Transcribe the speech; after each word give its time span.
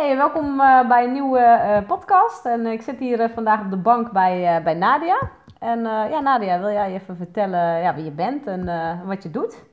Hey, 0.00 0.16
welkom 0.16 0.60
eh, 0.60 0.88
bij 0.88 1.04
een 1.04 1.12
nieuwe 1.12 1.38
eh, 1.38 1.86
podcast. 1.86 2.44
En 2.44 2.66
ik 2.66 2.82
zit 2.82 2.98
hier 2.98 3.20
eh, 3.20 3.30
vandaag 3.34 3.60
op 3.60 3.70
de 3.70 3.76
bank 3.76 4.10
bij, 4.10 4.56
eh, 4.56 4.64
bij 4.64 4.74
Nadia. 4.74 5.18
En 5.58 5.78
eh, 5.78 6.10
ja, 6.10 6.20
Nadia, 6.20 6.58
wil 6.60 6.70
jij 6.70 6.92
even 6.92 7.16
vertellen 7.16 7.78
ja, 7.78 7.94
wie 7.94 8.04
je 8.04 8.10
bent 8.10 8.46
en 8.46 8.68
eh, 8.68 9.06
wat 9.06 9.22
je 9.22 9.30
doet? 9.30 9.64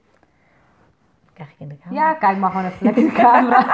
Krijg 1.33 1.51
ik 1.51 1.59
in 1.59 1.67
de 1.67 1.77
camera. 1.77 2.01
Ja, 2.01 2.13
kijk 2.13 2.37
maar 2.37 2.51
gewoon 2.51 2.65
even 2.65 2.85
lekker 2.85 3.03
in 3.03 3.09
de 3.09 3.15
camera. 3.15 3.65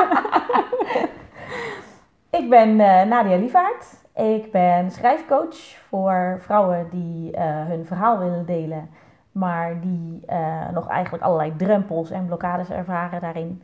Ik 2.40 2.50
ben 2.50 2.80
eh, 2.80 3.06
Nadia 3.08 3.38
Lievaert. 3.38 4.04
Ik 4.16 4.52
ben 4.52 4.92
schrijfcoach 4.92 5.58
voor 5.90 6.38
vrouwen 6.40 6.88
die 6.92 7.32
eh, 7.36 7.66
hun 7.66 7.86
verhaal 7.86 8.20
willen 8.20 8.46
delen, 8.46 8.90
maar 9.32 9.80
die 9.82 10.24
eh, 10.26 10.70
nog 10.74 10.88
eigenlijk 10.88 11.24
allerlei 11.24 11.56
drempels 11.56 12.12
en 12.12 12.26
blokkades 12.26 12.70
ervaren 12.70 13.22
daarin. 13.22 13.64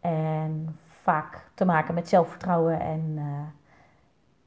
En 0.00 0.76
vaak 1.10 1.50
te 1.54 1.64
maken 1.64 1.94
met 1.94 2.08
zelfvertrouwen. 2.08 2.80
En 2.80 3.14
eh, 3.16 3.24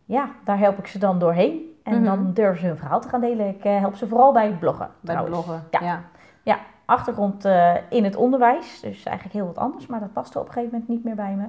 ja, 0.06 0.30
daar 0.44 0.58
help 0.60 0.78
ik 0.78 0.88
ze 0.88 1.00
dan 1.00 1.20
doorheen. 1.20 1.72
En 1.84 1.94
Mhm. 1.94 2.04
dan 2.04 2.34
durven 2.34 2.60
ze 2.60 2.66
hun 2.68 2.78
verhaal 2.78 3.02
te 3.02 3.10
gaan 3.10 3.22
delen. 3.22 3.48
Ik 3.48 3.64
eh, 3.64 3.80
help 3.80 3.96
ze 3.96 4.08
vooral 4.08 4.34
bij 4.34 4.46
het 4.46 4.60
bloggen. 4.60 4.90
Bij 5.00 5.24
bloggen. 5.24 5.64
Ja. 5.72 6.02
ja. 6.44 6.60
achtergrond 6.86 7.46
eh, 7.46 7.74
in 7.90 8.04
het 8.04 8.16
onderwijs. 8.16 8.80
Dus 8.80 9.04
eigenlijk 9.04 9.36
heel 9.36 9.46
wat 9.46 9.58
anders, 9.58 9.88
maar 9.88 10.00
dat 10.00 10.14
paste 10.14 10.40
op 10.40 10.46
een 10.46 10.52
gegeven 10.54 10.72
moment 10.72 10.90
niet 10.90 11.04
meer 11.04 11.16
bij 11.16 11.36
me. 11.36 11.46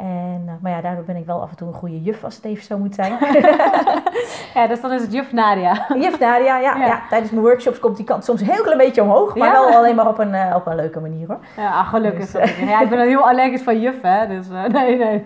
En, 0.00 0.42
eh, 0.46 0.52
maar 0.60 0.70
ja, 0.72 0.80
daardoor 0.80 1.04
ben 1.04 1.16
ik 1.16 1.26
wel 1.26 1.42
af 1.42 1.50
en 1.50 1.56
toe 1.56 1.68
een 1.68 1.74
goede 1.74 2.02
juf, 2.02 2.24
als 2.24 2.36
het 2.36 2.44
even 2.44 2.64
zo 2.64 2.78
moet 2.78 2.94
zijn. 2.94 3.12
Ja, 4.54 4.66
dus 4.66 4.80
dan 4.80 4.92
is 4.92 5.02
het 5.02 5.12
juf 5.12 5.32
Nadia. 5.32 5.86
juf 5.94 6.18
Nadia, 6.18 6.58
ja, 6.58 6.76
Ja. 6.76 6.86
ja. 6.86 7.02
tijdens 7.08 7.30
mijn 7.30 7.42
workshops 7.44 7.78
komt 7.78 7.96
die 7.96 8.04
kant 8.04 8.24
soms 8.24 8.40
een 8.40 8.46
heel 8.50 8.62
klein 8.62 8.78
beetje 8.78 9.02
omhoog. 9.02 9.36
Maar 9.36 9.48
Ja. 9.48 9.52
wel 9.52 9.76
alleen 9.76 9.94
maar 9.96 10.08
op 10.08 10.18
een, 10.18 10.34
eh, 10.34 10.54
op 10.56 10.66
een 10.66 10.74
leuke 10.76 11.00
manier 11.00 11.26
hoor. 11.26 11.38
Ja, 11.56 11.70
ah, 11.78 11.88
gelukkig. 11.88 12.30
Dus, 12.30 12.48
Ja, 12.58 12.80
ik 12.80 12.88
ben 12.88 13.00
heel 13.00 13.28
allergisch 13.28 13.62
van 13.62 13.80
juf, 13.80 14.02
hè. 14.02 14.26
Dus 14.26 14.48
eh, 14.50 14.64
nee, 14.78 14.96
nee. 14.98 15.22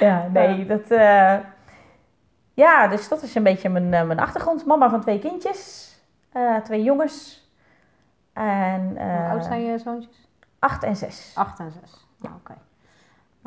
Ja, 0.00 0.26
nee, 0.32 0.66
dat... 0.66 0.90
eh, 0.90 1.34
ja, 2.54 2.88
dus 2.88 3.08
dat 3.08 3.22
is 3.22 3.34
een 3.34 3.42
beetje 3.42 3.68
mijn, 3.68 3.94
eh, 3.94 4.02
mijn 4.02 4.20
achtergrond. 4.20 4.66
Mama 4.66 4.90
van 4.90 5.00
twee 5.00 5.18
kindjes. 5.18 5.86
eh, 6.32 6.56
twee 6.56 6.82
jongens. 6.82 7.46
En 8.32 8.88
Hoe 8.88 8.98
eh 8.98 9.30
oud 9.30 9.44
zijn 9.44 9.62
je 9.64 9.78
zoontjes? 9.78 10.28
acht 10.58 10.82
en 10.84 10.96
zes. 10.96 11.32
Acht 11.36 11.58
en 11.58 11.70
zes. 11.70 12.06
Ja, 12.20 12.30
oké. 12.40 12.52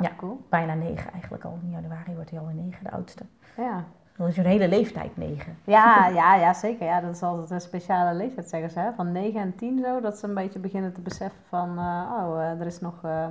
Ja. 0.02 0.10
cool. 0.18 0.42
Bijna 0.50 0.74
negen 0.74 1.12
eigenlijk 1.12 1.44
al. 1.44 1.58
In 1.64 1.70
januari 1.70 2.14
wordt 2.16 2.30
hij 2.30 2.40
al 2.40 2.46
negen, 2.54 2.84
de 2.84 2.92
oudste. 2.92 3.24
Ja. 3.58 3.84
Dan 4.18 4.28
is 4.28 4.38
een 4.38 4.46
hele 4.46 4.68
leeftijd 4.68 5.18
negen. 5.18 5.58
Ja, 5.64 6.08
ja, 6.08 6.36
ja, 6.36 6.54
zeker. 6.54 6.86
Ja, 6.86 7.02
dat 7.02 7.16
is 7.16 7.22
altijd 7.24 7.50
een 7.50 7.62
speciale 7.62 8.14
leeftijd, 8.14 8.50
zeggen 8.50 8.70
ze. 8.70 8.80
Hè? 8.80 8.92
Van 8.96 9.12
9 9.12 9.42
en 9.42 9.56
10 9.56 9.80
zo, 9.80 10.02
dat 10.02 10.18
ze 10.18 10.28
een 10.28 10.34
beetje 10.34 10.60
beginnen 10.60 10.94
te 10.94 11.02
beseffen 11.02 11.40
van... 11.50 11.70
eh, 11.78 12.12
oh, 12.20 12.42
eh, 12.42 12.60
er 12.60 12.66
is 12.66 12.80
nog 12.80 12.94
eh, 13.04 13.26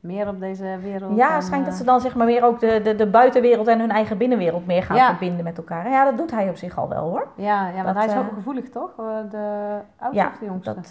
meer 0.00 0.28
op 0.28 0.40
deze 0.40 0.78
wereld. 0.82 1.16
Ja, 1.16 1.34
het 1.34 1.44
schijnt 1.44 1.64
dat 1.66 1.74
ze 1.74 1.84
dan 1.84 2.00
zeg 2.00 2.14
maar 2.14 2.26
weer 2.26 2.44
ook 2.44 2.60
de, 2.60 2.80
de, 2.82 2.94
de 2.96 3.06
buitenwereld 3.06 3.66
en 3.66 3.80
hun 3.80 3.90
eigen 3.90 4.18
binnenwereld 4.18 4.66
meer 4.66 4.82
gaan 4.82 4.96
Ja. 4.96 5.06
verbinden 5.08 5.44
met 5.44 5.56
elkaar. 5.58 5.88
Ja, 5.90 6.04
dat 6.04 6.16
doet 6.18 6.30
hij 6.30 6.48
op 6.48 6.56
zich 6.56 6.78
al 6.78 6.88
wel 6.88 7.08
hoor. 7.08 7.28
Ja, 7.36 7.68
ja 7.68 7.82
want 7.84 7.96
hij 7.96 8.06
is 8.06 8.16
ook 8.16 8.32
gevoelig, 8.34 8.68
toch? 8.70 8.94
De 9.30 9.78
oudste 9.98 10.22
Ja, 10.22 10.28
of 10.28 10.38
de 10.38 10.44
jongste? 10.44 10.74
Dat, 10.74 10.90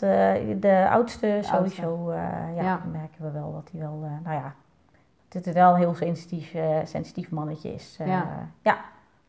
de 0.62 0.88
oudste 0.90 1.38
sowieso, 1.42 2.10
eh, 2.10 2.18
ja, 2.56 2.62
Ja. 2.64 2.80
merken 2.92 3.24
we 3.24 3.32
wel 3.32 3.52
dat 3.54 3.70
hij 3.72 3.82
wel, 3.82 4.04
nou 4.24 4.36
ja, 4.36 4.54
dat 5.36 5.46
het 5.46 5.54
wel 5.54 5.70
een 5.74 5.80
heel 5.80 5.94
sensitief, 5.94 6.54
eh, 6.54 6.78
sensitief 6.84 7.30
mannetje 7.32 7.74
is. 7.74 7.98
eh, 8.02 8.08
Ja. 8.08 8.28
ja, 8.62 8.78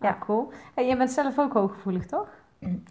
ja, 0.01 0.17
cool. 0.21 0.51
Hey, 0.75 0.87
jij 0.87 0.97
bent 0.97 1.11
zelf 1.11 1.39
ook 1.39 1.53
hooggevoelig, 1.53 2.07
toch? 2.07 2.29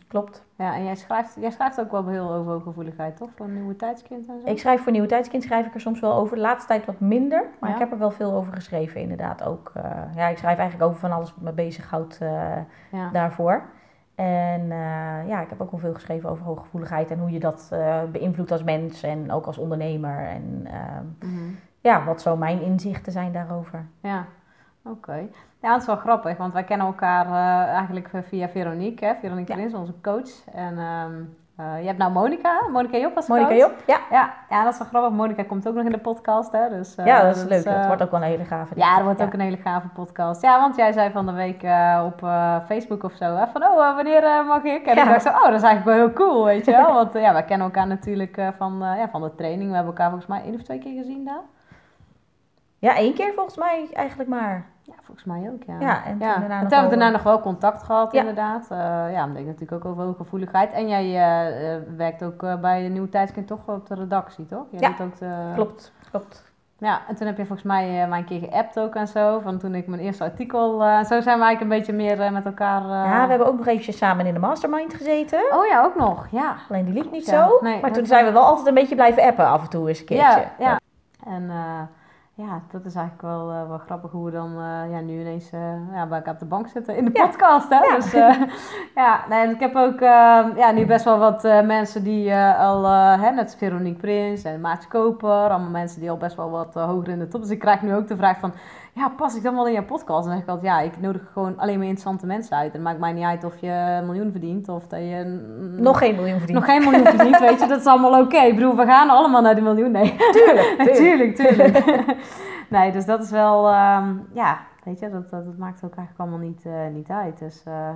klopt. 0.07 0.43
Ja, 0.57 0.75
en 0.75 0.83
jij 0.83 0.95
schrijft, 0.95 1.35
jij 1.39 1.51
schrijft 1.51 1.79
ook 1.79 1.91
wel 1.91 2.07
heel 2.07 2.33
over 2.33 2.51
hooggevoeligheid, 2.51 3.17
toch? 3.17 3.29
Van 3.35 3.53
Nieuwe 3.53 3.75
Tijdskind 3.75 4.27
en 4.27 4.39
zo? 4.45 4.49
Ik 4.51 4.59
schrijf 4.59 4.81
voor 4.83 4.91
Nieuwe 4.91 5.07
Tijdskind 5.07 5.43
schrijf 5.43 5.65
ik 5.65 5.73
er 5.73 5.79
soms 5.81 5.99
wel 5.99 6.13
over. 6.13 6.35
De 6.35 6.41
laatste 6.41 6.67
tijd 6.67 6.85
wat 6.85 6.99
minder, 6.99 7.45
maar 7.59 7.69
Ja. 7.69 7.75
ik 7.75 7.81
heb 7.81 7.91
er 7.91 7.97
wel 7.97 8.11
veel 8.11 8.33
over 8.33 8.53
geschreven 8.53 9.01
inderdaad 9.01 9.43
ook. 9.43 9.71
eh, 9.73 9.83
ja, 10.15 10.27
ik 10.27 10.37
schrijf 10.37 10.57
eigenlijk 10.57 10.89
over 10.89 10.99
van 10.99 11.11
alles 11.11 11.33
wat 11.33 11.43
me 11.43 11.51
bezighoudt 11.51 12.17
ja. 12.91 13.09
daarvoor. 13.11 13.63
En 14.15 14.67
ja, 15.27 15.41
ik 15.41 15.49
heb 15.49 15.61
ook 15.61 15.71
wel 15.71 15.79
veel 15.79 15.93
geschreven 15.93 16.29
over 16.29 16.45
hooggevoeligheid 16.45 17.11
en 17.11 17.19
hoe 17.19 17.31
je 17.31 17.39
dat 17.39 17.71
beïnvloedt 18.11 18.51
als 18.51 18.63
mens 18.63 19.03
en 19.03 19.31
ook 19.31 19.45
als 19.45 19.57
ondernemer. 19.57 20.17
En 20.27 20.67
Mhm. 21.19 21.49
Ja, 21.91 22.03
wat 22.03 22.21
zo 22.21 22.35
mijn 22.37 22.61
inzichten 22.61 23.11
zijn 23.11 23.31
daarover. 23.31 23.85
Ja, 24.01 24.25
oké. 24.85 25.27
Ja, 25.61 25.71
het 25.71 25.81
is 25.81 25.87
wel 25.87 25.95
grappig, 25.95 26.37
want 26.37 26.53
wij 26.53 26.63
kennen 26.63 26.87
elkaar 26.87 27.25
eh, 27.25 27.73
eigenlijk 27.73 28.09
via 28.27 28.47
Veronique, 28.49 29.05
hè? 29.05 29.13
Veronique 29.19 29.51
Ja. 29.53 29.57
Prins, 29.59 29.73
onze 29.73 29.93
coach. 30.01 30.29
En 30.53 30.77
ehm, 30.77 31.13
eh, 31.55 31.79
je 31.81 31.85
hebt 31.87 31.97
nou 31.97 32.11
Monica, 32.11 32.59
Monica 32.71 32.97
Job 32.97 33.15
als 33.15 33.27
Monika. 33.27 33.53
Job? 33.53 33.71
Ja. 33.87 33.97
Ja, 34.11 34.33
ja, 34.49 34.63
dat 34.63 34.73
is 34.73 34.79
wel 34.79 34.87
grappig. 34.87 35.11
Monica 35.11 35.43
komt 35.43 35.67
ook 35.67 35.75
nog 35.75 35.85
in 35.85 35.91
de 35.91 35.97
podcast, 35.97 36.51
hè? 36.51 36.69
Dus, 36.69 36.95
eh, 36.95 37.05
ja, 37.05 37.21
dat 37.23 37.35
is 37.35 37.43
leuk. 37.43 37.63
eh, 37.63 37.73
dat 37.77 37.85
wordt 37.87 38.01
ook 38.03 38.11
wel 38.11 38.21
een 38.21 38.27
hele 38.27 38.45
gave. 38.45 38.73
Ja, 38.75 38.95
dat 38.95 39.03
wordt 39.03 39.21
ook 39.21 39.33
een 39.33 39.39
hele 39.39 39.57
gave 39.57 39.87
podcast. 39.87 40.41
Ja, 40.41 40.59
want 40.59 40.75
jij 40.75 40.91
zei 40.91 41.11
van 41.11 41.25
de 41.25 41.31
week 41.31 41.63
op 42.05 42.19
Facebook 42.65 43.03
of 43.03 43.13
zo, 43.13 43.35
hè, 43.35 43.47
van 43.47 43.63
oh, 43.63 43.95
wanneer 43.95 44.45
mag 44.47 44.63
ik? 44.63 44.85
En 44.85 44.95
Ja. 44.95 45.03
ik 45.03 45.09
dacht 45.09 45.21
zo, 45.21 45.29
oh, 45.29 45.43
dat 45.43 45.53
is 45.53 45.61
eigenlijk 45.63 45.85
wel 45.85 45.95
heel 45.95 46.13
cool, 46.13 46.45
weet 46.45 46.65
je 46.65 46.71
wel. 46.71 46.93
Want 46.93 47.13
ja, 47.13 47.33
wij 47.33 47.43
kennen 47.43 47.67
elkaar 47.67 47.87
natuurlijk 47.87 48.41
van, 48.57 48.77
ja, 48.79 49.09
van 49.09 49.21
de 49.21 49.35
training. 49.35 49.69
We 49.69 49.75
hebben 49.75 49.93
elkaar 49.93 50.09
volgens 50.09 50.29
mij 50.29 50.41
één 50.43 50.53
of 50.55 50.61
twee 50.61 50.79
keer 50.79 50.93
gezien 50.97 51.25
daar. 51.25 51.41
Ja, 52.85 52.95
één 52.95 53.13
keer 53.13 53.33
volgens 53.33 53.57
mij 53.57 53.87
eigenlijk 53.93 54.29
maar. 54.29 54.65
Ja, 54.81 54.93
volgens 55.01 55.25
mij 55.25 55.49
ook, 55.53 55.63
ja. 55.67 55.79
Ja, 55.79 56.03
en 56.05 56.17
toen 56.17 56.27
ja. 56.27 56.37
daarna 56.39 56.55
En 56.55 56.61
nog 56.61 56.69
toen 56.69 56.79
hebben 56.79 56.89
we 56.89 56.97
daarna 56.97 57.09
nog 57.09 57.23
wel 57.23 57.39
contact 57.39 57.83
gehad, 57.83 58.11
Ja. 58.11 58.19
inderdaad. 58.19 58.67
Eh, 58.71 58.77
ja, 59.11 59.23
omdat 59.25 59.41
ik 59.41 59.45
natuurlijk 59.45 59.71
ook 59.85 59.91
over 59.91 60.03
hooggevoeligheid. 60.03 60.71
En 60.73 60.87
jij 60.87 61.03
eh, 61.03 61.75
eh, 61.75 61.81
werkt 61.97 62.23
ook 62.23 62.61
bij 62.61 62.83
de 62.83 62.89
Nieuwe 62.89 63.09
Tijdskind 63.09 63.47
toch 63.47 63.59
op 63.67 63.87
de 63.87 63.95
redactie, 63.95 64.45
toch? 64.45 64.65
Jij 64.69 64.79
Ja, 64.79 64.87
doet 64.89 65.01
ook 65.07 65.17
de... 65.17 65.51
Klopt, 65.55 65.91
klopt. 66.09 66.53
Ja, 66.77 67.01
en 67.07 67.15
toen 67.15 67.27
heb 67.27 67.37
je 67.37 67.45
volgens 67.45 67.67
mij 67.67 68.07
mij 68.09 68.19
een 68.19 68.25
keer 68.25 68.39
geappt 68.39 68.79
ook 68.79 68.95
en 68.95 69.07
zo. 69.07 69.39
Van 69.39 69.57
toen 69.57 69.75
ik 69.75 69.87
mijn 69.87 70.01
eerste 70.01 70.23
artikel... 70.23 70.79
zo 70.79 71.21
zijn 71.21 71.39
we 71.39 71.45
eigenlijk 71.45 71.61
een 71.61 71.67
beetje 71.67 71.93
meer 71.93 72.31
met 72.31 72.45
elkaar... 72.45 72.81
Ja, 72.81 73.23
we 73.23 73.29
hebben 73.29 73.47
ook 73.47 73.57
nog 73.57 73.67
eventjes 73.67 73.97
samen 73.97 74.25
in 74.25 74.33
de 74.33 74.39
mastermind 74.39 74.93
gezeten. 74.93 75.39
Oh 75.51 75.65
ja, 75.65 75.83
ook 75.83 75.95
nog, 75.95 76.27
ja. 76.31 76.55
Alleen 76.69 76.85
die 76.85 76.93
liep 76.93 77.11
niet 77.11 77.25
Ja, 77.25 77.47
zo. 77.47 77.57
nee, 77.61 77.81
maar 77.81 77.91
toen 77.91 78.05
zijn 78.05 78.25
we 78.25 78.31
wel 78.31 78.43
altijd 78.43 78.67
een 78.67 78.73
beetje 78.73 78.95
blijven 78.95 79.23
appen 79.23 79.45
af 79.47 79.61
en 79.61 79.69
toe 79.69 79.87
eens 79.87 79.99
een 79.99 80.05
keertje. 80.05 80.45
Ja, 80.57 80.65
ja. 80.65 80.79
En 81.25 81.49
ja, 82.37 82.61
dat 82.71 82.85
is 82.85 82.95
eigenlijk 82.95 83.21
wel, 83.27 83.51
eh, 83.51 83.67
wel 83.67 83.77
grappig 83.77 84.11
hoe 84.11 84.25
we 84.25 84.31
dan 84.31 84.49
eh, 84.51 84.91
ja, 84.91 84.99
nu 84.99 85.19
ineens 85.19 85.51
eh, 85.51 85.93
ja, 85.93 86.07
bij 86.07 86.17
elkaar 86.17 86.33
op 86.33 86.39
de 86.39 86.45
bank 86.45 86.67
zitten 86.67 86.97
in 86.97 87.05
de 87.05 87.11
Ja. 87.13 87.25
podcast. 87.27 87.69
Hè? 87.69 87.75
Ja. 87.83 87.95
Dus 87.95 88.11
ja, 88.95 89.19
nee, 89.29 89.49
ik 89.49 89.59
heb 89.59 89.75
ook 89.75 89.99
eh, 90.01 90.45
ja, 90.55 90.71
nu 90.73 90.85
best 90.85 91.05
wel 91.05 91.17
wat 91.17 91.43
mensen 91.43 92.03
die 92.03 92.33
al, 92.35 92.83
hè, 93.19 93.31
net 93.31 93.43
als 93.45 93.55
Veronique 93.55 93.99
Prins 93.99 94.43
en 94.43 94.61
Maartje 94.61 94.89
Koper, 94.89 95.29
allemaal 95.29 95.69
mensen 95.69 95.99
die 95.99 96.09
al 96.09 96.17
best 96.17 96.35
wel 96.35 96.49
wat 96.49 96.73
hoger 96.73 97.07
in 97.09 97.19
de 97.19 97.27
top. 97.27 97.41
Dus 97.41 97.49
ik 97.49 97.59
krijg 97.59 97.81
nu 97.81 97.95
ook 97.95 98.07
de 98.07 98.15
vraag 98.17 98.39
van, 98.39 98.53
ja, 98.95 99.09
pas 99.09 99.35
ik 99.35 99.43
dan 99.43 99.55
wel 99.55 99.67
in 99.67 99.73
jouw 99.73 99.85
podcast? 99.85 100.23
En 100.23 100.29
dan 100.29 100.33
zeg 100.33 100.41
ik 100.41 100.47
altijd, 100.49 100.73
ja, 100.73 100.79
ik 100.79 100.99
nodig 100.99 101.21
gewoon 101.33 101.57
alleen 101.57 101.77
maar 101.77 101.87
interessante 101.87 102.25
mensen 102.25 102.57
uit. 102.57 102.67
En 102.67 102.73
het 102.73 102.83
maakt 102.83 102.99
mij 102.99 103.13
niet 103.13 103.23
uit 103.23 103.43
of 103.43 103.57
je 103.57 103.67
een 103.67 104.05
miljoen 104.05 104.31
verdient 104.31 104.69
of 104.69 104.87
dat 104.87 104.99
je... 104.99 105.23
Nog 105.77 105.97
geen 105.97 106.15
miljoen 106.15 106.37
verdiend. 106.37 106.59
nog 106.59 106.67
geen 106.67 106.83
miljoen 106.83 107.05
verdient, 107.05 107.39
weet 107.39 107.59
je, 107.59 107.67
dat 107.67 107.79
is 107.79 107.85
allemaal 107.85 108.21
oké. 108.21 108.37
Ik 108.37 108.55
bedoel, 108.55 108.75
we 108.75 108.85
gaan 108.85 109.09
allemaal 109.09 109.41
naar 109.41 109.55
die 109.55 109.63
miljoen. 109.63 109.91
Nee, 109.91 110.15
Tuurlijk, 110.31 110.77
tuurlijk, 110.95 111.35
tuurlijk. 111.35 111.75
tuurlijk. 111.75 112.17
nee, 112.69 112.91
dus 112.91 113.05
dat 113.05 113.23
is 113.23 113.31
wel, 113.31 113.69
ehm, 113.69 114.13
ja, 114.33 114.59
weet 114.83 114.99
je, 114.99 115.09
dat, 115.09 115.29
dat, 115.29 115.45
dat 115.45 115.57
maakt 115.57 115.83
ook 115.83 115.95
eigenlijk 115.95 116.19
allemaal 116.19 116.47
niet, 116.47 116.65
eh, 116.65 116.87
niet 116.93 117.09
uit. 117.09 117.39
Dus, 117.39 117.63
eh, 117.65 117.89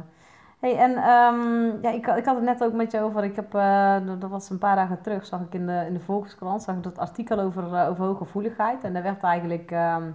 hey, 0.60 0.78
en 0.78 0.96
ehm, 0.96 1.82
ja, 1.82 1.90
ik, 1.90 2.08
ik 2.08 2.26
had 2.26 2.36
het 2.36 2.44
net 2.44 2.64
ook 2.64 2.74
met 2.74 2.92
je 2.92 3.02
over, 3.02 3.24
ik 3.24 3.36
heb, 3.36 3.54
eh, 3.56 3.96
dat 4.20 4.30
was 4.30 4.50
een 4.50 4.58
paar 4.58 4.76
dagen 4.76 5.02
terug, 5.02 5.26
zag 5.26 5.42
ik 5.42 5.54
in 5.54 5.66
de, 5.66 5.84
in 5.88 5.94
de 5.94 6.00
Volkskrant, 6.00 6.64
zag 6.64 6.76
ik 6.76 6.84
dat 6.84 6.98
artikel 6.98 7.40
over, 7.40 7.74
eh, 7.74 7.90
over 7.90 8.06
hooggevoeligheid. 8.06 8.84
En 8.84 8.94
daar 8.94 9.04
werd 9.04 9.24
eigenlijk... 9.24 9.72
ehm, 9.72 10.04
eh, 10.04 10.08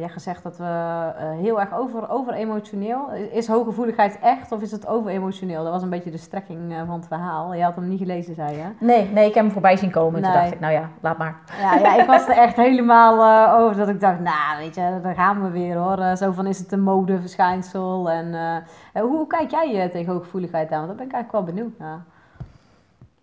ja, 0.00 0.08
gezegd 0.08 0.42
dat 0.42 0.56
we 0.56 0.64
eh, 0.64 1.30
heel 1.30 1.60
erg 1.60 1.74
over, 1.74 2.10
over 2.10 2.32
emotioneel. 2.32 3.10
Is 3.10 3.46
hooggevoeligheid 3.48 4.18
echt 4.20 4.52
of 4.52 4.60
is 4.62 4.70
het 4.70 4.86
over 4.86 5.10
emotioneel? 5.10 5.62
Dat 5.62 5.72
was 5.72 5.82
een 5.82 5.90
beetje 5.90 6.10
de 6.10 6.16
strekking 6.16 6.72
eh, 6.72 6.78
van 6.86 6.94
het 6.96 7.06
verhaal. 7.06 7.54
Je 7.54 7.62
had 7.62 7.74
hem 7.74 7.88
niet 7.88 7.98
gelezen, 7.98 8.34
zei 8.34 8.56
je. 8.56 8.64
Nee, 8.78 9.08
nee, 9.08 9.28
ik 9.28 9.34
heb 9.34 9.44
hem 9.44 9.52
voorbij 9.52 9.76
zien 9.76 9.90
komen. 9.90 10.20
Nee. 10.20 10.30
toen 10.30 10.40
dacht 10.40 10.52
ik, 10.52 10.60
nou 10.60 10.72
ja, 10.72 10.88
laat 11.00 11.18
maar. 11.18 11.36
Ja, 11.60 11.74
ja, 11.74 12.00
ik 12.00 12.06
was 12.06 12.28
er 12.28 12.36
echt 12.36 12.56
helemaal 12.56 13.46
eh, 13.48 13.60
over 13.60 13.76
dat 13.76 13.88
ik 13.88 14.00
dacht, 14.00 14.20
nou 14.20 14.58
weet 14.58 14.74
je, 14.74 14.98
daar 15.02 15.14
gaan 15.14 15.42
we 15.42 15.50
weer 15.50 15.76
hoor. 15.76 15.98
Eh, 15.98 16.14
zo 16.16 16.32
van 16.32 16.46
is 16.46 16.58
het 16.58 16.72
een 16.72 16.82
modeverschijnsel. 16.82 18.10
En 18.10 18.34
eh, 18.34 18.56
eh, 18.92 19.02
hoe 19.02 19.26
kijk 19.26 19.50
jij 19.50 19.82
eh, 19.84 19.90
tegen 19.90 20.12
hooggevoeligheid 20.12 20.70
aan? 20.72 20.86
Want 20.86 20.88
daar 20.88 20.96
ben 20.96 21.06
ik 21.06 21.12
eigenlijk 21.12 21.44
wel 21.46 21.54
benieuwd 21.54 21.78
naar. 21.78 22.00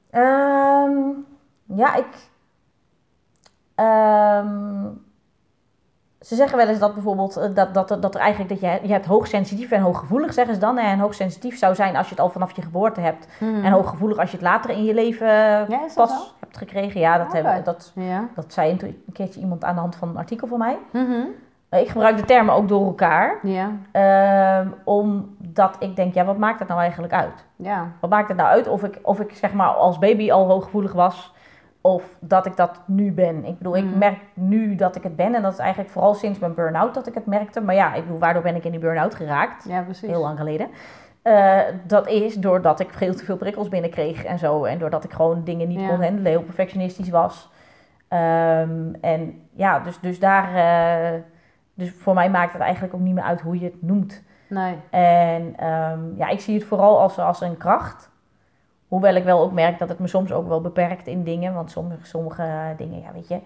Ehm, 0.09 1.00
ja, 1.65 1.95
ik. 1.95 2.30
ehm, 3.75 4.86
ze 6.30 6.36
zeggen 6.36 6.58
wel 6.58 6.68
eens 6.68 6.80
dat 6.80 6.94
bijvoorbeeld 6.94 7.38
eh, 7.38 7.50
dat, 7.54 7.74
dat, 7.74 7.98
dat 8.02 8.16
er 8.16 8.22
eigenlijk 8.22 8.50
dat 8.50 8.60
je, 8.72 8.88
je 8.88 8.94
hebt 8.94 9.06
hoogsensitief 9.06 9.72
en 9.72 9.81
hooggevoelig, 9.81 10.34
zeggen 10.34 10.54
ze 10.54 10.60
dan. 10.60 10.78
En 10.78 11.00
hoogsensitief 11.00 11.58
zou 11.58 11.76
zijn 11.76 11.96
als 11.96 12.06
je 12.06 12.12
het 12.16 12.24
al 12.24 12.30
vanaf 12.30 12.56
je 12.56 12.62
geboorte 12.62 13.02
hebt. 13.02 13.28
En 13.40 13.72
hooggevoelig 13.72 14.18
als 14.18 14.31
je 14.31 14.38
het 14.38 14.46
later 14.46 14.70
in 14.70 14.84
je 14.84 14.94
leven. 14.94 15.28
Ja, 15.28 15.66
dat 15.68 15.94
pas 15.96 16.10
zo? 16.10 16.18
hebt 16.40 16.58
gekregen. 16.58 17.00
Ja, 17.00 17.18
dat, 17.18 17.28
Oké. 17.28 17.36
hebben, 17.36 17.64
dat, 17.64 17.92
Ja. 17.96 18.28
dat 18.36 18.54
zei 18.54 18.72
een, 18.72 18.80
een 18.84 19.14
keertje 19.14 19.40
iemand 19.40 19.64
aan 19.64 19.74
de 19.76 19.81
hand 19.81 19.96
van 19.96 20.10
een 20.10 20.18
artikel 20.18 20.48
van 20.48 20.58
mij. 20.58 20.78
Mhm. 20.92 21.12
Eh, 21.70 21.81
Ik 21.81 21.88
gebruik 21.90 22.18
de 22.18 22.26
termen 22.26 22.54
ook 22.56 22.68
door 22.68 22.86
elkaar. 22.86 23.40
Ja. 23.44 23.72
ehm, 23.92 24.68
omdat 24.84 25.76
ik 25.80 25.96
denk, 25.96 26.14
ja, 26.14 26.26
wat 26.26 26.38
maakt 26.38 26.60
dat 26.60 26.68
nou 26.68 26.80
eigenlijk 26.80 27.14
uit? 27.14 27.46
Ja. 27.56 27.88
Wat 28.00 28.10
maakt 28.10 28.28
het 28.28 28.38
nou 28.38 28.50
uit 28.50 28.68
of 28.68 28.84
ik, 28.84 29.00
of 29.02 29.20
ik 29.20 29.31
zeg 29.34 29.54
maar 29.54 29.68
als 29.68 30.00
baby 30.00 30.31
al 30.31 30.48
hooggevoelig 30.48 30.94
was? 30.94 31.34
Of 31.81 32.04
dat 32.20 32.46
ik 32.46 32.56
dat 32.56 32.81
nu 32.86 33.12
ben. 33.12 33.46
Ik 33.46 33.58
bedoel, 33.58 33.76
ik 33.78 33.84
Mm. 33.84 33.98
merk 33.98 34.20
nu 34.34 34.76
dat 34.76 34.96
ik 34.96 35.04
het 35.04 35.16
ben. 35.16 35.36
En 35.36 35.42
dat 35.42 35.52
is 35.54 35.58
eigenlijk 35.60 35.90
vooral 35.92 36.14
sinds 36.14 36.40
mijn 36.40 36.54
burn-out 36.54 36.94
dat 36.94 37.08
ik 37.08 37.14
het 37.14 37.26
merkte. 37.26 37.62
Maar 37.62 37.76
ja, 37.76 37.94
ik 37.94 38.04
bedoel, 38.04 38.20
waardoor 38.20 38.42
ben 38.44 38.56
ik 38.56 38.64
in 38.64 38.72
die 38.72 38.80
burn-out 38.80 39.16
geraakt? 39.16 39.64
Ja, 39.68 39.81
precies. 39.81 40.10
Heel 40.10 40.22
lang 40.22 40.38
geleden. 40.38 40.68
Eh, 41.22 41.60
dat 41.84 42.08
is 42.08 42.36
doordat 42.36 42.80
ik 42.80 42.90
veel 42.90 43.14
te 43.16 43.26
veel 43.26 43.38
prikkels 43.38 43.68
binnenkreeg 43.70 44.24
en 44.26 44.40
zo. 44.40 44.64
En 44.64 44.78
doordat 44.80 45.04
ik 45.04 45.12
gewoon 45.14 45.44
dingen 45.44 45.68
niet 45.68 45.80
Ja. 45.81 45.88
kon 45.88 46.04
handelen, 46.04 46.31
heel 46.31 46.42
perfectionistisch 46.44 47.10
was. 47.10 47.50
Ehm, 48.08 48.94
en 49.02 49.42
ja, 49.52 49.80
dus, 49.80 50.00
dus 50.00 50.20
daar... 50.20 50.56
eh, 50.56 51.20
dus 51.74 51.92
voor 51.92 52.14
mij 52.14 52.30
maakt 52.30 52.54
het 52.54 52.62
eigenlijk 52.62 52.94
ook 52.94 53.00
niet 53.00 53.14
meer 53.14 53.24
uit 53.24 53.42
hoe 53.42 53.60
je 53.60 53.66
het 53.66 53.81
noemt. 53.81 54.24
Nee. 54.48 54.76
En 54.90 55.54
ehm, 55.58 56.00
ja, 56.18 56.28
ik 56.30 56.40
zie 56.40 56.56
het 56.56 56.64
vooral 56.64 57.00
als, 57.02 57.20
als 57.20 57.42
een 57.42 57.58
kracht. 57.58 58.10
Hoewel 58.89 59.15
ik 59.15 59.24
wel 59.24 59.39
ook 59.41 59.51
merk 59.51 59.80
dat 59.80 59.89
het 59.89 60.00
me 60.00 60.07
soms 60.07 60.31
ook 60.31 60.47
wel 60.47 60.62
beperkt 60.62 61.07
in 61.07 61.24
dingen. 61.24 61.53
Want 61.53 61.71
sommige, 61.71 62.06
sommige 62.06 62.74
dingen, 62.77 63.00
ja, 63.01 63.12
weet 63.13 63.27
je. 63.27 63.39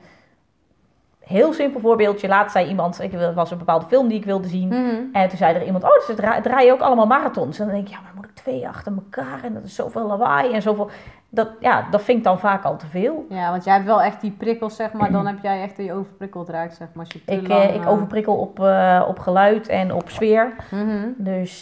Heel 1.20 1.54
simpel 1.54 1.80
voorbeeldje. 1.80 2.28
Laatst 2.28 2.52
zei 2.52 2.68
iemand, 2.68 3.02
ik 3.02 3.12
was 3.36 3.52
een 3.52 3.58
bepaalde 3.58 3.86
film 3.86 4.08
die 4.08 4.18
ik 4.18 4.26
wilde 4.26 4.48
zien. 4.48 4.68
Mhm. 4.68 4.96
En 5.14 5.30
toen 5.30 5.38
zei 5.38 5.56
er 5.56 5.66
iemand, 5.66 5.84
oh, 5.84 6.00
ze 6.06 6.14
dra- 6.14 6.42
draaien 6.42 6.74
ook 6.74 6.80
allemaal 6.82 7.06
marathons. 7.08 7.60
En 7.60 7.66
dan 7.66 7.74
denk 7.76 7.88
ik, 7.88 7.94
ja, 7.94 8.00
maar 8.04 8.12
moet 8.16 8.26
ik 8.26 8.36
twee 8.36 8.68
achter 8.68 8.94
elkaar? 8.94 9.44
En 9.44 9.54
dat 9.54 9.64
is 9.64 9.76
zoveel 9.76 10.08
lawaai 10.08 10.54
en 10.54 10.62
zoveel... 10.62 10.90
Dat, 11.30 11.50
ja, 11.60 11.88
dat 11.92 12.02
vind 12.02 12.18
ik 12.18 12.24
dan 12.24 12.40
vaak 12.40 12.64
al 12.64 12.78
te 12.78 12.88
veel. 12.88 13.26
Ja, 13.30 13.50
want 13.50 13.64
jij 13.64 13.74
hebt 13.74 13.86
wel 13.86 14.02
echt 14.02 14.22
die 14.22 14.32
prikkels, 14.32 14.76
zeg 14.76 14.94
maar. 14.94 15.12
Dan 15.12 15.28
heb 15.32 15.38
jij 15.42 15.62
echt 15.62 15.78
dat 15.78 15.86
je 15.86 15.94
overprikkeld 15.94 16.50
raakt, 16.50 16.76
zeg 16.76 16.88
maar. 16.94 17.06
Als 17.06 17.14
je 17.14 17.24
te 17.26 17.32
Ik, 17.34 17.48
lang, 17.48 17.62
eh, 17.64 17.76
ik 17.76 17.84
eh, 17.84 17.90
overprikkel 17.92 18.36
op, 18.36 18.60
eh, 18.60 19.04
op 19.08 19.20
geluid 19.20 19.68
en 19.68 19.94
op 19.94 20.10
sfeer. 20.10 20.54
mhm, 20.72 21.08
Dus 21.18 21.62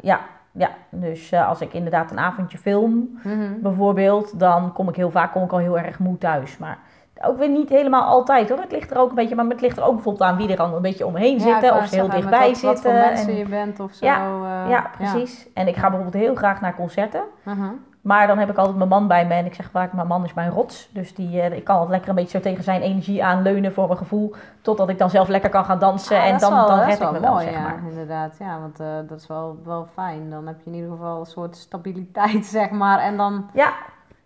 ja, 0.00 0.20
ja. 0.52 0.70
Dus 0.90 1.32
eh, 1.32 1.48
als 1.48 1.60
ik 1.60 1.72
inderdaad 1.72 2.10
een 2.10 2.18
avondje 2.18 2.58
film... 2.58 3.20
mhm. 3.22 3.60
bijvoorbeeld, 3.60 4.38
dan 4.38 4.72
kom 4.72 4.88
ik 4.88 4.96
heel 4.96 5.10
vaak 5.10 5.32
kom 5.32 5.42
ik 5.42 5.52
al 5.52 5.58
heel 5.58 5.78
erg 5.78 5.98
moe 5.98 6.18
thuis. 6.18 6.58
Maar 6.58 6.78
ook 7.22 7.38
weer 7.38 7.48
niet 7.48 7.68
helemaal 7.68 8.02
altijd 8.02 8.48
hoor. 8.48 8.58
Het 8.58 8.72
ligt 8.72 8.90
er 8.90 8.98
ook 8.98 9.08
een 9.08 9.14
beetje, 9.14 9.34
maar 9.34 9.44
het 9.46 9.60
ligt 9.60 9.76
er 9.76 9.84
ook 9.84 9.94
bijvoorbeeld 9.94 10.30
aan 10.30 10.36
wie 10.36 10.52
er 10.52 10.60
al 10.60 10.76
een 10.76 10.82
beetje 10.82 11.06
omheen 11.06 11.40
zitten. 11.40 11.76
Of 11.76 11.86
ze 11.86 11.94
heel 11.94 12.08
dichtbij 12.08 12.48
wat, 12.48 12.60
Wat 12.60 12.80
voor 12.80 12.92
zitten. 12.92 12.92
mensen 12.94 13.28
en- 13.28 13.36
je 13.36 13.44
bent 13.44 13.80
of 13.80 13.92
zo. 13.92 14.06
Ja, 14.06 14.16
eh, 14.24 14.70
ja, 14.70 14.90
precies. 14.96 15.48
En 15.54 15.68
ik 15.68 15.76
ga 15.76 15.90
bijvoorbeeld 15.90 16.24
heel 16.24 16.34
graag 16.34 16.60
naar 16.60 16.74
concerten. 16.74 17.22
Mhm. 17.42 17.68
Maar 18.00 18.26
dan 18.26 18.38
heb 18.38 18.50
ik 18.50 18.56
altijd 18.56 18.76
mijn 18.76 18.88
man 18.88 19.06
bij 19.06 19.26
me 19.26 19.34
en 19.34 19.46
ik 19.46 19.54
zeg 19.54 19.70
vaak, 19.70 19.92
mijn 19.92 20.06
man 20.06 20.24
is 20.24 20.34
mijn 20.34 20.50
rots. 20.50 20.88
Dus 20.92 21.14
die, 21.14 21.40
eh, 21.40 21.56
ik 21.56 21.64
kan 21.64 21.74
altijd 21.74 21.90
lekker 21.92 22.08
een 22.08 22.14
beetje 22.14 22.38
zo 22.38 22.44
tegen 22.44 22.64
zijn 22.64 22.82
energie 22.82 23.24
aanleunen 23.24 23.72
voor 23.72 23.86
mijn 23.86 23.98
gevoel. 23.98 24.34
Totdat 24.60 24.88
ik 24.88 24.98
dan 24.98 25.10
zelf 25.10 25.28
lekker 25.28 25.50
kan 25.50 25.64
gaan 25.64 25.78
dansen 25.78 26.16
Ja, 26.16 26.24
en 26.24 26.38
dan, 26.38 26.54
wel- 26.54 26.66
dan 26.66 26.78
red 26.80 27.00
ik 27.00 27.10
me 27.10 27.20
wel, 27.20 27.32
mooi, 27.32 27.44
zeg 27.44 27.54
ja, 27.54 27.60
maar. 27.62 27.78
inderdaad. 27.88 28.36
Ja, 28.38 28.60
want 28.60 28.80
eh, 28.80 28.86
dat 29.08 29.18
is 29.18 29.26
wel, 29.26 29.58
wel 29.64 29.86
fijn. 29.92 30.30
Dan 30.30 30.46
heb 30.46 30.56
je 30.64 30.70
in 30.70 30.76
ieder 30.76 30.90
geval 30.90 31.20
een 31.20 31.26
soort 31.26 31.56
stabiliteit, 31.56 32.46
zeg 32.58 32.70
maar. 32.70 32.98
En 32.98 33.16
dan 33.16 33.46
Ja, 33.52 33.72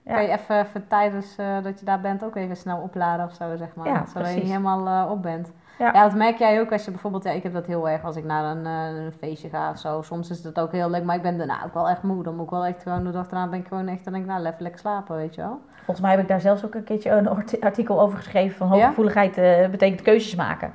je 0.03 0.29
even, 0.29 0.61
even 0.61 0.89
tijdens 0.89 1.37
eh, 1.37 1.47
dat 1.63 1.79
je 1.81 1.85
daar 1.85 2.01
bent 2.01 2.25
ook 2.25 2.37
even 2.37 2.57
snel 2.57 2.79
opladen 2.79 3.27
of 3.27 3.33
zo, 3.33 3.57
zeg 3.57 3.75
maar. 3.75 3.87
Ja, 3.87 4.05
Zodat 4.07 4.29
je 4.29 4.35
niet 4.35 4.47
helemaal 4.49 5.09
op 5.11 5.23
bent. 5.23 5.53
Ja. 5.79 5.91
Ja. 5.93 6.03
dat 6.03 6.15
merk 6.15 6.39
jij 6.39 6.61
ook 6.61 6.73
als 6.73 6.85
je 6.85 6.91
bijvoorbeeld, 6.91 7.25
ja, 7.25 7.31
ik 7.31 7.43
heb 7.43 7.53
dat 7.53 7.67
heel 7.67 7.89
erg 7.89 8.05
als 8.05 8.17
ik 8.17 8.25
naar 8.25 8.45
een, 8.45 8.67
eh, 8.67 9.05
een 9.05 9.13
feestje 9.13 9.49
ga 9.49 9.71
of 9.71 9.79
zo. 9.79 10.03
Soms 10.03 10.31
is 10.31 10.45
het 10.45 10.61
ook 10.61 10.73
heel 10.73 10.91
leuk, 10.91 11.05
maar 11.05 11.17
ik 11.17 11.23
ben 11.23 11.39
daarna 11.39 11.65
ook 11.65 11.75
wel 11.75 11.89
echt 11.89 12.03
moe. 12.03 12.23
Dan 12.23 12.35
moet 12.37 12.45
ik 12.45 12.51
wel 12.51 12.65
echt 12.67 12.83
gewoon, 12.83 13.05
de 13.05 13.11
dag 13.11 13.29
daarna 13.29 13.49
ben 13.51 13.59
ik 13.59 13.67
gewoon 13.69 13.89
echt, 13.89 14.05
dan 14.05 14.13
denk 14.13 14.25
ik, 14.25 14.31
nou, 14.31 14.45
even 14.45 14.55
lekker 14.63 14.81
slapen, 14.81 15.17
weet 15.17 15.35
je 15.35 15.41
wel. 15.41 15.61
volgens 15.77 16.01
mij 16.01 16.11
heb 16.11 16.21
ik 16.21 16.29
daar 16.29 16.41
zelfs 16.41 16.65
ook 16.65 16.75
een 16.75 16.85
keertje 16.85 17.11
een 17.11 17.29
art- 17.29 17.61
artikel 17.61 18.01
over 18.01 18.17
geschreven. 18.19 18.57
Van 18.57 18.69
hooggevoeligheid 18.69 19.39
eh, 19.39 19.69
betekent 19.69 20.03
keuzes 20.03 20.35
maken. 20.35 20.73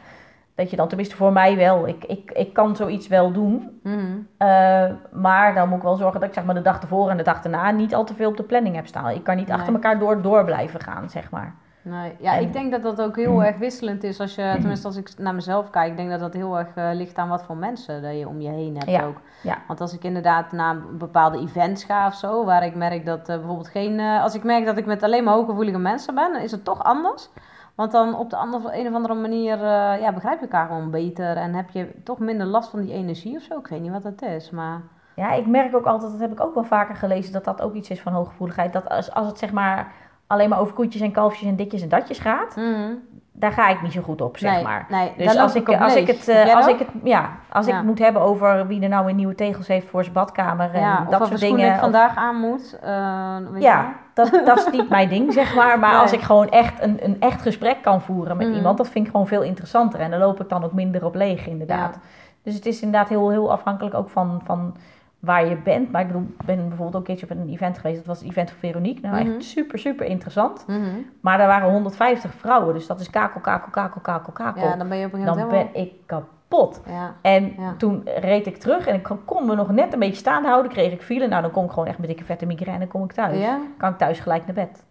Dat 0.56 0.70
je 0.70 0.76
dan, 0.76 0.88
tenminste 0.88 1.16
voor 1.16 1.32
mij 1.32 1.56
wel, 1.58 1.88
ik, 1.88 2.04
ik, 2.06 2.32
ik 2.32 2.54
kan 2.54 2.76
zoiets 2.76 3.08
wel 3.08 3.32
doen. 3.32 3.80
Mhm. 3.84 3.98
Eh, 4.38 4.86
maar 5.12 5.54
dan 5.54 5.68
moet 5.70 5.78
ik 5.78 5.84
wel 5.84 5.96
zorgen 5.96 6.20
dat 6.20 6.30
ik 6.30 6.36
zeg 6.36 6.44
maar 6.46 6.56
de 6.56 6.62
dag 6.62 6.82
ervoor 6.82 7.10
en 7.10 7.18
de 7.18 7.24
dag 7.24 7.42
daarna 7.42 7.72
niet 7.72 7.96
al 7.96 8.04
te 8.04 8.14
veel 8.14 8.30
op 8.30 8.38
de 8.38 8.44
planning 8.44 8.76
heb 8.76 8.88
staan. 8.88 9.10
Ik 9.10 9.24
kan 9.24 9.36
niet 9.36 9.48
Nee. 9.48 9.58
achter 9.58 9.74
elkaar 9.74 10.00
door, 10.00 10.22
door 10.22 10.46
blijven 10.46 10.80
gaan, 10.80 11.10
zeg 11.10 11.32
maar. 11.32 11.56
Nee, 11.82 12.16
ja, 12.20 12.36
En- 12.36 12.42
ik 12.42 12.54
denk 12.54 12.72
dat 12.72 12.82
dat 12.84 13.02
ook 13.02 13.16
heel 13.16 13.44
erg 13.44 13.58
wisselend 13.58 14.04
is 14.04 14.20
als 14.20 14.36
je, 14.36 14.56
tenminste 14.60 14.88
als 14.88 14.96
ik 14.98 15.10
naar 15.18 15.36
mezelf 15.36 15.70
kijk, 15.70 15.90
ik 15.92 15.98
denk 15.98 16.10
dat 16.10 16.20
dat 16.20 16.34
heel 16.34 16.58
erg 16.58 16.76
eh, 16.76 16.90
ligt 16.94 17.18
aan 17.18 17.30
wat 17.30 17.44
voor 17.44 17.58
mensen 17.58 18.02
dat 18.02 18.18
je 18.18 18.28
om 18.28 18.42
je 18.42 18.50
heen 18.50 18.74
hebt 18.78 18.90
Ja, 18.90 19.04
ook. 19.06 19.18
ja. 19.44 19.58
Want 19.68 19.82
als 19.82 19.94
ik 19.94 20.04
inderdaad 20.04 20.52
naar 20.52 20.76
bepaalde 20.98 21.40
events 21.40 21.84
ga 21.84 22.08
of 22.08 22.14
zo, 22.14 22.46
waar 22.46 22.66
ik 22.66 22.76
merk 22.76 23.06
dat 23.06 23.30
eh, 23.30 23.36
bijvoorbeeld 23.36 23.68
geen, 23.68 24.00
eh, 24.00 24.24
als 24.24 24.36
ik 24.36 24.44
merk 24.44 24.66
dat 24.66 24.78
ik 24.78 24.86
met 24.86 25.04
alleen 25.04 25.24
maar 25.24 25.34
hooggevoelige 25.34 25.78
mensen 25.80 26.16
ben, 26.16 26.32
dan 26.34 26.42
is 26.42 26.52
het 26.52 26.64
toch 26.66 26.84
anders. 26.84 27.30
Want 27.76 27.92
dan 27.92 28.16
op 28.16 28.30
de 28.30 28.36
andere, 28.36 28.80
een 28.80 28.88
of 28.88 28.94
andere 28.94 29.14
manier 29.14 29.58
ja, 30.02 30.14
begrijp 30.14 30.36
je 30.40 30.46
elkaar 30.46 30.68
gewoon 30.68 30.92
beter 30.92 31.38
en 31.38 31.54
heb 31.54 31.70
je 31.70 31.92
toch 32.04 32.20
minder 32.20 32.46
last 32.48 32.70
van 32.70 32.82
die 32.82 32.94
energie 32.94 33.36
of 33.36 33.42
zo. 33.44 33.60
Ik 33.60 33.68
weet 33.68 33.82
niet 33.82 33.92
wat 33.92 34.04
dat 34.04 34.22
is, 34.22 34.50
maar 34.52 34.82
Ja, 35.16 35.32
ik 35.32 35.48
merk 35.48 35.76
ook 35.76 35.86
altijd, 35.86 36.12
dat 36.12 36.20
heb 36.22 36.32
ik 36.32 36.40
ook 36.42 36.54
wel 36.54 36.64
vaker 36.64 36.96
gelezen, 36.96 37.34
dat 37.34 37.44
dat 37.46 37.62
ook 37.62 37.74
iets 37.74 37.90
is 37.90 38.02
van 38.02 38.14
hooggevoeligheid. 38.14 38.74
Dat 38.74 38.90
als, 38.90 39.12
als 39.14 39.28
het 39.28 39.38
zeg 39.40 39.52
maar 39.52 39.92
alleen 40.30 40.50
maar 40.50 40.60
over 40.60 40.74
koetjes 40.74 41.02
en 41.02 41.12
kalfjes 41.12 41.48
en 41.50 41.56
ditjes 41.56 41.82
en 41.82 41.90
datjes 41.90 42.20
gaat, 42.20 42.56
Mhm. 42.56 42.94
daar 43.32 43.52
ga 43.52 43.68
ik 43.70 43.82
niet 43.82 43.92
zo 43.92 44.02
goed 44.02 44.22
op, 44.22 44.38
zeg 44.38 44.54
nee, 44.54 44.64
maar. 44.64 44.86
nee, 44.90 45.12
Dus 45.18 45.38
als 45.38 45.56
ik, 45.56 45.70
als 45.70 45.96
ik 45.96 46.08
het, 46.08 46.28
eh, 46.28 46.56
als 46.56 46.68
ik 46.68 46.80
het, 46.80 46.88
ja, 47.04 47.30
als 47.50 47.68
ik 47.68 47.74
het 47.74 47.84
moet 47.84 48.00
hebben 48.00 48.22
over 48.22 48.68
wie 48.68 48.82
er 48.82 48.90
nou 48.90 49.06
weer 49.06 49.14
nieuwe 49.14 49.36
tegels 49.36 49.68
heeft 49.68 49.88
voor 49.90 50.02
zijn 50.02 50.14
badkamer 50.14 50.74
en 50.74 50.80
ja, 50.82 51.06
dat 51.10 51.28
soort 51.28 51.40
dingen. 51.40 51.74
ik 51.74 51.80
vandaag 51.80 52.16
aan 52.16 52.36
moet. 52.40 52.80
eh, 52.82 53.36
weet 53.52 53.62
ja, 53.64 53.94
dat, 54.14 54.42
dat 54.46 54.58
is 54.58 54.70
niet 54.72 54.90
mijn 54.90 55.10
ding, 55.10 55.34
zeg 55.34 55.56
maar. 55.56 55.80
Maar 55.80 55.92
Nee. 55.92 56.00
als 56.02 56.12
ik 56.14 56.22
gewoon 56.22 56.50
echt 56.50 56.82
een, 56.84 56.98
een 57.02 57.18
echt 57.20 57.42
gesprek 57.42 57.82
kan 57.82 58.02
voeren 58.02 58.38
met 58.38 58.48
Mhm. 58.48 58.56
iemand, 58.56 58.78
dat 58.78 58.90
vind 58.90 59.06
ik 59.06 59.12
gewoon 59.12 59.28
veel 59.28 59.42
interessanter. 59.42 60.00
En 60.00 60.10
daar 60.10 60.20
loop 60.20 60.42
ik 60.42 60.50
dan 60.50 60.64
ook 60.64 60.74
minder 60.74 61.06
op 61.06 61.16
leeg, 61.16 61.48
inderdaad. 61.48 62.00
Dus 62.44 62.54
het 62.56 62.66
is 62.66 62.82
inderdaad 62.82 63.10
heel, 63.10 63.30
heel 63.30 63.52
afhankelijk 63.52 63.96
ook 63.96 64.10
van, 64.10 64.42
van 64.44 64.76
waar 65.20 65.46
je 65.48 65.56
bent. 65.56 65.92
Maar 65.92 66.02
ik 66.02 66.08
bedoel, 66.08 66.28
ben 66.46 66.56
bijvoorbeeld 66.68 66.94
ook 66.96 66.96
een 66.96 67.04
keertje 67.16 67.26
op 67.26 67.32
een 67.32 67.50
event 67.50 67.78
geweest. 67.78 67.98
Dat 67.98 68.06
was 68.06 68.20
het 68.20 68.30
event 68.30 68.50
van 68.50 68.60
Veronique. 68.60 69.08
Nou, 69.08 69.24
Mhm. 69.24 69.36
echt 69.36 69.44
super, 69.44 69.80
super 69.80 70.06
interessant. 70.06 70.64
Mhm. 70.68 70.80
Maar 71.22 71.38
daar 71.38 71.48
waren 71.48 71.70
150 71.72 72.34
vrouwen. 72.34 72.74
Dus 72.74 72.88
dat 72.88 73.00
is 73.00 73.10
kakel, 73.10 73.40
kakel, 73.42 73.70
kakel, 73.72 74.02
kakel, 74.02 74.34
kakel. 74.34 74.62
Ja, 74.68 74.76
dan 74.76 74.90
ben 74.90 74.98
je 74.98 75.06
op 75.06 75.14
een 75.14 75.20
gegeven 75.20 75.38
dan 75.42 75.48
moment 75.50 75.74
ben 75.74 75.82
ik 75.84 75.92
kapot. 76.06 76.82
Ja. 76.88 77.14
En 77.22 77.54
Ja. 77.58 77.74
toen 77.78 78.02
reed 78.20 78.48
ik 78.48 78.58
terug 78.58 78.88
en 78.88 78.96
ik 78.96 79.10
kon 79.26 79.46
me 79.46 79.56
nog 79.56 79.70
net 79.72 79.94
een 79.94 80.00
beetje 80.00 80.16
staande 80.16 80.48
houden. 80.48 80.72
Kreeg 80.72 80.92
ik 80.92 81.02
file. 81.02 81.28
Nou, 81.28 81.42
dan 81.42 81.52
kom 81.52 81.64
ik 81.66 81.72
gewoon 81.72 81.88
echt 81.88 81.98
met 81.98 82.08
dikke 82.08 82.24
vette 82.24 82.46
migraine 82.46 82.88
kom 82.88 83.04
ik 83.04 83.12
thuis. 83.12 83.38
Ja? 83.38 83.60
Kan 83.78 83.92
ik 83.92 83.98
thuis 83.98 84.20
gelijk 84.20 84.46
naar 84.46 84.56
bed. 84.56 84.84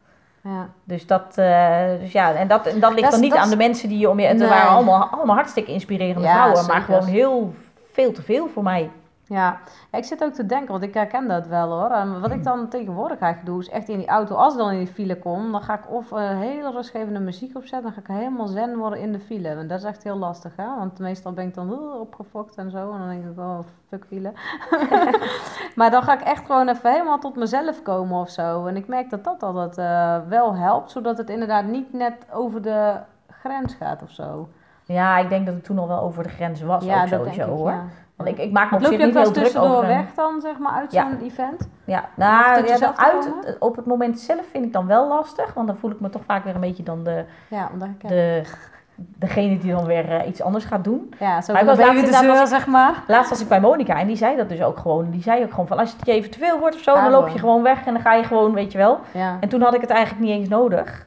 Ja. 0.43 0.69
Dus 0.85 1.07
dat, 1.07 1.39
eh, 1.39 1.79
dus 2.01 2.13
ja, 2.13 2.33
en 2.35 2.49
dat, 2.49 2.67
en 2.67 2.81
dat 2.81 2.91
ligt 2.91 3.03
Dat 3.03 3.11
dan 3.13 3.21
niet 3.21 3.31
dat 3.33 3.41
aan 3.41 3.51
de 3.51 3.57
mensen 3.57 3.89
die 3.89 3.99
je 3.99 4.11
om 4.11 4.21
je... 4.21 4.27
Het 4.27 4.39
Nee. 4.39 4.49
waren 4.49 4.69
allemaal, 4.71 5.09
allemaal 5.09 5.35
hartstikke 5.35 5.73
inspirerende 5.73 6.29
vrouwen. 6.29 6.67
Maar 6.67 6.81
gewoon 6.81 7.05
heel 7.05 7.53
veel 7.93 8.13
te 8.13 8.23
veel 8.23 8.49
voor 8.49 8.63
mij. 8.63 8.91
Ja. 9.29 9.61
ik 9.93 10.05
zit 10.05 10.25
ook 10.25 10.33
te 10.33 10.47
denken, 10.47 10.71
want 10.71 10.83
ik 10.83 10.95
herken 10.95 11.29
dat 11.29 11.47
wel 11.47 11.71
hoor. 11.71 11.91
En 11.91 12.21
wat 12.21 12.31
ik 12.31 12.45
dan 12.45 12.69
tegenwoordig 12.69 13.19
eigenlijk 13.19 13.53
doe, 13.53 13.61
is 13.61 13.69
echt 13.69 13.89
in 13.89 13.99
die 13.99 14.09
auto, 14.09 14.35
als 14.35 14.53
ik 14.53 14.59
dan 14.59 14.71
in 14.71 14.79
die 14.79 14.87
file 14.87 15.19
kom, 15.19 15.53
dan 15.53 15.63
ga 15.63 15.75
ik 15.75 15.91
of 15.91 16.13
eh, 16.13 16.39
hele 16.39 16.71
rustgevende 16.71 17.21
muziek 17.21 17.57
opzetten, 17.57 17.83
dan 17.83 17.93
ga 17.93 18.01
ik 18.01 18.19
helemaal 18.21 18.47
zen 18.47 18.77
worden 18.77 18.99
in 18.99 19.13
de 19.13 19.21
file. 19.21 19.49
En 19.49 19.67
dat 19.67 19.79
is 19.79 19.85
echt 19.85 20.03
heel 20.03 20.17
lastig, 20.17 20.53
hè? 20.57 20.77
Want 20.79 20.99
meestal 20.99 21.33
ben 21.33 21.47
ik 21.47 21.55
dan 21.55 21.73
uh, 21.73 22.01
opgefokt 22.01 22.55
en 22.55 22.71
zo, 22.71 22.93
en 22.93 22.99
dan 22.99 23.09
denk 23.09 23.25
ik, 23.25 23.39
oh, 23.39 23.59
fuck 23.89 24.05
file. 24.07 24.33
maar 25.79 25.91
dan 25.91 26.03
ga 26.03 26.15
ik 26.15 26.21
echt 26.21 26.47
gewoon 26.47 26.69
even 26.69 26.91
helemaal 26.93 27.19
tot 27.19 27.37
mezelf 27.37 27.83
komen 27.83 28.21
of 28.21 28.31
zo. 28.31 28.67
En 28.67 28.77
ik 28.77 28.89
merk 28.89 29.11
dat 29.11 29.25
dat 29.25 29.43
altijd 29.43 29.79
eh, 29.79 30.29
wel 30.29 30.57
helpt, 30.57 30.91
zodat 30.91 31.19
het 31.19 31.31
inderdaad 31.31 31.65
niet 31.65 31.93
net 31.93 32.27
over 32.33 32.63
de 32.63 32.97
grens 33.29 33.75
gaat 33.75 34.03
of 34.03 34.11
zo. 34.11 34.49
Ja, 34.85 35.19
ik 35.19 35.29
denk 35.29 35.47
dat 35.47 35.55
het 35.55 35.65
toen 35.65 35.79
al 35.79 35.89
wel 35.89 36.01
over 36.01 36.23
de 36.23 36.29
grens 36.29 36.61
was 36.61 36.83
ook 36.83 36.89
dat 36.89 37.09
sowieso 37.09 37.25
denk 37.25 37.37
ik, 37.37 37.57
hoor. 37.57 37.71
ja. 37.71 37.85
Want 38.19 38.31
ik, 38.31 38.39
ik 38.39 38.53
maak 38.53 38.71
me 38.71 38.77
op 38.77 38.83
zich 38.85 38.91
niet 38.91 39.01
heel 39.15 39.31
druk 39.31 39.35
tussendoor 39.45 39.71
over... 39.71 39.83
een- 39.83 39.97
weg 39.97 40.15
dan, 40.15 40.41
zeg 40.41 40.59
maar, 40.59 40.73
uit 40.73 40.93
Ja. 40.93 41.09
zo'n 41.11 41.27
event? 41.27 41.69
Ja, 41.85 42.05
nou, 42.15 42.67
ja, 42.67 42.93
uit, 42.97 43.33
op 43.59 43.77
het 43.77 43.87
moment 43.87 44.21
zelf 44.21 44.47
vind 44.51 44.65
ik 44.65 44.73
dan 44.73 44.87
wel 44.87 45.09
lastig. 45.09 45.55
Want 45.55 45.67
dan 45.67 45.77
voel 45.77 45.91
ik 45.91 46.01
me 46.01 46.09
toch 46.11 46.23
vaak 46.27 46.45
weer 46.45 46.55
een 46.55 46.61
beetje 46.61 46.83
dan 46.83 47.05
de, 47.05 47.25
Ja, 47.49 47.71
de, 48.07 48.43
degene 49.19 49.59
die 49.59 49.73
dan 49.75 49.85
weer 49.85 50.11
eh, 50.11 50.29
iets 50.29 50.43
anders 50.43 50.65
gaat 50.65 50.85
doen. 50.85 51.15
Ja, 51.19 51.41
zo 51.41 51.53
was 51.53 51.79
laatst 51.79 52.07
de 52.07 52.13
zeur, 52.13 52.47
zeg 52.47 52.67
maar. 52.67 53.03
Laatst 53.07 53.31
was 53.31 53.41
ik 53.41 53.49
bij 53.49 53.61
Monica 53.61 53.99
en 53.99 54.07
die 54.07 54.17
zei 54.17 54.37
dat 54.37 54.49
dus 54.49 54.63
ook 54.63 54.79
gewoon. 54.79 55.11
Die 55.11 55.23
zei 55.23 55.43
ook 55.45 55.51
gewoon 55.51 55.67
van 55.67 55.79
als 55.79 55.93
het 55.93 56.07
je 56.07 56.13
even 56.13 56.31
te 56.31 56.39
veel 56.39 56.59
wordt 56.59 56.75
of 56.77 56.83
zo, 56.83 56.95
dan 56.95 57.11
loop 57.11 57.29
je 57.29 57.39
gewoon. 57.39 57.39
gewoon 57.41 57.63
weg 57.63 57.87
en 57.87 57.93
dan 57.93 58.03
ga 58.03 58.15
je 58.15 58.25
gewoon, 58.25 58.55
weet 58.55 58.73
je 58.73 58.79
wel. 58.79 58.99
Ja. 59.13 59.37
En 59.41 59.49
toen 59.49 59.61
had 59.63 59.75
ik 59.75 59.81
het 59.81 59.91
eigenlijk 59.91 60.25
niet 60.25 60.39
eens 60.39 60.49
nodig. 60.49 61.07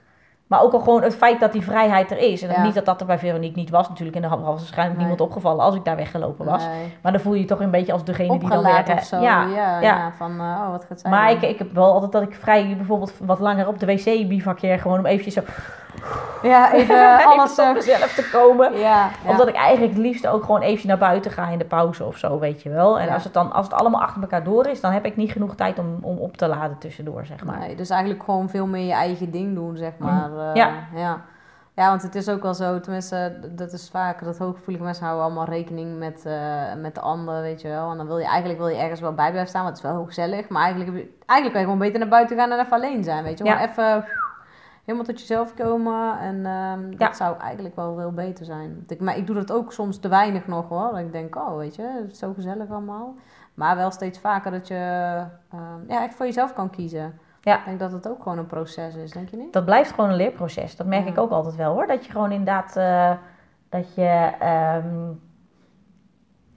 Maar 0.52 0.62
ook 0.62 0.74
al 0.74 0.80
gewoon 0.80 1.04
het 1.04 1.16
feit 1.16 1.40
dat 1.40 1.52
die 1.52 1.64
vrijheid 1.64 2.12
er 2.12 2.18
is. 2.18 2.42
En 2.42 2.50
Ja. 2.52 2.64
niet 2.64 2.74
dat 2.74 2.86
dat 2.86 3.00
er 3.02 3.06
bij 3.08 3.20
Veronique 3.20 3.60
niet 3.60 3.70
was. 3.70 3.90
Natuurlijk, 3.90 4.18
en 4.18 4.24
er 4.24 4.30
was 4.30 4.40
waarschijnlijk 4.40 4.98
Nee. 4.98 5.08
niemand 5.08 5.22
opgevallen 5.22 5.66
als 5.66 5.76
ik 5.76 5.86
daar 5.86 5.96
weggelopen 5.96 6.46
was. 6.46 6.66
Nee. 6.66 6.94
Maar 7.02 7.12
dan 7.12 7.22
voel 7.22 7.34
je 7.34 7.40
je 7.40 7.46
toch 7.46 7.60
een 7.60 7.72
beetje 7.72 7.92
als 7.94 8.04
degene 8.04 8.40
die 8.40 8.50
dan 8.50 8.64
weer... 8.64 8.94
of 8.96 9.04
zo. 9.04 9.20
Ja, 9.22 9.46
Ja, 9.46 9.80
ja, 9.82 10.12
van, 10.18 10.32
eh, 10.32 10.46
oh, 10.46 10.72
wat 10.72 10.86
gaat 10.86 11.00
zijn. 11.00 11.14
Maar 11.14 11.32
ik, 11.32 11.42
ik 11.42 11.58
heb 11.58 11.72
wel 11.74 11.94
altijd 11.94 12.12
dat 12.12 12.22
ik 12.22 12.36
vrij 12.36 12.74
bijvoorbeeld 12.78 13.14
wat 13.20 13.40
langer 13.40 13.68
op 13.68 13.80
de 13.80 13.86
wc 13.86 14.28
bivakkeer. 14.28 14.80
Gewoon 14.80 15.00
om 15.00 15.06
eventjes 15.06 15.34
zo 15.34 15.42
Ja, 16.42 16.74
even 16.74 16.96
even 17.20 17.26
alles... 17.26 17.56
tot 17.56 17.66
eh, 17.66 17.74
mezelf 17.74 18.14
te 18.14 18.30
komen. 18.32 18.78
ja, 18.78 19.10
ja. 19.24 19.30
Of 19.30 19.38
dat 19.38 19.48
ik 19.48 19.56
eigenlijk 19.56 19.94
het 19.94 20.02
liefst 20.02 20.28
ook 20.28 20.44
gewoon 20.44 20.62
eventjes 20.62 20.86
naar 20.88 20.98
buiten 20.98 21.32
ga 21.32 21.48
in 21.48 21.58
de 21.58 21.66
pauze 21.66 22.06
of 22.06 22.18
zo, 22.18 22.40
weet 22.40 22.62
je 22.62 22.70
wel. 22.70 23.00
En 23.00 23.08
Ja. 23.08 23.14
als, 23.14 23.24
het 23.24 23.34
dan, 23.34 23.52
als 23.52 23.66
het 23.66 23.76
allemaal 23.76 24.02
achter 24.02 24.22
elkaar 24.22 24.44
door 24.44 24.68
is, 24.68 24.82
dan 24.82 24.92
heb 24.92 25.06
ik 25.06 25.16
niet 25.16 25.32
genoeg 25.32 25.56
tijd 25.56 25.80
om, 25.80 25.98
om 26.02 26.18
op 26.18 26.38
te 26.38 26.48
laden 26.48 26.78
tussendoor, 26.78 27.26
zeg 27.26 27.44
maar. 27.44 27.60
Nee, 27.60 27.76
dus 27.76 27.90
eigenlijk 27.90 28.24
gewoon 28.24 28.50
veel 28.50 28.66
meer 28.68 28.86
je 28.86 28.94
eigen 28.94 29.32
ding 29.32 29.56
doen, 29.56 29.78
zeg 29.78 29.92
maar. 29.98 30.32
eh, 30.38 30.56
Ja. 30.56 30.70
ja. 30.96 31.22
Ja, 31.76 31.90
want 31.90 32.02
het 32.02 32.16
is 32.16 32.30
ook 32.30 32.42
wel 32.42 32.54
zo, 32.54 32.80
tenminste, 32.80 33.40
dat 33.52 33.72
is 33.74 33.90
vaak, 33.90 34.24
dat 34.24 34.38
hooggevoelige 34.38 34.84
mensen 34.84 35.04
houden 35.06 35.26
allemaal 35.26 35.46
rekening 35.46 36.00
met, 36.00 36.26
eh, 36.26 36.34
met 36.82 36.96
de 36.96 37.02
ander, 37.02 37.42
weet 37.42 37.62
je 37.62 37.68
wel. 37.68 37.92
En 37.92 37.98
dan 37.98 38.08
wil 38.08 38.18
je 38.18 38.26
eigenlijk 38.26 38.60
wil 38.60 38.68
je 38.68 38.78
ergens 38.78 39.00
wel 39.00 39.14
bij 39.14 39.30
blijven 39.30 39.50
staan, 39.50 39.64
want 39.64 39.76
het 39.76 39.84
is 39.86 39.90
wel 39.92 40.00
heel 40.00 40.08
gezellig. 40.08 40.50
Maar 40.50 40.64
eigenlijk, 40.64 40.92
eigenlijk 41.26 41.52
kan 41.52 41.60
je 41.60 41.64
gewoon 41.64 41.78
beter 41.78 42.00
naar 42.00 42.08
buiten 42.08 42.38
gaan 42.38 42.52
en 42.52 42.60
even 42.60 42.72
alleen 42.74 43.04
zijn, 43.04 43.24
weet 43.24 43.38
je 43.38 43.44
wel. 43.44 43.54
Ja. 43.54 43.70
Even, 43.70 44.06
helemaal 44.86 45.06
tot 45.08 45.20
jezelf 45.20 45.54
komen. 45.54 46.20
En 46.20 46.46
ehm, 46.46 46.90
dat 46.90 47.00
Ja. 47.00 47.14
zou 47.14 47.38
eigenlijk 47.40 47.76
wel 47.76 47.96
veel 47.96 48.12
beter 48.12 48.46
zijn. 48.46 48.84
Ik, 48.88 49.00
maar 49.00 49.18
ik 49.18 49.28
doe 49.28 49.36
dat 49.36 49.52
ook 49.52 49.74
soms 49.74 49.98
te 50.00 50.08
weinig 50.08 50.48
nog 50.48 50.70
hoor. 50.70 50.90
Dat 50.92 51.00
Ik 51.00 51.12
denk, 51.12 51.36
oh 51.36 51.58
weet 51.58 51.76
je, 51.76 51.82
het 52.02 52.12
is 52.12 52.20
zo 52.20 52.34
gezellig 52.34 52.70
allemaal. 52.70 53.16
Maar 53.54 53.76
wel 53.76 53.92
steeds 53.92 54.20
vaker 54.20 54.52
dat 54.52 54.68
je 54.68 54.76
ehm, 55.52 55.80
ja, 55.88 56.04
echt 56.04 56.16
voor 56.16 56.26
jezelf 56.26 56.54
kan 56.54 56.70
kiezen. 56.70 57.20
Ja. 57.42 57.58
Ik 57.58 57.66
denk 57.66 57.80
dat 57.80 57.92
het 57.92 58.08
ook 58.10 58.24
gewoon 58.24 58.38
een 58.38 58.48
proces 58.48 58.96
is, 58.96 59.12
denk 59.12 59.30
je 59.30 59.38
niet? 59.38 59.54
Dat 59.54 59.66
blijft 59.66 59.92
gewoon 59.92 60.10
een 60.10 60.16
leerproces. 60.16 60.76
Dat 60.76 60.88
merk 60.88 61.06
Ja. 61.06 61.12
ik 61.12 61.18
ook 61.18 61.32
altijd 61.32 61.56
wel 61.56 61.74
hoor. 61.74 61.88
Dat 61.88 62.06
je 62.06 62.12
gewoon 62.12 62.32
inderdaad, 62.32 62.76
eh, 62.76 63.12
dat 63.70 63.96
je 63.96 64.32
ehm, 64.40 65.12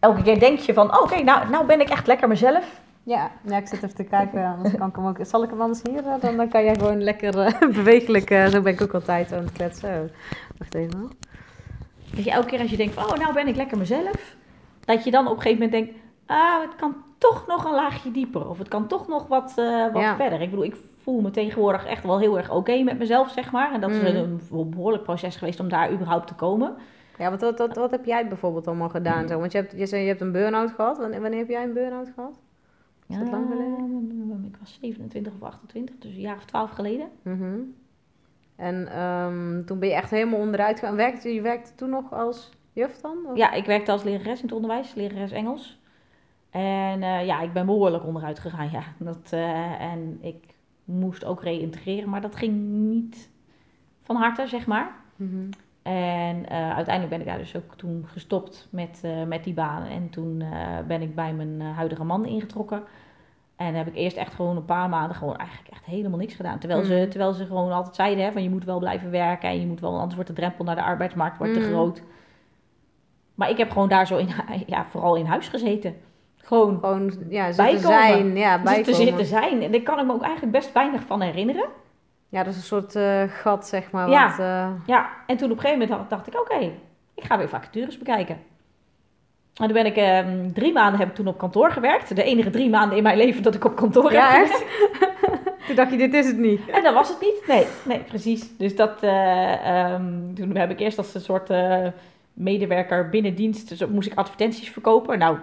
elke 0.01 0.23
keer 0.23 0.39
denk 0.41 0.59
je 0.59 0.75
van, 0.75 0.97
oh, 0.97 1.03
oké, 1.03 1.23
nou, 1.23 1.49
nou 1.51 1.67
ben 1.67 1.81
ik 1.81 1.89
echt 1.89 2.07
lekker 2.07 2.29
mezelf. 2.29 2.83
Ja, 3.05 3.31
ja, 3.47 3.57
ik 3.57 3.67
zit 3.67 3.83
even 3.83 3.95
te 3.95 4.05
kijken. 4.05 4.45
Anders 4.57 4.75
kan 4.77 4.89
ik 4.89 4.97
hem 4.97 5.07
ook. 5.07 5.17
Zal 5.23 5.43
ik 5.43 5.51
hem 5.51 5.61
anders 5.61 5.83
hier? 5.83 6.07
eh, 6.07 6.21
Dan, 6.21 6.37
dan 6.37 6.49
kan 6.49 6.65
jij 6.65 6.75
gewoon 6.75 7.03
lekker 7.03 7.39
eh, 7.39 7.61
bewegelijk. 7.83 8.31
eh, 8.31 8.47
zo 8.47 8.61
ben 8.61 8.73
ik 8.73 8.81
ook 8.83 8.95
altijd 8.95 9.33
aan 9.33 9.43
het 9.43 9.53
kletsen. 9.53 10.11
Wacht 10.59 10.75
even. 10.75 11.11
Dat 12.15 12.25
je 12.25 12.31
elke 12.31 12.47
keer 12.47 12.61
als 12.61 12.71
je 12.71 12.77
denkt 12.77 12.95
van, 12.95 13.05
oh, 13.05 13.15
nou 13.19 13.33
ben 13.35 13.47
ik 13.47 13.57
lekker 13.57 13.79
mezelf. 13.79 14.37
Dat 14.85 15.05
je 15.05 15.11
dan 15.11 15.27
op 15.29 15.37
een 15.37 15.43
gegeven 15.43 15.65
moment 15.65 15.85
denkt, 15.87 16.01
ah, 16.27 16.61
het 16.61 16.77
kan 16.77 16.95
toch 17.19 17.47
nog 17.47 17.65
een 17.65 17.75
laagje 17.75 18.11
dieper. 18.11 18.49
Of 18.49 18.59
het 18.59 18.69
kan 18.69 18.87
toch 18.87 19.09
nog 19.09 19.27
wat, 19.27 19.53
wat 19.93 20.03
Ja. 20.03 20.17
verder. 20.17 20.41
Ik 20.41 20.51
bedoel, 20.51 20.65
ik 20.65 20.77
voel 21.03 21.21
me 21.21 21.31
tegenwoordig 21.31 21.87
echt 21.87 22.05
wel 22.05 22.19
heel 22.19 22.37
erg 22.39 22.51
oké 22.51 22.83
met 22.83 22.99
mezelf, 22.99 23.31
zeg 23.31 23.53
maar. 23.53 23.73
En 23.73 23.81
dat 23.81 23.91
is 23.91 23.97
Mhm. 23.97 24.07
een, 24.07 24.41
een 24.53 24.71
behoorlijk 24.71 25.03
proces 25.03 25.37
geweest 25.37 25.61
om 25.61 25.69
daar 25.69 25.93
überhaupt 25.93 26.27
te 26.27 26.35
komen. 26.35 26.75
Ja, 27.19 27.31
wat, 27.31 27.41
wat, 27.41 27.59
wat, 27.59 27.77
wat 27.77 27.91
heb 27.91 28.05
jij 28.05 28.29
bijvoorbeeld 28.29 28.67
allemaal 28.67 28.89
gedaan? 28.89 29.29
Zo? 29.29 29.39
Want 29.39 29.53
je, 29.53 29.59
hebt, 29.59 29.73
je 29.77 29.87
zei 29.87 30.03
je 30.03 30.09
hebt 30.09 30.21
een 30.21 30.33
burn-out 30.33 30.71
gehad. 30.71 30.99
Wanneer, 30.99 31.21
wanneer 31.21 31.39
heb 31.39 31.49
jij 31.49 31.63
een 31.63 31.73
burn-out 31.73 32.11
gehad? 32.15 32.41
Is 33.15 33.21
dat 33.21 33.31
lang 33.31 33.47
geleden? 33.51 34.45
Ik 34.47 34.57
was 34.61 34.79
27 34.81 35.33
of 35.33 35.43
28, 35.43 35.95
dus 35.99 36.15
een 36.15 36.21
jaar 36.21 36.37
of 36.37 36.45
12 36.45 36.71
geleden. 36.71 37.09
Mhm. 37.23 37.59
En 38.57 38.89
ehm, 38.89 39.65
toen 39.65 39.79
ben 39.79 39.89
je 39.89 39.95
echt 39.95 40.11
helemaal 40.11 40.41
onderuit 40.41 40.79
gegaan. 40.79 40.97
Werkte, 40.97 41.35
je 41.35 41.41
werkte 41.41 41.75
toen 41.75 41.91
nog 41.91 42.13
als 42.13 42.51
juf 42.73 43.01
dan? 43.01 43.17
Of- 43.27 43.37
Ja, 43.37 43.53
ik 43.53 43.65
werkte 43.65 43.91
als 43.93 44.03
lerares 44.03 44.39
in 44.39 44.45
het 44.45 44.55
onderwijs, 44.55 44.95
lerares 44.95 45.33
Engels. 45.33 45.81
En 46.51 47.03
eh, 47.03 47.27
ja, 47.27 47.41
ik 47.41 47.53
ben 47.53 47.67
behoorlijk 47.67 48.07
onderuit 48.07 48.39
gegaan, 48.39 48.71
ja. 48.71 48.83
Dat, 48.99 49.33
eh, 49.33 49.81
en 49.81 50.19
ik 50.21 50.45
moest 50.85 51.25
ook 51.25 51.43
reïntegreren, 51.43 52.09
maar 52.09 52.21
dat 52.21 52.37
ging 52.37 52.55
niet 52.63 53.31
van 53.99 54.17
harte, 54.17 54.47
zeg 54.47 54.67
maar. 54.67 54.95
Mhm. 55.17 55.49
En 55.83 56.49
eh, 56.49 56.71
uiteindelijk 56.75 57.09
ben 57.09 57.21
ik 57.21 57.27
daar 57.27 57.39
dus 57.39 57.57
ook 57.57 57.75
toen 57.77 58.05
gestopt 58.07 58.69
met, 58.71 59.03
met 59.27 59.45
die 59.45 59.55
baan. 59.55 59.83
En 59.85 60.11
toen 60.11 60.43
ben 60.87 61.03
ik 61.03 61.15
bij 61.15 61.35
mijn 61.35 61.61
huidige 61.61 62.05
man 62.05 62.25
ingetrokken. 62.27 62.83
En 63.57 63.75
heb 63.75 63.87
ik 63.87 63.95
eerst 63.95 64.17
echt 64.17 64.35
gewoon 64.35 64.57
een 64.57 64.65
paar 64.65 64.89
maanden 64.89 65.17
gewoon 65.17 65.37
eigenlijk 65.37 65.69
echt 65.71 65.85
helemaal 65.85 66.19
niks 66.19 66.35
gedaan. 66.35 66.59
Terwijl, 66.59 66.85
ze, 66.85 66.95
Mhm. 66.95 67.09
terwijl 67.09 67.33
ze 67.33 67.47
gewoon 67.47 67.73
altijd 67.73 67.95
zeiden 67.95 68.25
hè, 68.25 68.33
van 68.33 68.43
je 68.43 68.51
moet 68.51 68.65
wel 68.65 68.79
blijven 68.79 69.11
werken. 69.11 69.49
En 69.49 69.61
je 69.61 69.67
moet 69.67 69.81
wel, 69.81 69.95
anders 69.95 70.15
wordt 70.15 70.29
de 70.29 70.35
drempel 70.37 70.65
naar 70.65 70.75
de 70.75 70.83
arbeidsmarkt 70.83 71.39
wordt 71.39 71.53
te 71.53 71.59
Mhm. 71.61 71.69
groot. 71.69 72.03
Maar 73.35 73.51
ik 73.51 73.57
heb 73.59 73.71
gewoon 73.71 73.89
daar 73.89 74.07
zo 74.07 74.17
in, 74.17 74.29
ja, 74.67 74.85
vooral 74.85 75.17
in 75.17 75.25
huis 75.27 75.49
gezeten. 75.49 75.97
Gewoon 76.37 76.79
Gewoon 76.81 77.13
ja, 77.29 77.53
zitten 77.53 77.65
Bijkomen. 77.65 77.83
zijn. 78.09 78.37
Ja, 78.37 78.57
te 78.57 78.63
bijkomen. 78.63 78.95
zitten 78.95 79.25
zijn. 79.27 79.63
En 79.63 79.73
daar 79.73 79.81
kan 79.81 79.99
ik 79.99 80.07
me 80.07 80.13
ook 80.13 80.23
eigenlijk 80.23 80.53
best 80.53 80.73
weinig 80.73 81.03
van 81.03 81.21
herinneren. 81.21 81.67
Ja, 82.29 82.43
dat 82.43 82.53
is 82.53 82.57
een 82.59 82.63
soort 82.67 82.95
eh, 82.97 83.23
gat, 83.29 83.67
zeg 83.67 83.91
maar. 83.91 84.11
Ja. 84.11 84.31
Eh, 84.39 84.71
Ja, 84.87 85.09
en 85.27 85.37
toen 85.37 85.51
op 85.51 85.57
een 85.57 85.63
gegeven 85.63 85.79
moment 85.79 85.99
dacht, 85.99 86.11
dacht 86.11 86.27
ik, 86.27 86.41
oké, 86.41 86.71
ik 87.15 87.25
ga 87.25 87.39
weer 87.39 87.49
vacatures 87.49 87.99
bekijken. 87.99 88.39
En 89.55 89.65
toen 89.65 89.73
ben 89.73 89.87
ik, 89.87 89.97
ehm, 89.97 90.53
drie 90.53 90.73
maanden 90.73 91.01
heb 91.01 91.09
ik 91.09 91.15
toen 91.15 91.27
op 91.27 91.39
kantoor 91.39 91.71
gewerkt. 91.71 92.17
De 92.17 92.23
enige 92.23 92.51
drie 92.51 92.71
maanden 92.71 92.97
in 92.97 93.03
mijn 93.03 93.17
leven 93.17 93.43
dat 93.43 93.55
ik 93.55 93.65
op 93.65 93.77
kantoor 93.77 94.13
Ja, 94.13 94.31
heb 94.31 94.47
toen 95.67 95.77
dacht 95.77 95.91
je, 95.91 95.97
dit 95.97 96.15
is 96.15 96.27
het 96.27 96.39
niet. 96.39 96.61
En 96.71 96.83
dat 96.83 96.95
was 96.95 97.09
het 97.09 97.21
niet. 97.21 97.43
Nee, 97.47 97.67
nee 97.85 97.99
precies. 97.99 98.57
Dus 98.57 98.77
dat, 98.77 99.03
eh, 99.03 99.67
ehm, 99.67 100.35
toen 100.35 100.57
heb 100.57 100.71
ik 100.71 100.81
eerst 100.81 100.99
als 100.99 101.15
een 101.15 101.21
soort 101.21 101.51
eh, 101.51 101.87
medewerker 102.33 103.09
binnen 103.09 103.35
dienst, 103.35 103.69
dus 103.69 103.87
moest 103.87 104.11
ik 104.11 104.19
advertenties 104.19 104.71
verkopen. 104.71 105.19
Nou, 105.19 105.39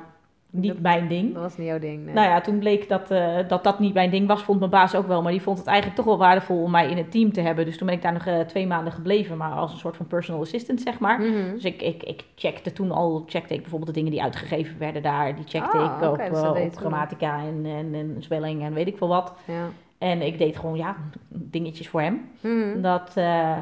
niet 0.51 0.71
Dat- 0.71 0.79
mijn 0.81 1.07
ding. 1.07 1.33
Dat 1.33 1.41
was 1.41 1.57
niet 1.57 1.67
jouw 1.67 1.79
ding, 1.79 2.05
nee. 2.05 2.13
Nou 2.13 2.27
ja, 2.27 2.41
toen 2.41 2.59
bleek 2.59 2.89
dat, 2.89 3.11
eh, 3.11 3.37
dat 3.47 3.63
dat 3.63 3.79
niet 3.79 3.93
mijn 3.93 4.09
ding 4.09 4.27
was, 4.27 4.43
vond 4.43 4.59
mijn 4.59 4.71
baas 4.71 4.95
ook 4.95 5.07
wel. 5.07 5.21
Maar 5.21 5.31
die 5.31 5.41
vond 5.41 5.57
het 5.57 5.67
eigenlijk 5.67 5.97
toch 5.97 6.05
wel 6.07 6.17
waardevol 6.17 6.61
om 6.63 6.71
mij 6.71 6.89
in 6.89 6.97
het 6.97 7.11
team 7.11 7.31
te 7.33 7.41
hebben. 7.41 7.65
Dus 7.65 7.77
toen 7.77 7.87
ben 7.87 7.95
ik 7.95 8.01
daar 8.01 8.13
nog 8.13 8.25
eh, 8.25 8.39
twee 8.39 8.67
maanden 8.67 8.93
gebleven, 8.93 9.37
maar 9.37 9.51
als 9.51 9.71
een 9.73 9.77
soort 9.79 9.95
van 9.97 10.07
personal 10.07 10.41
assistant, 10.41 10.81
zeg 10.81 10.99
maar. 10.99 11.19
Mhm. 11.19 11.51
Dus 11.53 11.63
ik, 11.63 11.81
ik, 11.81 12.03
ik 12.03 12.23
checkte 12.35 12.73
toen 12.73 12.91
al, 12.91 13.23
checkte 13.27 13.53
ik 13.53 13.59
bijvoorbeeld 13.61 13.89
de 13.93 13.97
dingen 13.97 14.11
die 14.11 14.23
uitgegeven 14.23 14.79
werden 14.79 15.01
daar. 15.01 15.35
Die 15.35 15.45
checkte 15.47 15.77
Ah, 15.77 15.83
ik 16.01 16.07
op, 16.07 16.13
oké, 16.13 16.29
dus 16.29 16.41
op 16.41 16.77
grammatica 16.77 17.39
en, 17.39 17.65
en, 17.65 17.93
en 17.93 18.15
spelling 18.19 18.63
en 18.63 18.73
weet 18.73 18.87
ik 18.87 18.97
veel 18.97 19.07
wat. 19.07 19.33
Ja. 19.45 19.67
En 19.97 20.21
ik 20.21 20.37
deed 20.37 20.57
gewoon, 20.57 20.77
ja, 20.77 20.95
dingetjes 21.27 21.87
voor 21.89 22.01
hem. 22.01 22.29
Mhm. 22.41 22.81
Dat, 22.81 23.11
eh, 23.15 23.57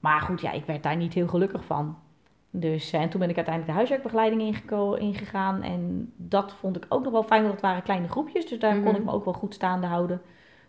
maar 0.00 0.20
goed, 0.20 0.40
ja, 0.40 0.52
ik 0.52 0.64
werd 0.66 0.82
daar 0.82 0.96
niet 0.96 1.14
heel 1.14 1.28
gelukkig 1.28 1.64
van. 1.64 1.96
Dus, 2.60 2.92
eh, 2.92 3.00
en 3.00 3.08
toen 3.08 3.20
ben 3.20 3.28
ik 3.30 3.36
uiteindelijk 3.36 3.66
de 3.74 3.76
huiswerkbegeleiding 3.78 4.60
ingegaan. 4.98 5.62
En 5.62 6.12
dat 6.16 6.52
vond 6.52 6.76
ik 6.76 6.86
ook 6.88 7.02
nog 7.02 7.12
wel 7.12 7.22
fijn, 7.22 7.40
want 7.40 7.52
het 7.52 7.62
waren 7.62 7.82
kleine 7.82 8.08
groepjes. 8.08 8.46
Dus 8.48 8.58
daar 8.58 8.72
kon 8.74 8.82
Mhm. 8.84 8.96
ik 8.96 9.04
me 9.04 9.10
ook 9.12 9.24
wel 9.24 9.34
goed 9.34 9.54
staande 9.54 9.86
houden. 9.86 10.20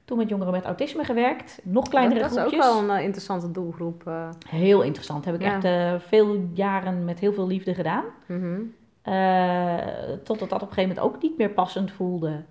Toen 0.05 0.17
met 0.17 0.29
jongeren 0.29 0.51
met 0.53 0.65
autisme 0.65 1.03
gewerkt. 1.03 1.59
Nog 1.63 1.87
kleinere 1.87 2.19
dat, 2.19 2.29
dat 2.29 2.37
is 2.37 2.43
ook 2.43 2.49
groepjes. 2.49 2.73
wel 2.73 2.83
een 2.89 2.97
eh, 2.97 3.03
interessante 3.03 3.51
doelgroep. 3.51 4.07
eh. 4.07 4.29
Heel 4.49 4.81
interessant. 4.81 5.25
Heb 5.25 5.35
ik 5.35 5.41
Ja. 5.41 5.61
echt 5.61 6.03
veel 6.03 6.49
jaren 6.53 7.05
met 7.05 7.19
heel 7.19 7.33
veel 7.33 7.47
liefde 7.47 7.73
gedaan. 7.73 8.03
Mhm. 8.27 8.59
Eh, 9.01 9.77
totdat 10.23 10.49
dat 10.49 10.61
op 10.61 10.67
een 10.67 10.73
gegeven 10.73 10.95
moment 10.95 11.15
ook 11.15 11.21
niet 11.21 11.37
meer 11.37 11.49
passend 11.49 11.91
voelde. 11.91 12.43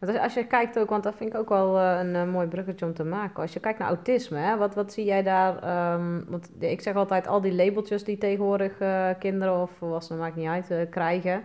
Want 0.00 0.12
als, 0.12 0.22
als 0.22 0.34
je 0.34 0.46
kijkt 0.46 0.78
ook, 0.78 0.90
want 0.90 1.02
dat 1.02 1.14
vind 1.14 1.32
ik 1.34 1.38
ook 1.40 1.48
wel 1.48 1.78
eh, 1.78 1.98
een 1.98 2.14
eh, 2.14 2.24
mooi 2.24 2.46
bruggetje 2.46 2.86
om 2.86 2.94
te 2.94 3.04
maken. 3.04 3.42
Als 3.42 3.52
je 3.52 3.60
kijkt 3.60 3.78
naar 3.78 3.88
autisme, 3.88 4.38
hè, 4.38 4.56
wat, 4.56 4.74
wat 4.74 4.92
zie 4.92 5.04
jij 5.04 5.22
daar? 5.22 5.62
ehm, 5.62 6.20
want 6.28 6.50
ik 6.58 6.80
zeg 6.80 6.94
altijd, 6.94 7.26
al 7.26 7.40
die 7.40 7.54
labeltjes 7.54 8.04
die 8.04 8.18
tegenwoordig 8.18 8.80
eh, 8.80 9.08
kinderen 9.18 9.62
of 9.62 9.70
volwassenen, 9.70 10.20
maakt 10.22 10.36
niet 10.36 10.48
uit, 10.48 10.88
krijgen. 10.90 11.42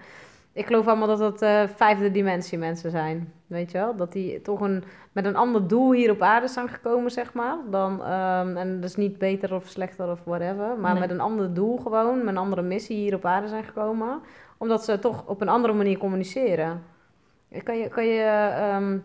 Ik 0.54 0.66
geloof 0.66 0.88
allemaal 0.88 1.18
dat 1.18 1.40
dat 1.40 1.70
vijfde 1.76 2.12
dimensie 2.12 2.58
mensen 2.58 2.92
zijn. 2.92 3.34
Weet 3.48 3.72
je 3.72 3.78
wel? 3.78 3.96
Dat 3.96 4.12
die 4.12 4.42
toch 4.42 4.62
een, 4.62 4.84
met 5.12 5.26
een 5.26 5.36
ander 5.36 5.68
doel 5.68 5.92
hier 5.92 6.12
op 6.12 6.22
aarde 6.22 6.48
zijn 6.48 6.70
gekomen, 6.70 7.12
zeg 7.12 7.34
maar. 7.34 7.58
Dan, 7.70 8.04
ehm, 8.04 8.58
en 8.58 8.76
dat 8.82 8.90
is 8.90 8.96
niet 8.96 9.18
beter 9.18 9.54
of 9.54 9.68
slechter 9.68 10.12
of 10.12 10.20
whatever. 10.24 10.78
Maar 10.80 10.92
Nee. 10.92 11.00
met 11.02 11.10
een 11.10 11.20
ander 11.20 11.54
doel 11.54 11.78
gewoon, 11.78 12.18
met 12.18 12.28
een 12.28 12.38
andere 12.38 12.62
missie 12.62 12.98
hier 12.98 13.16
op 13.16 13.26
aarde 13.26 13.48
zijn 13.48 13.64
gekomen. 13.64 14.20
Omdat 14.58 14.84
ze 14.86 15.00
toch 15.00 15.28
op 15.28 15.42
een 15.42 15.50
andere 15.50 15.74
manier 15.74 15.98
communiceren. 15.98 16.82
Kan 17.64 17.78
je, 17.78 17.88
kan 17.88 18.06
je 18.06 18.22
ehm, 18.22 18.98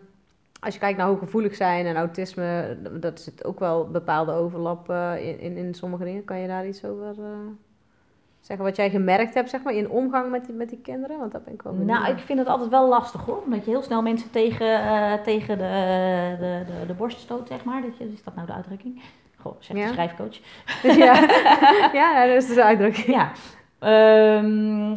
als 0.59 0.73
je 0.73 0.79
kijkt 0.79 0.97
naar 0.97 1.07
hooggevoelig 1.07 1.55
zijn 1.55 1.85
en 1.85 1.95
autisme, 1.95 2.77
dat 2.91 3.19
zit 3.19 3.45
ook 3.45 3.59
wel 3.59 3.87
bepaalde 3.87 4.31
overlap 4.31 4.89
eh, 4.89 5.27
in, 5.27 5.39
in, 5.39 5.57
in 5.57 5.73
sommige 5.73 6.03
dingen. 6.03 6.23
Kan 6.23 6.39
je 6.39 6.47
daar 6.47 6.67
iets 6.67 6.85
over 6.85 7.07
eh, 7.07 7.25
zeggen 8.39 8.65
wat 8.65 8.75
jij 8.75 8.89
gemerkt 8.89 9.33
hebt, 9.33 9.49
zeg 9.49 9.63
maar, 9.63 9.73
in 9.73 9.89
omgang 9.89 10.31
met 10.31 10.45
die, 10.45 10.55
met 10.55 10.69
die 10.69 10.81
kinderen? 10.81 11.19
Want 11.19 11.31
dat 11.31 11.43
ben 11.43 11.53
ik 11.53 11.61
wel 11.61 11.73
benieuwd. 11.73 11.99
Nou, 11.99 12.11
ik 12.13 12.19
vind 12.19 12.39
het 12.39 12.47
altijd 12.47 12.69
wel 12.69 12.87
lastig 12.87 13.21
hoor. 13.25 13.41
Omdat 13.45 13.65
je 13.65 13.71
heel 13.71 13.81
snel 13.81 14.01
mensen 14.01 14.29
tegen, 14.29 14.81
eh, 14.81 15.13
tegen 15.13 15.57
de, 15.57 16.35
de, 16.39 16.63
de, 16.65 16.85
de 16.87 16.93
borst 16.93 17.19
stoot, 17.19 17.47
zeg 17.47 17.63
maar. 17.63 17.81
Dat 17.81 17.97
je, 17.97 18.11
is 18.11 18.23
dat 18.23 18.35
nou 18.35 18.47
de 18.47 18.53
uitdrukking? 18.53 19.01
Goh, 19.37 19.55
zegt 19.59 19.79
Ja. 19.79 19.85
de 19.85 19.91
schrijfcoach. 19.93 20.37
ja. 21.03 21.13
ja, 21.93 22.27
dat 22.27 22.43
is 22.43 22.53
de 22.53 22.63
uitdrukking. 22.63 23.07
Ja. 23.07 23.31
Ehm, 23.79 24.95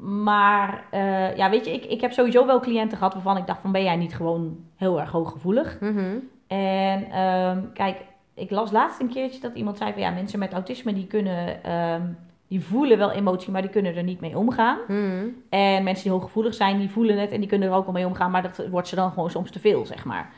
maar 0.00 0.84
eh, 0.90 1.36
ja, 1.36 1.50
weet 1.50 1.64
je, 1.64 1.72
ik, 1.72 1.84
ik 1.84 2.00
heb 2.00 2.12
sowieso 2.12 2.46
wel 2.46 2.60
cliënten 2.60 2.98
gehad 2.98 3.12
waarvan 3.12 3.36
ik 3.36 3.46
dacht 3.46 3.60
van 3.60 3.72
ben 3.72 3.82
jij 3.82 3.96
niet 3.96 4.14
gewoon 4.14 4.56
heel 4.76 5.00
erg 5.00 5.10
hooggevoelig? 5.10 5.80
Mhm. 5.80 6.16
En 6.46 7.10
ehm, 7.10 7.62
kijk, 7.72 8.04
ik 8.34 8.50
las 8.50 8.70
laatst 8.70 9.00
een 9.00 9.08
keertje 9.08 9.40
dat 9.40 9.54
iemand 9.54 9.76
zei 9.76 9.92
van 9.92 10.00
ja, 10.00 10.10
mensen 10.10 10.38
met 10.38 10.52
autisme 10.52 10.92
die 10.92 11.06
kunnen, 11.06 11.64
ehm, 11.64 12.02
die 12.48 12.64
voelen 12.64 12.98
wel 12.98 13.10
emotie, 13.10 13.52
maar 13.52 13.62
die 13.62 13.70
kunnen 13.70 13.96
er 13.96 14.02
niet 14.02 14.20
mee 14.20 14.38
omgaan. 14.38 14.78
Mhm. 14.88 15.26
En 15.48 15.84
mensen 15.84 16.04
die 16.04 16.12
hooggevoelig 16.12 16.54
zijn, 16.54 16.78
die 16.78 16.90
voelen 16.90 17.18
het 17.18 17.30
en 17.30 17.40
die 17.40 17.48
kunnen 17.48 17.68
er 17.68 17.74
ook 17.74 17.84
wel 17.84 17.94
mee 17.94 18.06
omgaan, 18.06 18.30
maar 18.30 18.42
dat 18.42 18.68
wordt 18.70 18.88
ze 18.88 18.94
dan 18.94 19.12
gewoon 19.12 19.30
soms 19.30 19.50
te 19.50 19.60
veel, 19.60 19.86
zeg 19.86 20.04
maar. 20.04 20.32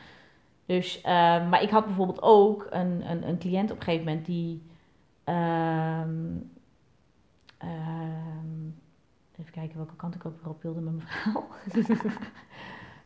Dus, 0.67 1.01
ehm, 1.01 1.49
maar 1.49 1.63
ik 1.63 1.71
had 1.71 1.87
bijvoorbeeld 1.87 2.23
ook 2.23 2.67
een, 2.71 3.11
een, 3.11 3.29
een 3.29 3.39
cliënt 3.39 3.71
op 3.71 3.77
een 3.77 3.83
gegeven 3.83 4.07
moment 4.07 4.27
die. 4.27 4.63
Even 9.41 9.53
kijken 9.53 9.77
welke 9.77 9.97
kant 9.97 10.15
ik 10.15 10.27
ook 10.27 10.35
weer 10.43 10.51
op 10.53 10.63
wilde 10.63 10.81
met 10.81 10.93
mijn 10.95 11.07
verhaal. 11.09 11.47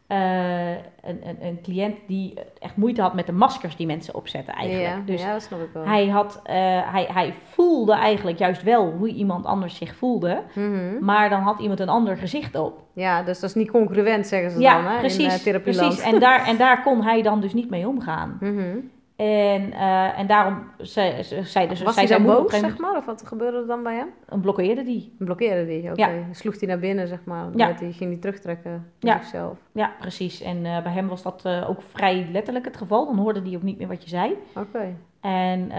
Eh, 0.06 0.70
een, 0.70 1.28
een, 1.28 1.36
een 1.40 1.58
cliënt 1.62 1.96
die 2.06 2.34
echt 2.58 2.76
moeite 2.76 3.02
had 3.02 3.14
met 3.14 3.26
de 3.26 3.32
maskers 3.32 3.76
die 3.76 3.86
mensen 3.86 4.14
opzetten 4.14 4.54
eigenlijk. 4.54 4.88
Ja, 4.96 5.02
Dus 5.06 5.22
ja, 5.22 5.32
dat 5.32 5.42
snap 5.42 5.60
ik 5.60 5.68
wel. 5.72 5.84
hij, 5.84 6.08
had, 6.08 6.40
eh, 6.44 6.54
hij, 6.92 7.08
hij 7.12 7.34
voelde 7.48 7.92
eigenlijk 7.92 8.38
juist 8.38 8.62
wel 8.62 8.90
hoe 8.92 9.08
iemand 9.08 9.44
anders 9.46 9.76
zich 9.76 9.96
voelde. 9.96 10.42
Mhm. 10.54 11.04
Maar 11.04 11.28
dan 11.30 11.40
had 11.40 11.60
iemand 11.60 11.80
een 11.80 11.88
ander 11.88 12.16
gezicht 12.16 12.54
op. 12.54 12.82
Ja, 12.92 13.22
dus 13.22 13.40
dat 13.40 13.50
is 13.50 13.56
niet 13.56 13.70
congruent, 13.70 14.26
zeggen 14.26 14.50
ze 14.50 14.60
Ja, 14.60 14.74
dan, 14.74 14.84
hè, 14.84 14.94
in 14.94 14.98
precies. 15.00 15.36
uh, 15.36 15.42
therapieland. 15.42 15.94
precies. 15.94 16.12
En, 16.12 16.20
daar, 16.20 16.46
en 16.46 16.56
daar 16.56 16.82
kon 16.82 17.02
hij 17.02 17.22
dan 17.22 17.40
dus 17.40 17.52
niet 17.54 17.70
mee 17.70 17.88
omgaan. 17.88 18.36
Mhm. 18.40 18.76
En, 19.16 19.72
eh, 19.72 20.18
en 20.18 20.26
daarom 20.26 20.62
zei, 20.78 21.22
zei, 21.22 21.68
dus, 21.68 21.82
Was 21.82 21.94
zei 21.94 22.06
hij 22.06 22.16
dan 22.16 22.26
boos, 22.26 22.52
een 22.52 22.60
zeg 22.60 22.78
maar? 22.78 22.96
Of 22.96 23.04
wat 23.04 23.22
gebeurde 23.26 23.58
er 23.58 23.66
dan 23.66 23.82
bij 23.82 23.94
hem? 23.94 24.08
moment, 24.28 24.40
blokkeerde 24.40 24.82
die. 24.82 25.14
Blokkeerde 25.18 25.66
die, 25.66 25.90
oké. 25.90 26.06
Ja. 26.06 26.10
Sloeg 26.32 26.58
hij 26.60 26.68
naar 26.68 26.78
binnen, 26.78 27.08
zeg 27.08 27.24
maar. 27.24 27.46
Ja. 27.56 27.72
Die, 27.72 27.92
ging 27.92 28.10
hij 28.10 28.20
terugtrekken 28.20 28.90
Ja. 28.98 29.18
zichzelf. 29.18 29.58
Ja, 29.72 29.92
precies. 30.00 30.42
En 30.42 30.66
eh, 30.66 30.82
bij 30.82 30.92
hem 30.92 31.08
was 31.08 31.22
dat 31.22 31.44
eh, 31.44 31.70
ook 31.70 31.82
vrij 31.82 32.28
letterlijk 32.32 32.64
het 32.64 32.76
geval. 32.76 33.06
Dan 33.06 33.18
hoorde 33.18 33.42
hij 33.42 33.56
ook 33.56 33.62
niet 33.62 33.78
meer 33.78 33.88
wat 33.88 34.02
je 34.02 34.08
zei. 34.08 34.36
Oké. 34.54 34.96
En 35.20 35.70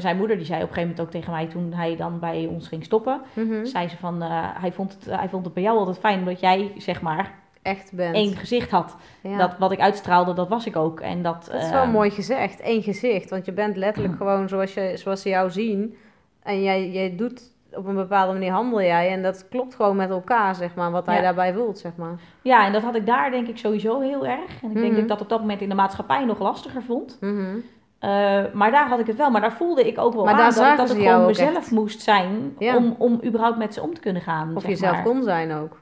zijn 0.00 0.16
moeder 0.16 0.36
die 0.36 0.46
zei 0.46 0.62
op 0.62 0.68
een 0.68 0.74
gegeven 0.74 0.88
moment 0.88 1.00
ook 1.00 1.10
tegen 1.10 1.32
mij 1.32 1.46
toen 1.46 1.72
hij 1.72 1.96
dan 1.96 2.18
bij 2.18 2.46
ons 2.50 2.68
ging 2.68 2.84
stoppen. 2.84 3.20
Mhm. 3.34 3.64
Zei 3.64 3.88
ze 3.88 3.96
van, 3.96 4.22
hij, 4.22 4.72
vond 4.72 4.92
het, 4.92 5.16
hij 5.18 5.28
vond 5.28 5.44
het 5.44 5.54
bij 5.54 5.62
jou 5.62 5.78
altijd 5.78 5.98
fijn 5.98 6.18
omdat 6.18 6.40
jij 6.40 6.72
zeg 6.76 7.00
maar 7.02 7.34
Echt 7.68 7.92
bent. 7.92 8.14
één 8.14 8.36
gezicht 8.36 8.70
had. 8.70 8.96
Ja. 9.22 9.36
Dat 9.38 9.58
wat 9.58 9.72
ik 9.72 9.80
uitstraalde, 9.80 10.34
dat 10.34 10.48
was 10.48 10.66
ik 10.66 10.76
ook. 10.76 11.00
En 11.00 11.22
dat, 11.22 11.48
Dat 11.52 11.62
is 11.62 11.70
wel 11.70 11.82
eh, 11.82 11.92
mooi 11.92 12.10
gezegd. 12.10 12.60
Eén 12.64 12.82
gezicht. 12.82 13.30
Want 13.30 13.44
je 13.44 13.52
bent 13.52 13.76
letterlijk 13.76 14.16
gewoon 14.16 14.48
zoals, 14.48 14.74
je, 14.74 14.92
zoals 14.94 15.22
ze 15.22 15.28
jou 15.28 15.50
zien. 15.50 15.96
En 16.42 16.62
jij, 16.62 16.90
jij 16.90 17.16
doet 17.16 17.56
op 17.72 17.86
een 17.86 17.94
bepaalde 17.94 18.32
manier 18.32 18.52
handel 18.52 18.82
jij. 18.82 19.10
En 19.12 19.22
dat 19.22 19.48
klopt 19.48 19.74
gewoon 19.74 19.96
met 19.96 20.10
elkaar, 20.10 20.54
zeg 20.54 20.74
maar. 20.74 20.90
Wat 20.90 21.06
hij 21.06 21.16
Ja. 21.16 21.22
daarbij 21.22 21.52
voelt, 21.54 21.78
zeg 21.78 21.92
maar. 21.96 22.18
Ja, 22.42 22.66
en 22.66 22.72
dat 22.72 22.82
had 22.82 22.94
ik 22.94 23.06
daar 23.06 23.30
denk 23.30 23.48
ik 23.48 23.58
sowieso 23.58 24.00
heel 24.00 24.26
erg. 24.26 24.62
En 24.62 24.68
ik 24.70 24.74
denk 24.74 24.84
Mhm. 24.86 24.92
dat 24.94 25.02
ik 25.02 25.08
dat 25.08 25.20
op 25.20 25.28
dat 25.28 25.40
moment 25.40 25.60
in 25.60 25.68
de 25.68 25.74
maatschappij 25.74 26.24
nog 26.24 26.38
lastiger 26.38 26.82
vond. 26.82 27.16
Mhm. 27.20 27.56
Eh, 27.98 28.08
maar 28.52 28.70
daar 28.70 28.88
had 28.88 28.98
ik 29.00 29.06
het 29.06 29.16
wel. 29.16 29.30
Maar 29.30 29.40
daar 29.40 29.52
voelde 29.52 29.86
ik 29.86 29.98
ook 29.98 30.14
wel 30.14 30.24
Maar 30.24 30.32
aan 30.34 30.38
daar 30.38 30.54
dat, 30.54 30.70
ik- 30.70 30.76
dat 30.76 30.90
ik 30.96 31.06
gewoon 31.08 31.26
mezelf 31.26 31.56
echt. 31.56 31.70
moest 31.70 32.00
zijn 32.02 32.54
Ja. 32.58 32.76
om, 32.76 32.94
om 32.98 33.20
überhaupt 33.24 33.58
met 33.58 33.74
ze 33.74 33.82
om 33.82 33.94
te 33.94 34.00
kunnen 34.00 34.22
gaan. 34.22 34.56
Of 34.56 34.66
jezelf 34.66 34.92
maar. 34.94 35.02
kon 35.02 35.22
zijn 35.22 35.52
ook. 35.52 35.80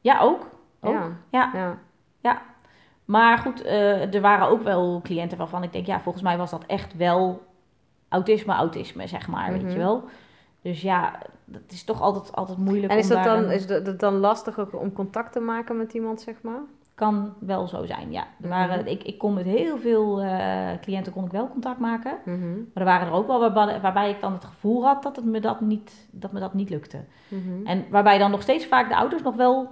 Ja, 0.00 0.20
ook. 0.20 0.46
Ook. 0.80 0.92
Ja. 1.30 1.50
Ja. 1.54 1.78
ja. 2.20 2.42
Maar 3.04 3.38
goed, 3.38 3.62
eh, 3.62 4.14
er 4.14 4.20
waren 4.20 4.48
ook 4.48 4.62
wel 4.62 5.00
cliënten 5.02 5.38
waarvan 5.38 5.62
ik 5.62 5.72
denk, 5.72 5.86
ja, 5.86 6.00
volgens 6.00 6.24
mij 6.24 6.36
was 6.36 6.50
dat 6.50 6.64
echt 6.66 6.96
wel 6.96 7.42
autisme, 8.08 8.52
autisme, 8.54 9.06
zeg 9.06 9.28
maar, 9.28 9.52
weet 9.52 9.62
Mhm. 9.62 9.70
je 9.70 9.78
wel. 9.78 10.04
Dus 10.62 10.82
ja, 10.82 11.18
dat 11.44 11.60
is 11.68 11.84
toch 11.84 12.00
altijd, 12.00 12.36
altijd 12.36 12.58
moeilijk 12.58 12.92
En 12.92 12.98
is 12.98 13.08
om 13.10 13.14
dat 13.16 13.24
dan, 13.24 13.36
een- 13.44 13.50
is 13.50 13.66
dat 13.66 14.00
dan 14.00 14.14
lastig 14.16 14.72
om 14.74 14.92
contact 14.92 15.32
te 15.32 15.40
maken 15.40 15.76
met 15.76 15.92
iemand, 15.92 16.20
zeg 16.20 16.34
maar? 16.42 16.60
Kan 16.94 17.34
wel 17.38 17.66
zo 17.68 17.84
zijn, 17.84 18.12
ja. 18.12 18.24
Er 18.42 18.48
waren, 18.48 18.78
Mhm. 18.78 18.88
ik, 18.88 19.02
ik 19.02 19.18
kon 19.18 19.34
met 19.34 19.44
heel 19.44 19.78
veel 19.78 20.20
eh, 20.20 20.68
cliënten 20.80 21.12
kon 21.12 21.24
ik 21.24 21.30
wel 21.30 21.48
contact 21.48 21.78
maken. 21.78 22.18
Mhm. 22.24 22.54
Maar 22.54 22.64
er 22.74 22.84
waren 22.84 23.06
er 23.06 23.12
ook 23.12 23.26
wel 23.26 23.40
waarbij, 23.40 23.80
waarbij 23.80 24.10
ik 24.10 24.20
dan 24.20 24.32
het 24.32 24.44
gevoel 24.44 24.84
had 24.84 25.02
dat, 25.02 25.16
het 25.16 25.24
me 25.24 25.40
dat, 25.40 25.60
niet, 25.60 26.08
dat 26.10 26.32
me 26.32 26.40
dat 26.40 26.54
niet 26.54 26.70
lukte. 26.70 27.04
Mhm. 27.28 27.66
En 27.66 27.84
waarbij 27.90 28.18
dan 28.18 28.30
nog 28.30 28.42
steeds 28.42 28.66
vaak 28.66 28.88
de 28.88 28.96
ouders 28.96 29.22
nog 29.22 29.34
wel 29.36 29.68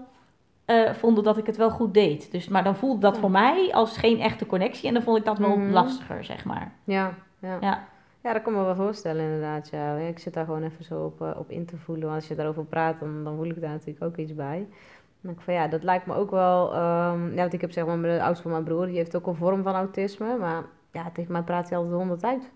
eh, 0.64 0.92
vonden 0.92 1.24
dat 1.24 1.36
ik 1.36 1.46
het 1.46 1.56
wel 1.56 1.70
goed 1.70 1.94
deed. 1.94 2.30
Dus, 2.32 2.48
maar 2.48 2.64
dan 2.64 2.76
voelde 2.76 3.00
dat 3.00 3.14
Ja. 3.14 3.20
voor 3.20 3.30
mij 3.30 3.70
als 3.72 3.96
geen 3.96 4.20
echte 4.20 4.46
connectie. 4.46 4.88
En 4.88 4.94
dan 4.94 5.02
vond 5.02 5.18
ik 5.18 5.24
dat 5.24 5.38
wel 5.38 5.56
Mhm. 5.56 5.70
lastiger, 5.72 6.24
zeg 6.24 6.44
maar. 6.44 6.72
Ja, 6.84 7.14
ja. 7.38 7.56
Ja. 7.60 7.84
Ja, 8.20 8.32
dat 8.32 8.42
kan 8.42 8.52
me 8.52 8.62
wel 8.64 8.74
voorstellen 8.74 9.24
inderdaad. 9.24 9.68
Ja. 9.68 9.94
Ik 9.96 10.18
zit 10.18 10.34
daar 10.34 10.44
gewoon 10.44 10.62
even 10.62 10.84
zo 10.84 11.04
op, 11.04 11.20
eh, 11.22 11.30
op 11.38 11.50
in 11.50 11.64
te 11.66 11.76
voelen. 11.76 12.04
Want 12.04 12.16
als 12.16 12.28
je 12.28 12.34
daarover 12.34 12.64
praat, 12.64 13.00
dan, 13.00 13.24
dan 13.24 13.36
voel 13.36 13.46
ik 13.46 13.60
daar 13.60 13.70
natuurlijk 13.70 14.04
ook 14.04 14.16
iets 14.16 14.34
bij. 14.34 14.66
Denk 15.20 15.36
ik 15.36 15.42
van 15.44 15.54
ja, 15.54 15.68
dat 15.68 15.82
lijkt 15.82 16.06
me 16.06 16.14
ook 16.14 16.30
wel... 16.30 16.72
ehm, 16.74 17.28
ja, 17.30 17.40
want 17.40 17.52
ik 17.52 17.60
heb 17.60 17.72
zeg 17.72 17.86
maar 17.86 18.02
de 18.02 18.22
oudste 18.22 18.42
van 18.42 18.50
mijn 18.52 18.64
broer, 18.64 18.86
die 18.86 18.96
heeft 18.96 19.16
ook 19.16 19.26
een 19.26 19.34
vorm 19.34 19.62
van 19.62 19.74
autisme. 19.74 20.36
Maar 20.38 20.62
ja, 20.92 21.10
tegen 21.12 21.32
mij 21.32 21.42
praat 21.42 21.68
hij 21.68 21.78
altijd 21.78 21.96
honderd 21.96 22.24
uit. 22.24 22.50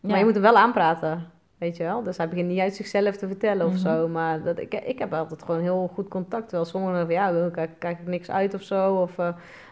Maar 0.00 0.10
Ja. 0.10 0.18
je 0.18 0.24
moet 0.24 0.32
hem 0.34 0.42
wel 0.42 0.56
aanpraten, 0.56 1.30
weet 1.58 1.76
je 1.76 1.82
wel. 1.82 2.02
Dus 2.02 2.16
hij 2.16 2.28
begint 2.28 2.48
niet 2.48 2.58
uit 2.60 2.74
zichzelf 2.74 3.16
te 3.16 3.26
vertellen 3.26 3.66
of 3.66 3.72
Mhm. 3.72 3.80
zo. 3.80 4.08
Maar 4.08 4.42
dat, 4.42 4.58
ik, 4.58 4.74
ik 4.74 4.98
heb 4.98 5.12
altijd 5.14 5.42
gewoon 5.42 5.60
heel 5.60 5.90
goed 5.94 6.08
contact. 6.08 6.52
Wel 6.52 6.64
sommigen 6.64 7.04
van 7.04 7.14
ja, 7.14 7.32
wil- 7.32 7.50
kijk, 7.50 7.70
kijk 7.78 7.98
ik 7.98 8.06
niks 8.06 8.30
uit 8.30 8.54
of 8.54 8.62
zo. 8.62 8.94
Of 8.94 9.18
eh, 9.18 9.28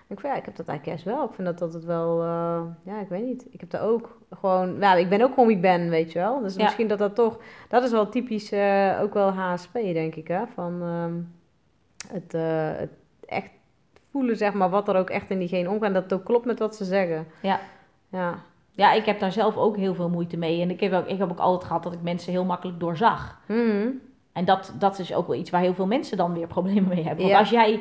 ik 0.07 0.21
van 0.21 0.31
ja, 0.31 0.37
ik 0.37 0.45
heb 0.45 0.57
dat 0.57 0.69
eigenlijk 0.69 0.85
juist 1.03 1.19
wel. 1.19 1.29
Ik 1.29 1.35
vind 1.35 1.47
dat 1.49 1.62
altijd 1.62 1.85
wel, 1.85 2.21
eh, 2.23 2.61
ja, 2.85 3.00
ik 3.00 3.09
weet 3.09 3.25
niet. 3.25 3.47
Ik 3.50 3.61
heb 3.61 3.71
daar 3.71 3.83
ook 3.83 4.19
gewoon, 4.31 4.79
nou, 4.79 4.99
ik 4.99 5.09
ben 5.09 5.23
ook 5.23 5.31
gewoon 5.31 5.47
wie 5.47 5.57
ik 5.57 5.62
ben, 5.62 5.88
weet 5.88 6.12
je 6.12 6.19
wel. 6.19 6.41
Dus 6.43 6.55
Ja. 6.55 6.62
misschien 6.62 6.88
dat 6.88 6.99
dat 6.99 7.14
toch, 7.14 7.38
dat 7.69 7.83
is 7.85 7.91
wel 7.91 8.09
typisch, 8.09 8.53
eh, 8.53 8.99
ook 9.03 9.14
wel 9.14 9.31
HSP, 9.31 9.73
denk 9.73 10.14
ik, 10.14 10.29
hè. 10.29 10.47
Van 10.55 10.83
ehm, 10.83 11.14
het, 12.12 12.33
het 12.81 12.91
echt 13.26 13.50
voelen, 14.11 14.37
zeg 14.37 14.53
maar, 14.53 14.71
wat 14.71 14.88
er 14.88 14.97
ook 14.97 15.11
echt 15.11 15.31
in 15.31 15.38
diegene 15.38 15.69
omgaat. 15.71 15.83
En 15.88 15.93
dat 15.93 16.03
het 16.03 16.12
ook 16.12 16.25
klopt 16.25 16.47
met 16.47 16.59
wat 16.59 16.76
ze 16.76 16.85
zeggen. 16.85 17.26
Ja. 17.43 17.61
Ja. 18.09 18.35
Ja, 18.76 18.93
ik 18.93 19.04
heb 19.04 19.19
daar 19.21 19.33
zelf 19.33 19.57
ook 19.57 19.76
heel 19.76 19.95
veel 19.95 20.09
moeite 20.09 20.37
mee. 20.37 20.61
En 20.61 20.71
ik 20.71 20.81
heb 20.81 20.93
ook, 20.93 21.07
ik 21.07 21.19
heb 21.19 21.31
ook 21.31 21.38
altijd 21.38 21.64
gehad 21.64 21.83
dat 21.83 21.93
ik 21.93 22.02
mensen 22.02 22.33
heel 22.33 22.45
makkelijk 22.45 22.81
doorzag. 22.81 23.38
Mhm. 23.47 23.88
En 24.33 24.45
dat, 24.45 24.75
dat 24.78 24.99
is 24.99 25.14
ook 25.14 25.26
wel 25.26 25.37
iets 25.37 25.50
waar 25.50 25.61
heel 25.61 25.75
veel 25.75 25.87
mensen 25.87 26.16
dan 26.16 26.33
weer 26.35 26.47
problemen 26.57 26.88
mee 26.88 27.04
hebben. 27.04 27.19
Want 27.19 27.31
Ja. 27.31 27.38
als 27.38 27.50
jij... 27.50 27.81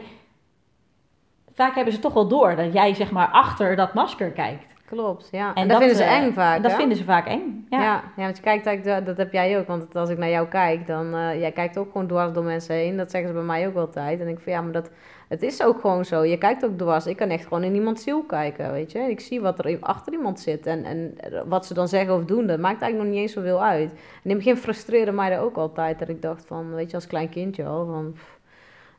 Vaak 1.54 1.76
hebben 1.76 1.94
ze 1.94 2.00
toch 2.00 2.14
wel 2.14 2.28
door 2.28 2.56
dat 2.56 2.74
jij 2.74 2.94
zeg 2.94 3.12
maar 3.12 3.28
achter 3.28 3.76
dat 3.76 3.94
masker 3.94 4.32
kijkt. 4.32 4.74
Klopt, 4.86 5.28
ja. 5.32 5.48
En, 5.54 5.62
En 5.62 5.68
dat, 5.68 5.70
dat, 5.70 5.78
vinden 5.78 5.98
ze 5.98 6.04
eh, 6.04 6.18
eng 6.18 6.34
vaak, 6.34 6.62
dat 6.62 6.72
hè? 6.72 6.78
vinden 6.78 6.98
ze 6.98 7.04
vaak 7.04 7.28
eng. 7.28 7.66
Ja. 7.70 7.82
Ja. 7.82 8.04
Ja, 8.16 8.24
want 8.24 8.38
je 8.38 8.44
kijkt 8.44 8.66
eigenlijk, 8.66 8.98
dat, 8.98 9.06
dat 9.06 9.18
heb 9.18 9.34
jij 9.34 9.60
ook. 9.60 9.68
Want 9.68 9.96
als 9.96 10.10
ik 10.10 10.18
naar 10.18 10.30
jou 10.30 10.48
kijk, 10.48 10.88
dan... 10.88 11.16
eh, 11.16 11.40
jij 11.40 11.52
kijkt 11.52 11.78
ook 11.78 11.92
gewoon 11.92 12.08
dwars 12.08 12.34
door 12.34 12.44
mensen 12.44 12.76
heen. 12.76 12.98
Dat 12.98 13.12
zeggen 13.12 13.30
ze 13.30 13.36
bij 13.36 13.44
mij 13.46 13.68
ook 13.68 13.76
altijd. 13.76 14.20
En 14.20 14.28
ik 14.28 14.40
vind, 14.40 14.56
ja, 14.56 14.62
maar 14.62 14.72
dat... 14.72 14.90
Het 15.28 15.42
is 15.42 15.64
ook 15.64 15.80
gewoon 15.82 16.06
zo. 16.06 16.24
Je 16.24 16.38
kijkt 16.38 16.66
ook 16.66 16.78
dwars. 16.78 17.06
Ik 17.08 17.18
kan 17.18 17.30
echt 17.30 17.44
gewoon 17.44 17.64
in 17.64 17.76
iemands 17.76 18.04
ziel 18.04 18.24
kijken, 18.24 18.72
weet 18.72 18.92
je. 18.92 19.00
Ik 19.00 19.20
zie 19.20 19.42
wat 19.42 19.60
er 19.66 19.78
achter 19.80 20.14
iemand 20.14 20.40
zit. 20.40 20.66
En, 20.66 20.84
en 20.84 21.16
wat 21.46 21.66
ze 21.66 21.74
dan 21.74 21.88
zeggen 21.88 22.16
of 22.16 22.26
doen, 22.26 22.48
dat 22.48 22.60
maakt 22.60 22.82
eigenlijk 22.82 23.04
nog 23.04 23.14
niet 23.14 23.22
eens 23.22 23.34
zoveel 23.34 23.64
uit. 23.64 23.90
En 23.92 23.98
in 24.24 24.30
het 24.30 24.38
begin 24.38 24.58
frustreerde 24.58 25.12
mij 25.12 25.30
dat 25.30 25.40
ook 25.40 25.58
altijd. 25.58 26.00
Dat 26.00 26.10
ik 26.10 26.22
dacht 26.22 26.46
van, 26.46 26.74
weet 26.74 26.90
je, 26.90 26.96
als 26.96 27.08
klein 27.08 27.30
kindje 27.30 27.66
al, 27.66 27.86
van... 27.86 28.16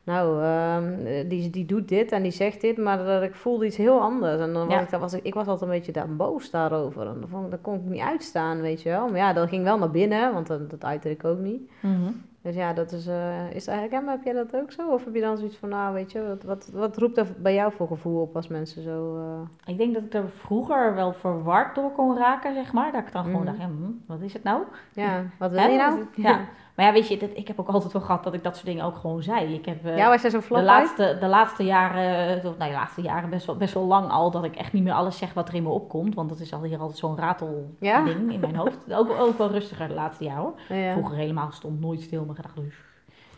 nou, 0.05 0.43
ehm, 0.43 1.29
die, 1.29 1.51
die 1.51 1.67
doet 1.67 1.89
dit 1.89 2.13
en 2.13 2.23
die 2.23 2.33
zegt 2.33 2.61
dit, 2.61 2.77
maar 2.77 3.05
dat 3.05 3.23
ik 3.23 3.35
voelde 3.35 3.67
iets 3.67 3.77
heel 3.77 4.01
anders. 4.01 4.41
En 4.41 4.53
dan 4.53 4.67
was 4.67 4.75
Ja. 4.77 4.81
ik, 4.83 4.91
daar 4.91 5.01
was 5.01 5.13
ik, 5.13 5.23
ik 5.25 5.35
was 5.35 5.47
altijd 5.47 5.71
een 5.71 5.77
beetje 5.77 5.93
daar 5.93 6.17
boos 6.17 6.51
daarover. 6.51 7.07
En 7.07 7.17
dan 7.21 7.29
vond 7.29 7.45
ik, 7.45 7.51
dat 7.51 7.61
kon 7.61 7.75
ik 7.75 7.81
niet 7.85 8.01
uitstaan, 8.01 8.61
weet 8.61 8.83
je 8.83 8.89
wel. 8.89 9.09
Maar 9.09 9.19
ja, 9.19 9.33
dat 9.33 9.49
ging 9.49 9.65
wel 9.65 9.79
naar 9.79 9.91
binnen, 9.91 10.33
want 10.33 10.47
dat, 10.47 10.71
dat 10.71 10.85
uitte 10.85 11.11
ik 11.11 11.25
ook 11.25 11.39
niet. 11.39 11.71
Mhm. 11.81 12.11
Dus 12.45 12.55
ja, 12.55 12.73
dat 12.73 12.93
is, 12.93 13.07
eh 13.07 13.51
is 13.55 13.65
dat 13.65 13.75
herkenbaar? 13.75 14.15
Heb 14.15 14.25
jij 14.25 14.33
dat 14.33 14.57
ook 14.57 14.73
zo? 14.73 14.89
Of 14.91 15.05
heb 15.05 15.15
je 15.15 15.21
dan 15.21 15.37
zoiets 15.37 15.57
van, 15.57 15.69
nou, 15.69 15.95
weet 15.95 16.13
je, 16.13 16.27
wat, 16.27 16.43
wat, 16.43 16.71
wat 16.73 16.97
roept 16.97 17.17
er 17.19 17.27
bij 17.39 17.55
jou 17.55 17.73
voor 17.73 17.87
gevoel 17.87 18.21
op 18.21 18.37
als 18.37 18.49
mensen 18.49 18.83
zo... 18.83 19.17
eh, 19.17 19.71
Ik 19.73 19.79
denk 19.79 19.95
dat 19.95 20.03
ik 20.03 20.15
er 20.15 20.29
vroeger 20.31 20.95
wel 20.95 21.13
verward 21.13 21.75
door 21.75 21.91
kon 21.93 22.17
raken, 22.17 22.55
zeg 22.55 22.73
maar. 22.73 22.93
Dat 22.93 23.01
ik 23.07 23.13
dan 23.13 23.25
gewoon 23.25 23.37
Mhm. 23.43 23.47
dacht, 23.47 23.59
ja, 23.59 23.67
hm, 23.67 23.91
wat 24.07 24.21
is 24.21 24.33
het 24.33 24.43
nou? 24.43 24.63
ja, 24.93 25.23
wat 25.39 25.51
wil 25.51 25.69
je 25.71 25.77
nou? 25.79 26.05
Ja. 26.15 26.41
Maar 26.75 26.87
ja, 26.87 26.93
weet 26.93 27.09
je, 27.09 27.17
dat, 27.17 27.29
ik 27.35 27.49
heb 27.49 27.61
ook 27.61 27.69
altijd 27.69 27.93
wel 27.93 28.03
gehad 28.03 28.25
dat 28.25 28.35
ik 28.35 28.43
dat 28.43 28.55
soort 28.55 28.67
dingen 28.67 28.85
ook 28.85 28.97
gewoon 28.97 29.23
zei. 29.23 29.55
Ik 29.55 29.65
heb 29.65 29.87
eh, 29.87 29.97
Ja, 29.97 30.09
was 30.09 30.23
jij 30.23 30.31
zo 30.31 30.41
de, 30.49 30.63
laatste, 30.63 31.17
de 31.21 31.27
laatste 31.27 31.65
jaren, 31.65 32.41
nou, 32.43 32.59
de 32.59 32.77
laatste 32.77 33.03
jaren 33.03 33.31
best 33.31 33.47
wel, 33.47 33.57
best 33.57 33.75
wel 33.75 33.85
lang 33.85 34.11
al, 34.11 34.31
dat 34.31 34.45
ik 34.45 34.57
echt 34.57 34.73
niet 34.73 34.83
meer 34.83 34.93
alles 34.93 35.19
zeg 35.19 35.33
wat 35.35 35.49
er 35.49 35.55
in 35.55 35.63
me 35.63 35.69
opkomt. 35.69 36.15
Want 36.15 36.29
dat 36.29 36.41
is 36.41 36.53
al 36.53 36.63
hier 36.63 36.79
altijd 36.79 36.99
zo'n 36.99 37.19
ratelding 37.19 37.67
Ja? 37.81 38.07
in 38.07 38.41
mijn 38.41 38.57
hoofd. 38.57 38.79
Ook, 38.99 39.11
ook 39.11 39.39
wel 39.39 39.51
rustiger 39.51 39.89
de 39.89 39.95
laatste 39.95 40.25
jaren 40.25 40.43
hoor. 40.43 40.79
Ja. 40.79 40.93
Vroeger 40.93 41.17
helemaal 41.17 41.53
stond 41.53 41.81
nooit 41.81 42.01
stil, 42.03 42.25
maar 42.25 42.35
gedacht 42.35 42.57
dus. 42.57 42.75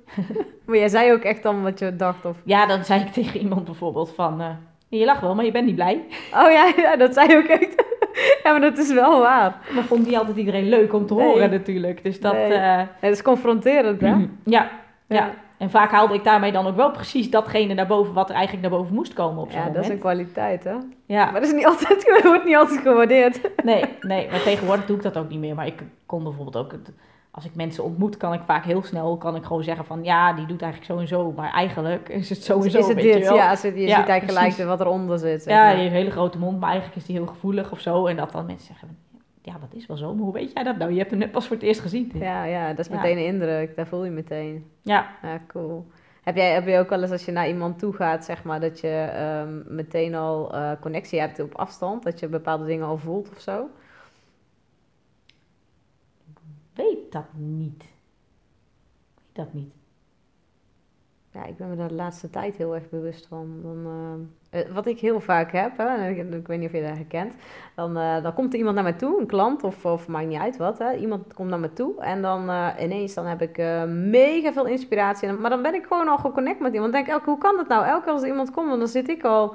Maar 0.67 0.77
jij 0.77 0.89
zei 0.89 1.13
ook 1.13 1.23
echt 1.23 1.43
dan 1.43 1.63
wat 1.63 1.79
je 1.79 1.97
dacht, 1.97 2.25
of... 2.25 2.37
Ja, 2.45 2.67
dan 2.67 2.85
zei 2.85 3.01
ik 3.01 3.13
tegen 3.13 3.41
iemand 3.41 3.65
bijvoorbeeld 3.65 4.13
van, 4.15 4.41
eh, 4.41 4.49
je 4.89 5.05
lacht 5.05 5.21
wel, 5.21 5.35
maar 5.35 5.45
je 5.45 5.51
bent 5.51 5.67
niet 5.67 5.75
blij. 5.75 6.05
Oh 6.35 6.51
ja, 6.51 6.73
ja, 6.77 6.97
dat 6.97 7.15
zei 7.15 7.29
je 7.29 7.37
ook 7.37 7.45
echt. 7.61 7.85
ja, 8.45 8.51
maar 8.51 8.61
dat 8.61 8.79
is 8.79 8.93
wel 8.93 9.21
waar. 9.21 9.57
Maar 9.75 9.85
vond 9.85 10.07
niet 10.07 10.17
altijd 10.17 10.37
iedereen 10.37 10.69
leuk 10.69 10.93
om 10.93 11.07
te 11.07 11.15
Nee. 11.15 11.27
horen 11.27 11.51
natuurlijk. 11.51 12.05
Dus 12.05 12.21
dat, 12.21 12.33
Nee. 12.33 12.45
eh, 12.45 12.51
Ja, 12.55 12.89
dat 13.01 13.11
is 13.13 13.23
confronterend, 13.23 14.01
hè? 14.01 14.15
ja, 14.45 14.71
ja. 15.07 15.31
En 15.59 15.71
vaak 15.71 15.91
haalde 15.91 16.15
ik 16.15 16.25
daarmee 16.25 16.53
dan 16.53 16.67
ook 16.67 16.77
wel 16.77 16.91
precies 16.91 17.31
datgene 17.31 17.75
naar 17.75 17.87
boven 17.87 18.15
wat 18.15 18.29
er 18.29 18.35
eigenlijk 18.35 18.69
naar 18.69 18.79
boven 18.79 18.95
moest 18.95 19.13
komen 19.13 19.43
op 19.43 19.51
zo'n 19.51 19.61
Ja, 19.61 19.67
dat 19.67 19.85
is 19.85 19.89
een 19.91 19.99
moment. 19.99 20.01
kwaliteit, 20.01 20.65
hè? 20.65 20.75
Ja, 21.07 21.25
Maar 21.25 21.41
dat 21.41 21.43
is 21.43 21.53
niet 21.53 21.67
altijd, 21.67 22.23
wordt 22.25 22.45
niet 22.45 22.57
altijd 22.57 22.81
gewaardeerd. 22.81 23.41
nee, 23.65 23.85
nee, 24.01 24.29
maar 24.31 24.43
tegenwoordig 24.43 24.87
doe 24.87 24.97
ik 24.97 25.03
dat 25.03 25.17
ook 25.17 25.29
niet 25.29 25.39
meer. 25.39 25.55
Maar 25.55 25.67
ik 25.67 25.83
kon 26.07 26.23
bijvoorbeeld 26.23 26.57
ook, 26.57 26.73
het- 26.73 26.93
als 27.35 27.45
ik 27.45 27.55
mensen 27.55 27.85
ontmoet, 27.85 28.17
kan 28.17 28.33
ik 28.33 28.41
vaak 28.43 28.65
heel 28.65 28.83
snel 28.83 29.17
kan 29.17 29.37
ik 29.37 29.45
gewoon 29.45 29.63
zeggen 29.63 29.85
van 29.85 30.05
ja, 30.05 30.33
die 30.33 30.47
doet 30.47 30.63
eigenlijk 30.63 30.93
zo 30.93 30.99
en 30.99 31.09
zo. 31.09 31.33
Maar 31.37 31.51
eigenlijk 31.53 32.09
is 32.09 32.29
het 32.29 32.43
zo 32.45 32.63
en 32.63 32.71
zo, 32.71 32.79
is 32.79 32.87
het 32.87 32.95
weet 32.95 33.05
je 33.05 33.13
dit? 33.13 33.23
Ja, 33.23 33.31
je 33.31 33.37
Ja, 33.37 33.61
ziet 33.61 34.09
eigenlijk 34.09 34.25
precies. 34.25 34.55
gelijk 34.55 34.69
wat 34.69 34.81
eronder 34.81 35.19
zit. 35.19 35.43
zeg 35.43 35.53
Ja, 35.55 35.69
die 35.71 35.79
heeft 35.79 35.91
een 35.91 35.97
hele 35.97 36.11
grote 36.11 36.39
mond, 36.39 36.61
maar 36.61 36.69
eigenlijk 36.71 37.01
is 37.01 37.07
die 37.07 37.17
heel 37.17 37.27
gevoelig 37.27 37.73
of 37.73 37.81
zo. 37.81 38.07
En 38.07 38.17
dat 38.17 38.33
dan 38.33 38.47
mensen 38.47 38.67
zeggen, 38.67 38.99
ja, 39.43 39.53
dat 39.53 39.75
is 39.75 39.87
wel 39.87 39.97
zo. 39.97 40.15
Maar 40.15 40.25
hoe 40.25 40.33
weet 40.33 40.51
jij 40.55 40.63
dat 40.63 40.77
nou? 40.79 40.91
Je 40.93 40.99
hebt 40.99 41.11
hem 41.11 41.19
net 41.19 41.31
pas 41.33 41.47
voor 41.47 41.57
het 41.57 41.65
eerst 41.65 41.81
gezien. 41.81 42.11
ja, 42.15 42.45
ja, 42.45 42.69
dat 42.69 42.79
is 42.79 42.89
meteen 42.89 43.17
een 43.19 43.25
indruk. 43.25 43.77
Daar 43.77 43.87
voel 43.87 44.05
je 44.05 44.11
meteen. 44.11 44.67
Ja, 44.83 45.07
Ja, 45.23 45.39
cool. 45.47 45.87
Heb 46.23 46.37
jij 46.37 46.53
heb 46.53 46.67
je 46.67 46.79
ook 46.79 46.89
wel 46.89 47.03
eens 47.03 47.11
als 47.11 47.25
je 47.25 47.33
naar 47.33 47.49
iemand 47.49 47.79
toe 47.79 47.93
gaat, 47.93 48.25
zeg 48.25 48.45
maar, 48.45 48.61
dat 48.61 48.81
je 48.81 48.89
ehm, 49.15 49.75
meteen 49.75 50.15
al 50.15 50.55
eh, 50.55 50.71
connectie 50.81 51.21
hebt 51.21 51.41
op 51.41 51.55
afstand? 51.55 52.03
Dat 52.03 52.21
je 52.21 52.29
bepaalde 52.29 52.65
dingen 52.65 52.87
al 52.87 52.99
voelt 52.99 53.31
of 53.31 53.41
zo? 53.41 53.67
Weet 56.75 57.13
dat 57.13 57.33
niet. 57.35 57.85
Weet 59.15 59.35
dat 59.35 59.53
niet. 59.53 59.73
Ja, 61.33 61.45
ik 61.45 61.57
ben 61.57 61.69
me 61.69 61.77
daar 61.77 61.89
de 61.89 61.95
laatste 61.95 62.31
tijd 62.31 62.57
heel 62.57 62.75
erg 62.75 62.89
bewust 62.89 63.27
van. 63.27 63.61
Dan, 63.63 63.87
eh, 64.51 64.61
eh, 64.61 64.75
wat 64.75 64.87
ik 64.87 65.01
heel 65.01 65.21
vaak 65.21 65.53
heb, 65.53 65.77
hè, 65.77 66.09
ik, 66.09 66.33
ik 66.33 66.47
weet 66.47 66.59
niet 66.59 66.69
of 66.69 66.75
je 66.75 66.83
dat 66.83 66.97
herkent, 66.97 67.35
dan, 67.75 67.97
eh, 67.97 68.23
dan 68.23 68.35
komt 68.35 68.53
er 68.53 68.59
iemand 68.59 68.75
naar 68.75 68.85
mij 68.85 68.93
toe, 68.93 69.21
een 69.21 69.27
klant 69.27 69.65
of, 69.65 69.85
of 69.85 70.09
maakt 70.09 70.27
niet 70.27 70.41
uit 70.41 70.57
wat. 70.57 70.79
Hè. 70.79 70.95
Iemand 70.95 71.35
komt 71.35 71.49
naar 71.49 71.61
me 71.61 71.73
toe 71.73 72.01
en 72.01 72.23
dan 72.23 72.51
ineens 72.81 73.15
dan 73.15 73.27
heb 73.27 73.43
ik 73.43 73.57
mega 73.89 74.53
veel 74.53 74.67
inspiratie. 74.67 75.33
Maar 75.33 75.51
dan 75.51 75.63
ben 75.63 75.75
ik 75.75 75.87
gewoon 75.87 76.09
al 76.09 76.19
geconnect 76.19 76.61
met 76.61 76.75
iemand. 76.75 76.93
Denk 76.93 77.07
ik, 77.07 77.23
hoe 77.25 77.39
kan 77.39 77.57
dat 77.57 77.69
nou? 77.69 77.85
Elke 77.87 78.05
keer 78.05 78.13
als 78.13 78.23
iemand 78.23 78.51
komt, 78.51 78.79
dan 78.79 78.89
zit 78.89 79.09
ik 79.09 79.25
al 79.25 79.55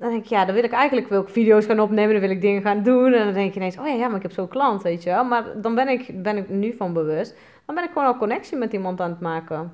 dan 0.00 0.10
denk 0.10 0.24
ik, 0.24 0.28
ja, 0.28 0.44
dan 0.44 0.54
wil 0.54 0.64
ik 0.64 0.72
eigenlijk 0.72 1.08
wil 1.08 1.20
ik 1.20 1.28
video's 1.28 1.66
gaan 1.66 1.80
opnemen, 1.80 2.12
dan 2.12 2.20
wil 2.20 2.30
ik 2.30 2.40
dingen 2.40 2.62
gaan 2.62 2.82
doen. 2.82 3.12
En 3.12 3.24
dan 3.24 3.34
denk 3.34 3.52
je 3.52 3.60
ineens, 3.60 3.78
oh 3.78 3.86
ja, 3.86 3.92
ja 3.92 4.06
maar 4.06 4.16
ik 4.16 4.22
heb 4.22 4.32
zo'n 4.32 4.48
klant, 4.48 4.82
weet 4.82 5.02
je 5.02 5.10
wel. 5.10 5.24
Maar 5.24 5.44
dan 5.60 5.74
ben 5.74 5.88
ik, 5.88 6.22
ben 6.22 6.36
ik 6.36 6.48
nu 6.48 6.72
van 6.72 6.92
bewust. 6.92 7.36
Dan 7.66 7.74
ben 7.74 7.84
ik 7.84 7.90
gewoon 7.90 8.08
al 8.08 8.16
connectie 8.16 8.56
met 8.56 8.72
iemand 8.72 9.00
aan 9.00 9.10
het 9.10 9.20
maken. 9.20 9.72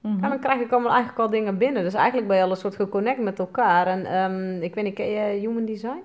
Mhm. 0.00 0.24
En 0.24 0.28
dan 0.28 0.38
krijg 0.38 0.60
ik 0.60 0.72
allemaal 0.72 0.92
eigenlijk 0.92 1.20
al 1.20 1.30
dingen 1.30 1.58
binnen. 1.58 1.82
Dus 1.82 1.94
eigenlijk 1.94 2.28
ben 2.28 2.36
je 2.36 2.42
al 2.42 2.50
een 2.50 2.56
soort 2.56 2.76
geconnect 2.76 3.20
met 3.20 3.38
elkaar. 3.38 3.86
En 3.86 4.06
ehm, 4.06 4.62
ik 4.62 4.74
weet 4.74 4.84
niet, 4.84 4.94
ken 4.94 5.10
je 5.10 5.38
Human 5.40 5.64
Design? 5.64 6.02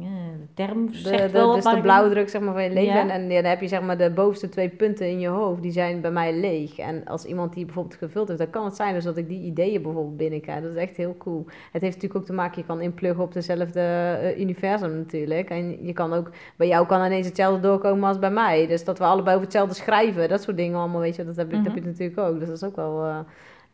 De 0.00 0.64
term 0.64 0.88
zegt 0.92 1.22
de, 1.22 1.30
wel 1.30 1.54
dus 1.54 1.64
de 1.64 1.80
blauwdruk 1.80 2.28
zeg 2.28 2.40
maar, 2.40 2.52
van 2.52 2.62
je 2.62 2.70
leven. 2.70 2.94
Ja. 3.06 3.08
En, 3.08 3.28
dan 3.28 3.44
heb 3.44 3.60
je 3.60 3.68
zeg 3.68 3.82
maar, 3.82 3.98
de 3.98 4.10
bovenste 4.10 4.48
twee 4.48 4.68
punten 4.68 5.08
in 5.08 5.20
je 5.20 5.28
hoofd, 5.28 5.62
die 5.62 5.72
zijn 5.72 6.00
bij 6.00 6.10
mij 6.10 6.34
leeg. 6.34 6.78
En 6.78 7.04
als 7.04 7.24
iemand 7.24 7.52
die 7.54 7.64
bijvoorbeeld 7.64 7.96
gevuld 7.96 8.28
heeft, 8.28 8.40
dan 8.40 8.50
kan 8.50 8.64
het 8.64 8.76
zijn 8.76 8.94
dus 8.94 9.04
dat 9.04 9.16
ik 9.16 9.28
die 9.28 9.42
ideeën 9.42 9.82
bijvoorbeeld 9.82 10.16
binnenkrijg. 10.16 10.62
Dat 10.62 10.70
is 10.70 10.76
echt 10.76 10.96
heel 10.96 11.16
cool. 11.18 11.44
Het 11.72 11.82
heeft 11.82 11.94
natuurlijk 11.94 12.14
ook 12.20 12.26
te 12.26 12.32
maken, 12.32 12.60
je 12.60 12.66
kan 12.66 12.80
inpluggen 12.80 13.24
op 13.24 13.32
dezelfde 13.32 13.80
eh, 13.80 14.38
universum 14.40 14.96
natuurlijk. 14.96 15.50
En 15.50 15.86
je 15.86 15.92
kan 15.92 16.12
ook, 16.12 16.30
bij 16.56 16.68
jou 16.68 16.86
kan 16.86 17.04
ineens 17.04 17.26
hetzelfde 17.26 17.60
doorkomen 17.60 18.08
als 18.08 18.18
bij 18.18 18.30
mij. 18.30 18.66
Dus 18.66 18.84
dat 18.84 18.98
we 18.98 19.04
allebei 19.04 19.30
over 19.34 19.42
hetzelfde 19.48 19.74
schrijven, 19.74 20.28
dat 20.28 20.42
soort 20.42 20.56
dingen 20.56 20.78
allemaal, 20.78 21.00
weet 21.00 21.16
je, 21.16 21.24
dat 21.24 21.36
heb, 21.36 21.50
dat 21.50 21.64
heb 21.64 21.72
Mhm. 21.74 21.82
je 21.84 21.86
natuurlijk 21.90 22.18
ook. 22.18 22.38
Dus 22.38 22.48
dat 22.48 22.56
is 22.56 22.64
ook 22.64 22.76
wel, 22.76 23.04
eh, 23.04 23.18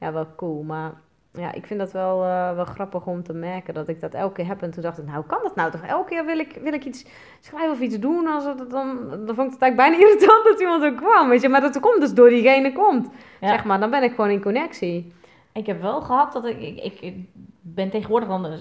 ja, 0.00 0.12
wel 0.12 0.26
cool. 0.37 0.62
Maar 0.62 0.92
ja, 1.38 1.53
ik 1.53 1.66
vind 1.66 1.81
dat 1.81 1.92
wel, 1.92 2.25
eh, 2.25 2.55
wel 2.55 2.64
grappig 2.64 3.07
om 3.07 3.23
te 3.23 3.33
merken 3.33 3.75
dat 3.75 3.88
ik 3.88 4.01
dat 4.01 4.14
elke 4.14 4.35
keer 4.35 4.47
heb. 4.47 4.62
En 4.62 4.70
toen 4.70 4.83
dacht 4.83 4.99
ik, 4.99 5.07
nou 5.07 5.25
kan 5.27 5.38
dat 5.42 5.55
nou 5.57 5.70
toch? 5.70 5.83
Elke 5.83 6.09
keer 6.09 6.25
wil 6.25 6.38
ik, 6.38 6.59
wil 6.62 6.73
ik 6.73 6.85
iets 6.85 7.05
schrijven 7.40 7.70
of 7.70 7.81
iets 7.81 7.99
doen. 7.99 8.27
Als 8.27 8.44
het, 8.44 8.59
dan, 8.70 8.99
dan 9.11 9.35
vond 9.35 9.47
ik 9.47 9.53
het 9.53 9.62
eigenlijk 9.62 9.77
bijna 9.77 9.97
irritant 10.05 10.44
dat 10.44 10.61
iemand 10.61 10.85
ook 10.85 10.97
kwam. 10.97 11.29
Weet 11.29 11.42
je? 11.42 11.49
Maar 11.49 11.61
dat 11.61 11.81
komt 11.81 12.01
dus 12.01 12.14
door 12.14 12.29
diegene 12.29 12.73
komt. 12.73 13.09
Ja. 13.40 13.49
Zeg 13.49 13.64
maar, 13.64 13.81
dan 13.81 13.90
ben 13.90 14.03
ik 14.03 14.14
gewoon 14.14 14.31
in 14.31 14.42
connectie. 14.42 15.12
Ik 15.53 15.66
heb 15.66 15.81
wel 15.81 16.01
gehad 16.01 16.33
dat 16.33 16.44
ik, 16.47 16.99
ik, 17.01 17.14
ben 17.61 17.90
tegenwoordig 17.90 18.29
dan, 18.29 18.47
eh, 18.47 18.53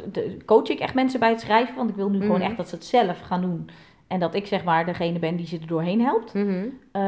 coach 0.45 0.69
ik 0.69 0.79
echt 0.79 0.93
mensen 0.93 1.19
bij 1.19 1.29
het 1.29 1.39
schrijven, 1.41 1.75
want 1.75 1.89
ik 1.89 1.95
wil 1.95 2.09
nu 2.09 2.21
gewoon 2.21 2.37
Mhm. 2.39 2.47
echt 2.47 2.57
dat 2.57 2.69
ze 2.69 2.75
het 2.75 2.85
zelf 2.85 3.19
gaan 3.19 3.41
doen. 3.41 3.69
En 4.07 4.19
dat 4.19 4.35
ik 4.35 4.47
zeg 4.47 4.63
maar 4.63 4.85
degene 4.85 5.19
ben 5.19 5.35
die 5.35 5.47
ze 5.47 5.57
er 5.59 5.67
doorheen 5.67 6.01
helpt. 6.01 6.33
Mhm. 6.33 6.65
Eh, 6.91 7.01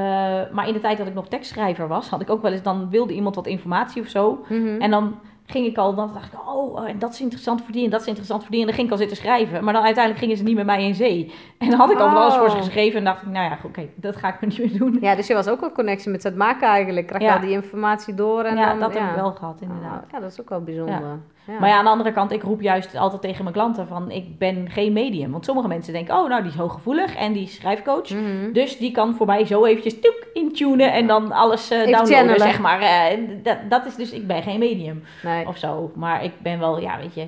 maar 0.51 0.67
in 0.67 0.73
de 0.73 0.79
tijd 0.79 0.97
dat 0.97 1.07
ik 1.07 1.13
nog 1.13 1.27
tekstschrijver 1.27 1.87
was, 1.87 2.09
had 2.09 2.21
ik 2.21 2.29
ook 2.29 2.41
wel 2.41 2.51
eens, 2.51 2.61
dan 2.61 2.89
wilde 2.89 3.13
iemand 3.13 3.35
wat 3.35 3.47
informatie 3.47 4.01
of 4.01 4.07
zo. 4.07 4.45
Mhm. 4.49 4.81
En 4.81 4.91
dan 4.91 5.19
ging 5.45 5.65
ik 5.65 5.77
al, 5.77 5.95
dan 5.95 6.11
dacht 6.13 6.33
ik, 6.33 6.39
oh, 6.47 6.73
oh, 6.75 6.89
en 6.89 6.99
dat 6.99 7.13
is 7.13 7.21
interessant 7.21 7.61
voor 7.61 7.71
die 7.71 7.83
en 7.83 7.89
dat 7.89 8.01
is 8.01 8.07
interessant 8.07 8.41
voor 8.41 8.51
die. 8.51 8.59
En 8.59 8.65
dan 8.65 8.75
ging 8.75 8.87
ik 8.87 8.93
al 8.93 8.99
zitten 8.99 9.17
schrijven. 9.17 9.63
Maar 9.63 9.73
dan 9.73 9.83
uiteindelijk 9.83 10.23
gingen 10.23 10.37
ze 10.37 10.43
niet 10.43 10.55
met 10.55 10.65
mij 10.65 10.83
in 10.83 10.95
zee. 10.95 11.33
En 11.57 11.69
dan 11.69 11.79
had 11.79 11.91
ik 11.91 11.99
al 11.99 12.11
wel 12.11 12.25
eens 12.25 12.35
voor 12.37 12.49
ze 12.49 12.55
Oh. 12.55 12.61
geschreven 12.63 12.97
en 12.99 13.05
dacht 13.05 13.21
ik, 13.21 13.27
nou 13.27 13.49
ja, 13.49 13.57
oké, 13.63 13.87
dat 13.95 14.15
ga 14.15 14.27
ik 14.27 14.41
nu 14.41 14.47
niet 14.47 14.57
meer 14.57 14.77
doen. 14.77 14.97
Ja, 15.01 15.15
dus 15.15 15.27
je 15.27 15.33
was 15.33 15.47
ook 15.47 15.59
wel 15.59 15.71
connectie 15.71 16.11
met 16.11 16.23
het 16.23 16.35
maken 16.35 16.67
eigenlijk. 16.67 17.07
Krijg 17.07 17.21
je 17.21 17.27
Ja. 17.29 17.35
al 17.35 17.41
die 17.41 17.51
informatie 17.51 18.13
door. 18.15 18.43
En 18.43 18.57
ja, 18.57 18.69
dan, 18.69 18.79
dat 18.79 18.93
ja. 18.93 18.99
heb 18.99 19.09
ik 19.09 19.15
wel 19.15 19.31
gehad, 19.31 19.61
inderdaad. 19.61 20.03
Ah, 20.03 20.11
Ja, 20.11 20.19
dat 20.19 20.31
is 20.31 20.41
ook 20.41 20.49
wel 20.49 20.61
bijzonder. 20.61 20.93
Ja. 20.99 21.19
Maar 21.59 21.69
ja, 21.69 21.77
aan 21.77 21.83
de 21.83 21.89
andere 21.89 22.11
kant, 22.11 22.31
ik 22.31 22.43
roep 22.43 22.61
juist 22.61 22.95
altijd 22.95 23.21
tegen 23.21 23.43
mijn 23.43 23.55
klanten 23.55 23.87
van, 23.87 24.11
ik 24.11 24.37
ben 24.37 24.69
geen 24.69 24.93
medium. 24.93 25.31
Want 25.31 25.45
sommige 25.45 25.67
mensen 25.67 25.93
denken, 25.93 26.15
oh, 26.15 26.29
nou, 26.29 26.41
die 26.41 26.51
is 26.51 26.57
hooggevoelig 26.57 27.15
en 27.15 27.33
die 27.33 27.43
is 27.43 27.55
schrijfcoach. 27.55 28.09
Mhm. 28.09 28.51
Dus 28.53 28.77
die 28.77 28.91
kan 28.91 29.15
voor 29.15 29.25
mij 29.25 29.45
zo 29.45 29.65
eventjes 29.65 29.99
toek, 29.99 30.27
intunen 30.33 30.93
en 30.93 31.07
dan 31.07 31.31
alles 31.31 31.69
Even 31.69 31.77
downloaden, 31.85 32.15
channelen. 32.15 32.39
zeg 32.39 32.59
maar. 32.59 32.79
Eh, 32.81 33.17
dat, 33.43 33.57
dat 33.69 33.85
is 33.85 33.95
dus, 33.95 34.11
ik 34.11 34.27
ben 34.27 34.43
geen 34.43 34.59
medium 34.59 35.03
Nee. 35.23 35.47
of 35.47 35.57
zo. 35.57 35.91
Maar 35.95 36.23
ik 36.23 36.31
ben 36.41 36.59
wel, 36.59 36.79
ja, 36.79 36.97
weet 36.99 37.13
je... 37.13 37.27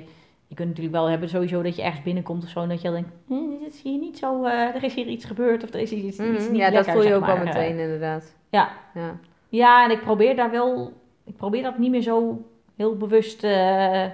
Je 0.50 0.54
kunt 0.54 0.68
natuurlijk 0.68 0.96
wel 0.96 1.06
hebben 1.06 1.28
sowieso 1.28 1.62
dat 1.62 1.76
je 1.76 1.82
ergens 1.82 2.02
binnenkomt 2.02 2.42
of 2.44 2.48
zo... 2.48 2.60
en 2.62 2.68
dat 2.68 2.82
je 2.82 2.90
denkt, 2.90 3.10
dit 3.60 3.74
is 3.74 3.82
hier 3.82 3.98
niet 3.98 4.18
zo... 4.18 4.44
eh, 4.44 4.52
er 4.74 4.84
is 4.84 4.94
hier 4.94 5.06
iets 5.06 5.24
gebeurd 5.24 5.62
of 5.64 5.72
er 5.74 5.80
is 5.80 5.90
hier 5.90 6.04
iets, 6.04 6.18
iets 6.18 6.42
Mhm. 6.44 6.52
niet 6.52 6.60
Ja, 6.60 6.70
dat 6.70 6.90
voel 6.90 7.02
je 7.02 7.14
ook 7.14 7.26
wel 7.26 7.36
meteen 7.36 7.78
inderdaad. 7.78 8.34
ja. 8.50 8.68
Ja. 8.94 9.16
ja, 9.48 9.84
en 9.84 9.90
ik 9.90 10.00
probeer 10.00 10.36
daar 10.36 10.50
wel... 10.50 10.92
Ik 11.24 11.36
probeer 11.36 11.62
dat 11.62 11.78
niet 11.78 11.90
meer 11.90 12.00
zo 12.02 12.42
heel 12.78 12.96
bewust 12.96 13.44
eh, 13.44 14.04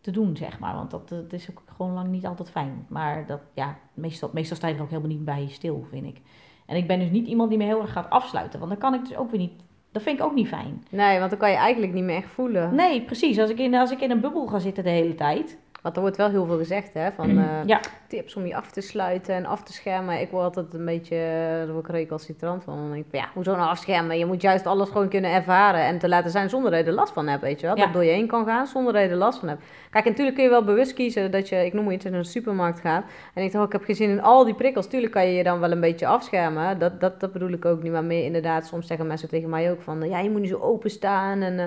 te 0.00 0.10
doen, 0.10 0.36
zeg 0.36 0.58
maar. 0.58 0.74
Want 0.74 0.90
dat, 0.90 1.08
dat 1.08 1.32
is 1.32 1.50
ook 1.50 1.62
gewoon 1.76 1.92
lang 1.92 2.08
niet 2.08 2.26
altijd 2.26 2.50
fijn. 2.50 2.86
Maar 2.88 3.26
dat, 3.26 3.40
ja, 3.54 3.78
meestal, 3.94 4.30
meestal 4.32 4.56
sta 4.56 4.68
je 4.68 4.74
er 4.74 4.82
ook 4.82 4.88
helemaal 4.88 5.10
niet 5.10 5.24
bij 5.24 5.46
stil, 5.48 5.86
vind 5.90 6.06
ik. 6.06 6.20
En 6.66 6.76
ik 6.76 6.86
ben 6.86 6.98
dus 6.98 7.10
niet 7.10 7.26
iemand 7.26 7.48
die 7.48 7.58
me 7.58 7.64
heel 7.64 7.80
erg 7.80 7.92
gaat 7.92 8.10
afsluiten. 8.10 8.58
Want 8.58 8.70
dan 8.70 8.80
kan 8.80 8.94
ik 8.94 9.08
dus 9.08 9.16
ook 9.16 9.30
weer 9.30 9.40
niet... 9.40 9.52
Dat 9.92 10.02
vind 10.02 10.18
ik 10.18 10.24
ook 10.24 10.34
niet 10.34 10.48
fijn. 10.48 10.84
Nee, 10.90 11.18
want 11.18 11.30
dan 11.30 11.38
kan 11.38 11.50
je 11.50 11.56
eigenlijk 11.56 11.92
niet 11.92 12.04
meer 12.04 12.16
echt 12.16 12.30
voelen. 12.30 12.74
Nee, 12.74 13.02
precies. 13.02 13.38
Als 13.38 13.50
ik 13.50 13.58
in, 13.58 13.74
als 13.74 13.90
ik 13.90 14.00
in 14.00 14.10
een 14.10 14.20
bubbel 14.20 14.46
ga 14.46 14.58
zitten 14.58 14.84
de 14.84 14.90
hele 14.90 15.14
tijd... 15.14 15.58
Want 15.88 16.00
er 16.00 16.06
wordt 16.06 16.16
wel 16.16 16.30
heel 16.30 16.46
veel 16.46 16.58
gezegd, 16.58 16.94
hè? 16.94 17.12
Van 17.12 17.38
eh, 17.38 17.44
ja, 17.66 17.80
tips 18.08 18.36
om 18.36 18.46
je 18.46 18.56
af 18.56 18.70
te 18.70 18.80
sluiten 18.80 19.34
en 19.34 19.46
af 19.46 19.62
te 19.62 19.72
schermen. 19.72 20.20
Ik 20.20 20.30
word 20.30 20.44
altijd 20.44 20.74
een 20.74 20.84
beetje, 20.84 21.16
eh, 21.16 21.66
daar 21.66 21.72
word 21.72 21.88
ik 21.88 21.94
recalcitrant 21.94 22.64
van. 22.64 22.76
Dan 22.76 22.90
denk 22.90 23.04
ik, 23.06 23.14
ja, 23.14 23.28
hoezo 23.34 23.56
nou 23.56 23.68
afschermen? 23.68 24.18
Je 24.18 24.26
moet 24.26 24.42
juist 24.42 24.66
alles 24.66 24.88
gewoon 24.88 25.08
kunnen 25.08 25.32
ervaren 25.32 25.80
en 25.80 25.98
te 25.98 26.08
laten 26.08 26.30
zijn 26.30 26.48
zonder 26.48 26.70
dat 26.70 26.80
je 26.80 26.86
er 26.86 26.92
last 26.92 27.12
van 27.12 27.28
hebt, 27.28 27.42
weet 27.42 27.60
je 27.60 27.66
wel? 27.66 27.76
Ja. 27.76 27.84
Dat 27.84 27.92
door 27.92 28.04
je 28.04 28.10
heen 28.10 28.26
kan 28.26 28.44
gaan 28.46 28.66
zonder 28.66 28.92
dat 28.92 29.02
je 29.02 29.08
er 29.08 29.16
last 29.16 29.38
van 29.38 29.48
hebt. 29.48 29.62
Kijk, 29.90 30.04
en 30.04 30.10
natuurlijk 30.10 30.36
kun 30.36 30.44
je 30.44 30.50
wel 30.50 30.64
bewust 30.64 30.94
kiezen 30.94 31.30
dat 31.30 31.48
je, 31.48 31.64
ik 31.64 31.72
noem 31.72 31.84
maar 31.84 31.94
iets, 31.94 32.04
in 32.04 32.14
een 32.14 32.24
supermarkt 32.24 32.80
gaat. 32.80 33.04
En 33.34 33.42
ik 33.42 33.52
dacht, 33.52 33.64
oh, 33.64 33.70
ik 33.70 33.72
heb 33.72 33.84
geen 33.84 33.96
zin 33.96 34.10
in 34.10 34.22
al 34.22 34.44
die 34.44 34.54
prikkels. 34.54 34.86
Tuurlijk 34.86 35.12
kan 35.12 35.26
je 35.26 35.32
je 35.32 35.42
dan 35.42 35.60
wel 35.60 35.70
een 35.70 35.80
beetje 35.80 36.06
afschermen. 36.06 36.78
Dat, 36.78 37.00
dat, 37.00 37.20
dat 37.20 37.32
bedoel 37.32 37.52
ik 37.52 37.64
ook 37.64 37.82
niet. 37.82 37.92
Maar 37.92 38.04
meer 38.04 38.24
inderdaad, 38.24 38.66
soms 38.66 38.86
zeggen 38.86 39.06
mensen 39.06 39.28
tegen 39.28 39.48
mij 39.48 39.70
ook 39.70 39.82
van, 39.82 40.08
ja, 40.08 40.18
je 40.18 40.30
moet 40.30 40.40
niet 40.40 40.50
zo 40.50 40.58
openstaan 40.58 41.40
en... 41.42 41.58
eh, 41.58 41.64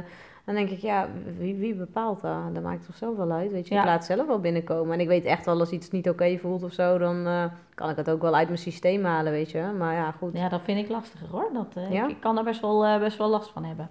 dan 0.55 0.65
denk 0.65 0.77
ik, 0.77 0.79
ja, 0.79 1.07
wie, 1.37 1.55
wie 1.55 1.73
bepaalt 1.75 2.21
dat? 2.21 2.53
Dat 2.53 2.63
maakt 2.63 2.85
toch 2.85 2.95
zelf 2.95 3.17
wel 3.17 3.31
uit, 3.31 3.51
weet 3.51 3.67
je. 3.67 3.73
Ja. 3.73 3.79
Ik 3.79 3.85
laat 3.85 4.05
zelf 4.05 4.27
wel 4.27 4.39
binnenkomen. 4.39 4.93
En 4.93 4.99
ik 4.99 5.07
weet 5.07 5.25
echt 5.25 5.45
wel, 5.45 5.59
als 5.59 5.71
iets 5.71 5.89
niet 5.89 6.09
oké 6.09 6.37
voelt 6.37 6.63
of 6.63 6.73
zo, 6.73 6.97
dan 6.97 7.25
eh, 7.27 7.43
kan 7.75 7.89
ik 7.89 7.95
het 7.95 8.09
ook 8.09 8.21
wel 8.21 8.35
uit 8.35 8.47
mijn 8.47 8.59
systeem 8.59 9.03
halen, 9.03 9.31
weet 9.31 9.51
je. 9.51 9.63
Maar 9.77 9.93
ja, 9.93 10.11
goed. 10.11 10.33
ja, 10.37 10.49
dat 10.49 10.61
vind 10.61 10.79
ik 10.79 10.89
lastiger 10.89 11.27
hoor. 11.31 11.49
Dat, 11.53 11.73
eh, 11.75 11.91
Ja? 11.91 12.03
ik, 12.03 12.09
ik 12.09 12.19
kan 12.19 12.35
daar 12.35 12.43
best 12.43 12.61
wel, 12.61 12.85
eh, 12.85 12.99
best 12.99 13.17
wel 13.17 13.29
last 13.29 13.51
van 13.51 13.63
hebben. 13.63 13.89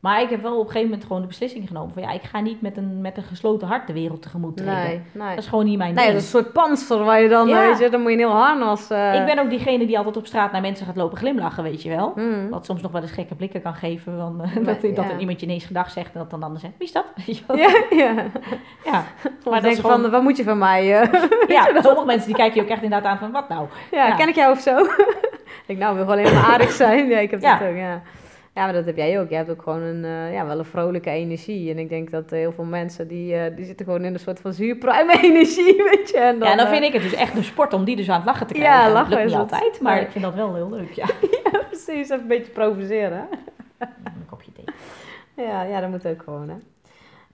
Maar 0.00 0.22
ik 0.22 0.30
heb 0.30 0.42
wel 0.42 0.52
op 0.52 0.58
een 0.58 0.66
gegeven 0.66 0.88
moment 0.88 1.06
gewoon 1.06 1.20
de 1.22 1.28
beslissing 1.28 1.66
genomen 1.68 1.92
van... 1.92 2.02
ja, 2.02 2.10
ik 2.10 2.22
ga 2.22 2.40
niet 2.40 2.60
met 2.62 2.76
een, 2.76 3.00
met 3.00 3.16
een 3.16 3.22
gesloten 3.22 3.68
hart 3.68 3.86
de 3.86 3.92
wereld 3.92 4.22
tegemoet 4.22 4.56
treden. 4.56 4.74
nee, 4.74 5.00
nee. 5.12 5.28
Dat 5.28 5.38
is 5.38 5.46
gewoon 5.46 5.64
niet 5.64 5.78
mijn 5.78 5.94
Nee, 5.94 6.04
ding. 6.04 6.16
dat 6.16 6.24
is 6.26 6.32
een 6.32 6.40
soort 6.40 6.52
panzer 6.52 7.04
waar 7.04 7.20
je 7.20 7.28
dan, 7.28 7.48
Ja. 7.48 7.66
weet 7.68 7.78
je, 7.78 7.88
dan 7.88 8.00
moet 8.00 8.10
je 8.10 8.16
een 8.16 8.22
heel 8.28 8.36
harnas... 8.36 8.90
eh 8.90 9.14
Ik 9.14 9.24
ben 9.26 9.38
ook 9.38 9.50
diegene 9.50 9.86
die 9.86 9.96
altijd 9.98 10.16
op 10.16 10.26
straat 10.26 10.52
naar 10.52 10.60
mensen 10.60 10.86
gaat 10.86 10.96
lopen 10.96 11.18
glimlachen, 11.18 11.62
weet 11.62 11.82
je 11.82 11.88
wel. 11.88 12.12
hmm. 12.14 12.48
Wat 12.50 12.64
soms 12.64 12.82
nog 12.82 12.92
wel 12.92 13.02
eens 13.02 13.10
gekke 13.10 13.34
blikken 13.34 13.62
kan 13.62 13.74
geven. 13.74 14.16
Van, 14.18 14.40
eh, 14.42 14.54
Maar, 14.54 14.64
dat, 14.80 14.94
dat 14.96 15.04
er 15.10 15.18
iemand 15.18 15.40
je 15.40 15.46
ineens 15.46 15.64
gedag 15.64 15.90
zegt 15.90 16.12
en 16.14 16.18
dat 16.20 16.30
dan 16.30 16.40
de 16.40 16.46
ander 16.46 16.60
zegt, 16.60 16.72
wie 16.78 16.86
is 16.86 16.92
dat? 16.92 17.06
Ja, 17.56 17.68
ja. 17.90 18.14
ja. 18.84 19.04
Is 19.24 19.60
denken 19.62 19.74
gewoon- 19.80 20.00
van, 20.00 20.10
wat 20.10 20.22
moet 20.22 20.36
je 20.36 20.44
van 20.44 20.58
mij? 20.58 21.00
eh? 21.00 21.12
ja 21.56 21.82
sommige 21.82 22.06
mensen 22.06 22.26
die 22.26 22.36
kijken 22.36 22.54
je 22.56 22.62
ook 22.62 22.68
echt 22.72 22.82
inderdaad 22.82 23.10
aan 23.12 23.18
van, 23.18 23.30
wat 23.32 23.48
nou? 23.48 23.66
ja, 23.90 24.06
Ja. 24.06 24.14
ken 24.16 24.28
ik 24.28 24.34
jou 24.34 24.52
of 24.52 24.60
zo? 24.60 24.78
ik 25.60 25.62
denk, 25.66 25.78
nou, 25.78 25.96
wil 25.96 26.06
gewoon 26.06 26.22
maar 26.34 26.44
aardig 26.52 26.70
zijn. 26.70 27.08
Ja, 27.08 27.18
ik 27.18 27.30
heb 27.30 27.40
dat 27.40 27.62
ook, 27.62 27.76
ja. 27.76 28.02
Ja, 28.58 28.64
maar 28.64 28.72
dat 28.72 28.84
heb 28.86 28.96
jij 28.96 29.20
ook. 29.20 29.28
Je 29.28 29.34
hebt 29.34 29.50
ook 29.50 29.62
gewoon 29.62 29.82
een, 29.82 30.04
eh, 30.04 30.32
ja, 30.32 30.46
wel 30.46 30.58
een 30.58 30.64
vrolijke 30.64 31.10
energie. 31.10 31.70
En 31.70 31.78
ik 31.78 31.88
denk 31.88 32.10
dat 32.10 32.32
eh, 32.32 32.38
heel 32.38 32.52
veel 32.52 32.64
mensen, 32.64 33.08
die, 33.08 33.34
eh, 33.34 33.56
die 33.56 33.64
zitten 33.64 33.86
gewoon 33.86 34.04
in 34.04 34.12
een 34.14 34.20
soort 34.20 34.40
van 34.40 34.52
zuurpruim-energie, 34.52 35.82
weet 35.90 36.08
je. 36.10 36.18
En 36.18 36.38
dan, 36.38 36.48
ja, 36.48 36.56
dan 36.56 36.68
vind 36.68 36.84
ik 36.84 36.92
het 36.92 37.02
dus 37.02 37.14
echt 37.14 37.36
een 37.36 37.44
sport 37.44 37.72
om 37.72 37.84
die 37.84 37.96
dus 37.96 38.08
aan 38.08 38.16
het 38.16 38.24
lachen 38.24 38.46
te 38.46 38.54
Ja, 38.54 38.60
krijgen. 38.60 38.92
lachen 38.92 39.10
dat 39.10 39.18
lukt 39.18 39.30
is 39.30 39.38
niet 39.38 39.52
altijd, 39.52 39.80
maar 39.80 39.94
Nee. 39.94 40.04
ik 40.04 40.10
vind 40.10 40.24
dat 40.24 40.34
wel 40.34 40.54
heel 40.54 40.70
leuk, 40.70 40.92
ja. 40.92 41.06
precies, 41.68 41.86
even 42.08 42.20
een 42.20 42.26
beetje 42.26 42.52
provoceren. 42.52 43.28
Een 43.78 44.26
kopje 44.30 44.52
thee. 44.52 44.64
Ja, 45.46 45.62
ja, 45.62 45.80
dat 45.80 45.90
moet 45.90 46.06
ook 46.06 46.22
gewoon, 46.22 46.48
hè. 46.48 46.54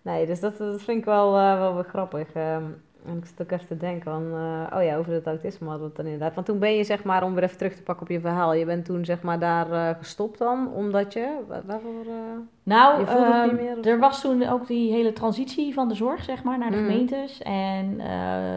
Nee, 0.03 0.27
dus 0.27 0.41
dat, 0.41 0.59
dat 0.59 0.83
vind 0.83 0.99
ik 0.99 1.05
wel, 1.05 1.33
wel 1.33 1.75
weer 1.75 1.85
grappig. 1.85 2.33
Ehm, 2.35 2.63
en 3.07 3.17
ik 3.17 3.27
zit 3.27 3.43
ook 3.43 3.51
even 3.51 3.67
te 3.67 3.77
denken 3.77 4.03
van, 4.13 4.23
eh, 4.23 4.77
oh 4.79 4.83
ja, 4.85 4.97
over 4.97 5.13
het 5.13 5.27
autisme 5.27 5.69
hadden 5.69 5.83
we 5.83 5.87
het 5.89 5.97
dan 5.97 6.05
inderdaad. 6.07 6.35
Want 6.35 6.47
toen 6.47 6.59
ben 6.59 6.75
je, 6.77 6.85
zeg 6.85 7.05
maar, 7.05 7.23
om 7.23 7.35
weer 7.35 7.43
even 7.43 7.57
terug 7.57 7.75
te 7.75 7.83
pakken 7.83 8.03
op 8.07 8.11
je 8.13 8.21
verhaal, 8.21 8.55
je 8.55 8.65
bent 8.65 8.85
toen, 8.85 9.05
zeg 9.05 9.23
maar, 9.23 9.39
daar 9.39 9.73
eh, 9.73 9.97
gestopt 9.99 10.39
dan, 10.39 10.73
omdat 10.73 11.13
je, 11.13 11.39
wa- 11.49 11.63
waarvoor... 11.67 12.01
eh, 12.07 12.39
Nou, 12.63 13.01
Je 13.01 13.07
het 13.07 13.17
ehm, 13.19 13.43
niet 13.49 13.61
meer 13.61 13.87
er 13.93 13.99
was 13.99 14.21
toen 14.21 14.49
ook 14.49 14.67
die 14.67 14.93
hele 14.93 15.13
transitie 15.13 15.75
van 15.75 15.89
de 15.89 15.95
zorg, 15.95 16.23
zeg 16.25 16.43
maar, 16.45 16.59
naar 16.59 16.71
de 16.71 16.77
Mhm. 16.77 16.85
gemeentes. 16.87 17.43
En 17.43 17.97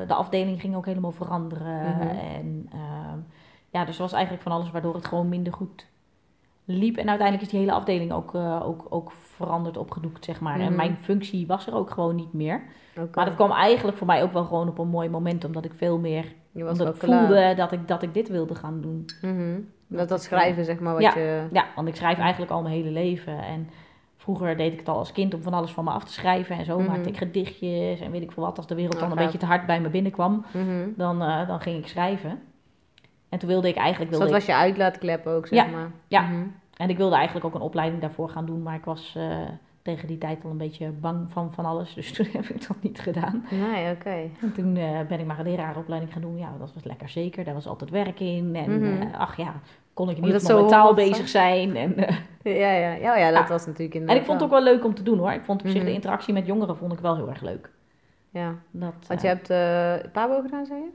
de 0.07 0.13
afdeling 0.13 0.61
ging 0.61 0.75
ook 0.75 0.85
helemaal 0.85 1.11
veranderen. 1.11 1.81
Mhm. 1.95 2.01
En 2.07 2.69
ehm, 2.71 3.17
ja, 3.69 3.85
dus 3.85 3.95
er 3.95 4.01
was 4.01 4.13
eigenlijk 4.13 4.43
van 4.43 4.51
alles 4.51 4.71
waardoor 4.71 4.93
het 4.95 5.05
gewoon 5.07 5.29
minder 5.29 5.53
goed 5.53 5.87
liep. 6.69 6.97
En 6.97 7.07
uiteindelijk 7.09 7.41
is 7.45 7.49
die 7.51 7.59
hele 7.59 7.71
afdeling 7.71 8.11
ook, 8.11 8.35
eh, 8.35 8.67
ook, 8.67 8.85
ook 8.89 9.11
veranderd, 9.11 9.77
opgedoekt, 9.77 10.25
zeg 10.25 10.39
maar. 10.39 10.59
En 10.59 10.65
Mhm. 10.67 10.75
mijn 10.75 10.97
functie 10.97 11.47
was 11.47 11.67
er 11.67 11.75
ook 11.75 11.89
gewoon 11.89 12.15
niet 12.15 12.33
meer. 12.33 12.61
Maar 13.15 13.25
dat 13.25 13.35
kwam 13.35 13.51
eigenlijk 13.51 13.97
voor 13.97 14.07
mij 14.07 14.23
ook 14.23 14.33
wel 14.33 14.43
gewoon 14.43 14.67
op 14.67 14.77
een 14.79 14.87
mooi 14.87 15.09
moment, 15.09 15.45
omdat 15.45 15.65
ik 15.65 15.73
veel 15.73 15.99
meer 15.99 16.25
je 16.51 16.63
was 16.63 16.79
omdat 16.79 16.95
ik 16.95 17.01
klaar. 17.01 17.19
voelde 17.27 17.53
dat 17.55 17.71
ik, 17.71 17.87
dat 17.87 18.01
ik 18.03 18.13
dit 18.13 18.29
wilde 18.29 18.55
gaan 18.55 18.81
doen. 18.81 19.05
Mhm. 19.21 19.59
Dat, 19.87 20.09
dat 20.09 20.23
schrijven, 20.23 20.65
zeg 20.65 20.79
maar, 20.79 20.93
wat 20.93 21.01
ja. 21.01 21.13
je... 21.17 21.47
Ja, 21.51 21.65
want 21.75 21.87
ik 21.87 21.95
schrijf 21.95 22.17
eigenlijk 22.17 22.51
al 22.51 22.61
mijn 22.61 22.73
hele 22.73 22.89
leven. 22.91 23.43
En 23.43 23.69
vroeger 24.17 24.57
deed 24.57 24.73
ik 24.73 24.79
het 24.79 24.87
al 24.89 24.97
als 24.97 25.11
kind 25.11 25.33
om 25.33 25.41
van 25.41 25.53
alles 25.53 25.71
van 25.71 25.83
me 25.83 25.89
af 25.91 26.03
te 26.03 26.11
schrijven. 26.13 26.57
En 26.57 26.65
zo 26.65 26.79
Mhm. 26.79 26.87
maakte 26.87 27.09
ik 27.09 27.17
gedichtjes 27.17 27.99
en 27.99 28.11
weet 28.11 28.21
ik 28.21 28.31
veel 28.31 28.43
wat. 28.43 28.57
Als 28.57 28.67
de 28.67 28.75
wereld 28.75 28.93
Oh, 28.95 28.99
dan 29.01 29.09
een 29.11 29.17
beetje 29.23 29.37
te 29.37 29.45
hard 29.45 29.65
bij 29.65 29.81
me 29.81 29.89
binnenkwam, 29.89 30.45
Mhm. 30.53 30.87
dan, 30.95 31.21
eh, 31.21 31.47
dan 31.47 31.59
ging 31.61 31.77
ik 31.77 31.87
schrijven. 31.87 32.39
En 33.29 33.39
toen 33.39 33.49
wilde 33.49 33.67
ik 33.67 33.75
eigenlijk... 33.75 34.09
Dus 34.09 34.19
Wilde 34.19 34.33
dat 34.33 34.41
ik, 34.41 34.47
was 34.47 34.57
je 34.57 34.63
uitlaatklep 34.63 35.25
ook, 35.27 35.47
zeg 35.47 35.65
Ja, 35.65 35.71
maar. 35.71 35.91
ja. 36.07 36.21
Mhm. 36.21 36.47
En 36.77 36.89
ik 36.89 36.97
wilde 36.97 37.15
eigenlijk 37.15 37.45
ook 37.45 37.55
een 37.55 37.61
opleiding 37.61 38.01
daarvoor 38.01 38.29
gaan 38.29 38.45
doen. 38.45 38.63
Maar 38.63 38.75
ik 38.75 38.85
was 38.85 39.13
eh, 39.17 39.37
tegen 39.81 40.07
die 40.07 40.17
tijd 40.17 40.43
al 40.43 40.49
een 40.49 40.57
beetje 40.57 40.89
bang 40.89 41.31
van 41.31 41.51
van 41.53 41.65
alles. 41.65 41.93
Dus 41.95 42.11
toen 42.13 42.27
heb 42.31 42.45
ik 42.45 42.67
dat 42.67 42.77
niet 42.81 42.99
gedaan. 42.99 43.45
Nee, 43.51 43.91
oké. 43.91 44.29
En 44.41 44.53
toen 44.53 44.75
eh, 44.75 44.99
ben 45.07 45.19
ik 45.19 45.25
maar 45.25 45.39
een 45.39 45.45
lerarenopleiding 45.49 46.13
gaan 46.13 46.21
doen. 46.21 46.37
Ja, 46.37 46.49
dat 46.59 46.73
was 46.73 46.83
lekker 46.83 47.09
zeker. 47.09 47.43
Daar 47.43 47.53
was 47.53 47.67
altijd 47.67 47.89
werk 47.89 48.19
in. 48.19 48.55
En 48.55 48.77
Mhm. 48.79 49.01
eh, 49.01 49.19
ach 49.19 49.37
ja, 49.37 49.53
kon 49.93 50.09
ik 50.09 50.39
zo 50.39 50.59
met 50.61 50.69
taal 50.69 50.93
bezig 50.93 51.27
zijn. 51.27 51.75
En, 51.75 51.95
Ja, 52.43 52.53
ja, 52.71 52.93
ja, 52.93 53.17
ja 53.17 53.31
dat 53.31 53.41
Ja. 53.43 53.47
was 53.47 53.65
natuurlijk 53.65 53.95
in 53.95 54.07
En 54.07 54.15
ik 54.15 54.23
vond 54.25 54.41
het 54.41 54.43
ook 54.51 54.55
wel 54.55 54.63
leuk 54.73 54.85
om 54.85 54.93
te 54.93 55.03
doen 55.03 55.17
hoor. 55.17 55.31
Ik 55.31 55.43
vond 55.43 55.61
op 55.61 55.67
zich 55.67 55.77
Mhm. 55.77 55.85
de 55.85 55.93
interactie 55.93 56.33
met 56.33 56.45
jongeren 56.45 56.77
vond 56.77 56.93
ik 56.93 56.99
wel 56.99 57.15
heel 57.15 57.29
erg 57.29 57.41
leuk. 57.41 57.69
Ja, 58.29 58.55
Dat, 58.71 58.93
want 59.07 59.21
je 59.21 59.27
hebt 59.27 59.47
PABO 60.11 60.41
gedaan, 60.41 60.65
zei 60.65 60.79
je? 60.79 60.89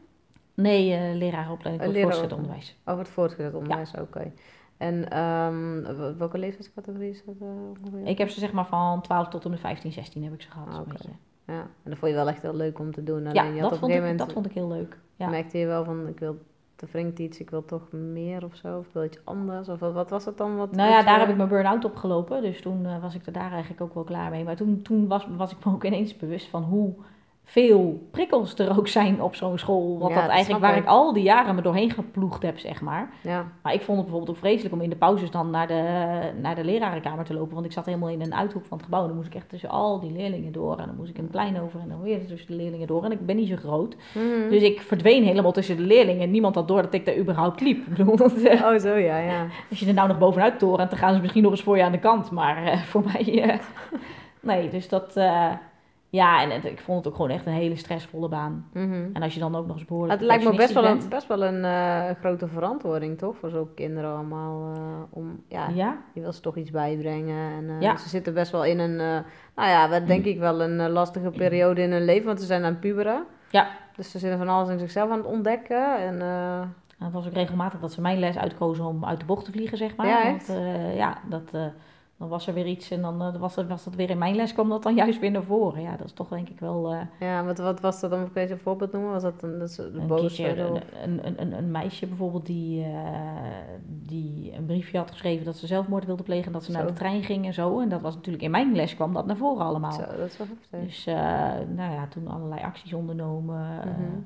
Nee, 0.54 0.94
eh 0.94 1.14
lerarenopleiding 1.14 1.84
voor 1.84 1.94
Een 1.94 2.00
het 2.00 2.02
voortgezet 2.02 2.30
lerarenopleiding. 2.30 2.32
onderwijs. 2.32 2.76
Over 2.84 3.00
het 3.02 3.12
voortgezet 3.12 3.54
onderwijs, 3.54 3.92
oké. 4.00 4.32
En 4.76 5.08
ehm, 5.10 6.16
welke 6.16 6.38
leeftijdscategorie 6.38 7.10
is 7.10 7.22
dat 7.24 7.34
eh? 7.94 8.06
Ik 8.08 8.18
heb 8.18 8.28
ze 8.28 8.40
zeg 8.40 8.52
maar 8.52 8.66
van 8.66 9.00
12 9.02 9.28
tot 9.28 9.44
en 9.44 9.50
met 9.50 9.60
15, 9.60 9.92
16 9.92 10.24
heb 10.24 10.32
ik 10.32 10.42
ze 10.42 10.50
gehad. 10.50 10.68
Ah, 10.74 10.88
beetje. 10.88 11.08
Ja, 11.46 11.60
en 11.60 11.90
dat 11.90 11.98
vond 11.98 12.10
je 12.10 12.16
wel 12.16 12.28
echt 12.28 12.42
heel 12.42 12.56
leuk 12.56 12.78
om 12.78 12.92
te 12.92 13.02
doen. 13.02 13.18
Alleen 13.26 13.34
Ja, 13.34 13.42
je 13.44 13.50
had 13.50 13.60
dat 13.60 13.72
op 13.72 13.78
vond, 13.78 13.92
ik, 13.92 14.18
dat 14.18 14.32
vond 14.32 14.52
heel 14.52 14.68
leuk. 14.68 14.98
Ja. 15.16 15.28
merkte 15.28 15.58
je 15.58 15.66
wel 15.66 15.84
van, 15.84 16.08
ik 16.08 16.18
wil 16.18 16.38
te 16.76 16.86
wringt 16.92 17.18
iets, 17.18 17.40
ik 17.40 17.50
wil 17.50 17.64
toch 17.64 17.92
meer 17.92 18.44
of 18.44 18.56
zo, 18.56 18.78
of 18.78 18.86
ik 18.86 18.92
wil 18.92 19.04
iets 19.04 19.18
anders, 19.24 19.68
of 19.68 19.80
wat, 19.80 19.92
wat 19.92 20.10
was 20.10 20.24
het 20.24 20.36
dan? 20.36 20.56
Wat, 20.56 20.72
Nou 20.72 20.90
ja, 20.90 21.02
daar 21.02 21.18
heb 21.20 21.28
ik 21.28 21.36
mijn 21.36 21.48
burn-out 21.48 21.84
op 21.84 21.96
gelopen. 21.96 22.42
Dus 22.42 22.60
toen 22.60 22.86
eh, 22.86 23.00
was 23.02 23.14
ik 23.14 23.26
er 23.26 23.32
daar 23.32 23.50
eigenlijk 23.50 23.80
ook 23.80 23.94
wel 23.94 24.04
klaar 24.04 24.30
mee. 24.30 24.44
Maar 24.44 24.56
toen, 24.56 24.82
toen 24.82 25.06
was, 25.06 25.26
was 25.36 25.52
ik 25.52 25.64
me 25.64 25.72
ook 25.72 25.84
ineens 25.84 26.16
bewust 26.16 26.48
van 26.48 26.62
hoe 26.62 26.94
veel 27.44 28.08
prikkels 28.10 28.54
er 28.58 28.78
ook 28.78 28.88
zijn 28.88 29.22
op 29.22 29.34
zo'n 29.34 29.58
school. 29.58 29.98
Wat 29.98 30.10
Ja, 30.10 30.20
dat 30.20 30.30
eigenlijk 30.30 30.64
waar 30.64 30.76
ik. 30.76 30.82
ik 30.82 30.88
al 30.88 31.12
die 31.12 31.22
jaren 31.22 31.54
me 31.54 31.62
doorheen 31.62 31.90
geploegd 31.90 32.42
heb, 32.42 32.58
zeg 32.58 32.80
maar. 32.80 33.10
Ja, 33.22 33.46
Maar 33.62 33.72
ik 33.72 33.80
vond 33.82 33.96
het 33.98 34.06
bijvoorbeeld 34.06 34.36
ook 34.36 34.42
vreselijk 34.44 34.74
om 34.74 34.80
in 34.80 34.90
de 34.90 34.96
pauzes 34.96 35.30
dan 35.30 35.50
naar 35.50 35.66
de, 35.66 35.82
naar 36.40 36.54
de 36.54 36.64
lerarenkamer 36.64 37.24
te 37.24 37.34
lopen. 37.34 37.54
Want 37.54 37.66
ik 37.66 37.72
zat 37.72 37.84
helemaal 37.86 38.08
in 38.08 38.20
een 38.20 38.34
uithoek 38.34 38.64
van 38.64 38.76
het 38.76 38.84
gebouw. 38.84 39.00
En 39.00 39.06
dan 39.06 39.16
moest 39.16 39.28
ik 39.28 39.34
echt 39.34 39.48
tussen 39.48 39.68
al 39.68 40.00
die 40.00 40.12
leerlingen 40.12 40.52
door. 40.52 40.78
En 40.78 40.86
dan 40.86 40.96
moest 40.96 41.10
ik 41.10 41.18
een 41.18 41.28
plein 41.30 41.60
over 41.60 41.80
en 41.80 41.88
dan 41.88 42.02
weer 42.02 42.26
tussen 42.26 42.48
de 42.48 42.54
leerlingen 42.62 42.86
door. 42.86 43.04
En 43.04 43.12
ik 43.12 43.26
ben 43.26 43.36
niet 43.36 43.48
zo 43.48 43.56
groot. 43.56 43.96
Mhm. 44.14 44.48
Dus 44.50 44.62
ik 44.62 44.80
verdween 44.80 45.24
helemaal 45.24 45.52
tussen 45.52 45.76
de 45.76 45.82
leerlingen. 45.82 46.22
En 46.22 46.30
niemand 46.30 46.54
had 46.54 46.68
door 46.68 46.82
dat 46.82 46.94
ik 46.94 47.06
daar 47.06 47.16
überhaupt 47.16 47.60
liep. 47.60 47.86
Eh, 48.44 48.62
Oh, 48.64 48.78
zo 48.78 48.94
ja, 48.96 49.18
ja. 49.18 49.46
als 49.70 49.78
je 49.78 49.86
er 49.86 49.94
nou 49.94 50.08
nog 50.08 50.18
bovenuit 50.18 50.58
torent, 50.58 50.90
dan 50.90 50.98
gaan 50.98 51.14
ze 51.14 51.20
misschien 51.20 51.42
nog 51.42 51.50
eens 51.52 51.62
voor 51.62 51.76
je 51.76 51.82
aan 51.84 51.92
de 51.92 51.98
kant. 51.98 52.30
Maar 52.30 52.64
eh, 52.64 52.78
voor 52.82 53.02
mij... 53.12 53.42
eh, 53.42 53.58
nee, 54.40 54.68
dus 54.68 54.88
dat... 54.88 55.16
ja, 56.12 56.42
en 56.42 56.50
het- 56.50 56.64
ik 56.64 56.80
vond 56.80 56.98
het 56.98 57.06
ook 57.08 57.14
gewoon 57.14 57.30
echt 57.30 57.46
een 57.46 57.52
hele 57.52 57.76
stressvolle 57.76 58.28
baan. 58.28 58.68
Mhm. 58.72 59.08
En 59.12 59.22
als 59.22 59.34
je 59.34 59.40
dan 59.40 59.54
ook 59.56 59.66
nog 59.66 59.76
eens 59.76 59.84
behoorlijk 59.84 60.18
Het 60.18 60.28
lijkt 60.28 60.44
me 60.44 60.56
best 60.56 60.72
wel 60.72 60.84
een, 60.84 61.08
best 61.08 61.26
wel 61.26 61.42
een 61.44 61.64
eh, 61.64 62.16
grote 62.20 62.46
verantwoording, 62.48 63.18
toch? 63.18 63.36
Voor 63.36 63.50
zo'n 63.50 63.74
kinderen 63.74 64.10
allemaal. 64.14 64.72
eh, 64.74 64.82
om, 65.10 65.42
ja, 65.48 65.96
je 66.14 66.20
wil 66.20 66.32
ze 66.32 66.40
toch 66.40 66.56
iets 66.56 66.70
bijbrengen. 66.70 67.52
En 67.52 67.68
eh, 67.68 67.80
Ja. 67.80 67.96
ze 67.96 68.08
zitten 68.08 68.34
best 68.34 68.52
wel 68.52 68.64
in 68.64 68.78
een, 68.78 68.96
nou 69.56 69.68
ja, 69.68 69.88
wat 69.88 70.06
denk 70.06 70.24
ik 70.24 70.38
wel 70.38 70.62
een 70.62 70.90
lastige 70.90 71.30
periode 71.30 71.82
in 71.82 71.92
hun 71.92 72.04
leven. 72.04 72.26
Want 72.26 72.40
ze 72.40 72.46
zijn 72.46 72.64
aan 72.64 72.70
het 72.70 72.80
puberen. 72.80 73.24
Ja. 73.50 73.68
Dus 73.96 74.10
ze 74.10 74.18
zitten 74.18 74.38
van 74.38 74.48
alles 74.48 74.68
in 74.68 74.78
zichzelf 74.78 75.10
aan 75.10 75.18
het 75.18 75.26
ontdekken. 75.26 75.96
En 75.98 76.20
En 76.98 77.08
het 77.08 77.16
was 77.16 77.26
ook 77.26 77.32
regelmatig 77.32 77.80
dat 77.80 77.92
ze 77.92 78.00
mijn 78.00 78.18
les 78.18 78.38
uitkozen 78.38 78.84
om 78.84 79.04
uit 79.04 79.20
de 79.20 79.26
bocht 79.26 79.44
te 79.44 79.50
vliegen, 79.52 79.78
zeg 79.78 79.96
maar. 79.96 80.06
Ja, 80.06 80.22
Want, 80.22 80.48
echt? 80.48 80.52
ja, 80.96 81.18
dat, 81.28 81.50
dan 82.22 82.30
was 82.30 82.46
er 82.46 82.54
weer 82.54 82.66
iets 82.66 82.90
en 82.90 83.02
dan 83.02 83.22
eh, 83.22 83.36
was, 83.36 83.56
het, 83.56 83.68
was 83.68 83.84
dat 83.84 83.94
weer 83.94 84.10
in 84.10 84.18
mijn 84.18 84.34
les, 84.34 84.52
kwam 84.52 84.68
dat 84.68 84.82
dan 84.82 84.94
juist 84.94 85.20
weer 85.20 85.30
naar 85.30 85.42
voren. 85.42 85.82
Ja, 85.82 85.96
dat 85.96 86.06
is 86.06 86.12
toch 86.12 86.28
denk 86.28 86.48
ik 86.48 86.60
wel 86.60 86.92
eh, 86.92 87.00
ja, 87.20 87.44
wat, 87.44 87.58
wat 87.58 87.80
was 87.80 88.00
dat 88.00 88.10
dan? 88.10 88.32
Kun 88.32 88.42
je 88.42 88.50
een 88.50 88.58
voorbeeld 88.58 88.92
noemen? 88.92 89.10
Was 89.10 89.22
dat 89.22 89.42
een, 89.42 89.58
dat 89.58 89.70
ze 89.70 89.82
een 89.82 90.06
een, 91.02 91.40
een, 91.40 91.52
een, 91.52 91.70
meisje 91.70 92.06
bijvoorbeeld 92.06 92.46
die, 92.46 92.84
eh, 92.84 92.90
die 93.86 94.54
een 94.54 94.66
briefje 94.66 94.98
had 94.98 95.10
geschreven 95.10 95.44
dat 95.44 95.56
ze 95.56 95.66
zelfmoord 95.66 96.06
wilde 96.06 96.22
plegen 96.22 96.46
en 96.46 96.52
dat 96.52 96.64
ze 96.64 96.70
naar 96.70 96.86
de 96.86 96.92
trein 96.92 97.22
ging 97.22 97.46
en 97.46 97.54
zo. 97.54 97.80
En 97.80 97.88
dat 97.88 98.00
was 98.00 98.14
natuurlijk 98.14 98.44
in 98.44 98.50
mijn 98.50 98.74
les 98.74 98.94
kwam 98.94 99.12
dat 99.12 99.26
naar 99.26 99.36
voren 99.36 99.64
allemaal. 99.64 99.92
Zo, 99.92 100.00
dat 100.00 100.26
is 100.26 100.36
wel 100.36 100.46
heftig. 100.46 100.80
Dus 100.80 101.04
nou 101.74 101.92
ja, 101.92 102.06
toen 102.06 102.28
allerlei 102.28 102.62
acties 102.62 102.92
ondernomen. 102.92 103.76
Mhm. 103.76 104.20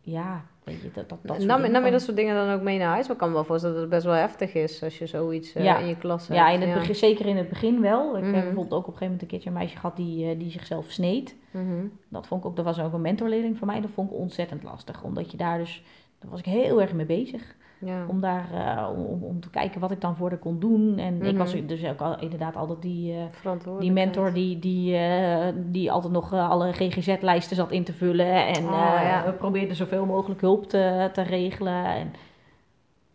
ja, 0.00 0.44
dat, 0.64 0.94
dat, 0.94 1.08
dat 1.08 1.36
soort 1.36 1.46
nam, 1.72 1.84
je 1.84 1.90
dat 1.90 2.02
soort 2.02 2.16
dingen 2.16 2.34
dan 2.34 2.54
ook 2.54 2.62
mee 2.62 2.78
naar 2.78 2.88
huis? 2.92 3.02
Maar 3.02 3.12
ik 3.12 3.18
kan 3.18 3.28
me 3.28 3.34
wel 3.34 3.44
voorstellen 3.44 3.74
dat 3.74 3.84
het 3.84 3.92
best 3.94 4.04
wel 4.04 4.14
heftig 4.14 4.54
is 4.54 4.82
als 4.82 4.98
je 4.98 5.06
zoiets 5.06 5.54
eh, 5.54 5.64
Ja. 5.64 5.78
in 5.78 5.86
je 5.86 5.96
klas 5.96 6.28
hebt. 6.28 6.40
Ja, 6.40 6.48
in 6.48 6.60
het 6.60 6.74
Begin, 6.74 6.94
zeker 6.94 7.26
in 7.26 7.36
het 7.36 7.48
begin 7.48 7.80
wel. 7.80 8.16
Ik 8.16 8.22
Mhm. 8.24 8.34
heb 8.34 8.44
bijvoorbeeld 8.44 8.72
ook 8.72 8.86
op 8.86 8.92
een 8.92 8.98
gegeven 8.98 9.04
moment 9.04 9.22
een 9.22 9.28
keertje 9.28 9.48
een 9.50 9.56
meisje 9.56 9.76
gehad 9.76 9.96
die, 9.96 10.30
eh, 10.30 10.38
die 10.38 10.50
zichzelf 10.50 10.90
sneed. 10.90 11.36
Mhm. 11.50 11.86
Dat 12.08 12.26
vond 12.26 12.40
ik 12.44 12.46
ook, 12.50 12.56
dat 12.56 12.64
was 12.64 12.80
ook 12.80 12.92
een 12.92 13.00
mentorleerling 13.00 13.58
voor 13.58 13.66
mij. 13.66 13.80
Dat 13.80 13.90
vond 13.90 14.10
ik 14.10 14.16
ontzettend 14.16 14.62
lastig. 14.62 15.02
Omdat 15.02 15.30
je 15.30 15.36
daar 15.36 15.58
dus, 15.58 15.82
daar 16.18 16.30
was 16.30 16.38
ik 16.40 16.46
heel 16.46 16.80
erg 16.80 16.92
mee 16.92 17.06
bezig. 17.06 17.54
Ja. 17.84 18.04
Om 18.08 18.20
daar, 18.20 18.48
eh, 18.52 18.88
om, 18.96 19.22
om, 19.22 19.40
te 19.40 19.50
kijken 19.50 19.80
wat 19.80 19.90
ik 19.90 20.00
dan 20.00 20.16
voor 20.16 20.28
haar 20.28 20.38
kon 20.38 20.58
doen. 20.60 20.98
En 20.98 21.14
ik 21.22 21.22
Mhm. 21.22 21.36
was 21.36 21.54
dus 21.66 21.84
ook 21.84 22.00
al, 22.00 22.18
inderdaad 22.20 22.56
altijd 22.56 22.82
die, 22.82 23.14
eh, 23.14 23.52
die 23.78 23.92
mentor 23.92 24.32
die, 24.32 24.58
die, 24.58 24.96
eh, 24.96 25.48
die 25.56 25.92
altijd 25.92 26.12
nog 26.12 26.32
alle 26.32 26.72
GGZ-lijsten 26.72 27.56
zat 27.56 27.70
in 27.70 27.84
te 27.84 27.92
vullen. 27.92 28.46
En 28.46 28.64
Oh, 28.64 28.70
ja. 29.02 29.22
we 29.26 29.32
probeerden 29.32 29.76
zoveel 29.76 30.06
mogelijk 30.06 30.40
hulp 30.40 30.66
te, 30.66 31.10
te 31.12 31.22
regelen. 31.22 31.84
En 31.84 32.12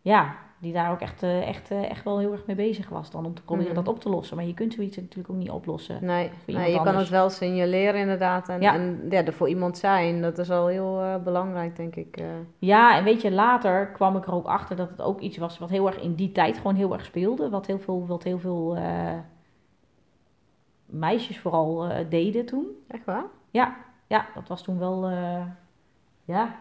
ja, 0.02 0.36
die 0.60 0.74
daar 0.74 0.92
ook 0.92 1.00
echt, 1.00 1.24
eh, 1.24 1.48
echt, 1.48 1.72
eh, 1.72 1.90
echt 1.90 2.04
wel 2.04 2.20
heel 2.20 2.32
erg 2.32 2.46
mee 2.46 2.56
bezig 2.56 2.90
was 2.90 3.12
dan. 3.12 3.26
Om 3.26 3.34
te 3.34 3.42
proberen 3.42 3.74
Mhm. 3.74 3.84
dat 3.84 3.94
op 3.94 4.00
te 4.00 4.10
lossen. 4.10 4.36
Maar 4.38 4.46
je 4.46 4.54
kunt 4.54 4.74
zoiets 4.74 4.98
natuurlijk 4.98 5.30
ook 5.30 5.36
niet 5.40 5.50
oplossen. 5.50 6.06
Nee, 6.06 6.30
nee 6.46 6.72
je 6.72 6.82
kan 6.82 6.96
het 6.96 7.10
wel 7.10 7.30
signaleren 7.30 8.00
inderdaad. 8.00 8.50
En 8.50 8.62
Ja. 8.62 8.74
ja, 8.74 8.80
en, 8.80 9.06
ja 9.10 9.26
er 9.26 9.34
voor 9.34 9.50
iemand 9.50 9.78
zijn, 9.78 10.22
dat 10.22 10.38
is 10.38 10.52
al 10.52 10.68
heel 10.68 11.02
eh, 11.02 11.16
belangrijk, 11.24 11.76
denk 11.76 11.96
ik. 11.96 12.24
Ja, 12.60 12.98
en 12.98 13.04
weet 13.04 13.22
je, 13.22 13.32
later 13.32 13.88
kwam 13.88 14.16
ik 14.18 14.26
er 14.28 14.34
ook 14.34 14.46
achter 14.48 14.76
dat 14.76 14.90
het 14.90 15.02
ook 15.02 15.20
iets 15.20 15.38
was 15.38 15.58
wat 15.60 15.70
heel 15.70 15.88
erg 15.88 16.00
in 16.02 16.14
die 16.16 16.32
tijd 16.32 16.58
gewoon 16.58 16.76
heel 16.76 16.94
erg 16.94 17.06
speelde. 17.06 17.50
Wat 17.50 17.66
heel 17.66 17.80
veel, 17.80 18.06
wat 18.08 18.24
heel 18.24 18.40
veel 18.40 18.78
meisjes 20.86 21.40
vooral 21.40 21.88
deden 22.10 22.46
toen. 22.46 22.66
Echt 22.88 23.06
waar? 23.06 23.24
Ja, 24.08 24.26
dat 24.36 24.48
was 24.48 24.62
toen 24.64 24.80
wel, 24.80 25.10
ja, 26.26 26.56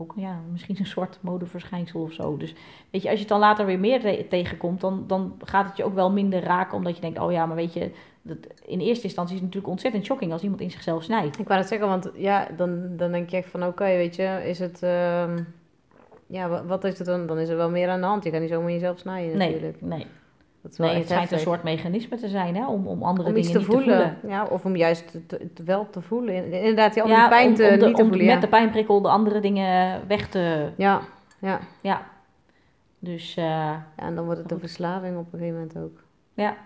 ook 0.00 0.12
ja, 0.16 0.40
misschien 0.52 0.76
een 0.78 0.86
soort 0.86 1.18
modeverschijnsel 1.20 2.00
of 2.00 2.12
zo. 2.12 2.36
Dus 2.36 2.54
weet 2.90 3.02
je, 3.02 3.08
als 3.08 3.16
je 3.18 3.24
het 3.24 3.28
dan 3.28 3.38
later 3.40 3.66
weer 3.66 3.78
meer 3.78 4.00
te- 4.00 4.26
tegenkomt, 4.28 4.80
dan, 4.80 5.04
dan 5.06 5.34
gaat 5.44 5.66
het 5.68 5.76
je 5.76 5.84
ook 5.84 5.94
wel 5.94 6.10
minder 6.12 6.42
raken. 6.42 6.76
Omdat 6.76 6.94
je 6.94 7.00
denkt, 7.00 7.18
oh 7.18 7.32
ja, 7.32 7.46
maar 7.46 7.56
weet 7.56 7.72
je, 7.72 7.90
dat, 8.22 8.36
in 8.66 8.80
eerste 8.80 9.04
instantie 9.04 9.34
is 9.34 9.40
het 9.40 9.48
natuurlijk 9.48 9.72
ontzettend 9.72 10.04
shocking 10.04 10.32
als 10.32 10.42
iemand 10.42 10.60
in 10.60 10.70
zichzelf 10.70 11.02
snijdt. 11.02 11.38
Ik 11.38 11.46
wou 11.48 11.60
het 11.60 11.68
zeggen, 11.68 11.88
want 11.88 12.10
ja, 12.14 12.48
dan, 12.56 12.96
dan 12.96 13.12
denk 13.12 13.28
je 13.30 13.36
echt 13.36 13.50
van 13.50 13.66
oké, 13.66 13.84
weet 13.84 14.16
je, 14.16 14.42
is 14.44 14.58
het... 14.58 14.82
ehm, 14.82 15.38
ja, 16.26 16.48
wa- 16.48 16.64
wat 16.64 16.84
is 16.84 16.98
het 16.98 17.06
dan? 17.06 17.26
Dan 17.26 17.38
is 17.38 17.48
er 17.48 17.56
wel 17.56 17.70
meer 17.70 17.88
aan 17.88 18.00
de 18.00 18.06
hand. 18.06 18.24
Je 18.24 18.30
kan 18.30 18.40
niet 18.40 18.50
zomaar 18.50 18.70
jezelf 18.70 18.98
snijden 18.98 19.36
Nee, 19.36 19.48
natuurlijk. 19.50 19.80
nee, 19.80 20.06
Dat 20.62 20.72
is 20.72 20.78
wel 20.78 20.88
nee 20.88 20.96
het 20.98 21.08
schijnt 21.08 21.30
een 21.32 21.38
soort 21.38 21.62
mechanisme 21.62 22.16
te 22.16 22.28
zijn, 22.28 22.56
hè, 22.56 22.66
om, 22.66 22.86
om 22.86 23.02
andere 23.02 23.28
om 23.28 23.34
dingen 23.34 23.50
te 23.52 23.58
niet 23.58 23.66
voelen. 23.66 23.98
te 23.98 24.14
voelen. 24.20 24.36
Ja, 24.36 24.44
of 24.46 24.64
om 24.64 24.76
juist 24.76 25.10
te, 25.10 25.26
te- 25.26 25.52
te- 25.52 25.62
wel 25.62 25.90
te 25.90 26.00
voelen. 26.00 26.34
In- 26.34 26.52
Inderdaad, 26.52 26.94
ja, 26.94 27.02
om 27.02 27.08
ja, 27.10 27.20
die 27.20 27.28
pijn 27.28 27.48
om, 27.48 27.54
te, 27.54 27.62
om 27.72 27.78
de- 27.78 27.86
niet 27.86 27.96
te 27.96 28.02
voelen. 28.02 28.24
met 28.26 28.34
ja. 28.34 28.40
de 28.40 28.48
pijnprikkel 28.48 29.00
de 29.02 29.08
andere 29.08 29.40
dingen 29.40 30.00
weg 30.08 30.28
te... 30.28 30.68
Ja, 30.76 31.00
ja. 31.38 31.60
Ja. 31.80 32.06
Dus 32.98 33.36
eh, 33.36 33.44
ja, 33.44 33.86
en 33.96 34.14
dan 34.14 34.24
wordt 34.24 34.40
het 34.40 34.50
een 34.50 34.58
verslaving 34.60 35.16
op 35.18 35.32
een 35.32 35.38
gegeven 35.38 35.54
moment 35.60 35.78
ook. 35.78 36.02
Ja. 36.34 36.56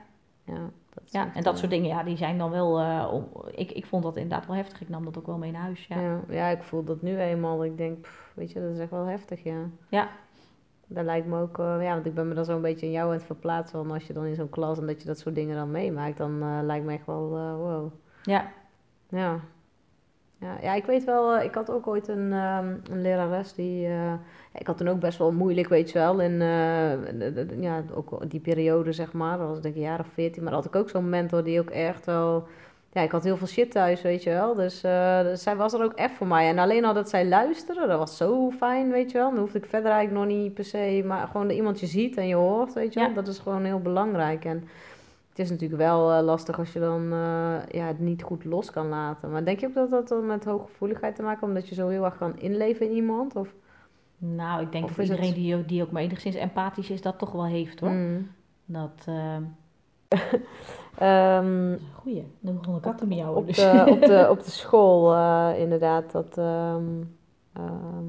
Ja, 0.44 0.58
dat 0.94 1.12
ja, 1.12 1.30
en 1.34 1.42
dat 1.42 1.52
eh, 1.52 1.58
soort 1.58 1.70
dingen, 1.70 1.88
ja, 1.88 2.02
die 2.02 2.16
zijn 2.16 2.38
dan 2.38 2.50
wel... 2.50 2.78
eh, 2.80 3.14
ik, 3.54 3.70
ik 3.72 3.86
vond 3.86 4.02
dat 4.02 4.16
inderdaad 4.16 4.46
wel 4.46 4.56
heftig. 4.56 4.80
Ik 4.80 4.88
nam 4.88 5.04
dat 5.04 5.18
ook 5.18 5.26
wel 5.26 5.38
mee 5.38 5.50
naar 5.50 5.62
huis, 5.62 5.86
ja. 5.86 6.00
Ja. 6.00 6.20
Ja, 6.28 6.46
ik 6.48 6.62
voel 6.62 6.84
dat 6.84 7.02
nu 7.02 7.18
eenmaal. 7.18 7.64
Ik 7.64 7.76
denk, 7.76 8.00
pff, 8.00 8.32
weet 8.34 8.52
je, 8.52 8.60
dat 8.60 8.70
is 8.70 8.78
echt 8.78 8.90
wel 8.90 9.04
heftig, 9.06 9.42
ja. 9.42 9.56
Ja. 9.88 10.08
Dat 10.94 11.04
lijkt 11.04 11.26
me 11.26 11.40
ook, 11.40 11.58
eh, 11.58 11.82
ja, 11.82 11.94
want 11.94 12.06
ik 12.06 12.14
ben 12.14 12.28
me 12.28 12.34
dan 12.34 12.44
zo'n 12.44 12.60
beetje 12.60 12.86
in 12.86 12.92
jou 12.92 13.06
aan 13.06 13.12
het 13.14 13.24
verplaatsen. 13.24 13.78
Want 13.78 13.90
als 13.90 14.06
je 14.06 14.12
dan 14.12 14.24
in 14.24 14.34
zo'n 14.34 14.50
klas 14.50 14.78
en 14.78 14.86
dat 14.86 15.00
je 15.00 15.06
dat 15.06 15.18
soort 15.18 15.34
dingen 15.34 15.56
dan 15.56 15.70
meemaakt, 15.70 16.16
dan 16.16 16.42
eh, 16.42 16.58
lijkt 16.62 16.84
me 16.84 16.92
echt 16.92 17.06
wel, 17.06 17.36
eh, 17.36 17.56
wow. 17.56 17.92
Ja. 18.22 18.52
Ja. 19.08 19.40
Ja, 20.38 20.58
ja, 20.62 20.74
ik 20.74 20.84
weet 20.84 21.04
wel, 21.04 21.38
ik 21.38 21.54
had 21.54 21.70
ook 21.70 21.86
ooit 21.86 22.08
een, 22.08 22.32
ehm, 22.32 22.76
een 22.90 23.02
lerares 23.02 23.54
die, 23.54 23.88
ik 24.52 24.66
had 24.66 24.76
toen 24.76 24.88
ook 24.88 25.00
best 25.00 25.18
wel 25.18 25.32
moeilijk, 25.32 25.68
weet 25.68 25.90
je 25.90 25.98
wel, 25.98 26.20
in, 26.20 26.40
ja, 27.60 27.84
ook 27.94 28.30
die 28.30 28.40
periode, 28.40 28.92
zeg 28.92 29.12
maar, 29.12 29.38
dat 29.38 29.48
was 29.48 29.60
denk 29.60 29.74
ik 29.74 29.80
een 29.80 29.86
jaar 29.86 30.00
of 30.00 30.06
veertien, 30.06 30.42
maar 30.42 30.52
had 30.52 30.64
ik 30.64 30.76
ook 30.76 30.88
zo'n 30.88 31.08
mentor 31.08 31.44
die 31.44 31.60
ook 31.60 31.70
echt 31.70 32.06
wel, 32.06 32.46
ja, 32.92 33.00
ik 33.00 33.10
had 33.10 33.24
heel 33.24 33.36
veel 33.36 33.46
shit 33.46 33.70
thuis, 33.70 34.02
weet 34.02 34.22
je 34.22 34.30
wel, 34.30 34.54
dus, 34.54 34.82
eh, 34.82 35.20
dus 35.22 35.42
zij 35.42 35.56
was 35.56 35.72
er 35.72 35.82
ook 35.84 35.92
echt 35.92 36.14
voor 36.14 36.26
mij. 36.26 36.48
En 36.48 36.58
alleen 36.58 36.84
al 36.84 36.94
dat 36.94 37.08
zij 37.08 37.26
luisterde, 37.28 37.86
dat 37.86 37.98
was 37.98 38.16
zo 38.16 38.50
fijn, 38.50 38.90
weet 38.90 39.10
je 39.10 39.18
wel, 39.18 39.30
dan 39.30 39.38
hoefde 39.38 39.58
ik 39.58 39.66
verder 39.66 39.90
eigenlijk 39.90 40.26
nog 40.28 40.36
niet 40.38 40.54
per 40.54 40.64
se, 40.64 41.02
maar 41.06 41.26
gewoon 41.26 41.46
dat 41.48 41.56
iemand 41.56 41.80
je 41.80 41.86
ziet 41.86 42.16
en 42.16 42.26
je 42.28 42.34
hoort, 42.34 42.72
weet 42.72 42.92
je 42.92 43.00
wel, 43.00 43.08
Ja. 43.08 43.14
dat 43.14 43.26
is 43.28 43.38
gewoon 43.38 43.64
heel 43.64 43.80
belangrijk. 43.80 44.44
En 44.44 44.68
het 45.28 45.38
is 45.38 45.50
natuurlijk 45.50 45.80
wel 45.80 46.12
eh, 46.12 46.22
lastig 46.24 46.58
als 46.58 46.72
je 46.72 46.80
dan 46.80 47.02
eh, 47.12 47.56
ja, 47.70 47.86
het 47.86 47.98
niet 47.98 48.22
goed 48.22 48.44
los 48.44 48.70
kan 48.70 48.88
laten. 48.88 49.30
Maar 49.30 49.44
denk 49.44 49.60
je 49.60 49.66
ook 49.66 49.74
dat 49.74 49.90
dat 49.90 50.08
dan 50.08 50.26
met 50.26 50.44
hooggevoeligheid 50.44 51.14
te 51.16 51.22
maken 51.22 51.38
heeft, 51.40 51.52
omdat 51.52 51.68
je 51.68 51.74
zo 51.74 51.88
heel 51.88 52.04
erg 52.04 52.16
kan 52.18 52.38
inleven 52.38 52.86
in 52.86 52.92
iemand? 52.92 53.36
Of? 53.36 53.54
Nou, 54.18 54.62
ik 54.62 54.72
denk 54.72 54.86
dat 54.88 54.96
het- 54.96 55.06
iedereen 55.08 55.34
die, 55.34 55.56
ook- 55.56 55.68
die 55.68 55.82
ook 55.82 55.90
maar 55.90 56.02
enigszins 56.02 56.34
empathisch 56.36 56.90
is, 56.90 57.02
dat 57.02 57.18
toch 57.18 57.32
wel 57.32 57.46
heeft, 57.46 57.80
hoor. 57.80 57.90
Mm. 57.90 58.30
Dat, 58.64 59.04
eh 60.98 61.36
Ehm, 61.36 61.76
goeie. 61.94 62.26
Dan 62.40 62.56
begon 62.58 62.74
een 62.74 62.80
kat 62.80 62.98
te 62.98 63.06
miauwen. 63.06 63.36
op, 63.36 63.46
Dus. 63.46 63.56
de, 63.56 63.84
op, 63.88 64.00
de, 64.00 64.26
op 64.38 64.44
de 64.44 64.50
school 64.50 65.12
eh, 65.14 65.50
inderdaad, 65.56 66.12
dat... 66.12 66.38
ehm, 66.38 66.82
ehm, 67.52 68.04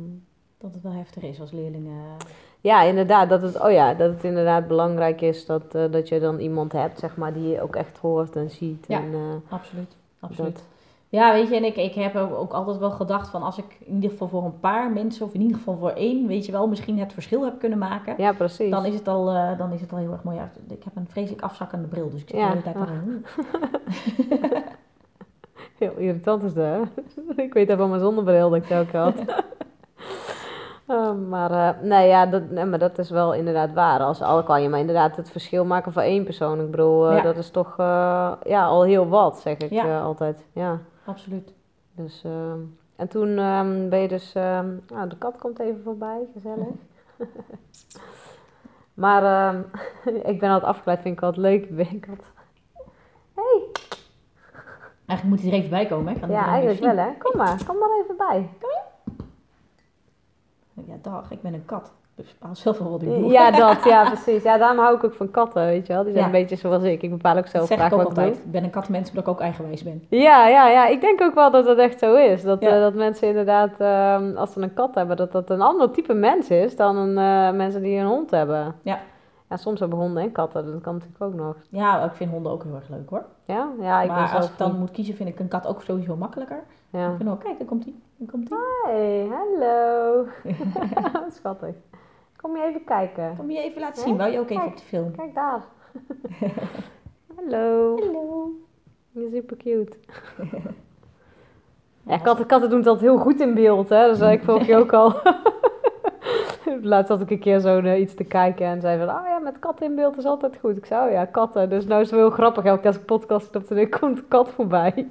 dat 0.57 0.73
het 0.73 0.83
wel 0.83 0.91
heftig 0.91 1.23
is 1.23 1.39
als 1.41 1.51
leerlingen... 1.51 2.17
ja, 2.61 2.81
inderdaad, 2.81 3.29
dat 3.29 3.41
het, 3.41 3.59
oh 3.61 3.71
ja, 3.71 3.93
dat 3.93 4.13
het 4.13 4.23
inderdaad 4.23 4.67
belangrijk 4.67 5.21
is 5.21 5.45
dat, 5.45 5.75
eh, 5.75 5.91
dat 5.91 6.07
je 6.09 6.19
dan 6.19 6.39
iemand 6.39 6.71
hebt, 6.71 6.99
zeg 6.99 7.15
maar, 7.17 7.33
die 7.33 7.47
je 7.47 7.61
ook 7.61 7.75
echt 7.75 7.97
hoort 7.97 8.35
en 8.35 8.49
ziet. 8.49 8.85
Ja. 8.87 9.01
En, 9.01 9.13
eh, 9.13 9.51
Absoluut, 9.53 9.95
absoluut. 10.19 10.53
dat, 10.53 10.63
Ja, 11.19 11.33
weet 11.33 11.49
je, 11.49 11.55
en 11.55 11.63
ik, 11.63 11.75
ik 11.75 11.93
heb 11.93 12.15
ook 12.15 12.51
altijd 12.53 12.77
wel 12.77 12.91
gedacht 12.91 13.29
van 13.29 13.43
als 13.43 13.57
ik 13.57 13.77
in 13.79 13.93
ieder 13.93 14.09
geval 14.09 14.27
voor 14.27 14.43
een 14.43 14.59
paar 14.59 14.91
mensen, 14.91 15.25
of 15.25 15.33
in 15.33 15.41
ieder 15.41 15.57
geval 15.57 15.77
voor 15.77 15.89
één, 15.89 16.27
weet 16.27 16.45
je 16.45 16.51
wel, 16.51 16.67
misschien 16.67 16.99
het 16.99 17.13
verschil 17.13 17.43
heb 17.43 17.59
kunnen 17.59 17.77
maken. 17.77 18.13
Ja, 18.17 18.33
precies. 18.33 18.71
Dan 18.71 18.85
is, 18.85 18.93
het 18.95 19.07
al, 19.07 19.29
eh, 19.29 19.57
dan 19.57 19.71
is 19.71 19.81
het 19.81 19.91
al 19.91 19.97
heel 19.97 20.11
erg 20.11 20.23
mooi 20.23 20.37
uit. 20.37 20.59
Ik 20.69 20.83
heb 20.83 20.95
een 20.95 21.07
vreselijk 21.09 21.41
afzakkende 21.43 21.87
bril, 21.87 22.09
dus 22.09 22.21
ik 22.21 22.29
zit 22.29 22.39
Ja. 22.39 22.51
de 22.51 22.57
hele 22.57 22.61
tijd 22.63 22.75
aan. 22.75 23.23
Heel 25.77 25.93
irritant 25.97 26.43
is 26.43 26.53
dat, 26.53 26.65
hè? 26.65 26.81
ik 27.43 27.53
weet 27.53 27.67
dat 27.67 27.77
van 27.77 27.89
mijn 27.89 28.01
zonnebril 28.01 28.49
dat 28.49 28.63
ik 28.63 28.67
het 28.69 28.79
ook 28.87 28.91
had. 28.91 29.15
Eh, 30.87 31.11
maar 31.29 31.51
eh, 31.51 31.81
nee, 31.83 32.07
ja, 32.07 32.25
dat, 32.25 32.49
nee, 32.49 32.65
maar 32.65 32.79
dat 32.79 32.97
is 32.97 33.09
wel 33.09 33.33
inderdaad 33.33 33.73
waar. 33.73 33.99
Als 33.99 34.21
al 34.21 34.43
kan 34.43 34.61
je 34.61 34.69
maar 34.69 34.79
inderdaad 34.79 35.15
het 35.15 35.29
verschil 35.31 35.65
maken 35.65 35.91
voor 35.93 36.01
één 36.01 36.23
persoon. 36.23 36.59
Ik 36.59 36.71
bedoel, 36.71 37.11
Ja. 37.11 37.21
dat 37.21 37.37
is 37.37 37.49
toch 37.49 37.73
ja, 37.77 38.65
al 38.65 38.83
heel 38.83 39.07
wat, 39.07 39.37
zeg 39.39 39.57
ik 39.57 39.69
Ja. 39.71 40.01
altijd. 40.01 40.45
Ja, 40.53 40.79
Absoluut. 41.05 41.53
dus... 41.91 42.23
ehm, 42.23 42.59
en 42.95 43.07
toen 43.07 43.37
ehm, 43.37 43.89
ben 43.89 43.99
je 43.99 44.07
dus... 44.07 44.33
ehm, 44.33 44.75
nou, 44.87 45.09
de 45.09 45.17
kat 45.17 45.37
komt 45.37 45.59
even 45.59 45.83
voorbij, 45.83 46.27
gezellig. 46.33 46.67
maar 49.03 49.55
ik 50.31 50.39
ben 50.39 50.49
altijd 50.49 50.71
afgeleid, 50.71 51.01
vind 51.01 51.17
ik 51.17 51.23
altijd 51.23 51.45
leuk. 51.45 51.75
Ben 51.75 51.91
ik 51.91 52.07
altijd... 52.09 52.31
Eigenlijk 55.05 55.23
moet 55.23 55.41
hij 55.41 55.51
er 55.51 55.57
even 55.57 55.69
bij 55.69 55.85
komen, 55.85 56.13
hè? 56.13 56.19
Kan 56.19 56.29
Ja, 56.29 56.45
eigenlijk 56.45 56.79
wel, 56.79 56.97
hè. 56.97 57.11
Kom 57.17 57.37
maar, 57.37 57.65
kom 57.65 57.77
maar 57.77 57.89
even 58.03 58.17
bij. 58.17 58.49
zien. 58.59 58.81
Ja, 60.85 60.95
dag, 61.01 61.31
ik 61.31 61.41
ben 61.41 61.53
een 61.53 61.65
kat. 61.65 61.91
Dus 62.15 62.33
bepaal 62.39 62.55
zelf 62.55 62.77
wel 62.77 62.89
wat 62.89 63.01
ik 63.01 63.07
doe. 63.07 63.31
Ja, 63.31 63.51
dat, 63.51 63.83
ja, 63.83 64.03
precies. 64.11 64.43
Ja, 64.43 64.57
daarom 64.57 64.77
hou 64.79 64.95
ik 64.95 65.03
ook 65.03 65.13
van 65.13 65.31
katten, 65.31 65.65
weet 65.65 65.87
je 65.87 65.93
wel. 65.93 66.03
Die 66.03 66.11
zijn 66.13 66.25
Ja. 66.25 66.33
een 66.33 66.39
beetje 66.41 66.55
zoals 66.55 66.83
ik. 66.83 67.01
Ik 67.01 67.09
bepaal 67.09 67.37
ook 67.37 67.47
zelf 67.47 67.65
graag 67.65 67.87
ik 67.87 67.93
ook 67.93 68.01
wat 68.03 68.11
ik 68.11 68.17
altijd. 68.17 68.33
doe. 68.35 68.43
Ik 68.45 68.51
ben 68.51 68.63
een 68.63 68.69
katmens 68.69 69.09
omdat 69.09 69.23
ik 69.23 69.29
ook 69.29 69.39
eigenwijs 69.39 69.83
ben. 69.83 70.03
Ja, 70.09 70.47
ja, 70.47 70.67
ja. 70.69 70.87
Ik 70.87 71.01
denk 71.01 71.21
ook 71.21 71.33
wel 71.33 71.51
dat 71.51 71.65
dat 71.65 71.77
echt 71.77 71.99
zo 71.99 72.15
is. 72.15 72.43
Dat, 72.43 72.61
Ja. 72.61 72.69
eh, 72.69 72.79
dat 72.81 72.93
mensen 72.93 73.27
inderdaad, 73.27 73.79
ehm, 73.79 74.35
als 74.37 74.53
ze 74.53 74.61
een 74.61 74.73
kat 74.73 74.95
hebben, 74.95 75.17
dat 75.17 75.31
dat 75.31 75.49
een 75.49 75.61
ander 75.61 75.91
type 75.91 76.13
mens 76.13 76.49
is 76.49 76.75
dan 76.75 76.95
een, 76.97 77.17
eh, 77.17 77.57
mensen 77.57 77.81
die 77.81 77.99
een 77.99 78.05
hond 78.07 78.31
hebben. 78.31 78.75
Ja. 78.81 78.99
Ja, 79.49 79.57
soms 79.57 79.79
hebben 79.79 79.99
honden 79.99 80.23
en 80.23 80.31
katten. 80.31 80.65
Dat 80.71 80.81
kan 80.81 80.93
natuurlijk 80.93 81.23
ook 81.23 81.33
nog. 81.33 81.55
Ja, 81.69 82.03
ik 82.03 82.13
vind 82.13 82.31
honden 82.31 82.51
ook 82.51 82.63
heel 82.63 82.75
erg 82.75 82.89
leuk 82.89 83.09
hoor. 83.09 83.25
Ja, 83.45 83.67
ja 83.81 84.01
ik 84.01 84.09
maar 84.09 84.35
als 84.35 84.45
ik 84.49 84.57
dan 84.57 84.69
niet- 84.71 84.79
moet 84.79 84.91
kiezen, 84.91 85.15
vind 85.15 85.29
ik 85.29 85.39
een 85.39 85.47
kat 85.47 85.67
ook 85.67 85.81
sowieso 85.81 86.15
makkelijker. 86.15 86.63
Ja. 86.89 87.09
Ik 87.09 87.13
vind 87.17 87.29
ook, 87.29 87.39
kijk, 87.43 87.57
daar 87.57 87.67
komt 87.67 87.83
hij. 87.83 87.93
Daar 88.17 88.29
komt 88.31 88.49
hij. 88.49 88.59
Hey, 88.93 89.27
hallo. 89.29 90.25
Schattig. 91.39 91.75
Kom 92.43 92.57
je 92.57 92.63
even 92.63 92.83
kijken? 92.83 93.35
Kom 93.37 93.51
je 93.51 93.61
even 93.61 93.81
laten 93.81 94.03
zien? 94.03 94.17
Wou 94.17 94.31
je 94.31 94.39
ook 94.39 94.49
even 94.49 94.65
op 94.65 94.77
de 94.77 94.83
film? 94.83 95.15
Kijk 95.15 95.33
daar. 95.33 95.61
Hallo. 97.35 97.97
Hallo. 97.99 98.51
Je 99.11 99.29
super 99.33 99.57
cute. 99.57 99.97
Ja, 102.05 102.17
katten, 102.17 102.45
katten 102.45 102.69
doen 102.69 102.85
altijd 102.85 103.01
heel 103.01 103.17
goed 103.17 103.39
in 103.39 103.53
beeld, 103.53 103.89
hè. 103.89 104.07
Dat 104.07 104.17
zei 104.17 104.33
ik 104.33 104.43
vorige 104.43 104.65
keer 104.65 104.77
ook 104.77 104.93
al. 104.93 105.13
Laatst 106.81 107.09
had 107.09 107.21
ik 107.21 107.29
een 107.29 107.39
keer 107.39 107.59
zo 107.59 107.81
naar 107.81 107.97
iets 107.97 108.15
te 108.15 108.23
kijken 108.23 108.65
en 108.65 108.81
zei 108.81 109.05
van... 109.05 109.15
Oh 109.15 109.25
ja, 109.27 109.39
met 109.39 109.59
katten 109.59 109.85
in 109.85 109.95
beeld 109.95 110.17
is 110.17 110.25
altijd 110.25 110.57
goed. 110.59 110.77
Ik 110.77 110.85
zei, 110.85 111.05
oh 111.07 111.11
ja, 111.11 111.25
katten. 111.25 111.69
Dus 111.69 111.85
nou 111.85 112.01
is 112.01 112.07
het 112.07 112.15
wel 112.15 112.27
heel 112.27 112.35
grappig. 112.35 112.63
Elke 112.63 112.79
keer 112.79 112.87
als 112.89 112.99
ik 112.99 113.05
podcast 113.05 113.55
op 113.55 113.67
de 113.67 113.89
komt 113.89 114.17
een 114.17 114.27
kat 114.27 114.49
voorbij. 114.49 115.07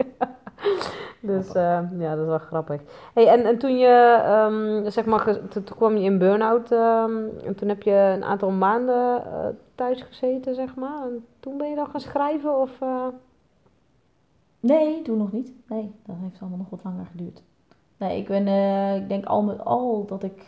Dus 1.23 1.49
eh, 1.53 1.81
ja, 1.99 2.11
dat 2.11 2.19
is 2.19 2.27
wel 2.27 2.39
grappig. 2.39 2.81
Hey, 3.15 3.29
en, 3.29 3.45
en 3.45 3.59
toen 3.59 3.79
je, 3.79 4.21
ehm, 4.25 4.91
zeg 4.91 5.05
maar, 5.05 5.25
toen, 5.25 5.63
toen 5.65 5.77
kwam 5.77 5.97
je 5.97 6.05
in 6.05 6.19
burn-out. 6.19 6.73
ehm, 6.73 7.13
en 7.45 7.55
toen 7.55 7.69
heb 7.69 7.83
je 7.83 8.13
een 8.17 8.25
aantal 8.25 8.51
maanden 8.51 9.25
eh, 9.25 9.47
thuis 9.75 10.03
gezeten, 10.03 10.55
zeg 10.55 10.75
maar. 10.75 11.03
En 11.03 11.25
toen 11.41 11.57
ben 11.59 11.69
je 11.69 11.75
dan 11.77 11.87
gaan 11.87 12.01
schrijven 12.01 12.61
of... 12.61 12.81
eh? 12.81 13.07
Nee, 14.61 15.03
toen 15.03 15.19
nog 15.19 15.33
niet. 15.33 15.53
Nee, 15.67 15.93
dat 16.07 16.17
heeft 16.21 16.41
allemaal 16.41 16.59
nog 16.59 16.71
wat 16.71 16.81
langer 16.85 17.07
geduurd. 17.07 17.43
Nee, 17.97 18.19
ik 18.19 18.29
ben, 18.29 18.47
eh, 18.47 18.97
ik 18.97 19.09
denk 19.09 19.25
al 19.25 19.43
met 19.43 19.65
al 19.65 20.05
dat 20.07 20.23
ik, 20.23 20.47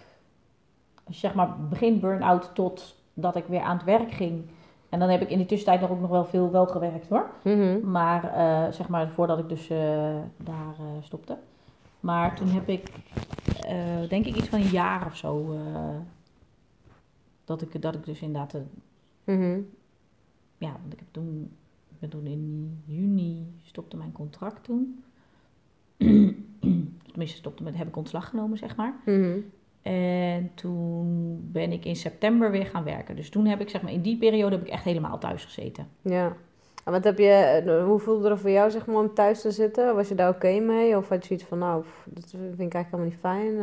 zeg 1.09 1.35
maar, 1.35 1.57
begin 1.71 2.01
burn-out 2.01 2.51
tot 2.55 2.95
dat 3.15 3.37
ik 3.37 3.47
weer 3.47 3.61
aan 3.61 3.77
het 3.77 3.85
werk 3.85 4.11
ging. 4.13 4.51
En 4.95 5.01
dan 5.01 5.09
heb 5.09 5.21
ik 5.21 5.31
in 5.31 5.37
die 5.39 5.47
tussentijd 5.47 5.81
nog 5.81 5.91
ook 5.91 6.01
nog 6.01 6.11
wel 6.11 6.25
veel 6.25 6.51
wel 6.51 6.67
gewerkt 6.67 7.09
hoor. 7.09 7.31
Mhm. 7.45 7.91
Maar 7.91 8.25
eh, 8.35 8.73
zeg 8.73 8.89
maar 8.89 9.11
voordat 9.11 9.39
ik 9.39 9.49
dus 9.49 9.71
eh, 9.71 9.79
daar 10.37 10.75
eh, 10.79 10.85
stopte. 11.03 11.39
Maar 12.01 12.37
toen 12.37 12.49
heb 12.49 12.69
ik, 12.69 12.93
denk 14.09 14.27
ik, 14.27 14.35
iets 14.37 14.49
van 14.49 14.61
een 14.61 14.69
jaar 14.69 15.07
of 15.07 15.17
zo. 15.17 15.57
dat, 17.45 17.63
ik, 17.63 17.83
dat 17.83 17.95
ik 17.95 18.05
dus 18.05 18.21
inderdaad, 18.21 18.57
Mhm. 19.25 19.61
ja, 20.59 20.77
want 20.81 20.93
ik 20.93 20.99
heb 20.99 21.09
toen, 21.11 21.51
ik 21.89 21.99
ben 21.99 22.09
toen 22.09 22.27
in 22.27 22.83
juni 22.85 23.47
stopte 23.63 23.97
mijn 23.97 24.13
contract 24.13 24.65
toen. 24.65 25.05
Tenminste, 27.11 27.37
stopte 27.37 27.63
met, 27.63 27.77
heb 27.77 27.89
ik 27.89 27.97
ontslag 27.97 28.29
genomen, 28.29 28.59
zeg 28.59 28.77
maar. 28.77 28.95
Mhm. 29.05 29.39
En 29.85 30.51
toen 30.55 31.39
ben 31.53 31.73
ik 31.73 31.85
in 31.85 31.97
september 31.97 32.51
weer 32.51 32.67
gaan 32.67 32.85
werken. 32.85 33.17
Dus 33.17 33.31
toen 33.31 33.47
heb 33.47 33.61
ik, 33.61 33.69
zeg 33.69 33.83
maar, 33.83 33.93
in 33.93 34.03
die 34.03 34.19
periode 34.19 34.57
heb 34.57 34.65
ik 34.65 34.73
echt 34.73 34.85
helemaal 34.85 35.19
thuis 35.19 35.45
gezeten. 35.45 35.89
Ja. 36.03 36.37
En 36.85 36.93
wat 36.93 37.05
heb 37.05 37.19
je, 37.19 37.63
eh, 37.67 37.85
hoe 37.85 37.99
voelde 37.99 38.31
het 38.31 38.41
voor 38.41 38.51
jou 38.51 38.71
zeg 38.71 38.87
maar 38.87 38.97
om 38.97 39.15
thuis 39.15 39.41
te 39.41 39.51
zitten? 39.51 39.95
Was 39.95 40.09
je 40.09 40.15
daar 40.15 40.29
oké 40.29 40.59
mee? 40.61 40.97
Of 40.97 41.09
had 41.09 41.21
je 41.21 41.27
zoiets 41.27 41.45
van, 41.45 41.59
nou, 41.59 41.85
dat 42.05 42.31
vind 42.31 42.61
ik 42.61 42.75
eigenlijk 42.75 42.91
helemaal 42.91 43.05
niet 43.05 43.19
fijn? 43.21 43.57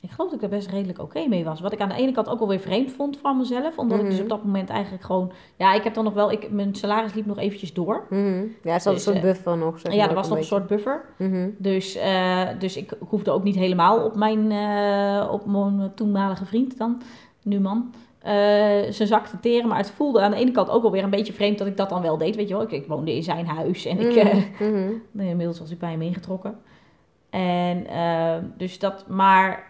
Ik 0.00 0.10
geloof 0.10 0.30
dat 0.30 0.38
ik 0.42 0.44
er 0.50 0.56
best 0.56 0.68
redelijk 0.70 0.98
oké 0.98 1.26
mee 1.28 1.44
was. 1.44 1.60
Wat 1.60 1.72
ik 1.72 1.80
aan 1.80 1.88
de 1.88 1.94
ene 1.94 2.12
kant 2.12 2.28
ook 2.28 2.40
alweer 2.40 2.58
vreemd 2.60 2.90
vond 2.92 3.18
van 3.18 3.36
mezelf. 3.36 3.78
Omdat 3.78 3.98
ik 3.98 4.04
dus 4.04 4.14
Mhm. 4.14 4.22
op 4.22 4.28
dat 4.28 4.44
moment 4.44 4.70
eigenlijk 4.70 5.04
gewoon... 5.04 5.32
Ja, 5.56 5.74
ik 5.74 5.84
heb 5.84 5.94
dan 5.94 6.04
nog 6.04 6.12
wel... 6.14 6.30
Ik, 6.32 6.50
mijn 6.50 6.74
salaris 6.74 7.14
liep 7.14 7.26
nog 7.26 7.38
eventjes 7.38 7.72
door. 7.74 8.06
Mhm. 8.10 8.44
Ja, 8.62 8.72
er 8.74 8.80
zat 8.80 8.86
een 8.86 8.92
Dus, 8.94 9.02
soort 9.02 9.16
eh, 9.16 9.22
buffer 9.22 9.56
nog, 9.58 9.78
zeg 9.80 9.92
ja, 9.94 10.08
er 10.08 10.14
was 10.14 10.28
nog 10.28 10.38
een 10.38 10.44
soort 10.44 10.66
buffer. 10.66 11.04
Mhm. 11.18 11.48
Dus, 11.58 11.94
eh, 11.96 12.42
dus 12.58 12.76
ik, 12.76 12.92
ik 12.92 13.08
hoefde 13.08 13.30
ook 13.30 13.42
niet 13.42 13.54
helemaal 13.54 14.04
op 14.04 14.16
mijn, 14.16 14.52
eh, 14.52 15.28
op 15.32 15.46
mijn 15.46 15.92
toenmalige 15.94 16.44
vriend 16.44 16.78
dan, 16.78 17.02
nu 17.42 17.60
man, 17.60 17.94
eh, 18.18 18.32
zijn 18.90 19.08
zak 19.08 19.26
te 19.26 19.40
teren. 19.40 19.68
Maar 19.68 19.78
het 19.78 19.90
voelde 19.90 20.20
aan 20.20 20.30
de 20.30 20.36
ene 20.36 20.50
kant 20.50 20.70
ook 20.70 20.84
alweer 20.84 21.02
een 21.04 21.10
beetje 21.10 21.32
vreemd 21.32 21.58
dat 21.58 21.66
ik 21.66 21.76
dat 21.76 21.88
dan 21.88 22.02
wel 22.02 22.18
deed. 22.18 22.36
Weet 22.36 22.48
je 22.48 22.54
wel, 22.54 22.62
ik, 22.62 22.72
ik 22.72 22.86
woonde 22.86 23.14
in 23.14 23.22
zijn 23.22 23.46
huis 23.46 23.84
en 23.84 23.98
ik. 24.00 24.14
Nee, 25.10 25.28
inmiddels 25.28 25.58
was 25.58 25.70
ik 25.70 25.78
bij 25.78 25.90
hem 25.90 26.02
ingetrokken. 26.02 26.58
En 27.30 27.86
dus 28.56 28.78
dat, 28.78 29.08
maar 29.08 29.66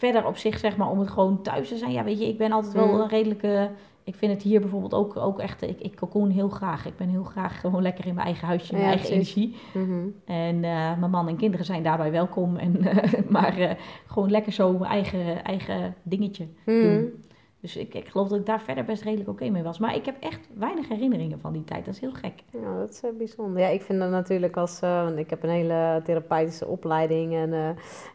verder 0.00 0.26
op 0.26 0.36
zich, 0.36 0.58
zeg 0.58 0.76
maar, 0.76 0.90
om 0.90 0.98
het 0.98 1.10
gewoon 1.10 1.42
thuis 1.42 1.68
te 1.68 1.76
zijn. 1.76 1.92
Ja, 1.92 2.04
weet 2.04 2.18
je, 2.20 2.28
ik 2.28 2.38
ben 2.38 2.52
altijd 2.52 2.72
wel 2.72 2.86
Mm. 2.86 3.00
een 3.00 3.08
redelijke. 3.08 3.70
Ik 4.04 4.14
vind 4.14 4.32
het 4.32 4.42
hier 4.42 4.60
bijvoorbeeld 4.60 4.94
ook, 4.94 5.16
ook 5.16 5.38
echt. 5.38 5.62
Ik, 5.62 5.80
ik 5.80 5.96
cocoon 5.96 6.30
heel 6.30 6.48
graag. 6.48 6.86
Ik 6.86 6.96
ben 6.96 7.08
heel 7.08 7.22
graag 7.22 7.60
gewoon 7.60 7.82
lekker 7.82 8.06
in 8.06 8.14
mijn 8.14 8.26
eigen 8.26 8.46
huisje, 8.46 8.72
in 8.72 8.78
mijn 8.78 8.90
Ja, 8.90 8.96
eigen 8.96 9.14
precies. 9.16 9.34
energie. 9.34 9.56
Mhm. 9.74 10.06
En 10.24 10.54
eh, 10.64 10.98
mijn 10.98 11.10
man 11.10 11.28
en 11.28 11.36
kinderen 11.36 11.66
zijn 11.66 11.82
daarbij 11.82 12.10
welkom. 12.10 12.56
En, 12.56 12.80
eh, 12.86 13.20
maar 13.28 13.58
eh, 13.58 13.70
gewoon 14.06 14.30
lekker 14.30 14.52
zo 14.52 14.72
mijn 14.72 14.90
eigen, 14.92 15.44
eigen 15.44 15.94
dingetje 16.02 16.46
doen. 16.64 17.12
Dus 17.60 17.76
ik, 17.76 17.94
ik 17.94 18.08
geloof 18.08 18.28
dat 18.28 18.38
ik 18.38 18.46
daar 18.46 18.60
verder 18.60 18.84
best 18.84 19.02
redelijk 19.02 19.28
oké 19.28 19.48
mee 19.48 19.62
was. 19.62 19.78
Maar 19.78 19.94
ik 19.94 20.04
heb 20.04 20.16
echt 20.20 20.48
weinig 20.54 20.88
herinneringen 20.88 21.40
van 21.40 21.52
die 21.52 21.64
tijd. 21.64 21.84
Dat 21.84 21.94
is 21.94 22.00
heel 22.00 22.12
gek. 22.12 22.32
Ja, 22.52 22.78
dat 22.78 22.90
is 22.90 23.00
eh, 23.00 23.10
bijzonder. 23.18 23.60
Ja, 23.60 23.68
ik 23.68 23.82
vind 23.82 23.98
dat 23.98 24.10
natuurlijk 24.10 24.56
als... 24.56 24.80
eh, 24.80 25.04
want 25.04 25.18
ik 25.18 25.30
heb 25.30 25.42
een 25.42 25.50
hele 25.50 26.00
therapeutische 26.04 26.66
opleiding 26.66 27.34
en 27.34 27.52
eh, 27.52 27.68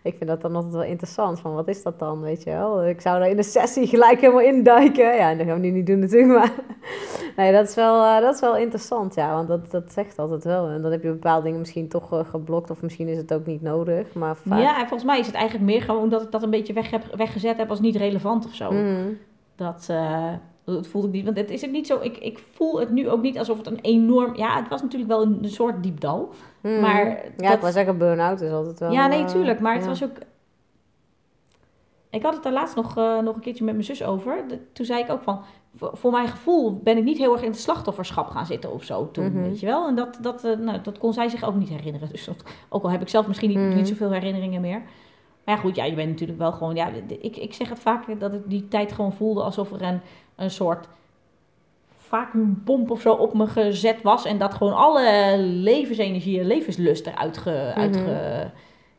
ik 0.03 0.15
vind 0.17 0.29
dat 0.29 0.41
dan 0.41 0.55
altijd 0.55 0.73
wel 0.73 0.83
interessant. 0.83 1.39
Van, 1.39 1.53
wat 1.53 1.67
is 1.67 1.83
dat 1.83 1.99
dan, 1.99 2.21
weet 2.21 2.43
je 2.43 2.49
wel? 2.49 2.87
Ik 2.87 3.01
zou 3.01 3.19
daar 3.19 3.29
in 3.29 3.35
de 3.35 3.43
sessie 3.43 3.87
gelijk 3.87 4.21
helemaal 4.21 4.41
induiken. 4.41 5.15
Ja, 5.15 5.29
en 5.29 5.37
dat 5.37 5.47
gaan 5.47 5.55
we 5.55 5.67
nu 5.67 5.71
niet 5.71 5.87
doen 5.87 5.99
natuurlijk, 5.99 6.39
maar... 6.39 6.53
Nee, 7.35 7.51
dat 7.51 7.69
is 7.69 7.75
wel, 7.75 8.21
dat 8.21 8.33
is 8.33 8.39
wel 8.41 8.57
interessant, 8.57 9.15
ja. 9.15 9.33
Want 9.33 9.47
dat, 9.47 9.71
dat 9.71 9.91
zegt 9.91 10.19
altijd 10.19 10.43
wel. 10.43 10.67
En 10.67 10.81
dan 10.81 10.91
heb 10.91 11.03
je 11.03 11.09
bepaalde 11.09 11.43
dingen 11.43 11.59
misschien 11.59 11.87
toch 11.87 12.25
geblokt 12.29 12.69
of 12.69 12.81
misschien 12.81 13.07
is 13.07 13.17
het 13.17 13.33
ook 13.33 13.45
niet 13.45 13.61
nodig. 13.61 14.13
Maar 14.13 14.35
vaak... 14.35 14.59
Ja, 14.59 14.73
en 14.79 14.87
volgens 14.87 15.03
mij 15.03 15.19
is 15.19 15.25
het 15.25 15.35
eigenlijk 15.35 15.65
meer 15.65 15.81
gewoon 15.81 16.09
dat 16.09 16.21
ik 16.21 16.31
dat 16.31 16.43
een 16.43 16.49
beetje 16.49 16.73
weg 16.73 16.89
heb, 16.91 17.15
weggezet 17.15 17.57
heb 17.57 17.69
als 17.69 17.79
niet 17.79 17.95
relevant 17.95 18.45
of 18.45 18.53
zo. 18.53 18.71
Mhm. 18.71 19.13
Dat, 19.55 19.87
eh, 19.89 20.33
dat 20.65 20.87
voelde 20.87 21.07
ik 21.07 21.13
niet. 21.13 21.25
Want 21.25 21.37
het 21.37 21.49
is 21.49 21.65
ook 21.65 21.71
niet 21.71 21.87
zo. 21.87 21.99
Ik, 22.01 22.17
ik 22.17 22.39
voel 22.51 22.79
het 22.79 22.89
nu 22.89 23.09
ook 23.09 23.21
niet 23.21 23.37
alsof 23.37 23.57
het 23.57 23.67
een 23.67 23.79
enorm. 23.81 24.35
Ja, 24.35 24.55
het 24.55 24.67
was 24.67 24.81
natuurlijk 24.81 25.11
wel 25.11 25.21
een, 25.21 25.37
een 25.43 25.49
soort 25.49 25.83
diep 25.83 25.99
dal. 25.99 26.29
Mhm. 26.61 26.79
Maar 26.81 27.05
Ja, 27.07 27.21
dat- 27.37 27.53
ik 27.53 27.59
wou 27.61 27.71
zeggen, 27.73 27.97
burn-out 27.97 28.41
is 28.41 28.51
altijd 28.51 28.79
wel... 28.79 28.91
ja, 28.91 29.07
nee, 29.07 29.19
eh, 29.23 29.27
tuurlijk. 29.27 29.59
Maar 29.59 29.75
het 29.75 29.85
was 29.85 30.03
ook. 30.03 30.17
Ik 32.09 32.23
had 32.23 32.33
het 32.33 32.43
daar 32.43 32.53
laatst 32.53 32.75
nog, 32.75 32.97
eh, 32.97 33.19
nog 33.19 33.35
een 33.35 33.41
keertje 33.41 33.63
met 33.63 33.73
mijn 33.73 33.85
zus 33.85 34.03
over. 34.03 34.43
De- 34.47 34.59
toen 34.73 34.85
zei 34.85 35.03
ik 35.03 35.11
ook 35.11 35.21
van. 35.21 35.41
Voor, 35.77 36.11
mijn 36.11 36.27
gevoel 36.27 36.79
ben 36.83 36.97
ik 36.97 37.03
niet 37.03 37.17
heel 37.17 37.33
erg 37.33 37.41
in 37.41 37.49
het 37.49 37.59
slachtofferschap 37.59 38.27
gaan 38.29 38.45
zitten 38.45 38.71
of 38.73 38.83
zo 38.83 39.11
toen, 39.11 39.25
Mhm. 39.31 39.41
weet 39.41 39.59
je 39.59 39.65
wel. 39.65 39.87
En 39.87 39.95
dat, 39.95 40.17
dat, 40.21 40.43
nou, 40.43 40.81
dat 40.81 40.97
kon 40.97 41.13
zij 41.13 41.29
zich 41.29 41.43
ook 41.43 41.55
niet 41.55 41.69
herinneren. 41.69 42.09
Dus 42.09 42.25
dat, 42.25 42.43
ook 42.69 42.83
al 42.83 42.89
heb 42.89 43.01
ik 43.01 43.09
zelf 43.09 43.27
misschien 43.27 43.49
niet, 43.49 43.57
Mhm. 43.57 43.75
niet 43.75 43.87
zoveel 43.87 44.11
herinneringen 44.11 44.61
meer. 44.61 44.81
Maar 45.45 45.55
ja, 45.55 45.61
goed, 45.61 45.75
ja, 45.75 45.83
je 45.83 45.95
bent 45.95 46.09
natuurlijk 46.09 46.39
wel 46.39 46.51
gewoon... 46.51 46.75
Ja, 46.75 46.89
ik, 47.21 47.37
ik 47.37 47.53
zeg 47.53 47.69
het 47.69 47.79
vaak 47.79 48.19
dat 48.19 48.33
ik 48.33 48.41
die 48.45 48.67
tijd 48.67 48.91
gewoon 48.91 49.13
voelde 49.13 49.41
alsof 49.43 49.71
er 49.71 49.81
een, 49.81 50.01
een 50.35 50.51
soort 50.51 50.87
vacuümpomp 51.97 52.89
of 52.91 53.01
zo 53.01 53.13
op 53.13 53.33
me 53.33 53.47
gezet 53.47 54.01
was. 54.01 54.25
En 54.25 54.37
dat 54.37 54.53
gewoon 54.53 54.73
alle 54.75 55.37
levensenergie 55.39 56.39
en 56.39 56.45
levenslust 56.45 57.07
eruit 57.07 57.37
ge, 57.37 57.71
uit 57.75 57.95
Mhm. 57.95 58.03
ge- 58.05 58.47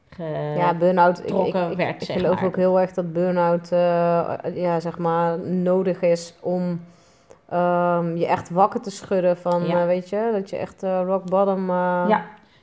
ge- 0.09 0.55
Ja, 0.57 0.75
burn-out. 0.75 1.19
Ik, 1.19 1.25
ik, 1.35 1.55
ik, 2.01 2.11
geloof 2.13 2.35
maar. 2.35 2.45
ook 2.45 2.57
heel 2.57 2.81
erg 2.81 2.93
dat 2.93 3.13
burn-out 3.13 3.73
eh, 3.73 4.35
ja, 4.55 4.81
zeg 4.81 4.99
maar, 4.99 5.39
nodig 5.39 6.01
is 6.03 6.35
om 6.41 6.81
ehm, 7.49 8.17
je 8.17 8.27
echt 8.27 8.51
wakker 8.51 8.81
te 8.81 8.91
schudden 8.91 9.37
van, 9.37 9.67
Ja. 9.67 9.81
eh, 9.81 9.87
weet 9.87 10.09
je, 10.09 10.31
dat 10.33 10.51
je 10.51 10.57
echt 10.57 10.83
eh, 10.83 11.01
rock 11.05 11.25
bottom... 11.31 11.69
Ja. 11.71 12.07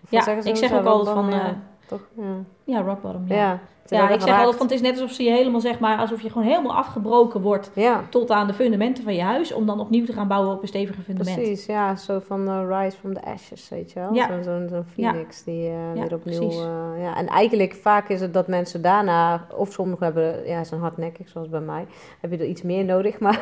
Ja, 0.10 0.28
ik 0.44 0.56
zeg 0.56 0.74
ook 0.74 0.86
altijd 0.86 1.16
van... 1.16 1.30
ja, 1.32 1.56
toch? 1.88 2.02
Ja. 2.18 2.24
ja, 2.64 2.82
rock 2.82 3.02
bottom. 3.02 3.24
Ja, 3.28 3.36
Ja, 3.36 3.60
ja. 3.86 4.10
Ik 4.10 4.22
zeg 4.22 4.38
altijd 4.38 4.56
van 4.56 4.66
het 4.66 4.76
is 4.76 4.82
net 4.82 5.02
alsof 5.02 5.18
je 5.18 5.30
helemaal 5.32 5.62
zeg 5.62 5.80
maar... 5.80 5.98
alsof 5.98 6.22
je 6.22 6.30
gewoon 6.30 6.48
helemaal 6.48 6.76
afgebroken 6.76 7.42
wordt 7.42 7.72
Ja, 7.76 8.04
tot 8.10 8.32
aan 8.32 8.48
de 8.48 8.54
fundamenten 8.54 9.04
van 9.04 9.16
je 9.16 9.22
huis... 9.22 9.54
om 9.54 9.66
dan 9.66 9.80
opnieuw 9.80 10.06
te 10.06 10.14
gaan 10.14 10.28
bouwen 10.28 10.56
op 10.56 10.62
een 10.62 10.68
stevige 10.68 11.02
fundament. 11.02 11.36
precies. 11.38 11.66
Ja, 11.66 11.96
zo 11.96 12.20
van 12.26 12.48
eh, 12.48 12.80
Rise 12.80 12.98
from 12.98 13.14
the 13.14 13.26
Ashes, 13.26 13.70
weet 13.70 13.92
je 13.92 14.00
wel. 14.00 14.14
Ja. 14.14 14.42
Zo'n 14.44 14.68
zo'n 14.70 14.86
Ja. 14.96 15.12
phoenix 15.12 15.44
die 15.44 15.70
eh, 15.70 16.02
weer 16.02 16.14
opnieuw... 16.14 16.50
eh, 16.50 17.02
ja. 17.02 17.16
En 17.18 17.28
eigenlijk 17.28 17.74
vaak 17.74 18.10
is 18.10 18.22
het 18.22 18.34
dat 18.34 18.48
mensen 18.48 18.82
daarna... 18.82 19.48
Of 19.56 19.72
sommigen 19.72 20.06
hebben, 20.06 20.48
ja, 20.48 20.64
zijn 20.64 20.82
hardnekkig, 20.82 21.30
zoals 21.30 21.50
bij 21.50 21.60
mij. 21.62 21.86
Heb 22.22 22.32
je 22.32 22.38
er 22.38 22.46
iets 22.46 22.62
meer 22.62 22.86
nodig. 22.86 23.20
Maar 23.24 23.40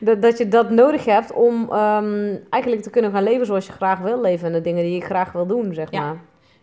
dat, 0.00 0.22
dat 0.22 0.38
je 0.38 0.48
dat 0.48 0.70
nodig 0.70 1.04
hebt 1.04 1.32
om 1.32 1.68
ehm, 1.70 2.36
eigenlijk 2.50 2.82
te 2.82 2.90
kunnen 2.90 3.12
gaan 3.12 3.22
leven 3.22 3.46
zoals 3.46 3.66
je 3.66 3.72
graag 3.72 3.98
wil 3.98 4.20
leven. 4.20 4.46
En 4.46 4.52
de 4.52 4.60
dingen 4.60 4.84
die 4.84 4.94
je 4.94 5.00
graag 5.00 5.32
wil 5.32 5.46
doen, 5.46 5.74
zeg 5.74 5.92
maar. 5.92 6.16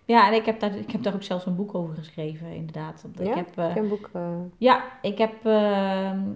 Ja, 0.07 0.27
en 0.27 0.33
ik 0.33 0.45
heb, 0.45 0.59
daar, 0.59 0.75
ik 0.75 0.91
heb 0.91 1.03
daar 1.03 1.13
ook 1.13 1.23
zelfs 1.23 1.45
een 1.45 1.55
boek 1.55 1.75
over 1.75 1.95
geschreven, 1.95 2.47
inderdaad. 2.51 3.01
Want 3.01 3.17
Ja? 3.19 3.29
Ik 3.29 3.35
heb, 3.35 3.57
eh, 3.57 3.71
Geen 3.71 3.87
boek... 3.87 4.09
eh, 4.13 4.21
ja, 4.57 4.83
ik 5.01 5.17
heb... 5.17 5.33
ehm, 5.45 6.19
hoe 6.19 6.35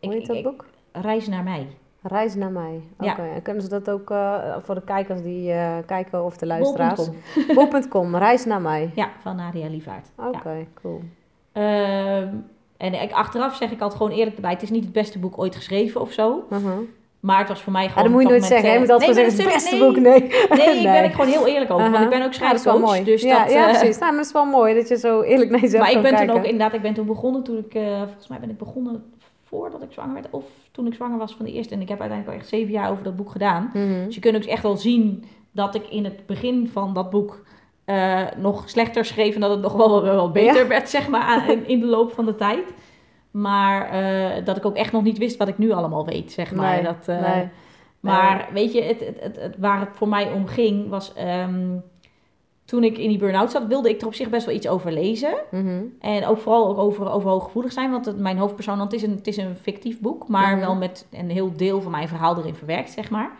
ik- 0.00 0.10
heet 0.10 0.26
dat 0.26 0.36
ik- 0.36 0.42
boek? 0.42 0.64
Reis 0.92 1.28
naar 1.28 1.42
mij. 1.42 1.66
Reis 2.02 2.34
naar 2.34 2.50
mij. 2.50 2.80
Oké. 2.98 3.04
Ja. 3.04 3.34
En 3.34 3.42
kunnen 3.42 3.62
ze 3.62 3.68
dat 3.68 3.90
ook 3.90 4.10
eh, 4.10 4.56
voor 4.62 4.74
de 4.74 4.82
kijkers 4.82 5.22
die 5.22 5.52
eh, 5.52 5.76
kijken 5.86 6.24
of 6.24 6.36
de 6.36 6.46
luisteraars? 6.46 7.08
Bol.com. 7.54 8.16
Reis 8.26 8.44
naar 8.44 8.60
mij. 8.60 8.90
Ja, 8.94 9.10
van 9.20 9.36
Nadia 9.36 9.68
Lievaart. 9.68 10.08
Oké, 10.16 10.50
Ja. 10.52 10.64
cool. 10.74 11.00
Ehm, 11.52 12.34
en 12.76 13.02
ik, 13.02 13.12
achteraf 13.12 13.56
zeg 13.56 13.70
ik 13.70 13.80
altijd 13.80 14.00
gewoon 14.02 14.16
eerlijk 14.18 14.36
erbij, 14.36 14.52
het 14.52 14.62
is 14.62 14.70
niet 14.70 14.84
het 14.84 14.92
beste 14.92 15.18
boek 15.18 15.38
ooit 15.38 15.56
geschreven 15.56 16.00
of 16.00 16.12
zo. 16.12 16.46
Mhm. 16.50 16.78
Maar 17.20 17.38
het 17.38 17.48
was 17.48 17.62
voor 17.62 17.72
mij 17.72 17.82
Ja, 17.82 17.88
gewoon... 17.88 18.04
dat 18.04 18.12
moet 18.12 18.22
je 18.22 18.28
nooit 18.28 18.40
dat 18.40 18.48
zeggen. 18.50 18.68
hè? 18.68 18.74
Je 18.74 18.80
moet 18.80 18.90
altijd 18.90 19.10
eh, 19.10 19.16
gewoon 19.16 19.30
zeggen, 19.30 19.50
nee, 19.50 19.54
het 19.54 19.64
beste 19.64 19.84
dat 19.84 19.94
boek. 19.94 20.02
Nee. 20.58 20.66
Nee, 20.66 20.76
ik 20.78 20.82
ben 20.92 21.04
ik 21.04 21.10
gewoon 21.12 21.26
heel 21.30 21.46
eerlijk 21.46 21.70
over. 21.70 21.90
Want 21.90 22.04
ik 22.04 22.10
ben 22.10 22.22
ook 22.22 22.32
Ja, 22.32 22.38
dat 22.38 22.38
wel 22.40 22.48
schrijfcoach. 22.58 22.80
mooi. 22.80 23.04
dus 23.04 23.22
ja, 23.22 23.42
dat, 23.44 23.52
ja, 23.52 23.68
eh, 23.68 23.78
precies. 23.78 23.98
Nou, 23.98 24.10
maar 24.10 24.18
het 24.20 24.26
is 24.26 24.32
wel 24.32 24.44
mooi 24.44 24.74
dat 24.74 24.88
je 24.88 24.96
zo 24.98 25.20
eerlijk 25.22 25.50
naar 25.50 25.60
jezelf 25.60 25.82
maar 25.82 25.92
ik 25.92 26.02
ben 26.02 26.10
kijken. 26.10 26.28
toen 26.28 26.36
ook 26.38 26.44
inderdaad, 26.44 26.72
ik 26.74 26.82
ben 26.82 26.94
toen 26.94 27.06
begonnen 27.06 27.42
toen 27.42 27.58
ik, 27.58 27.74
eh, 27.74 27.82
volgens 28.02 28.28
mij 28.28 28.40
ben 28.40 28.50
ik 28.50 28.58
begonnen 28.58 29.04
voordat 29.44 29.82
ik 29.82 29.92
zwanger 29.92 30.14
werd. 30.14 30.26
Of 30.30 30.44
toen 30.72 30.86
ik 30.86 30.94
zwanger 30.94 31.18
was 31.18 31.34
van 31.34 31.44
de 31.46 31.52
eerste. 31.52 31.74
En 31.74 31.80
ik 31.80 31.88
heb 31.88 32.00
uiteindelijk 32.00 32.36
al 32.38 32.42
echt 32.42 32.52
zeven 32.52 32.72
jaar 32.72 32.90
over 32.90 33.04
dat 33.04 33.16
boek 33.16 33.30
gedaan. 33.30 33.70
Mhm. 33.74 34.04
Dus 34.04 34.14
je 34.14 34.20
kunt 34.20 34.36
ook 34.36 34.42
echt 34.42 34.62
wel 34.62 34.76
zien 34.76 35.24
dat 35.52 35.74
ik 35.74 35.86
in 35.90 36.04
het 36.04 36.26
begin 36.26 36.68
van 36.72 36.94
dat 36.94 37.10
boek 37.10 37.44
nog 38.36 38.68
slechter 38.70 39.04
schreef. 39.04 39.34
En 39.34 39.40
dat 39.40 39.50
het 39.50 39.60
nog 39.60 39.72
wel, 39.72 40.02
wel, 40.02 40.14
wel 40.14 40.30
beter 40.30 40.56
Ja. 40.62 40.66
werd, 40.66 40.88
zeg 40.88 41.08
maar, 41.08 41.20
aan- 41.22 41.64
in 41.66 41.80
de 41.80 41.86
loop 41.86 42.12
van 42.12 42.24
de 42.24 42.34
tijd. 42.34 42.64
Maar 43.40 43.90
eh, 43.90 44.44
dat 44.44 44.56
ik 44.56 44.66
ook 44.66 44.76
echt 44.76 44.92
nog 44.92 45.02
niet 45.02 45.18
wist 45.18 45.36
wat 45.36 45.48
ik 45.48 45.58
nu 45.58 45.70
allemaal 45.72 46.06
weet, 46.06 46.32
zeg 46.32 46.54
maar. 46.54 46.74
Nee, 46.74 46.82
dat, 46.82 47.08
eh, 47.08 47.34
nee. 47.34 47.48
Maar 48.00 48.48
weet 48.52 48.72
je, 48.72 48.82
het, 48.82 49.00
het, 49.06 49.20
het, 49.20 49.36
het- 49.40 49.56
waar 49.58 49.80
het 49.80 49.88
voor 49.92 50.08
mij 50.08 50.32
om 50.32 50.46
ging 50.46 50.88
was... 50.88 51.12
ehm, 51.14 51.76
toen 52.64 52.84
ik 52.84 52.98
in 52.98 53.08
die 53.08 53.18
burn-out 53.18 53.50
zat, 53.50 53.66
wilde 53.66 53.88
ik 53.88 54.00
er 54.00 54.06
op 54.06 54.14
zich 54.14 54.28
best 54.30 54.46
wel 54.46 54.54
iets 54.54 54.68
over 54.68 54.92
lezen. 54.92 55.34
Mhm. 55.50 55.82
En 56.00 56.26
ook 56.26 56.38
vooral 56.38 56.68
ook 56.68 56.78
over, 56.78 57.10
over 57.10 57.30
hooggevoelig 57.30 57.72
zijn. 57.72 57.90
Want 57.90 58.04
het, 58.06 58.18
mijn 58.18 58.38
hoofdpersoon, 58.38 58.78
want 58.78 58.92
het 58.92 59.02
is, 59.02 59.08
een, 59.08 59.14
het 59.16 59.26
is 59.26 59.36
een 59.36 59.56
fictief 59.56 60.00
boek. 60.00 60.28
Maar 60.28 60.50
Mhm. 60.56 60.60
wel 60.60 60.74
met 60.74 61.06
een 61.12 61.30
heel 61.30 61.52
deel 61.56 61.80
van 61.82 61.90
mijn 61.90 62.08
verhaal 62.08 62.38
erin 62.38 62.54
verwerkt, 62.54 62.90
zeg 62.90 63.10
maar. 63.10 63.30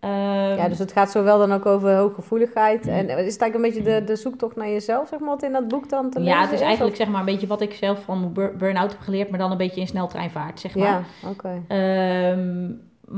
Ehm, 0.00 0.56
Ja, 0.56 0.68
dus 0.68 0.78
het 0.78 0.92
gaat 0.92 1.10
zowel 1.10 1.38
dan 1.38 1.52
ook 1.52 1.66
over 1.66 1.96
hooggevoeligheid. 1.96 2.86
En 2.86 3.08
is 3.08 3.32
het 3.32 3.40
eigenlijk 3.42 3.54
een 3.54 3.60
beetje 3.60 3.82
de, 3.82 4.04
de 4.04 4.16
zoektocht 4.16 4.56
naar 4.56 4.68
jezelf, 4.68 5.08
zeg 5.08 5.18
maar, 5.18 5.28
wat 5.28 5.42
in 5.42 5.52
dat 5.52 5.68
boek 5.68 5.88
dan 5.88 6.10
te 6.10 6.18
lezen 6.20 6.34
ja, 6.34 6.40
het 6.42 6.52
is 6.52 6.60
eigenlijk 6.60 6.96
zeg 6.96 7.08
maar 7.08 7.20
een 7.20 7.26
beetje 7.26 7.46
wat 7.46 7.60
ik 7.60 7.74
zelf 7.74 8.02
van 8.02 8.32
bur- 8.32 8.56
burn-out 8.56 8.90
heb 8.92 9.00
geleerd. 9.00 9.30
Maar 9.30 9.38
dan 9.38 9.50
een 9.50 9.56
beetje 9.56 9.80
in 9.80 9.86
sneltreinvaart, 9.86 10.60
zeg 10.60 10.74
maar. 10.74 10.86
Ja, 10.86 11.28
oké. 11.28 11.62
Ehm, 11.68 12.70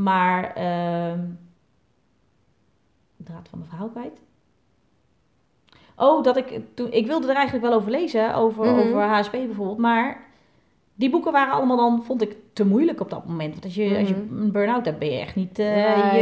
maar... 0.03 0.53
ehm 0.55 1.19
draad 3.17 3.49
van 3.49 3.59
de 3.59 3.65
verhaal 3.65 3.89
kwijt. 3.89 4.21
Oh, 5.97 6.23
dat 6.23 6.37
ik... 6.37 6.61
Toen, 6.75 6.93
ik 6.93 7.07
wilde 7.07 7.29
er 7.29 7.35
eigenlijk 7.35 7.67
wel 7.67 7.75
over 7.77 7.91
lezen. 7.91 8.35
Over, 8.35 8.67
Mhm. 8.67 8.79
over 8.79 9.03
HSP 9.03 9.31
bijvoorbeeld. 9.33 9.79
Maar 9.79 10.21
die 11.01 11.11
boeken 11.11 11.33
waren 11.33 11.53
allemaal 11.55 11.77
dan... 11.77 12.03
Vond 12.05 12.23
ik 12.23 12.37
te 12.53 12.67
moeilijk 12.67 13.01
op 13.01 13.11
dat 13.11 13.27
moment. 13.27 13.53
Want 13.53 13.65
als 13.65 13.75
je, 13.75 13.97
als 13.99 14.09
je 14.09 14.15
Mhm. 14.15 14.43
een 14.43 14.53
burn-out 14.53 14.85
hebt... 14.85 14.99
Ben 14.99 15.11
je 15.11 15.19
echt 15.19 15.35
niet 15.37 15.59
eh, 15.59 15.77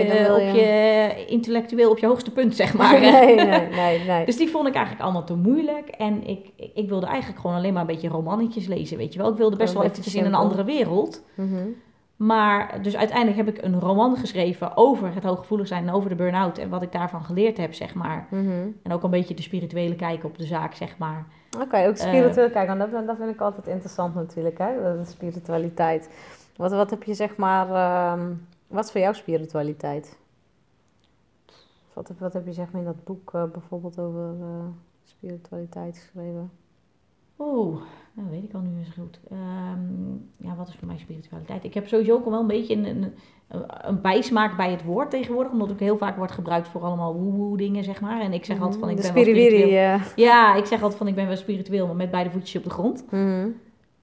je, 0.04 0.32
op 0.32 0.54
je- 0.54 0.60
je 0.60 1.24
intellectueel 1.26 1.90
op 1.90 1.98
je 1.98 2.06
hoogste 2.06 2.32
punt, 2.32 2.56
zeg 2.56 2.74
maar. 2.74 3.00
nee, 3.00 3.34
nee, 3.34 3.68
nee, 3.82 4.04
nee. 4.06 4.24
Dus 4.24 4.36
die 4.36 4.48
vond 4.48 4.68
ik 4.68 4.74
eigenlijk 4.74 5.04
allemaal 5.04 5.24
te 5.24 5.34
moeilijk. 5.34 5.88
En 5.88 6.26
ik, 6.26 6.46
ik, 6.74 6.88
wilde 6.88 7.06
eigenlijk 7.06 7.40
gewoon 7.40 7.56
alleen 7.56 7.72
maar 7.72 7.80
een 7.80 7.86
beetje 7.86 8.08
romannetjes 8.08 8.66
lezen, 8.66 8.96
weet 8.96 9.12
je 9.12 9.18
wel. 9.18 9.30
Ik 9.30 9.36
wilde 9.36 9.56
best 9.56 9.72
wel 9.72 9.82
beetje 9.82 9.98
eventjes 9.98 10.20
in 10.22 10.28
een 10.28 10.38
andere 10.38 10.64
wereld. 10.64 11.24
Mhm. 11.34 11.54
Maar 12.16 12.78
dus 12.82 12.96
uiteindelijk 12.96 13.36
heb 13.36 13.48
ik 13.56 13.64
een 13.64 13.80
roman 13.80 14.16
geschreven 14.16 14.76
over 14.76 15.14
het 15.14 15.24
hooggevoelig 15.24 15.66
zijn 15.66 15.86
en 15.88 15.94
over 15.94 16.08
de 16.08 16.14
burn-out 16.16 16.58
en 16.58 16.68
wat 16.68 16.82
ik 16.82 16.92
daarvan 16.92 17.22
geleerd 17.24 17.56
heb, 17.56 17.74
zeg 17.74 17.94
maar. 17.94 18.26
Mhm. 18.30 18.66
En 18.82 18.92
ook 18.92 19.02
een 19.02 19.10
beetje 19.10 19.34
de 19.34 19.42
spirituele 19.42 19.94
kijk 19.94 20.24
op 20.24 20.38
de 20.38 20.44
zaak, 20.44 20.74
zeg 20.74 20.98
maar. 20.98 21.26
Oké, 21.56 21.86
ook 21.86 21.96
spiritueel 21.96 22.50
kijken, 22.50 22.78
want 22.78 22.92
dat, 22.92 23.06
dat 23.06 23.16
vind 23.16 23.30
ik 23.34 23.40
altijd 23.40 23.66
interessant 23.66 24.14
natuurlijk, 24.14 24.58
hè? 24.58 24.96
de 24.98 25.04
spiritualiteit. 25.04 26.10
Wat, 26.56 26.70
wat 26.72 26.90
heb 26.90 27.02
je 27.02 27.14
zeg 27.14 27.36
maar, 27.36 27.70
ehm, 27.70 28.32
wat 28.66 28.84
is 28.84 28.90
voor 28.90 29.00
jou 29.00 29.14
spiritualiteit? 29.14 30.16
Wat, 31.92 32.08
heb- 32.08 32.18
wat 32.18 32.32
heb 32.32 32.46
je 32.46 32.52
zeg 32.52 32.70
maar 32.72 32.80
in 32.80 32.86
dat 32.86 33.04
boek 33.04 33.34
eh, 33.34 33.44
bijvoorbeeld 33.44 33.98
over 33.98 34.34
eh, 34.40 34.64
spiritualiteit 35.04 35.98
geschreven? 35.98 36.50
Oeh, 37.38 37.76
dat 38.14 38.24
weet 38.30 38.42
ik 38.44 38.52
al 38.54 38.60
nu 38.60 38.78
eens 38.78 38.94
goed. 38.98 39.20
Ehm, 39.30 40.12
ja, 40.48 40.54
wat 40.56 40.68
is 40.68 40.74
voor 40.78 40.86
mij 40.88 40.98
spiritualiteit? 40.98 41.64
Ik 41.64 41.74
heb 41.74 41.86
sowieso 41.86 42.14
ook 42.14 42.24
wel 42.24 42.40
een 42.40 42.46
beetje 42.46 42.74
een, 42.76 42.84
een, 42.84 43.12
een 43.88 44.00
bijsmaak 44.00 44.56
bij 44.56 44.70
het 44.70 44.84
woord 44.84 45.10
tegenwoordig, 45.10 45.52
omdat 45.52 45.66
het 45.68 45.76
ook 45.76 45.82
heel 45.82 45.96
vaak 45.96 46.16
wordt 46.16 46.32
gebruikt 46.32 46.68
voor 46.68 46.80
allemaal 46.82 47.14
woe 47.14 47.56
dingen, 47.56 47.84
zeg 47.84 48.00
maar. 48.00 48.20
En 48.20 48.32
ik 48.32 48.44
zeg 48.44 48.60
altijd 48.60 48.80
van, 48.80 48.88
ik 48.90 48.96
de 48.96 49.02
ben 49.02 49.12
wel 49.14 49.22
spiriwiri, 49.22 49.54
spiritueel. 49.56 49.98
Ja, 50.16 50.54
ik 50.54 50.64
zeg 50.64 50.80
altijd 50.80 50.98
van, 50.98 51.08
ik 51.08 51.14
ben 51.14 51.26
wel 51.26 51.36
spiritueel, 51.36 51.86
maar 51.86 51.96
met 51.96 52.10
beide 52.10 52.30
voetjes 52.30 52.56
op 52.56 52.64
de 52.64 52.70
grond. 52.70 53.04
Mhm. 53.10 53.48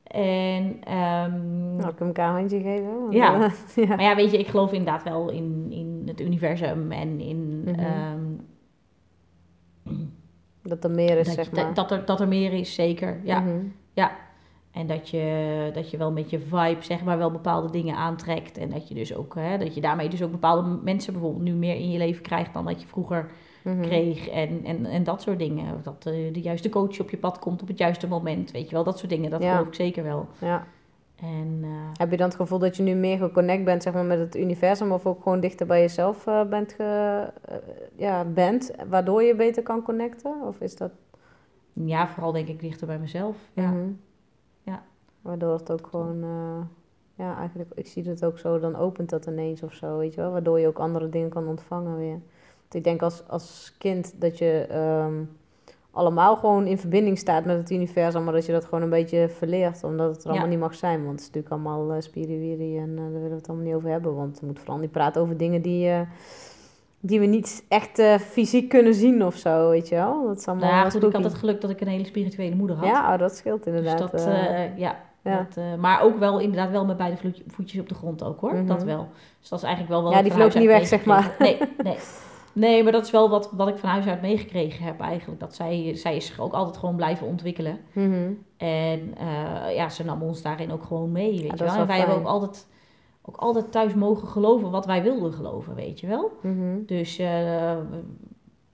En, 0.03 0.77
ehm, 0.83 1.75
Nou, 1.75 1.89
ik 1.89 1.99
hem 1.99 2.07
een 2.13 2.23
handje 2.23 2.59
geven. 2.61 2.91
Ja. 3.09 3.41
eh, 3.43 3.51
ja. 3.87 3.95
Maar 3.95 4.01
ja, 4.05 4.15
weet 4.15 4.31
je, 4.31 4.37
ik 4.39 4.47
geloof 4.47 4.71
inderdaad 4.71 5.03
wel 5.03 5.29
in, 5.31 5.67
in 5.69 6.03
het 6.05 6.21
universum 6.21 6.91
en 6.91 7.19
in 7.19 7.61
Mhm. 7.65 7.79
ehm, 7.79 8.19
Dat 10.67 10.83
er 10.83 10.91
meer 10.91 11.17
is, 11.17 11.25
dat, 11.25 11.35
zeg 11.35 11.51
maar. 11.51 11.65
dat, 11.65 11.75
dat, 11.75 11.91
er, 11.91 12.05
dat 12.05 12.19
er 12.19 12.27
meer 12.27 12.53
is, 12.53 12.73
zeker. 12.73 13.19
Ja. 13.23 13.39
Mhm. 13.39 13.55
En 14.71 14.87
dat 14.87 15.09
je, 15.09 15.69
dat 15.73 15.89
je 15.91 15.97
wel 15.97 16.11
met 16.11 16.29
je 16.29 16.39
vibe, 16.39 16.77
zeg 16.79 17.03
maar, 17.03 17.17
wel 17.17 17.31
bepaalde 17.31 17.69
dingen 17.69 17.95
aantrekt. 17.95 18.57
En 18.57 18.69
dat 18.69 18.87
je 18.87 18.93
dus 18.95 19.15
ook, 19.15 19.35
hè, 19.35 19.57
dat 19.57 19.75
je 19.75 19.81
daarmee 19.81 20.09
dus 20.09 20.23
ook 20.23 20.31
bepaalde 20.31 20.79
mensen 20.83 21.13
bijvoorbeeld 21.13 21.43
nu 21.43 21.51
meer 21.53 21.75
in 21.75 21.91
je 21.91 21.97
leven 21.97 22.21
krijgt 22.21 22.53
dan 22.53 22.65
dat 22.65 22.81
je 22.81 22.87
vroeger 22.87 23.29
Mhm. 23.63 23.81
kreeg. 23.81 24.27
En, 24.29 24.61
en, 24.63 24.85
en 24.85 25.03
dat 25.03 25.21
soort 25.21 25.39
dingen. 25.39 25.65
Dat 25.83 26.05
eh, 26.05 26.33
de 26.33 26.41
juiste 26.41 26.69
coach 26.69 26.99
op 26.99 27.09
je 27.09 27.17
pad 27.17 27.39
komt 27.39 27.61
op 27.61 27.67
het 27.67 27.77
juiste 27.77 28.07
moment. 28.07 28.51
Weet 28.51 28.69
je 28.69 28.75
wel, 28.75 28.83
dat 28.83 28.97
soort 28.97 29.09
dingen. 29.09 29.29
Dat 29.29 29.41
Ja. 29.43 29.51
geloof 29.51 29.67
ik 29.67 29.73
zeker 29.73 30.03
wel. 30.03 30.27
Ja. 30.39 30.67
En 31.15 31.59
eh, 31.63 31.69
Heb 31.93 32.11
je 32.11 32.17
dan 32.17 32.27
het 32.27 32.35
gevoel 32.35 32.59
dat 32.59 32.77
je 32.77 32.83
nu 32.83 32.93
meer 32.93 33.17
geconnect 33.17 33.63
bent 33.63 33.83
zeg 33.83 33.93
maar, 33.93 34.05
met 34.05 34.19
het 34.19 34.35
universum 34.35 34.91
of 34.91 35.05
ook 35.05 35.23
gewoon 35.23 35.39
dichter 35.39 35.65
bij 35.65 35.81
jezelf 35.81 36.27
eh, 36.27 36.43
bent, 36.43 36.73
ge, 36.73 37.31
eh, 37.41 37.55
ja, 37.95 38.25
bent, 38.25 38.71
waardoor 38.89 39.23
je 39.23 39.35
beter 39.35 39.63
kan 39.63 39.81
connecten? 39.81 40.41
Of 40.41 40.59
is 40.59 40.75
dat... 40.75 40.91
ja, 41.73 42.07
vooral 42.07 42.31
denk 42.31 42.47
ik 42.47 42.59
dichter 42.59 42.87
bij 42.87 42.99
mezelf. 42.99 43.37
Ja. 43.53 43.71
Mhm. 43.71 43.91
Ja. 44.61 44.83
Waardoor 45.21 45.53
het 45.53 45.71
ook 45.71 45.87
gewoon, 45.87 46.19
ja, 47.15 47.37
eigenlijk, 47.37 47.71
ik 47.73 47.87
zie 47.87 48.09
het 48.09 48.25
ook 48.25 48.39
zo, 48.39 48.59
dan 48.59 48.75
opent 48.75 49.09
dat 49.09 49.25
ineens 49.25 49.63
of 49.63 49.73
zo, 49.73 49.97
weet 49.97 50.13
je 50.13 50.21
wel? 50.21 50.31
Waardoor 50.31 50.59
je 50.59 50.67
ook 50.67 50.79
andere 50.79 51.09
dingen 51.09 51.29
kan 51.29 51.47
ontvangen 51.47 51.97
weer. 51.97 52.19
Want 52.61 52.73
ik 52.73 52.83
denk 52.83 53.01
als, 53.01 53.27
als 53.27 53.75
kind 53.77 54.21
dat 54.21 54.37
je 54.37 54.65
ehm, 54.69 55.23
allemaal 55.95 56.35
gewoon 56.35 56.65
in 56.67 56.77
verbinding 56.77 57.17
staat 57.17 57.45
met 57.45 57.57
het 57.57 57.71
universum, 57.71 58.23
maar 58.23 58.33
dat 58.33 58.45
je 58.45 58.51
dat 58.51 58.65
gewoon 58.65 58.81
een 58.81 58.89
beetje 58.89 59.29
verleert, 59.29 59.83
omdat 59.83 60.15
het 60.15 60.23
er 60.23 60.29
allemaal 60.29 60.45
Ja. 60.45 60.51
niet 60.51 60.59
mag 60.59 60.75
zijn. 60.75 60.99
Want 61.05 61.11
het 61.11 61.19
is 61.19 61.25
natuurlijk 61.25 61.53
allemaal 61.53 61.95
uh, 61.95 62.01
spiriwiri 62.01 62.77
en 62.77 62.89
eh, 62.89 62.95
daar 62.95 63.11
willen 63.11 63.29
we 63.29 63.35
het 63.35 63.47
allemaal 63.47 63.65
niet 63.65 63.75
over 63.75 63.89
hebben. 63.89 64.15
Want 64.15 64.39
we 64.39 64.45
moeten 64.45 64.63
vooral 64.63 64.81
niet 64.81 64.91
praten 64.91 65.21
over 65.21 65.37
dingen 65.37 65.61
die, 65.61 65.89
eh, 65.89 65.99
die 66.99 67.19
we 67.19 67.25
niet 67.25 67.65
echt 67.67 68.01
fysiek 68.21 68.69
kunnen 68.69 68.93
zien 68.93 69.25
of 69.25 69.35
zo, 69.35 69.69
weet 69.69 69.87
je 69.89 69.95
wel? 69.95 70.27
Dat 70.27 70.37
is 70.37 70.47
allemaal 70.47 70.65
Nou 70.65 70.75
ja, 70.75 70.81
wel 70.81 70.91
goed, 70.91 71.03
ik 71.03 71.15
had 71.15 71.23
het 71.23 71.33
geluk 71.33 71.61
dat 71.61 71.69
ik 71.69 71.81
een 71.81 71.87
hele 71.87 72.05
spirituele 72.05 72.55
moeder 72.55 72.75
had. 72.75 72.85
Ja, 72.85 73.13
oh, 73.13 73.19
dat 73.19 73.35
scheelt 73.35 73.65
inderdaad. 73.65 74.11
Dus 74.11 74.23
dat, 74.23 74.33
ja. 74.75 74.95
ja. 75.21 75.47
Dat, 75.55 75.79
maar 75.79 76.01
ook 76.01 76.19
wel 76.19 76.39
inderdaad 76.39 76.71
wel 76.71 76.85
met 76.85 76.97
beide 76.97 77.17
voetjes 77.47 77.79
op 77.81 77.89
de 77.89 77.95
grond 77.95 78.23
ook 78.23 78.39
hoor. 78.39 78.53
Mhm. 78.53 78.65
Dat 78.65 78.83
wel. 78.83 79.07
Dus 79.39 79.49
dat 79.49 79.59
is 79.59 79.65
eigenlijk 79.65 79.93
wel 79.93 80.03
wat 80.03 80.13
Ja, 80.13 80.21
die 80.21 80.31
huis 80.31 80.55
niet 80.55 80.65
weg, 80.65 80.87
zeg 80.87 81.03
heb. 81.03 81.39
Nee, 81.39 81.57
nee. 81.83 81.97
Nee, 82.55 82.83
maar 82.83 82.91
dat 82.91 83.05
is 83.05 83.11
wel 83.11 83.29
wat, 83.29 83.51
wat 83.51 83.67
ik 83.67 83.77
van 83.77 83.89
huis 83.89 84.05
uit 84.05 84.21
meegekregen 84.21 84.85
heb 84.85 84.99
eigenlijk. 84.99 85.39
Dat 85.39 85.55
zij, 85.55 85.95
zij 85.95 86.15
is 86.15 86.25
zich 86.25 86.39
ook 86.39 86.53
altijd 86.53 86.77
gewoon 86.77 86.95
blijven 86.95 87.27
ontwikkelen. 87.27 87.79
Mhm. 87.93 88.31
En 88.57 89.17
eh, 89.17 89.75
ja, 89.75 89.89
ze 89.89 90.05
nam 90.05 90.21
ons 90.21 90.41
daarin 90.41 90.71
ook 90.71 90.83
gewoon 90.83 91.11
mee, 91.11 91.31
weet 91.31 91.51
je 91.51 91.57
wel. 91.57 91.67
wel 91.67 91.81
En 91.81 91.87
wij 91.87 91.97
hebben 91.97 92.15
ook 92.17 92.25
altijd, 92.25 92.67
ook 93.21 93.37
altijd 93.37 93.71
thuis 93.71 93.93
mogen 93.93 94.27
geloven 94.27 94.71
wat 94.71 94.85
wij 94.85 95.03
wilden 95.03 95.33
geloven, 95.33 95.75
weet 95.75 95.99
je 95.99 96.07
wel. 96.07 96.31
Mhm. 96.41 96.85
Dus 96.85 97.17
eh, 97.17 97.77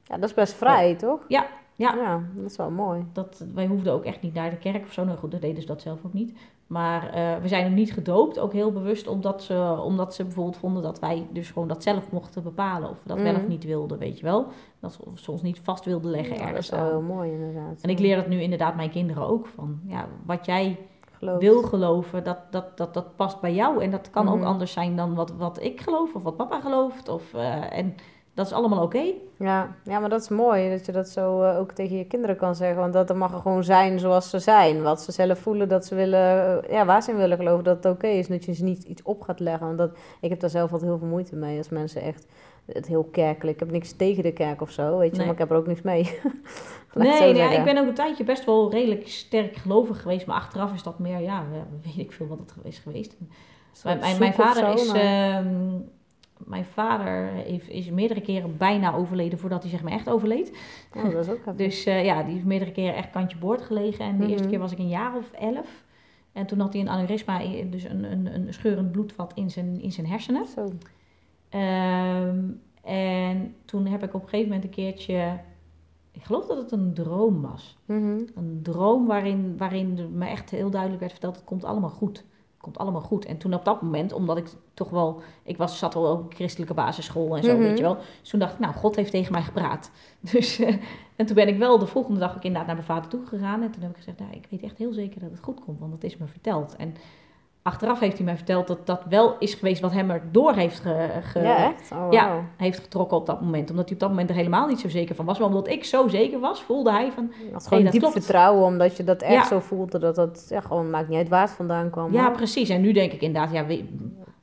Ja, 0.04 0.18
dat 0.18 0.24
is 0.30 0.34
best 0.34 0.54
vrij, 0.54 0.96
toch? 0.96 1.20
ja, 1.28 1.48
Ja. 1.76 1.96
ja, 1.96 2.24
dat 2.36 2.52
is 2.52 2.58
wel 2.58 2.72
mooi. 2.72 3.06
Dat, 3.14 3.46
wij 3.54 3.68
hoefden 3.68 3.94
ook 3.94 4.06
echt 4.06 4.22
niet 4.22 4.34
naar 4.34 4.50
de 4.50 4.58
kerk 4.58 4.84
of 4.84 4.94
zo. 4.94 5.04
Nou 5.04 5.18
goed, 5.18 5.32
dat 5.32 5.42
deden 5.42 5.62
ze 5.62 5.68
dat 5.68 5.82
zelf 5.82 6.00
ook 6.06 6.14
niet. 6.14 6.38
Maar 6.72 7.10
eh, 7.10 7.42
we 7.42 7.48
zijn 7.48 7.66
ook 7.66 7.72
niet 7.76 7.94
gedoopt, 7.94 8.40
ook 8.40 8.54
heel 8.54 8.72
bewust, 8.72 9.08
omdat 9.08 9.44
ze, 9.44 9.78
omdat 9.84 10.14
ze 10.16 10.24
bijvoorbeeld 10.24 10.58
vonden 10.58 10.84
dat 10.84 11.00
wij 11.00 11.28
dus 11.32 11.52
gewoon 11.52 11.68
dat 11.68 11.84
zelf 11.84 12.12
mochten 12.12 12.44
bepalen. 12.44 12.90
Of 12.90 13.02
we 13.04 13.08
dat 13.10 13.22
wel 13.22 13.32
Mhm. 13.32 13.42
of 13.42 13.48
niet 13.48 13.64
wilden, 13.64 13.98
weet 13.98 14.18
je 14.20 14.26
wel. 14.26 14.46
Dat 14.80 14.94
ze, 14.94 15.06
of 15.06 15.20
ze 15.20 15.32
ons 15.32 15.42
niet 15.42 15.60
vast 15.60 15.86
wilden 15.86 16.12
leggen 16.12 16.36
Ja, 16.38 16.52
dat 16.52 16.58
is 16.60 16.70
ergens 16.72 16.92
wel 16.92 17.02
mooi 17.02 17.32
inderdaad. 17.32 17.82
En 17.82 17.90
ik 17.90 18.00
leer 18.00 18.16
dat 18.16 18.28
nu 18.28 18.42
inderdaad 18.42 18.76
mijn 18.76 18.90
kinderen 18.90 19.28
ook 19.28 19.48
van. 19.48 19.80
Ja, 19.88 20.08
wat 20.26 20.46
jij 20.46 20.78
Geloof. 21.12 21.40
wil 21.40 21.62
geloven, 21.64 22.24
dat, 22.24 22.38
dat, 22.52 22.78
dat, 22.78 22.94
dat 22.94 23.16
past 23.16 23.42
bij 23.42 23.54
jou. 23.54 23.84
En 23.84 23.92
dat 23.92 24.10
kan 24.10 24.30
ook 24.30 24.38
Mhm. 24.38 24.48
anders 24.48 24.72
zijn 24.72 24.96
dan 24.96 25.14
wat, 25.16 25.32
wat 25.32 25.62
ik 25.64 25.82
geloof 25.82 26.16
of 26.16 26.24
wat 26.24 26.38
papa 26.38 26.60
gelooft. 26.60 27.10
Of, 27.10 27.34
eh, 27.34 27.78
en 27.78 27.96
dat 28.42 28.52
is 28.52 28.58
allemaal 28.58 28.84
oké. 28.84 29.04
Ja, 29.38 29.76
ja, 29.84 30.00
maar 30.00 30.10
dat 30.10 30.22
is 30.22 30.30
mooi 30.30 30.70
dat 30.70 30.86
je 30.86 30.92
dat 30.92 31.10
zo 31.10 31.42
eh, 31.42 31.60
ook 31.60 31.72
tegen 31.72 31.98
je 31.98 32.06
kinderen 32.06 32.36
kan 32.36 32.56
zeggen. 32.56 32.80
Want 32.80 32.94
dat 32.94 33.10
er 33.10 33.18
mag 33.18 33.34
er 33.34 33.40
gewoon 33.40 33.64
zijn 33.64 34.00
zoals 34.00 34.30
ze 34.30 34.40
zijn. 34.40 34.82
Wat 34.82 35.02
ze 35.02 35.12
zelf 35.12 35.40
voelen 35.40 35.70
dat 35.70 35.86
ze 35.86 35.96
willen, 35.96 36.64
eh, 36.64 36.72
ja, 36.72 36.86
waar 36.86 37.02
ze 37.04 37.12
in 37.12 37.18
willen 37.18 37.38
geloven 37.38 37.64
dat 37.64 37.84
het 37.84 37.94
oké 37.94 38.08
is. 38.08 38.28
Dat 38.28 38.46
je 38.46 38.54
ze 38.54 38.64
niet 38.64 38.84
iets 38.84 39.04
op 39.04 39.22
gaat 39.22 39.40
leggen. 39.40 39.66
Want 39.66 39.78
dat, 39.78 39.92
ik 40.22 40.30
heb 40.30 40.40
daar 40.40 40.50
zelf 40.50 40.72
altijd 40.72 40.90
heel 40.90 41.00
veel 41.00 41.08
moeite 41.08 41.36
mee 41.36 41.58
als 41.58 41.70
mensen 41.70 42.02
echt 42.02 42.28
het 42.66 42.88
heel 42.88 43.04
kerkelijk. 43.04 43.54
Ik 43.54 43.60
heb 43.64 43.72
niks 43.72 43.92
tegen 43.96 44.24
de 44.24 44.32
kerk 44.34 44.62
of 44.62 44.72
zo, 44.72 44.98
weet 44.98 45.12
je, 45.12 45.18
Nee. 45.18 45.26
maar 45.26 45.34
ik 45.34 45.40
heb 45.40 45.52
er 45.52 45.58
ook 45.58 45.68
niks 45.68 45.82
mee. 45.82 46.04
Nee, 46.94 47.36
zeggen. 47.36 47.58
ik 47.58 47.64
ben 47.64 47.78
ook 47.78 47.88
een 47.88 47.94
tijdje 47.94 48.24
best 48.24 48.46
wel 48.46 48.72
redelijk 48.72 49.08
sterk 49.08 49.56
gelovig 49.56 50.02
geweest. 50.02 50.26
Maar 50.26 50.36
achteraf 50.36 50.74
is 50.74 50.84
dat 50.84 51.00
meer, 51.00 51.20
ja, 51.20 51.44
weet 51.84 51.98
ik 51.98 52.12
veel 52.12 52.28
wat 52.28 52.40
het 52.40 52.54
is 52.64 52.80
geweest. 52.80 53.18
Mijn, 53.84 54.00
mijn, 54.20 54.34
vader 54.34 54.66
zo, 54.66 54.74
is... 54.74 54.92
maar- 54.92 55.02
ehm, 55.02 55.80
mijn 56.46 56.66
vader 56.66 57.28
heeft, 57.32 57.70
is 57.70 57.90
meerdere 57.90 58.22
keren 58.22 58.58
bijna 58.58 58.94
overleden 58.94 59.40
voordat 59.40 59.62
hij 59.62 59.72
zeg 59.72 59.84
maar 59.84 59.92
echt 59.92 60.10
overleed. 60.10 60.58
Oh, 60.96 61.04
dat 61.04 61.14
is 61.26 61.30
ook 61.30 61.46
heftig. 61.46 61.56
Dus 61.56 61.86
eh, 61.86 62.06
ja, 62.06 62.24
die 62.24 62.34
heeft 62.34 62.46
meerdere 62.46 62.72
keren 62.72 62.96
echt 62.96 63.10
kantje 63.10 63.38
boord 63.38 63.62
gelegen. 63.62 64.06
En 64.06 64.18
de 64.18 64.24
eerste 64.28 64.42
Mhm. 64.42 64.50
keer 64.50 64.60
was 64.60 64.72
ik 64.72 64.78
een 64.80 64.88
jaar 64.88 65.18
of 65.18 65.32
elf. 65.32 65.84
En 66.32 66.46
toen 66.46 66.60
had 66.60 66.74
hij 66.74 66.82
een 66.82 66.90
aneurysma, 66.90 67.40
in- 67.40 67.70
dus 67.70 67.84
een, 67.84 68.04
een, 68.12 68.34
een 68.36 68.54
scheurend 68.54 68.92
bloedvat 68.92 69.32
in 69.36 69.50
zijn, 69.50 69.82
in 69.82 69.92
zijn 69.92 70.08
hersenen. 70.08 70.46
Zo. 70.48 70.68
Ehm, 71.50 72.40
en 72.84 73.56
toen 73.66 73.86
heb 73.86 74.04
ik 74.04 74.14
op 74.14 74.22
een 74.24 74.30
gegeven 74.30 74.48
moment 74.52 74.64
een 74.64 74.70
keertje... 74.76 75.40
Ik 76.12 76.24
geloof 76.24 76.46
dat 76.46 76.58
het 76.58 76.72
een 76.72 76.94
droom 76.94 77.42
was. 77.42 77.78
Mhm. 77.86 78.20
Een 78.36 78.60
droom 78.64 79.06
waarin, 79.08 79.58
waarin 79.58 80.10
me 80.18 80.26
echt 80.26 80.50
heel 80.50 80.70
duidelijk 80.70 81.00
werd 81.00 81.12
verteld... 81.12 81.36
het 81.36 81.44
komt 81.46 81.64
allemaal 81.64 81.90
goed. 81.90 82.26
Het 82.62 82.70
komt 82.70 82.86
allemaal 82.86 83.02
goed. 83.08 83.26
En 83.26 83.38
toen 83.38 83.54
op 83.54 83.66
dat 83.66 83.82
moment, 83.82 84.14
omdat 84.14 84.38
ik 84.38 84.48
toch 84.74 84.90
wel... 84.90 85.22
Ik 85.44 85.58
was, 85.58 85.78
zat 85.78 85.96
al 85.96 86.12
op 86.12 86.24
een 86.24 86.36
christelijke 86.36 86.74
basisschool 86.74 87.38
en 87.38 87.44
zo, 87.44 87.54
Mhm. 87.54 87.62
weet 87.62 87.78
je 87.78 87.84
wel. 87.84 87.98
Dus 88.20 88.30
toen 88.30 88.40
dacht 88.40 88.54
ik, 88.54 88.60
nou, 88.60 88.74
God 88.74 88.96
heeft 88.96 89.12
tegen 89.12 89.32
mij 89.32 89.42
gepraat. 89.42 89.92
Dus, 90.32 90.60
eh, 90.60 90.76
en 91.16 91.26
toen 91.26 91.36
ben 91.36 91.48
ik 91.48 91.58
wel 91.58 91.80
de 91.80 91.86
volgende 91.88 92.20
dag 92.20 92.36
ook 92.36 92.44
inderdaad 92.44 92.66
naar 92.66 92.76
mijn 92.76 92.88
vader 92.88 93.10
toe 93.10 93.26
gegaan. 93.26 93.62
En 93.62 93.72
toen 93.72 93.82
heb 93.82 93.92
ik 93.92 93.98
gezegd, 93.98 94.20
nou, 94.20 94.32
ik 94.32 94.48
weet 94.50 94.62
echt 94.64 94.78
heel 94.78 94.94
zeker 94.94 95.20
dat 95.20 95.32
het 95.32 95.40
goed 95.40 95.60
komt. 95.66 95.80
Want 95.80 95.92
dat 95.92 96.04
is 96.04 96.18
me 96.18 96.28
verteld. 96.28 96.76
En 96.76 96.96
achteraf 97.64 98.00
heeft 98.00 98.16
hij 98.18 98.26
mij 98.26 98.36
verteld 98.36 98.68
dat 98.68 98.86
dat 98.88 99.02
wel 99.10 99.36
is 99.40 99.54
geweest... 99.54 99.82
wat 99.82 99.92
hem 99.92 100.10
er 100.10 100.22
door 100.32 100.54
heeft 100.54 100.80
ge, 100.80 101.10
ge- 101.22 101.40
Ja? 101.42 101.74
Oh, 101.94 102.08
Ja. 102.12 102.40
heeft 102.58 102.80
getrokken 102.80 103.18
op 103.18 103.26
dat 103.26 103.42
moment. 103.42 103.70
Omdat 103.70 103.86
hij 103.86 103.94
op 103.94 104.00
dat 104.00 104.10
moment 104.10 104.30
er 104.30 104.36
helemaal 104.36 104.68
niet 104.68 104.80
zo 104.80 104.90
zeker 104.90 105.16
van 105.16 105.26
was. 105.26 105.40
Maar 105.40 105.48
omdat 105.48 105.68
ik 105.68 105.84
zo 105.84 106.08
zeker 106.08 106.40
was, 106.40 106.62
voelde 106.62 106.92
hij 106.92 107.12
van... 107.12 107.32
Dat 107.52 107.68
gewoon 107.68 107.84
diep 107.84 108.00
klopt. 108.00 108.14
vertrouwen, 108.14 108.66
omdat 108.66 108.98
je 108.98 109.04
dat 109.04 109.22
echt 109.22 109.34
Ja. 109.34 109.46
zo 109.46 109.60
voelde. 109.60 110.00
Dat 110.00 110.16
dat 110.16 110.46
ja, 110.50 110.62
gewoon 110.62 110.90
maakt 110.90 111.08
niet 111.08 111.18
uit 111.18 111.30
waar 111.30 111.42
het 111.42 111.52
vandaan 111.52 111.90
kwam. 111.90 112.14
Ja, 112.14 112.30
precies. 112.30 112.70
En 112.70 112.82
nu 112.82 112.92
denk 112.92 113.12
ik 113.12 113.22
inderdaad, 113.22 113.52
ja, 113.52 113.66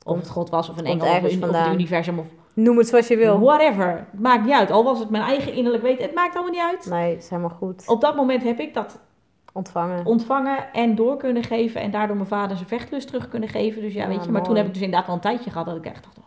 of 0.05 0.17
het 0.17 0.29
God 0.29 0.49
was 0.49 0.69
of 0.69 0.77
een 0.77 0.85
engel 0.85 1.07
of, 1.07 1.23
een- 1.31 1.43
of 1.43 1.51
het 1.51 1.73
universum 1.73 2.19
of 2.19 2.25
Noem 2.53 2.77
het 2.77 2.87
zoals 2.87 3.07
je 3.07 3.17
wil. 3.17 3.39
whatever. 3.39 4.05
Maakt 4.17 4.43
niet 4.45 4.53
uit. 4.53 4.71
Al 4.71 4.83
was 4.83 4.99
het 4.99 5.09
mijn 5.09 5.23
eigen 5.23 5.53
innerlijk 5.53 5.83
weten, 5.83 6.03
het 6.05 6.13
maakt 6.13 6.33
allemaal 6.35 6.51
niet 6.53 6.61
uit. 6.61 6.85
Nee, 6.89 7.13
het 7.13 7.23
is 7.23 7.29
helemaal 7.29 7.49
goed. 7.57 7.83
Op 7.87 8.01
dat 8.01 8.15
moment 8.15 8.43
heb 8.43 8.59
ik 8.59 8.73
dat 8.73 8.99
Ontvangen. 9.53 10.05
ontvangen 10.05 10.73
en 10.73 10.95
door 10.95 11.17
kunnen 11.17 11.43
geven. 11.43 11.81
En 11.81 11.91
daardoor 11.91 12.15
mijn 12.15 12.27
vader 12.27 12.55
zijn 12.55 12.69
vechtlust 12.69 13.07
terug 13.07 13.27
kunnen 13.27 13.49
geven. 13.49 13.81
Dus 13.81 13.93
ja, 13.93 14.01
Ja, 14.01 14.07
weet 14.07 14.15
je. 14.15 14.23
Maar 14.23 14.31
mooi. 14.31 14.43
toen 14.43 14.55
heb 14.55 14.65
ik 14.65 14.73
dus 14.73 14.81
inderdaad 14.81 15.07
wel 15.07 15.15
een 15.15 15.21
tijdje 15.21 15.51
gehad 15.51 15.65
dat 15.65 15.75
ik 15.75 15.85
echt 15.85 16.03
dacht, 16.03 16.17
oh, 16.17 16.23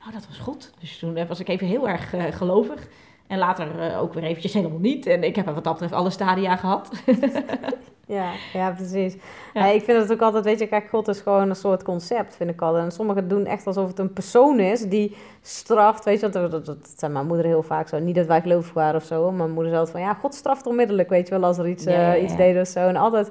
nou 0.00 0.12
dat 0.12 0.26
was 0.26 0.38
goed. 0.38 0.72
Dus 0.80 0.98
toen 0.98 1.26
was 1.26 1.40
ik 1.40 1.48
even 1.48 1.66
heel 1.66 1.88
erg 1.88 2.14
eh, 2.14 2.24
gelovig. 2.30 2.88
En 3.26 3.38
later 3.38 3.80
eh, 3.80 4.00
ook 4.00 4.14
weer 4.14 4.22
eventjes 4.22 4.52
helemaal 4.52 4.78
niet. 4.78 5.06
En 5.06 5.24
ik 5.24 5.36
heb 5.36 5.44
wat 5.46 5.64
dat 5.64 5.72
betreft 5.72 5.92
alle 5.92 6.10
stadia 6.10 6.56
gehad. 6.56 6.90
Ja, 8.08 8.32
ja, 8.52 8.70
precies. 8.70 9.16
Ja. 9.54 9.66
Ik 9.66 9.82
vind 9.82 9.98
het 10.02 10.12
ook 10.12 10.20
altijd, 10.20 10.44
weet 10.44 10.58
je, 10.58 10.66
kijk, 10.66 10.88
God 10.88 11.08
is 11.08 11.20
gewoon 11.20 11.48
een 11.48 11.56
soort 11.56 11.82
concept, 11.82 12.36
vind 12.36 12.50
ik 12.50 12.62
altijd. 12.62 12.84
En 12.84 12.90
sommigen 12.90 13.28
doen 13.28 13.46
echt 13.46 13.66
alsof 13.66 13.88
het 13.88 13.98
een 13.98 14.12
persoon 14.12 14.60
is 14.60 14.80
die 14.88 15.16
straft, 15.40 16.04
weet 16.04 16.20
je, 16.20 16.30
want 16.30 16.32
dat, 16.34 16.50
dat, 16.50 16.66
dat 16.66 16.92
zei 16.96 17.12
mijn 17.12 17.26
moeder 17.26 17.46
heel 17.46 17.62
vaak 17.62 17.88
zo. 17.88 17.98
Niet 17.98 18.14
dat 18.14 18.26
wij 18.26 18.40
gelovig 18.40 18.72
waren 18.72 18.94
of 19.00 19.04
zo, 19.04 19.22
hoor. 19.22 19.32
mijn 19.32 19.50
moeder 19.50 19.66
zei 19.72 19.76
altijd 19.84 19.96
van, 19.96 20.06
ja, 20.06 20.14
God 20.14 20.34
straft 20.34 20.66
onmiddellijk, 20.66 21.08
weet 21.08 21.28
je 21.28 21.34
wel, 21.38 21.44
als 21.44 21.58
er 21.58 21.68
iets, 21.68 21.84
Ja, 21.84 21.90
ja, 21.92 22.14
eh, 22.14 22.22
iets 22.22 22.36
deed 22.36 22.60
of 22.60 22.66
zo. 22.66 22.80
En 22.80 22.96
altijd, 22.96 23.30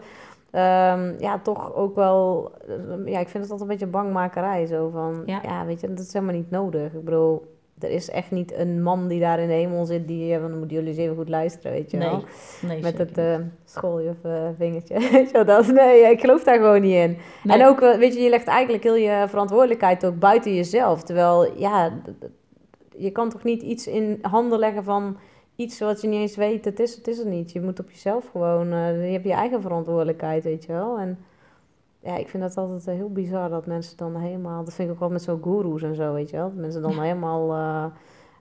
ehm, 0.51 1.13
ja, 1.19 1.39
toch 1.43 1.73
ook 1.75 1.95
wel, 1.95 2.51
eh, 2.67 3.11
ja, 3.13 3.19
ik 3.19 3.29
vind 3.29 3.43
het 3.43 3.51
altijd 3.51 3.61
een 3.61 3.67
beetje 3.77 3.87
bangmakerij, 3.87 4.65
zo 4.65 4.89
van, 4.89 5.23
Ja. 5.25 5.39
ja. 5.43 5.65
weet 5.65 5.81
je, 5.81 5.87
dat 5.93 5.99
is 6.05 6.13
helemaal 6.13 6.35
niet 6.35 6.51
nodig. 6.51 6.93
Ik 6.93 7.03
bedoel, 7.03 7.54
er 7.79 7.89
is 7.89 8.09
echt 8.09 8.31
niet 8.31 8.53
een 8.53 8.83
man 8.83 9.07
die 9.07 9.19
daar 9.19 9.39
in 9.39 9.47
de 9.47 9.53
hemel 9.53 9.85
zit, 9.85 10.07
die, 10.07 10.25
ja, 10.25 10.39
dan 10.39 10.57
moeten 10.57 10.77
jullie 10.77 10.89
eens 10.89 10.97
even 10.97 11.15
goed 11.15 11.29
luisteren, 11.29 11.71
weet 11.71 11.91
je 11.91 11.97
wel. 11.97 12.11
Nee, 12.11 12.71
nee 12.71 12.81
Met 12.81 12.97
het 12.97 13.17
eh 13.17 13.35
schooljuf 13.65 14.23
eh, 14.23 14.47
vingertje. 14.57 14.99
Je 15.33 15.43
dat? 15.45 15.67
Nee, 15.67 16.11
ik 16.11 16.19
geloof 16.19 16.43
daar 16.43 16.57
gewoon 16.57 16.81
niet 16.81 16.95
in. 16.95 17.17
Nee. 17.43 17.59
En 17.59 17.67
ook, 17.67 17.81
eh, 17.81 17.97
weet 17.97 18.13
je, 18.13 18.21
je 18.21 18.29
legt 18.29 18.47
eigenlijk 18.47 18.83
heel 18.83 18.95
je 18.95 19.25
verantwoordelijkheid 19.27 20.05
ook 20.05 20.19
buiten 20.19 20.55
jezelf. 20.55 21.03
Terwijl, 21.03 21.59
ja, 21.59 21.93
je 22.97 23.11
kan 23.11 23.29
toch 23.29 23.43
niet 23.43 23.61
iets 23.61 23.87
in 23.87 24.19
handen 24.21 24.59
leggen 24.59 24.83
van 24.83 25.17
iets 25.55 25.79
wat 25.79 26.01
je 26.01 26.07
niet 26.07 26.19
eens 26.19 26.35
weet. 26.35 26.65
Het 26.65 26.79
is 26.79 26.95
het, 26.95 27.07
is 27.07 27.17
het 27.17 27.27
niet. 27.27 27.51
Je 27.51 27.61
moet 27.61 27.79
op 27.79 27.91
jezelf 27.91 28.29
gewoon, 28.31 28.67
je 28.67 29.11
hebt 29.11 29.25
je 29.25 29.33
eigen 29.33 29.61
verantwoordelijkheid, 29.61 30.43
weet 30.43 30.65
je 30.65 30.71
wel. 30.71 30.97
En 30.99 31.17
ja, 32.05 32.15
ik 32.17 32.29
vind 32.29 32.43
dat 32.43 32.57
altijd 32.57 32.87
eh, 32.87 32.93
heel 32.95 33.11
bizar 33.11 33.49
dat 33.49 33.65
mensen 33.65 33.97
dan 33.97 34.15
helemaal, 34.15 34.63
dat 34.63 34.73
vind 34.73 34.87
ik 34.87 34.93
ook 34.93 34.99
wel 34.99 35.09
met 35.09 35.21
zo'n 35.23 35.41
goeroes 35.41 35.83
en 35.83 35.95
zo, 35.95 36.13
weet 36.13 36.29
je 36.29 36.35
wel. 36.37 36.45
Dat 36.49 36.55
mensen 36.57 36.81
dan 36.81 36.99
helemaal... 37.01 37.51
eh, 37.53 37.85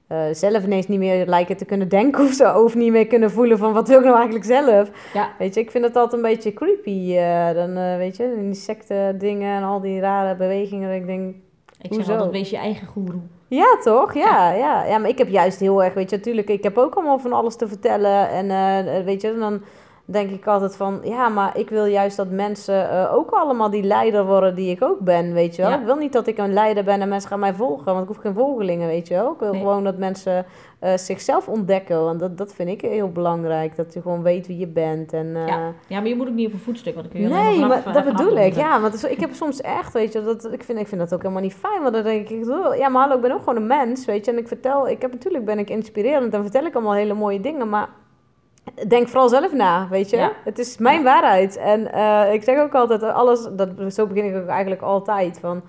eh, 0.06 0.34
zelf 0.34 0.64
ineens 0.64 0.88
niet 0.88 0.98
meer 0.98 1.26
lijken 1.26 1.56
te 1.56 1.64
kunnen 1.64 1.88
denken 1.88 2.24
of 2.24 2.32
zo. 2.32 2.62
Of 2.62 2.74
niet 2.74 2.90
meer 2.92 3.06
kunnen 3.06 3.30
voelen 3.30 3.58
van 3.58 3.72
wat 3.72 3.88
wil 3.88 3.98
ik 3.98 4.04
nou 4.04 4.16
eigenlijk 4.16 4.44
zelf. 4.46 4.90
Ja. 5.14 5.28
Weet 5.38 5.54
je, 5.54 5.60
ik 5.60 5.70
vind 5.70 5.84
het 5.84 5.96
altijd 5.96 6.22
een 6.22 6.28
beetje 6.30 6.52
creepy. 6.52 7.14
eh, 7.16 7.52
dan 7.54 7.76
eh, 7.76 7.96
weet 7.96 8.16
je, 8.16 8.36
die 8.40 8.54
secte 8.54 9.14
dingen 9.18 9.56
en 9.56 9.62
al 9.62 9.80
die 9.80 10.00
rare 10.00 10.36
bewegingen. 10.36 10.88
dat 10.88 10.98
Ik 11.00 11.06
denk, 11.06 11.34
Ik 11.34 11.36
zeg 11.80 11.90
Hoezo? 11.96 12.12
altijd, 12.12 12.30
wees 12.30 12.50
je 12.50 12.56
eigen 12.56 12.86
goeroe. 12.86 13.20
ja 13.48 13.78
toch? 13.84 14.14
Ja, 14.14 14.52
ja. 14.52 14.84
ja. 14.84 14.98
maar 14.98 15.08
ik 15.10 15.18
heb 15.18 15.28
juist 15.28 15.60
heel 15.60 15.84
erg, 15.84 15.94
weet 15.94 16.10
je, 16.10 16.16
natuurlijk, 16.16 16.48
ik 16.48 16.62
heb 16.62 16.78
ook 16.78 16.94
allemaal 16.94 17.18
van 17.18 17.32
alles 17.32 17.56
te 17.56 17.68
vertellen. 17.68 18.28
En 18.28 19.04
weet 19.04 19.20
je, 19.20 19.36
dan 19.38 19.60
denk 20.06 20.30
ik 20.30 20.46
altijd 20.46 20.76
van, 20.76 21.00
ja, 21.02 21.28
maar 21.28 21.58
ik 21.58 21.70
wil 21.70 21.84
juist 21.84 22.16
dat 22.16 22.30
mensen 22.30 22.90
eh, 22.90 23.14
ook 23.14 23.30
allemaal 23.30 23.70
die 23.70 23.82
leider 23.82 24.26
worden 24.26 24.54
die 24.54 24.70
ik 24.70 24.82
ook 24.82 24.98
ben, 25.00 25.32
weet 25.32 25.56
je 25.56 25.62
wel. 25.62 25.70
Ja. 25.70 25.78
Ik 25.78 25.84
wil 25.84 25.96
niet 25.96 26.12
dat 26.12 26.26
ik 26.26 26.38
een 26.38 26.52
leider 26.52 26.84
ben 26.84 27.00
en 27.00 27.08
mensen 27.08 27.28
gaan 27.30 27.38
mij 27.38 27.54
volgen, 27.54 27.84
want 27.84 28.00
ik 28.00 28.06
hoef 28.08 28.16
geen 28.16 28.34
volgelingen, 28.34 28.86
weet 28.88 29.08
je 29.08 29.14
wel. 29.14 29.32
Ik 29.32 29.38
wil 29.38 29.50
Nee. 29.52 29.60
gewoon 29.60 29.84
dat 29.84 29.96
mensen 29.98 30.46
eh, 30.78 30.96
zichzelf 30.96 31.48
ontdekken, 31.48 32.04
want 32.04 32.20
dat, 32.20 32.38
dat 32.38 32.54
vind 32.54 32.68
ik 32.68 32.80
heel 32.80 33.08
belangrijk. 33.12 33.76
Dat 33.76 33.94
je 33.94 34.00
gewoon 34.02 34.22
weet 34.22 34.46
wie 34.46 34.58
je 34.58 34.66
bent. 34.66 35.12
En, 35.12 35.36
eh, 35.36 35.46
Ja. 35.46 35.72
Ja, 35.86 35.98
maar 36.00 36.08
je 36.08 36.16
moet 36.16 36.28
ook 36.28 36.34
niet 36.34 36.46
op 36.46 36.52
een 36.52 36.58
voetstuk, 36.58 36.94
want 36.94 37.08
kun 37.08 37.20
je 37.20 37.28
Nee, 37.28 37.38
alleen 37.46 37.60
maar 37.60 37.68
vanaf, 37.68 37.84
dat 37.94 38.04
vanaf 38.04 38.18
bedoel 38.18 38.36
ik. 38.38 38.54
Ja, 38.54 38.80
want 38.80 38.94
is- 38.94 39.04
ik 39.04 39.20
heb 39.20 39.32
soms 39.32 39.60
echt, 39.60 39.92
weet 39.92 40.12
je, 40.12 40.22
dat, 40.22 40.52
ik, 40.52 40.62
vind, 40.64 40.78
ik 40.78 40.86
vind 40.88 41.00
dat 41.00 41.14
ook 41.14 41.22
helemaal 41.22 41.42
niet 41.42 41.54
fijn. 41.54 41.82
Want 41.82 41.94
dan 41.94 42.02
denk 42.02 42.28
ik, 42.28 42.48
"Oh, 42.48 42.76
ja, 42.76 42.88
maar 42.88 43.00
hallo, 43.02 43.16
ik 43.16 43.22
ben 43.22 43.32
ook 43.32 43.38
gewoon 43.38 43.56
een 43.56 43.66
mens, 43.66 44.04
weet 44.04 44.24
je. 44.24 44.30
En 44.30 44.38
ik 44.38 44.48
vertel, 44.48 44.88
ik 44.88 45.02
heb 45.02 45.12
natuurlijk 45.12 45.44
ben 45.44 45.58
ik 45.58 45.70
inspirerend 45.70 46.34
en 46.34 46.42
vertel 46.42 46.64
ik 46.64 46.74
allemaal 46.74 46.92
hele 46.94 47.14
mooie 47.14 47.40
dingen, 47.40 47.68
maar 47.68 47.88
denk 48.88 49.08
vooral 49.08 49.28
zelf 49.28 49.52
na, 49.52 49.88
weet 49.90 50.10
je. 50.10 50.16
Ja. 50.16 50.32
Het 50.44 50.58
is 50.58 50.78
mijn 50.78 51.02
waarheid. 51.02 51.56
En 51.56 51.92
eh, 51.92 52.32
ik 52.32 52.42
zeg 52.42 52.58
ook 52.58 52.74
altijd, 52.74 53.02
alles, 53.02 53.48
dat, 53.52 53.68
zo 53.88 54.06
begin 54.06 54.24
ik 54.24 54.42
ook 54.42 54.48
eigenlijk 54.48 54.82
altijd, 54.82 55.38
van... 55.40 55.62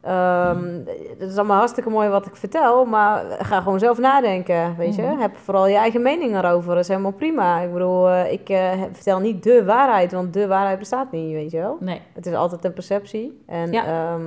ehm, 0.00 0.64
het 1.18 1.30
is 1.30 1.36
allemaal 1.36 1.56
hartstikke 1.58 1.90
mooi 1.90 2.08
wat 2.08 2.26
ik 2.26 2.36
vertel, 2.36 2.84
maar 2.84 3.24
ga 3.38 3.60
gewoon 3.60 3.78
zelf 3.78 3.98
nadenken, 3.98 4.76
weet 4.76 4.94
je. 4.94 5.02
Mhm. 5.02 5.18
Heb 5.20 5.36
vooral 5.36 5.66
je 5.66 5.76
eigen 5.76 6.02
mening 6.02 6.36
erover, 6.36 6.68
dat 6.74 6.82
is 6.82 6.88
helemaal 6.88 7.12
prima. 7.12 7.60
Ik 7.60 7.72
bedoel, 7.72 8.08
eh, 8.08 8.32
ik 8.32 8.48
eh, 8.48 8.72
vertel 8.92 9.18
niet 9.18 9.42
de 9.42 9.64
waarheid, 9.64 10.12
want 10.12 10.32
de 10.32 10.46
waarheid 10.46 10.78
bestaat 10.78 11.12
niet, 11.12 11.32
weet 11.32 11.50
je 11.50 11.58
wel. 11.58 11.76
Nee, 11.80 12.00
Het 12.12 12.26
is 12.26 12.34
altijd 12.34 12.64
een 12.64 12.72
perceptie. 12.72 13.42
En 13.46 13.72
Ja. 13.72 13.84
ja, 13.84 14.18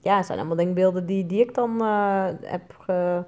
ja 0.00 0.16
het 0.16 0.26
zijn 0.26 0.38
allemaal 0.38 0.56
denkbeelden 0.56 1.06
die, 1.06 1.26
die 1.26 1.40
ik 1.40 1.54
dan 1.54 1.80
eh, 1.80 2.24
heb 2.42 2.62
ge, 2.80 3.22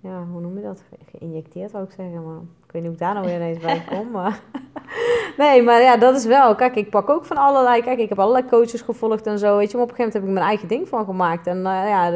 ja, 0.00 0.24
hoe 0.32 0.40
noem 0.40 0.56
je 0.56 0.62
dat? 0.62 0.82
Ge- 0.88 1.18
Geïnjecteerd 1.18 1.70
zou 1.70 1.84
ik 1.84 1.90
zeggen, 1.90 2.24
maar 2.24 2.40
ik 2.72 2.80
weet 2.80 2.90
niet 2.90 2.98
hoe 2.98 3.08
ik 3.08 3.14
daar 3.14 3.14
nou 3.14 3.26
weer 3.26 3.48
ineens 3.50 3.58
bij 3.58 3.84
kom. 3.88 4.10
Maar 4.10 4.40
nee, 5.38 5.62
maar 5.62 5.80
ja, 5.80 5.96
dat 5.96 6.16
is 6.16 6.24
wel. 6.24 6.54
Kijk, 6.54 6.76
ik 6.76 6.90
pak 6.90 7.10
ook 7.10 7.24
van 7.24 7.36
allerlei. 7.36 7.82
Kijk, 7.82 7.98
ik 7.98 8.08
heb 8.08 8.18
allerlei 8.18 8.46
coaches 8.46 8.80
gevolgd 8.80 9.26
en 9.26 9.38
zo. 9.38 9.56
Weet 9.56 9.70
je, 9.70 9.76
maar 9.76 9.86
op 9.86 9.90
een 9.90 9.96
gegeven 9.96 10.04
moment 10.04 10.12
heb 10.12 10.22
ik 10.22 10.30
mijn 10.30 10.46
eigen 10.46 10.68
ding 10.68 10.88
van 10.88 11.04
gemaakt. 11.04 11.46
En 11.46 11.56
eh, 11.56 11.88
ja, 11.88 12.06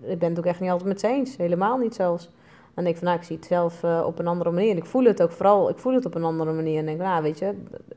ik 0.00 0.18
ben 0.18 0.28
het 0.28 0.38
ook 0.38 0.44
echt 0.44 0.60
niet 0.60 0.70
altijd 0.70 0.88
met 0.88 1.00
ze 1.00 1.08
eens. 1.08 1.36
Helemaal 1.36 1.78
niet 1.78 1.94
zelfs. 1.94 2.30
En 2.74 2.78
ik 2.78 2.84
denk 2.84 2.96
van, 2.96 3.06
nou, 3.06 3.18
ik 3.18 3.24
zie 3.24 3.36
het 3.36 3.44
zelf 3.44 3.82
eh, 3.82 4.02
op 4.06 4.18
een 4.18 4.26
andere 4.26 4.50
manier. 4.50 4.70
En 4.70 4.76
ik 4.76 4.86
voel 4.86 5.04
het 5.04 5.22
ook 5.22 5.32
vooral, 5.32 5.68
ik 5.68 5.78
voel 5.78 5.94
het 5.94 6.06
op 6.06 6.14
een 6.14 6.24
andere 6.24 6.52
manier. 6.52 6.78
En 6.78 6.86
denk, 6.86 6.98
nou, 6.98 7.22
weet 7.22 7.38
je, 7.38 7.54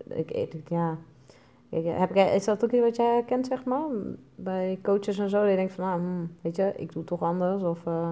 ik, 0.08 0.70
ja, 0.70 0.98
ik, 1.70 1.84
heb 1.86 2.16
is 2.16 2.46
dat 2.46 2.64
ook 2.64 2.72
iets 2.72 2.84
wat 2.84 2.96
jij 2.96 3.14
herkent, 3.14 3.48
zeg 3.48 3.64
maar? 3.64 3.86
Bij 4.36 4.80
coaches 4.84 5.20
en 5.20 5.30
zo, 5.30 5.44
je 5.44 5.56
denkt 5.56 5.74
van, 5.74 5.86
nou, 5.86 6.00
hmm, 6.00 6.32
weet 6.42 6.56
je, 6.56 6.74
ik 6.76 6.94
doe 6.94 7.04
toch 7.04 7.22
anders. 7.22 7.64
Of, 7.64 7.86
eh, 7.86 8.12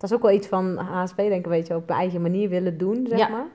Dat 0.00 0.10
is 0.10 0.16
ook 0.16 0.22
wel 0.22 0.30
iets 0.30 0.46
van 0.46 0.76
HSP, 0.76 1.16
denk 1.16 1.30
ik, 1.32 1.44
een 1.44 1.50
beetje 1.50 1.76
op 1.76 1.90
eigen 1.90 2.22
manier 2.22 2.48
willen 2.48 2.78
doen, 2.78 3.06
zeg 3.08 3.18
Ja. 3.18 3.28
maar. 3.28 3.46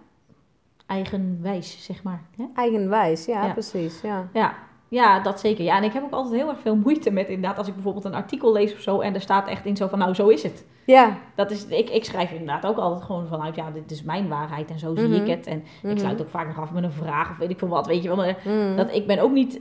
Eigenwijs, 0.85 1.83
zeg 1.85 2.03
maar. 2.03 2.21
Hè? 2.37 2.43
Eigenwijs, 2.55 3.25
ja, 3.25 3.45
Ja. 3.45 3.51
precies. 3.51 4.01
Ja. 4.01 4.27
Ja. 4.33 4.53
ja, 4.87 5.19
dat 5.19 5.39
zeker. 5.39 5.63
Ja, 5.63 5.77
en 5.77 5.83
ik 5.83 5.93
heb 5.93 6.03
ook 6.03 6.11
altijd 6.11 6.35
heel 6.35 6.49
erg 6.49 6.59
veel 6.59 6.75
moeite 6.75 7.11
met 7.11 7.27
inderdaad 7.27 7.57
als 7.57 7.67
ik 7.67 7.73
bijvoorbeeld 7.73 8.05
een 8.05 8.13
artikel 8.13 8.51
lees 8.51 8.73
of 8.73 8.79
zo 8.79 8.99
en 8.99 9.13
er 9.13 9.21
staat 9.21 9.47
echt 9.47 9.65
in 9.65 9.75
zo 9.77 9.87
van, 9.87 9.99
nou, 9.99 10.13
zo 10.13 10.27
is 10.27 10.43
het. 10.43 10.65
Ja. 10.85 11.17
Dat 11.35 11.51
is, 11.51 11.65
ik, 11.65 11.89
ik 11.89 12.05
schrijf 12.05 12.31
inderdaad 12.31 12.65
ook 12.65 12.77
altijd 12.77 13.03
gewoon 13.03 13.27
vanuit, 13.27 13.55
ja, 13.55 13.71
dit 13.71 13.91
is 13.91 14.03
mijn 14.03 14.27
waarheid 14.27 14.69
en 14.69 14.79
zo 14.79 14.95
zie 14.95 15.07
Mhm. 15.07 15.21
ik 15.21 15.27
het. 15.27 15.47
En 15.47 15.63
Mhm. 15.81 15.91
ik 15.93 15.99
sluit 15.99 16.21
ook 16.21 16.29
vaak 16.29 16.47
nog 16.47 16.59
af 16.59 16.71
met 16.71 16.83
een 16.83 16.91
vraag 16.91 17.29
of 17.31 17.37
weet 17.37 17.49
ik 17.49 17.59
veel 17.59 17.67
wat, 17.67 17.87
weet 17.87 18.01
je 18.01 18.07
wel. 18.07 18.17
Maar 18.17 18.37
Mm. 18.45 18.75
dat, 18.75 18.93
ik 18.95 19.07
ben 19.07 19.19
ook 19.19 19.31
niet, 19.31 19.59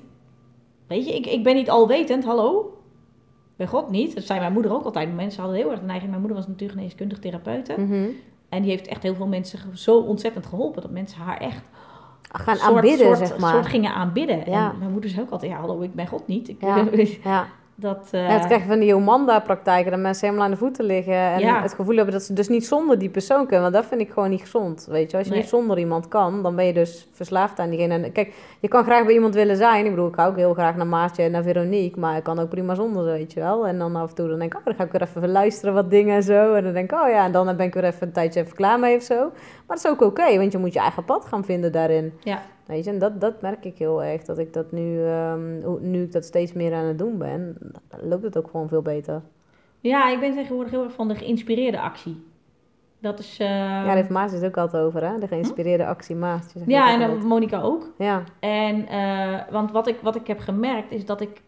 weet 0.86 1.06
je, 1.06 1.14
ik, 1.14 1.26
ik 1.26 1.42
ben 1.44 1.54
niet 1.54 1.70
alwetend, 1.70 2.24
hallo? 2.24 2.78
Bij 3.56 3.66
God 3.66 3.90
niet. 3.90 4.14
Dat 4.14 4.24
zei 4.24 4.40
mijn 4.40 4.52
moeder 4.52 4.72
ook 4.72 4.84
altijd. 4.84 5.14
Mensen 5.14 5.42
hadden 5.42 5.60
heel 5.60 5.70
erg 5.70 5.80
de 5.80 5.86
neiging. 5.86 6.08
Mijn 6.08 6.22
moeder 6.22 6.38
was 6.38 6.48
natuurgeneeskundig 6.48 7.18
therapeute. 7.18 7.74
Mhm. 7.78 8.06
En 8.48 8.62
die 8.62 8.70
heeft 8.70 8.86
echt 8.86 9.02
heel 9.02 9.14
veel 9.14 9.26
mensen 9.26 9.58
zo 9.76 9.98
ontzettend 9.98 10.46
geholpen. 10.46 10.82
Dat 10.82 10.90
mensen 10.90 11.20
haar 11.20 11.36
echt 11.38 11.62
Gaan 12.32 12.56
soort, 12.56 12.74
aanbidden, 12.74 13.06
soort, 13.06 13.18
zeg 13.28 13.38
maar. 13.38 13.52
soort 13.52 13.66
gingen 13.66 13.94
aanbidden. 13.94 14.50
Ja. 14.50 14.70
En 14.72 14.78
mijn 14.78 14.90
moeder 14.90 15.10
zei 15.10 15.22
ook 15.22 15.30
altijd, 15.30 15.52
ja 15.52 15.58
hallo, 15.58 15.80
ik 15.80 15.94
ben 15.94 16.06
God 16.06 16.26
niet. 16.26 16.48
Ik, 16.48 16.56
Ja. 16.60 16.88
Ja. 17.24 17.46
Dat, 17.74 18.08
eh, 18.10 18.20
Ja, 18.20 18.28
het 18.32 18.44
krijg 18.46 18.62
je 18.62 18.68
van 18.68 18.78
die 18.78 18.88
Jomanda-praktijken, 18.88 19.90
dat 19.90 20.00
mensen 20.00 20.26
helemaal 20.26 20.46
aan 20.46 20.52
de 20.52 20.58
voeten 20.58 20.84
liggen 20.84 21.14
en 21.14 21.40
Ja. 21.40 21.62
het 21.62 21.74
gevoel 21.74 21.94
hebben 21.96 22.14
dat 22.14 22.22
ze 22.22 22.32
dus 22.32 22.48
niet 22.48 22.66
zonder 22.66 22.98
die 22.98 23.08
persoon 23.08 23.42
kunnen. 23.46 23.60
Want 23.62 23.74
dat 23.74 23.86
vind 23.86 24.00
ik 24.00 24.10
gewoon 24.10 24.30
niet 24.30 24.40
gezond, 24.40 24.86
weet 24.90 25.10
je. 25.10 25.16
Als 25.16 25.26
je 25.26 25.32
Nee. 25.32 25.40
niet 25.40 25.48
zonder 25.50 25.78
iemand 25.78 26.08
kan, 26.08 26.42
dan 26.42 26.56
ben 26.56 26.64
je 26.64 26.72
dus 26.72 27.08
verslaafd 27.12 27.58
aan 27.58 27.70
diegene. 27.70 27.94
En 28.04 28.12
kijk, 28.12 28.34
je 28.60 28.68
kan 28.68 28.84
graag 28.84 29.04
bij 29.04 29.14
iemand 29.14 29.34
willen 29.34 29.56
zijn. 29.56 29.84
Ik 29.84 29.90
bedoel, 29.90 30.08
ik 30.08 30.14
ga 30.14 30.26
ook 30.26 30.36
heel 30.36 30.54
graag 30.54 30.76
naar 30.76 30.86
Maartje 30.86 31.22
en 31.22 31.30
naar 31.30 31.42
Veronique, 31.42 32.00
maar 32.00 32.16
ik 32.16 32.22
kan 32.22 32.38
ook 32.38 32.48
prima 32.48 32.74
zonder, 32.74 33.04
weet 33.04 33.32
je 33.32 33.40
wel. 33.40 33.66
En 33.66 33.78
dan 33.78 33.96
af 33.96 34.08
en 34.08 34.14
toe 34.14 34.28
dan 34.28 34.38
denk 34.38 34.52
ik, 34.52 34.58
oh, 34.58 34.64
dan 34.64 34.74
ga 34.74 34.84
ik 34.84 34.92
weer 34.92 35.02
even 35.02 35.28
luisteren 35.30 35.74
wat 35.74 35.90
dingen 35.90 36.14
en 36.16 36.22
zo. 36.22 36.54
En 36.54 36.64
dan 36.64 36.72
denk 36.72 36.92
ik, 36.92 36.98
oh 37.02 37.08
ja, 37.08 37.24
en 37.24 37.32
dan 37.32 37.56
ben 37.56 37.66
ik 37.66 37.74
weer 37.74 37.84
even 37.84 38.06
een 38.06 38.12
tijdje 38.12 38.40
even 38.40 38.54
klaar 38.56 38.78
mee 38.78 38.96
of 38.96 39.02
zo. 39.02 39.14
Maar 39.66 39.76
dat 39.76 39.84
is 39.84 39.86
ook 39.90 40.02
oké, 40.02 40.36
want 40.38 40.52
je 40.52 40.58
moet 40.58 40.72
je 40.72 40.78
eigen 40.80 41.04
pad 41.04 41.24
gaan 41.24 41.44
vinden 41.44 41.72
daarin. 41.72 42.12
Ja. 42.20 42.42
Weet 42.66 42.84
je, 42.84 42.90
en 42.90 42.98
dat, 42.98 43.20
dat 43.20 43.42
merk 43.42 43.64
ik 43.64 43.78
heel 43.78 44.02
erg. 44.02 44.24
Dat 44.24 44.38
ik 44.38 44.52
dat 44.52 44.72
nu, 44.72 45.04
ehm, 45.06 45.90
nu 45.90 46.02
ik 46.02 46.12
dat 46.12 46.24
steeds 46.24 46.52
meer 46.52 46.74
aan 46.74 46.84
het 46.84 46.98
doen 46.98 47.18
ben, 47.18 47.56
loopt 48.02 48.22
het 48.22 48.38
ook 48.38 48.50
gewoon 48.50 48.68
veel 48.68 48.82
beter. 48.82 49.22
Ja, 49.80 50.10
ik 50.10 50.20
ben 50.20 50.34
tegenwoordig 50.34 50.72
heel 50.72 50.84
erg 50.84 50.92
van 50.92 51.08
de 51.08 51.14
geïnspireerde 51.14 51.80
actie. 51.80 52.24
Dat 52.98 53.18
is... 53.18 53.38
eh, 53.38 53.48
ja, 53.48 53.84
daar 53.84 53.96
heeft 53.96 54.08
Maartje 54.08 54.36
het 54.36 54.46
ook 54.46 54.56
altijd 54.56 54.82
over, 54.82 55.04
hè? 55.04 55.18
De 55.18 55.28
geïnspireerde 55.28 55.86
actie 55.86 56.16
zegt 56.18 56.64
ja, 56.66 56.92
en 57.00 57.10
ook 57.10 57.18
eh. 57.18 57.24
Monika 57.24 57.60
ook. 57.60 57.92
Ja, 57.98 58.22
En, 58.40 58.88
eh, 58.88 59.40
want 59.50 59.70
wat 59.70 59.86
ik, 59.86 59.98
wat 60.02 60.16
ik 60.16 60.26
heb 60.26 60.38
gemerkt 60.38 60.90
is 60.92 61.06
dat 61.06 61.20
ik, 61.20 61.42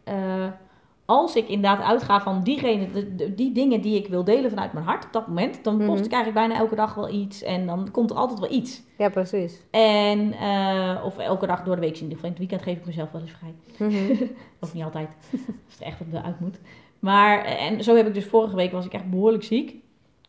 als 1.07 1.36
ik 1.36 1.48
inderdaad 1.48 1.84
uitga 1.86 2.20
van 2.20 2.42
diegene, 2.42 2.88
de- 3.16 3.34
die 3.34 3.52
dingen 3.52 3.80
die 3.80 3.96
ik 3.98 4.07
wil 4.09 4.24
delen 4.24 4.50
vanuit 4.50 4.72
mijn 4.72 4.84
hart 4.84 5.04
op 5.04 5.12
dat 5.12 5.26
moment, 5.26 5.64
dan 5.64 5.76
post 5.76 5.88
Mhm. 5.88 6.04
ik 6.04 6.12
eigenlijk 6.12 6.34
bijna 6.46 6.54
elke 6.62 6.74
dag 6.74 6.94
wel 6.94 7.11
iets 7.11 7.42
en 7.42 7.66
dan 7.66 7.90
komt 7.90 8.11
er 8.11 8.16
altijd 8.16 8.38
wel 8.38 8.50
iets. 8.52 8.82
ja 8.98 9.09
precies. 9.09 9.62
En, 9.70 10.32
eh, 10.32 11.02
of 11.04 11.18
elke 11.18 11.46
dag 11.46 11.62
door 11.64 11.74
de 11.74 11.80
week 11.80 11.96
in 11.96 12.02
ieder 12.02 12.14
geval. 12.16 12.30
In 12.30 12.36
het 12.36 12.38
weekend 12.38 12.62
geef 12.62 12.76
ik 12.78 12.86
mezelf 12.86 13.11
wel 13.12 13.20
eens 13.20 13.32
vrij. 13.38 13.54
Mhm. 13.88 14.22
Of 14.61 14.74
niet 14.74 14.84
altijd, 14.84 15.09
als 15.66 15.74
het 15.78 15.80
echt 15.82 16.00
op 16.00 16.11
de 16.11 16.22
uit 16.22 16.40
moet. 16.40 16.59
Maar, 16.98 17.44
en 17.44 17.84
zo 17.84 17.96
heb 17.96 18.07
ik 18.07 18.14
dus 18.14 18.24
vorige 18.26 18.57
week, 18.57 18.72
was 18.72 18.86
ik 18.86 18.92
echt 18.92 19.11
behoorlijk 19.11 19.44
ziek. 19.44 19.74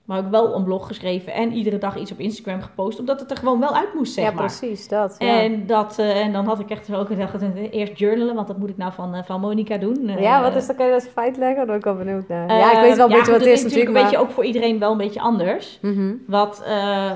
Maar 0.08 0.18
ook 0.20 0.30
wel 0.32 0.56
een 0.56 0.64
blog 0.64 0.88
geschreven 0.88 1.34
en 1.34 1.52
iedere 1.54 1.78
dag 1.78 1.98
iets 1.98 2.12
op 2.12 2.20
Instagram 2.20 2.62
gepost. 2.62 3.00
Omdat 3.00 3.20
het 3.20 3.32
er 3.32 3.38
gewoon 3.38 3.60
wel 3.60 3.76
uit 3.76 3.94
moest, 3.94 4.14
zeg 4.14 4.24
ja, 4.26 4.32
maar. 4.32 4.40
precies, 4.46 4.88
dat. 4.88 5.16
Ja. 5.18 5.42
En, 5.42 5.66
dat, 5.66 6.00
eh, 6.00 6.26
en 6.26 6.32
dan 6.34 6.46
had 6.46 6.60
ik 6.60 6.70
echt 6.70 6.94
ook 6.94 7.08
gedacht, 7.08 7.42
eh, 7.42 7.50
eerst 7.72 7.98
journalen, 7.98 8.36
want 8.36 8.48
dat 8.48 8.58
moet 8.58 8.70
ik 8.70 8.78
nou 8.78 8.94
van, 8.94 9.16
eh, 9.16 9.24
van 9.24 9.40
Monica 9.40 9.78
doen. 9.78 10.08
Ja, 10.20 10.42
wat 10.42 10.56
is 10.56 10.68
dat? 10.68 10.76
Kan 10.76 10.86
je 10.86 10.92
dat 10.92 11.08
feit 11.08 11.38
leggen? 11.38 11.56
Daar 11.58 11.66
ben 11.66 11.76
ik 11.76 11.84
wel 11.84 11.96
benieuwd 11.96 12.28
naar. 12.28 12.48
ja, 12.58 12.72
ik 12.72 12.80
weet 12.88 12.98
wel 12.98 13.06
een 13.06 13.16
beetje 13.16 13.32
wat 13.32 13.40
het 13.42 13.50
is 13.50 13.64
natuurlijk 13.64 13.64
natuurlijk, 13.64 13.98
een 13.98 14.04
beetje 14.04 14.18
ook 14.18 14.32
voor 14.32 14.46
iedereen 14.46 14.80
wel 14.80 14.92
een 14.92 14.98
beetje 14.98 15.22
anders. 15.22 15.80
Mhm. 15.82 16.14
Wat, 16.28 16.64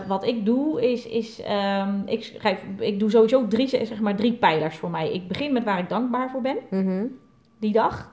wat 0.08 0.26
ik 0.26 0.46
doe 0.46 0.92
is, 0.92 1.08
is 1.08 1.42
ehm, 1.42 1.90
ik, 2.06 2.24
schrijf, 2.24 2.64
ik 2.80 3.00
doe 3.00 3.10
sowieso 3.10 3.48
drie, 3.48 3.68
zeg 3.68 4.00
maar, 4.00 4.16
drie 4.16 4.34
pijlers 4.34 4.78
voor 4.78 4.90
mij. 4.90 5.14
Ik 5.14 5.28
begin 5.28 5.54
met 5.54 5.64
waar 5.64 5.80
ik 5.80 5.90
dankbaar 5.90 6.30
voor 6.30 6.42
ben, 6.42 6.58
Mhm. 6.70 7.06
die 7.60 7.72
dag. 7.72 8.12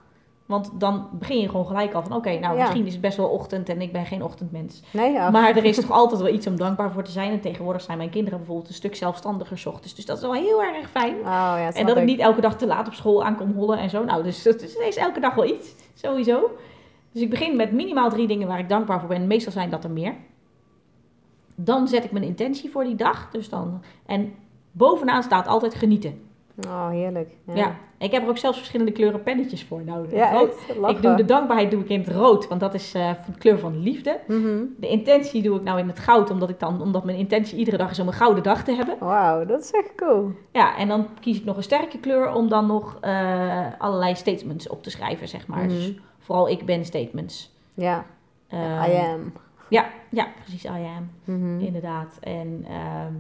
Want 0.49 0.71
dan 0.81 1.09
begin 1.13 1.41
je 1.41 1.49
gewoon 1.49 1.67
gelijk 1.67 1.95
al 1.95 2.03
van, 2.03 2.17
oké, 2.17 2.39
nou 2.39 2.57
Ja. 2.57 2.63
misschien 2.63 2.87
is 2.87 2.93
het 2.93 3.01
best 3.01 3.17
wel 3.17 3.29
ochtend 3.29 3.69
en 3.69 3.81
ik 3.81 3.93
ben 3.93 4.07
geen 4.07 4.23
ochtendmens. 4.23 4.83
Nee, 4.93 5.13
ja. 5.13 5.31
Maar 5.31 5.57
er 5.57 5.65
is 5.65 5.77
toch 5.81 5.91
altijd 5.91 6.21
wel 6.21 6.33
iets 6.35 6.47
om 6.47 6.57
dankbaar 6.57 6.91
voor 6.93 7.03
te 7.03 7.11
zijn. 7.11 7.33
En 7.33 7.41
tegenwoordig 7.41 7.83
zijn 7.83 7.99
mijn 7.99 8.11
kinderen 8.11 8.39
bijvoorbeeld 8.39 8.69
een 8.69 8.75
stuk 8.75 8.97
zelfstandiger 8.97 9.63
ochtends. 9.69 9.95
Dus 9.95 10.07
dat 10.07 10.17
is 10.17 10.23
wel 10.23 10.33
heel 10.33 10.63
erg 10.63 10.91
fijn. 10.91 11.15
Oh, 11.19 11.23
ja, 11.25 11.73
En 11.73 11.87
dat 11.87 11.97
ik 11.97 12.03
ik. 12.03 12.09
niet 12.09 12.21
elke 12.21 12.41
dag 12.41 12.57
te 12.57 12.67
laat 12.67 12.87
op 12.87 12.95
school 12.95 13.25
aankom 13.25 13.53
hollen 13.53 13.79
en 13.79 13.91
zo. 13.91 14.05
Nou, 14.05 14.23
dus 14.23 14.45
het 14.45 14.63
is, 14.63 14.75
is 14.77 14.97
elke 14.97 15.21
dag 15.21 15.35
wel 15.35 15.45
iets, 15.45 15.75
sowieso. 15.95 16.51
Dus 17.13 17.23
ik 17.23 17.31
begin 17.31 17.57
met 17.57 17.73
minimaal 17.73 18.11
drie 18.11 18.27
dingen 18.27 18.49
waar 18.49 18.59
ik 18.59 18.69
dankbaar 18.69 19.01
voor 19.01 19.09
ben. 19.09 19.27
Meestal 19.27 19.53
zijn 19.53 19.71
dat 19.71 19.85
er 19.85 19.91
meer. 19.91 20.15
Dan 21.55 21.89
zet 21.89 22.05
ik 22.05 22.13
mijn 22.13 22.25
intentie 22.25 22.71
voor 22.71 22.85
die 22.85 22.95
dag. 22.95 23.29
Dus 23.31 23.49
dan, 23.49 23.83
en 24.07 24.35
bovenaan 24.73 25.23
staat 25.23 25.47
altijd 25.47 25.75
genieten. 25.75 26.23
Oh, 26.67 26.89
heerlijk. 26.89 27.31
Ja, 27.47 27.55
Ja. 27.55 27.77
Ik 27.99 28.11
heb 28.13 28.23
er 28.23 28.29
ook 28.29 28.39
zelfs 28.39 28.57
verschillende 28.59 28.93
kleuren 28.93 29.23
pennetjes 29.23 29.65
voor. 29.65 29.83
Nou, 29.85 30.17
Ja, 30.17 30.31
rood- 30.33 30.55
echt? 30.69 30.91
Ik 30.97 31.03
doe 31.03 31.15
de 31.15 31.25
dankbaarheid 31.25 31.71
doe 31.71 31.81
ik 31.83 31.89
in 31.89 32.01
het 32.01 32.09
rood, 32.09 32.49
want 32.49 32.61
dat 32.61 32.75
is 32.75 32.95
eh, 32.95 33.11
de 33.27 33.39
kleur 33.39 33.59
van 33.59 33.79
liefde. 33.83 34.21
Mhm. 34.27 34.59
De 34.77 34.89
intentie 34.89 35.43
doe 35.43 35.57
ik 35.57 35.63
nou 35.63 35.79
in 35.79 35.89
het 35.89 35.99
goud, 35.99 36.31
omdat, 36.31 36.49
ik 36.49 36.59
dan, 36.61 36.83
omdat 36.83 37.05
mijn 37.05 37.19
intentie 37.19 37.59
iedere 37.59 37.77
dag 37.77 37.91
is 37.91 37.99
om 37.99 38.07
een 38.07 38.13
gouden 38.13 38.43
dag 38.43 38.65
te 38.65 38.73
hebben. 38.73 38.97
Wauw, 39.01 39.45
dat 39.45 39.61
is 39.61 39.71
echt 39.71 39.95
cool. 39.97 40.31
Ja, 40.53 40.77
en 40.77 40.89
dan 40.89 41.07
kies 41.21 41.39
ik 41.39 41.45
nog 41.45 41.57
een 41.57 41.63
sterke 41.63 41.99
kleur 41.99 42.33
om 42.33 42.49
dan 42.49 42.67
nog 42.67 42.99
eh, 43.01 43.67
allerlei 43.79 44.15
statements 44.15 44.69
op 44.69 44.83
te 44.83 44.91
schrijven, 44.91 45.29
zeg 45.29 45.47
maar. 45.47 45.59
Mhm. 45.65 45.69
Dus 45.69 45.93
vooral 46.19 46.49
ik 46.49 46.65
ben 46.67 46.85
statements. 46.85 47.55
Ja, 47.75 48.05
Ehm, 48.49 48.91
I 48.91 48.95
am. 48.97 49.33
Ja, 49.69 49.87
ja, 50.11 50.27
precies, 50.43 50.65
I 50.65 50.69
am. 50.69 51.11
Mhm. 51.25 51.61
Inderdaad. 51.61 52.19
En 52.21 52.65
ehm, 52.69 53.13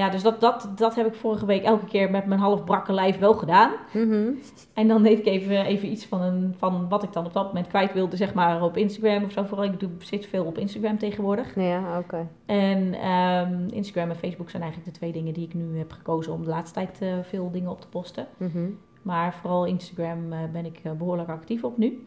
ja, 0.00 0.10
dus 0.10 0.22
dat, 0.22 0.40
dat, 0.40 0.68
dat 0.76 0.94
heb 0.94 1.06
ik 1.06 1.14
vorige 1.14 1.46
week 1.46 1.62
elke 1.62 1.86
keer 1.86 2.10
met 2.10 2.26
mijn 2.26 2.40
half 2.40 2.64
brakke 2.64 2.92
lijf 2.92 3.18
wel 3.18 3.34
gedaan. 3.34 3.70
Mhm. 3.92 4.32
En 4.74 4.88
dan 4.88 5.02
deed 5.02 5.18
ik 5.18 5.26
even, 5.26 5.64
even 5.64 5.90
iets 5.90 6.06
van, 6.06 6.22
een, 6.22 6.54
van 6.58 6.88
wat 6.88 7.02
ik 7.02 7.12
dan 7.12 7.26
op 7.26 7.32
dat 7.32 7.46
moment 7.46 7.66
kwijt 7.66 7.92
wilde, 7.92 8.16
zeg 8.16 8.34
maar 8.34 8.62
op 8.62 8.76
Instagram 8.76 9.24
of 9.24 9.32
zo. 9.32 9.44
Vooral, 9.44 9.64
ik 9.64 9.80
doe, 9.80 9.90
zit 9.98 10.26
veel 10.26 10.44
op 10.44 10.58
Instagram 10.58 10.98
tegenwoordig. 10.98 11.54
Ja, 11.54 11.98
oké. 11.98 12.28
En 12.46 12.94
ehm, 12.94 13.68
Instagram 13.68 14.10
en 14.10 14.16
Facebook 14.16 14.50
zijn 14.50 14.62
eigenlijk 14.62 14.92
de 14.92 14.98
twee 14.98 15.12
dingen 15.12 15.34
die 15.34 15.46
ik 15.46 15.54
nu 15.54 15.78
heb 15.78 15.92
gekozen 15.92 16.32
om 16.32 16.44
de 16.44 16.50
laatste 16.50 16.74
tijd 16.74 17.00
eh, 17.00 17.08
veel 17.22 17.50
dingen 17.50 17.70
op 17.70 17.80
te 17.80 17.88
posten. 17.88 18.26
Mhm. 18.36 18.68
Maar 19.02 19.34
vooral 19.34 19.64
Instagram 19.66 20.32
eh, 20.32 20.38
ben 20.52 20.64
ik 20.64 20.80
eh, 20.82 20.92
behoorlijk 20.92 21.28
actief 21.28 21.64
op 21.64 21.78
nu. 21.78 22.06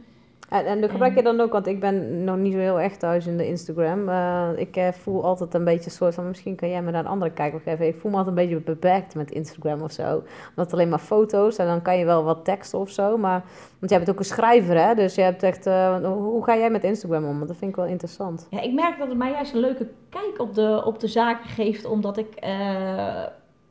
En, 0.49 0.65
en 0.65 0.81
de 0.81 0.89
gebruik 0.89 1.15
je 1.15 1.23
dan 1.23 1.39
ook, 1.39 1.51
want 1.51 1.67
ik 1.67 1.79
ben 1.79 2.23
nog 2.23 2.37
niet 2.37 2.53
zo 2.53 2.59
heel 2.59 2.79
echt 2.79 2.99
thuis 2.99 3.27
in 3.27 3.37
de 3.37 3.47
Instagram. 3.47 4.09
Eh, 4.09 4.49
ik 4.55 4.75
eh, 4.75 4.91
voel 4.91 5.23
altijd 5.23 5.53
een 5.53 5.63
beetje 5.63 5.85
een 5.85 5.91
soort 5.91 6.13
van, 6.13 6.27
misschien 6.27 6.55
kan 6.55 6.69
jij 6.69 6.81
me 6.81 6.91
daar 6.91 6.99
een 6.99 7.07
andere 7.07 7.31
kijk 7.31 7.53
op 7.53 7.61
geven. 7.61 7.87
Ik 7.87 7.99
voel 7.99 8.11
me 8.11 8.17
altijd 8.17 8.37
een 8.37 8.47
beetje 8.47 8.61
beperkt 8.61 9.15
met 9.15 9.31
Instagram 9.31 9.81
of 9.81 9.91
zo. 9.91 10.03
Omdat 10.49 10.65
het 10.65 10.73
alleen 10.73 10.89
maar 10.89 10.99
foto's 10.99 11.57
en 11.57 11.67
dan 11.67 11.81
kan 11.81 11.97
je 11.97 12.05
wel 12.05 12.23
wat 12.23 12.45
teksten 12.45 12.79
of 12.79 12.89
zo. 12.89 13.17
Maar, 13.17 13.43
want 13.79 13.91
jij 13.91 13.99
bent 13.99 14.11
ook 14.11 14.19
een 14.19 14.25
schrijver 14.25 14.87
hè, 14.87 14.95
dus 14.95 15.15
je 15.15 15.21
hebt 15.21 15.43
echt, 15.43 15.65
eh, 15.65 15.95
hoe, 16.03 16.43
ga 16.43 16.57
jij 16.57 16.69
met 16.69 16.83
Instagram 16.83 17.25
om? 17.25 17.35
Want 17.35 17.47
dat 17.47 17.57
vind 17.57 17.71
ik 17.71 17.77
wel 17.77 17.85
interessant. 17.85 18.47
Ja, 18.49 18.61
ik 18.61 18.73
merk 18.73 18.97
dat 18.97 19.07
het 19.07 19.17
mij 19.17 19.31
juist 19.31 19.53
een 19.53 19.59
leuke 19.59 19.87
kijk 20.09 20.39
op 20.39 20.53
de, 20.53 20.81
op 20.85 20.99
de 20.99 21.07
zaken 21.07 21.49
geeft, 21.49 21.85
omdat 21.85 22.17
ik 22.17 22.45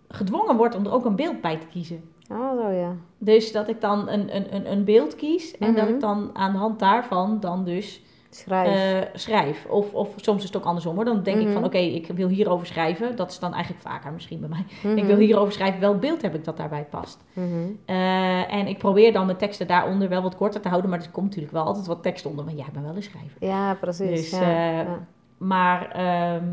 gedwongen 0.08 0.56
word 0.56 0.74
om 0.74 0.84
er 0.84 0.92
ook 0.92 1.04
een 1.04 1.16
beeld 1.16 1.40
bij 1.40 1.58
te 1.58 1.66
kiezen. 1.66 2.10
Ah, 2.28 2.56
zo 2.60 2.68
ja. 2.70 2.92
Dus 3.18 3.52
dat 3.52 3.68
ik 3.68 3.80
dan 3.80 4.08
een, 4.08 4.36
een, 4.36 4.54
een, 4.54 4.72
een 4.72 4.84
beeld 4.84 5.16
kies 5.16 5.58
en 5.58 5.74
dat 5.74 5.84
Mhm. 5.84 5.94
ik 5.94 6.00
dan 6.00 6.30
aan 6.32 6.52
de 6.52 6.58
hand 6.58 6.78
daarvan 6.78 7.40
dan 7.40 7.64
dus 7.64 8.02
Schrijf. 8.30 8.68
eh, 9.02 9.08
schrijf. 9.14 9.66
Of, 9.66 9.94
of 9.94 10.14
soms 10.16 10.38
is 10.38 10.44
het 10.48 10.56
ook 10.56 10.64
andersom 10.64 10.94
hoor. 10.94 11.04
Dan 11.04 11.22
denk 11.22 11.36
ik 11.38 11.44
Mhm. 11.44 11.52
van 11.52 11.64
oké, 11.64 11.78
ik 11.78 12.06
wil 12.06 12.28
hierover 12.28 12.66
schrijven. 12.66 13.16
Dat 13.16 13.30
is 13.30 13.38
dan 13.38 13.52
eigenlijk 13.52 13.82
vaker 13.82 14.12
misschien 14.12 14.40
bij 14.40 14.48
mij. 14.48 14.64
Mhm. 14.82 14.96
Ik 15.02 15.04
wil 15.04 15.16
hierover 15.16 15.52
schrijven, 15.52 15.80
welk 15.80 16.00
beeld 16.00 16.22
heb 16.22 16.34
ik 16.34 16.44
dat 16.44 16.56
daarbij 16.56 16.86
past. 16.90 17.24
Mhm. 17.32 17.46
Eh, 17.84 18.52
en 18.54 18.66
ik 18.66 18.78
probeer 18.78 19.12
dan 19.12 19.26
mijn 19.26 19.38
teksten 19.38 19.66
daaronder 19.66 20.08
wel 20.08 20.22
wat 20.22 20.36
korter 20.36 20.60
te 20.60 20.68
houden. 20.68 20.90
Maar 20.90 20.98
er 21.00 21.10
komt 21.10 21.26
natuurlijk 21.26 21.52
wel 21.52 21.64
altijd 21.64 21.86
wat 21.86 22.02
tekst 22.02 22.26
onder. 22.26 22.44
Want 22.44 22.58
ja, 22.58 22.66
ik 22.66 22.72
ben 22.72 22.82
wel 22.82 22.96
een 22.96 23.02
schrijver. 23.02 23.36
Ja, 23.46 23.74
precies. 23.74 24.08
Dus, 24.30 24.30
ja, 24.30 24.40
eh, 24.40 24.86
ja. 24.86 25.06
Maar 25.46 25.90
ehm, 25.90 26.44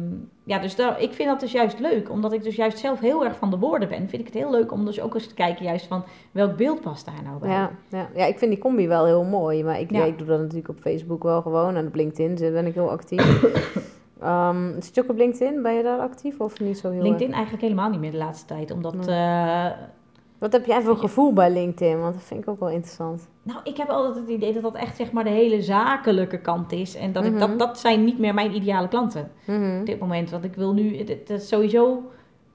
ja, 0.43 0.59
dus 0.59 0.75
daar, 0.75 1.01
ik 1.01 1.13
vind 1.13 1.29
dat 1.29 1.39
dus 1.39 1.51
juist 1.51 1.79
leuk. 1.79 2.09
Omdat 2.09 2.33
ik 2.33 2.43
dus 2.43 2.55
juist 2.55 2.77
zelf 2.77 2.99
heel 2.99 3.25
erg 3.25 3.35
van 3.37 3.49
de 3.49 3.57
woorden 3.57 3.89
ben. 3.89 3.97
Vind 4.09 4.21
ik 4.21 4.25
het 4.33 4.33
heel 4.33 4.51
leuk 4.51 4.71
om 4.71 4.85
dus 4.85 5.01
ook 5.01 5.13
eens 5.13 5.27
te 5.27 5.33
kijken 5.33 5.65
juist 5.65 5.87
van 5.87 6.03
welk 6.31 6.55
beeld 6.57 6.81
past 6.81 7.05
daar 7.05 7.23
nou 7.23 7.39
bij. 7.39 7.49
Ja, 7.49 7.71
ja. 7.89 8.09
ja, 8.15 8.25
ik 8.25 8.37
vind 8.37 8.51
die 8.51 8.59
combi 8.59 8.87
wel 8.87 9.05
heel 9.05 9.23
mooi. 9.23 9.63
Maar 9.63 9.79
ik, 9.79 9.91
Ja. 9.91 9.97
ja, 9.97 10.05
ik 10.05 10.17
doe 10.17 10.27
dat 10.27 10.39
natuurlijk 10.39 10.69
op 10.69 10.79
Facebook 10.79 11.23
wel 11.23 11.41
gewoon. 11.41 11.75
En 11.75 11.87
op 11.87 11.95
LinkedIn 11.95 12.53
ben 12.53 12.65
ik 12.65 12.73
heel 12.73 12.89
actief. 12.89 13.41
Ehm 14.21 14.81
zit 14.81 14.95
je 14.95 15.03
ook 15.03 15.09
op 15.09 15.17
LinkedIn? 15.17 15.61
Ben 15.61 15.73
je 15.73 15.83
daar 15.83 15.99
actief 15.99 16.39
of 16.39 16.59
niet 16.59 16.77
zo 16.77 16.89
heel 16.91 17.01
LinkedIn 17.01 17.27
erg? 17.27 17.35
eigenlijk 17.35 17.63
helemaal 17.63 17.89
niet 17.89 17.99
meer 17.99 18.11
de 18.11 18.17
laatste 18.17 18.45
tijd. 18.45 18.71
Omdat, 18.71 18.93
Nee. 18.93 19.15
eh, 19.17 19.71
Wat 20.39 20.51
heb 20.51 20.65
jij 20.65 20.81
voor 20.81 20.97
gevoel 20.97 21.33
bij 21.33 21.51
LinkedIn? 21.51 21.99
Want 21.99 22.13
dat 22.13 22.23
vind 22.23 22.41
ik 22.41 22.49
ook 22.49 22.59
wel 22.59 22.69
interessant. 22.69 23.27
nou, 23.43 23.59
ik 23.63 23.77
heb 23.77 23.89
altijd 23.89 24.15
het 24.15 24.29
idee 24.35 24.53
dat 24.53 24.61
dat 24.63 24.75
echt 24.75 24.95
zeg 24.95 25.11
maar 25.11 25.23
de 25.23 25.29
hele 25.29 25.61
zakelijke 25.61 26.37
kant 26.41 26.71
is. 26.71 26.95
En 26.95 27.11
dat, 27.11 27.25
ik, 27.25 27.31
Mhm. 27.31 27.39
dat, 27.39 27.59
dat 27.59 27.79
zijn 27.79 28.03
niet 28.03 28.19
meer 28.19 28.33
mijn 28.33 28.55
ideale 28.55 28.87
klanten 28.87 29.31
Mhm. 29.45 29.79
op 29.79 29.85
dit 29.85 29.99
moment. 29.99 30.29
Want 30.29 30.43
ik 30.43 30.55
wil 30.55 30.73
nu, 30.73 30.95
is 30.95 31.47
sowieso... 31.47 32.01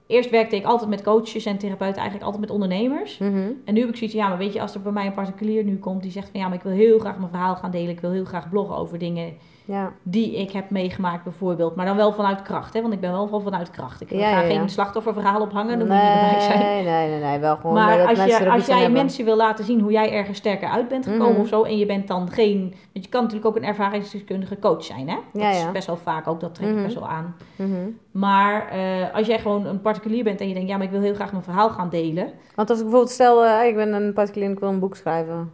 Eerst 0.06 0.30
werkte 0.30 0.56
ik 0.56 0.64
altijd 0.64 0.90
met 0.90 1.02
coaches 1.02 1.44
en 1.46 1.58
therapeuten, 1.58 1.96
eigenlijk 1.96 2.24
altijd 2.24 2.40
met 2.42 2.50
ondernemers. 2.50 3.18
Mhm. 3.18 3.50
En 3.64 3.74
nu 3.74 3.80
heb 3.80 3.88
ik 3.88 3.96
zoiets, 3.96 4.16
ja, 4.16 4.28
maar 4.28 4.38
weet 4.38 4.52
je, 4.52 4.60
als 4.60 4.74
er 4.74 4.80
bij 4.82 4.92
mij 4.92 5.06
een 5.06 5.12
particulier 5.12 5.64
nu 5.64 5.78
komt 5.78 6.02
die 6.02 6.10
zegt 6.10 6.28
van 6.30 6.40
ja, 6.40 6.46
maar 6.48 6.56
ik 6.56 6.62
wil 6.62 6.72
heel 6.72 6.98
graag 6.98 7.18
mijn 7.18 7.30
verhaal 7.30 7.56
gaan 7.56 7.70
delen, 7.70 7.90
ik 7.90 8.00
wil 8.00 8.10
heel 8.10 8.24
graag 8.24 8.48
bloggen 8.50 8.76
over 8.76 8.98
dingen 8.98 9.32
Ja. 9.66 9.92
die 10.02 10.36
ik 10.36 10.50
heb 10.50 10.70
meegemaakt 10.70 11.24
bijvoorbeeld. 11.24 11.76
Maar 11.76 11.86
dan 11.86 11.96
wel 11.96 12.12
vanuit 12.12 12.42
kracht, 12.42 12.74
hè? 12.74 12.80
want 12.80 12.92
ik 12.92 13.00
ben 13.00 13.12
wel 13.12 13.26
van 13.28 13.42
vanuit 13.42 13.70
kracht. 13.70 14.00
Ik 14.00 14.10
Ja, 14.10 14.32
ga 14.32 14.40
ja, 14.40 14.46
geen 14.56 14.68
slachtofferverhaal 14.68 15.40
ophangen, 15.40 15.78
dan 15.78 15.88
moet 15.88 15.96
je 15.96 16.02
erbij 16.02 16.40
zijn. 16.40 16.58
Nee, 16.58 16.82
nee, 16.84 17.08
nee, 17.10 17.20
nee, 17.20 17.38
wel 17.38 17.56
gewoon 17.56 17.72
Maar 17.72 18.06
als, 18.06 18.18
mensen 18.18 18.44
je, 18.44 18.50
als 18.50 18.66
jij 18.66 18.76
hebben. 18.76 18.92
mensen 18.98 19.24
wil 19.24 19.36
laten 19.36 19.64
zien 19.64 19.80
hoe 19.80 19.92
jij 19.92 20.12
ergens 20.12 20.38
sterker 20.38 20.68
uit 20.68 20.88
bent 20.88 21.04
gekomen 21.06 21.32
Mhm. 21.32 21.40
of 21.40 21.48
zo, 21.48 21.62
en 21.62 21.78
je 21.78 21.86
bent 21.86 22.08
dan 22.08 22.30
geen. 22.30 22.60
Want 22.92 23.04
je 23.04 23.10
kan 23.10 23.22
natuurlijk 23.22 23.48
ook 23.48 23.56
een 23.56 23.64
ervaringsdeskundige 23.68 24.58
coach 24.58 24.84
zijn, 24.84 25.08
hè? 25.08 25.16
Dat 25.32 25.42
Ja, 25.42 25.48
is 25.50 25.72
best 25.72 25.86
wel 25.86 25.96
vaak 25.96 26.26
ook, 26.26 26.40
dat 26.40 26.54
trek 26.54 26.68
ik 26.68 26.74
Mhm. 26.74 26.82
best 26.84 26.94
wel 26.98 27.08
aan. 27.08 27.36
Mhm. 27.56 27.70
Maar 28.10 28.68
eh, 28.68 29.14
als 29.14 29.26
jij 29.26 29.38
gewoon 29.38 29.66
een 29.66 29.80
particulier 29.80 30.24
bent 30.24 30.40
en 30.40 30.48
je 30.48 30.54
denkt, 30.54 30.68
ja, 30.68 30.76
maar 30.76 30.86
ik 30.86 30.92
wil 30.92 31.00
heel 31.00 31.14
graag 31.14 31.30
mijn 31.30 31.44
verhaal 31.44 31.70
gaan 31.70 31.88
delen. 31.88 32.32
Want 32.54 32.68
als 32.70 32.78
ik 32.78 32.84
bijvoorbeeld 32.84 33.12
stel, 33.14 33.44
eh, 33.44 33.66
ik 33.66 33.74
ben 33.74 33.92
een 33.92 34.12
particulier 34.12 34.48
en 34.48 34.54
ik 34.54 34.60
wil 34.60 34.68
een 34.68 34.78
boek 34.78 34.96
schrijven, 34.96 35.50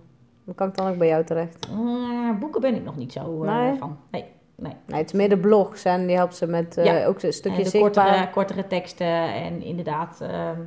dan 0.50 0.54
kan 0.54 0.68
ik 0.68 0.76
dan 0.76 0.86
ook 0.92 0.98
bij 0.98 1.08
jou 1.08 1.24
terecht. 1.24 1.68
eh, 1.70 2.38
boeken 2.40 2.60
ben 2.60 2.74
ik 2.74 2.84
nog 2.84 2.96
niet 2.96 3.12
zo 3.12 3.44
Nee? 3.44 3.74
van. 3.74 3.96
Nee. 4.10 4.24
Nee, 4.56 4.72
het 4.86 5.06
is 5.06 5.12
meer 5.12 5.28
de 5.28 5.38
blogs 5.38 5.84
en 5.84 6.06
die 6.06 6.16
helpt 6.16 6.36
ze 6.36 6.46
met 6.46 6.74
Ja. 6.82 7.06
ook 7.06 7.22
een 7.22 7.32
stukje 7.32 7.70
en 7.72 7.80
kortere, 7.80 8.30
kortere 8.30 8.66
teksten 8.66 9.06
en 9.34 9.62
inderdaad, 9.62 10.20
ehm, 10.20 10.60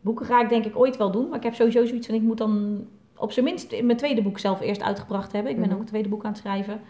boeken 0.00 0.26
ga 0.26 0.42
ik 0.42 0.48
denk 0.48 0.64
ik 0.64 0.78
ooit 0.78 0.96
wel 0.96 1.10
doen. 1.10 1.28
Maar 1.28 1.36
ik 1.38 1.42
heb 1.44 1.54
sowieso 1.54 1.84
zoiets 1.84 2.06
van, 2.06 2.14
ik 2.16 2.22
moet 2.22 2.38
dan 2.38 2.84
op 3.16 3.32
zijn 3.32 3.44
minst 3.44 3.82
mijn 3.82 3.96
tweede 3.96 4.22
boek 4.22 4.38
zelf 4.38 4.60
eerst 4.60 4.82
uitgebracht 4.82 5.32
hebben. 5.32 5.50
Ik 5.52 5.56
ben 5.58 5.66
Mhm. 5.66 5.74
ook 5.74 5.80
een 5.80 5.86
tweede 5.88 6.08
boek 6.08 6.24
aan 6.24 6.30
het 6.30 6.40
schrijven. 6.40 6.80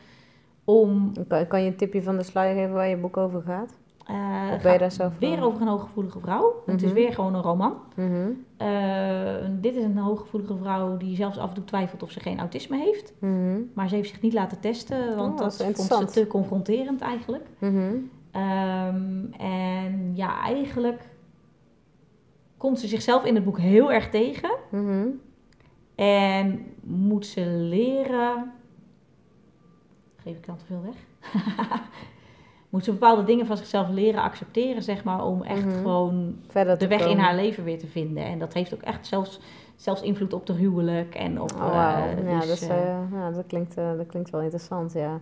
Om 0.65 1.13
Kan, 1.29 1.47
kan 1.47 1.63
je 1.63 1.67
een 1.71 1.77
tipje 1.77 2.03
van 2.03 2.17
de 2.17 2.23
sluier 2.23 2.55
geven 2.55 2.75
waar 2.75 2.89
je 2.89 2.97
boek 2.97 3.17
over 3.17 3.43
gaat? 3.43 3.79
Of 4.09 4.13
ben 4.13 4.57
je 4.57 4.61
gaat 4.61 4.79
daar 4.79 4.93
zelf 4.93 5.19
weer 5.19 5.43
over 5.45 5.61
een 5.61 5.69
hooggevoelige 5.69 6.19
vrouw. 6.21 6.63
Het 6.67 6.83
is 6.83 6.89
Mhm. 6.91 6.95
weer 7.01 7.13
gewoon 7.13 7.35
een 7.35 7.43
roman. 7.43 7.75
Mhm. 7.97 8.29
Eh, 8.57 9.35
dit 9.61 9.77
is 9.77 9.85
een 9.85 9.97
hooggevoelige 9.99 10.57
vrouw 10.57 10.97
die 10.97 11.17
zelfs 11.17 11.39
af 11.39 11.49
en 11.49 11.55
toe 11.55 11.65
twijfelt 11.65 12.03
of 12.03 12.11
ze 12.11 12.21
geen 12.21 12.39
autisme 12.39 12.77
heeft. 12.77 13.13
Mhm. 13.19 13.61
Maar 13.75 13.89
ze 13.89 13.95
heeft 13.95 14.09
zich 14.09 14.21
niet 14.21 14.33
laten 14.33 14.61
testen, 14.61 15.17
want 15.17 15.33
Oh, 15.33 15.39
dat 15.39 15.57
dat 15.59 15.87
vond 15.87 16.11
ze 16.11 16.21
te 16.21 16.27
confronterend 16.27 17.01
eigenlijk. 17.01 17.47
Ehm, 18.31 19.25
en 19.39 20.11
ja, 20.15 20.41
eigenlijk 20.43 21.09
komt 22.57 22.79
ze 22.81 22.87
zichzelf 22.87 23.25
in 23.25 23.35
het 23.35 23.45
boek 23.45 23.59
heel 23.59 23.93
erg 23.93 24.09
tegen. 24.11 24.51
En 25.95 26.67
moet 26.83 27.27
ze 27.27 27.47
leren. 27.47 28.53
Geef 30.17 30.37
ik 30.37 30.47
dan 30.47 30.57
te 30.57 30.65
veel 30.65 30.83
weg? 30.83 30.95
moet 32.71 32.85
ze 32.85 32.93
bepaalde 32.93 33.25
dingen 33.25 33.47
van 33.47 33.57
zichzelf 33.57 33.89
leren 33.89 34.23
accepteren, 34.23 34.83
zeg 34.83 35.05
maar, 35.05 35.25
om 35.25 35.43
echt 35.43 35.65
Mhm. 35.65 35.77
gewoon 35.77 36.37
Verder 36.49 36.79
de 36.79 36.87
weg 36.87 37.07
in 37.07 37.19
haar 37.19 37.35
leven 37.35 37.65
weer 37.65 37.79
te 37.79 37.87
vinden. 37.87 38.25
En 38.25 38.39
dat 38.39 38.53
heeft 38.55 38.75
ook 38.75 38.83
echt 38.83 39.07
zelfs, 39.07 39.41
zelfs 39.77 40.03
invloed 40.03 40.33
op 40.33 40.47
de 40.47 40.53
huwelijk 40.53 41.15
en 41.15 41.41
op. 41.41 41.53
Oh, 41.53 41.61
wauw. 41.61 42.05
eh, 42.17 42.31
ja, 42.31 42.41
dus, 42.41 42.63
eh, 42.63 42.91
eh, 42.91 42.97
ja, 43.13 43.31
dat, 43.31 43.45
klinkt, 43.47 43.75
dat 43.75 44.07
klinkt 44.07 44.31
wel 44.31 44.41
interessant, 44.41 44.93
ja. 44.93 45.21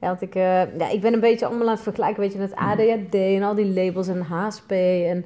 Ja, 0.00 0.08
want 0.08 0.22
ik, 0.22 0.34
ja, 0.34 0.88
ik 0.92 1.00
ben 1.00 1.12
een 1.12 1.20
beetje 1.20 1.46
allemaal 1.46 1.66
aan 1.66 1.72
het 1.74 1.82
vergelijken, 1.82 2.20
weet 2.20 2.32
je, 2.32 2.38
met 2.38 2.54
ADHD 2.54 3.14
en 3.14 3.42
al 3.42 3.54
die 3.54 3.72
labels 3.72 4.08
en 4.08 4.20
HSP 4.22 4.70
en 4.70 5.24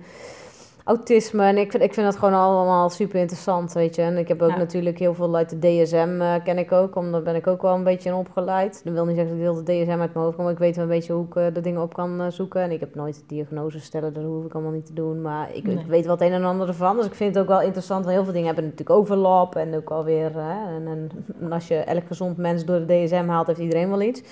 autisme. 0.87 1.45
En 1.45 1.57
ik 1.59 1.71
vind, 1.71 1.83
ik 1.83 1.95
vind 1.95 2.07
dat 2.07 2.17
gewoon 2.17 2.35
allemaal 2.35 2.91
super 2.91 3.21
interessant, 3.21 3.73
weet 3.73 3.95
je. 3.95 4.03
En 4.03 4.17
ik 4.17 4.29
heb 4.29 4.43
ook 4.43 4.51
Ja. 4.51 4.57
natuurlijk 4.57 4.99
heel 4.99 5.15
veel 5.15 5.37
uit 5.37 5.51
de 5.51 5.59
DSM, 5.59 6.19
eh, 6.21 6.35
ken 6.45 6.59
ik 6.59 6.73
ook, 6.73 6.97
omdat 6.97 7.25
ben 7.25 7.35
ik 7.35 7.47
ook 7.47 7.63
wel 7.63 7.75
een 7.75 7.85
beetje 7.85 8.09
in 8.09 8.15
opgeleid. 8.15 8.81
Dat 8.85 8.93
wil 8.93 9.05
niet 9.05 9.17
zeggen 9.17 9.39
dat 9.39 9.45
ik 9.45 9.53
heel 9.53 9.65
de 9.65 9.85
DSM 9.85 10.01
uit 10.01 10.15
mijn 10.15 10.25
hoofd 10.25 10.35
kom, 10.35 10.45
maar 10.45 10.53
ik 10.53 10.59
weet 10.59 10.75
wel 10.77 10.85
een 10.85 10.91
beetje 10.91 11.13
hoe 11.13 11.27
ik 11.27 11.37
eh, 11.37 11.45
de 11.53 11.61
dingen 11.61 11.83
op 11.83 11.95
kan 11.95 12.21
eh, 12.21 12.27
zoeken. 12.31 12.61
En 12.63 12.71
ik 12.71 12.81
heb 12.81 12.95
nooit 12.95 13.25
diagnoses 13.27 13.85
stellen, 13.85 14.13
dat 14.13 14.25
hoef 14.25 14.45
ik 14.45 14.55
allemaal 14.55 14.73
niet 14.73 14.87
te 14.87 14.93
doen. 14.93 15.23
Maar 15.23 15.49
ik, 15.55 15.65
Nee. 15.67 15.77
ik 15.79 15.87
weet 15.87 16.05
wel 16.05 16.15
het 16.15 16.23
een 16.25 16.33
en 16.33 16.45
ander 16.45 16.69
ervan. 16.69 16.97
Dus 16.97 17.07
ik 17.07 17.15
vind 17.15 17.35
het 17.35 17.43
ook 17.43 17.49
wel 17.51 17.63
interessant, 17.63 18.05
want 18.05 18.15
heel 18.15 18.25
veel 18.25 18.33
dingen 18.33 18.47
hebben 18.55 18.65
natuurlijk 18.65 18.99
overlap 18.99 19.57
en 19.57 19.77
ook 19.77 19.91
alweer... 19.91 20.31
Hè, 20.35 20.75
en, 20.77 20.87
en, 20.87 21.11
en 21.41 21.53
als 21.53 21.69
je 21.69 21.75
elk 21.77 22.07
gezond 22.07 22.37
mens 22.37 22.65
door 22.65 22.87
de 22.87 23.05
DSM 23.05 23.27
haalt, 23.29 23.47
heeft 23.47 23.59
iedereen 23.61 23.89
wel 23.91 24.01
iets. 24.01 24.23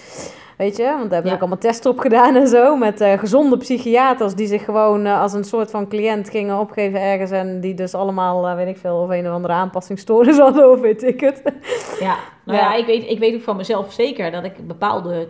Weet 0.56 0.76
je, 0.76 0.82
want 0.82 0.98
daar 0.98 1.00
hebben 1.00 1.22
ze 1.22 1.28
Ja. 1.28 1.34
ook 1.34 1.40
allemaal 1.40 1.58
testen 1.58 1.90
op 1.90 1.98
gedaan 1.98 2.34
en 2.36 2.48
zo. 2.48 2.76
Met 2.76 3.00
eh, 3.00 3.18
gezonde 3.18 3.56
psychiaters 3.56 4.34
die 4.34 4.46
zich 4.46 4.64
gewoon 4.64 5.06
eh, 5.06 5.20
als 5.20 5.32
een 5.32 5.44
soort 5.44 5.70
van 5.70 5.88
cliënt 5.88 6.30
gingen 6.30 6.58
opgeven 6.58 7.00
ergens. 7.00 7.30
En 7.30 7.60
die 7.60 7.74
dus 7.74 7.94
allemaal, 7.94 8.46
eh, 8.48 8.54
weet 8.54 8.68
ik 8.68 8.76
veel, 8.76 8.96
of 8.96 9.10
een 9.10 9.26
of 9.28 9.32
andere 9.32 9.54
aanpassingsstoornis 9.54 10.38
hadden 10.46 10.70
of 10.70 10.80
weet 10.80 11.02
ik 11.02 11.20
het. 11.20 11.42
Ja, 12.00 12.16
nou 12.44 12.58
Ja. 12.58 12.64
ja, 12.64 12.74
ik, 12.74 12.86
weet, 12.86 13.10
ik 13.10 13.18
weet 13.18 13.34
ook 13.34 13.42
van 13.42 13.56
mezelf 13.56 13.92
zeker 13.92 14.30
dat 14.30 14.44
ik 14.44 14.66
bepaalde 14.66 15.28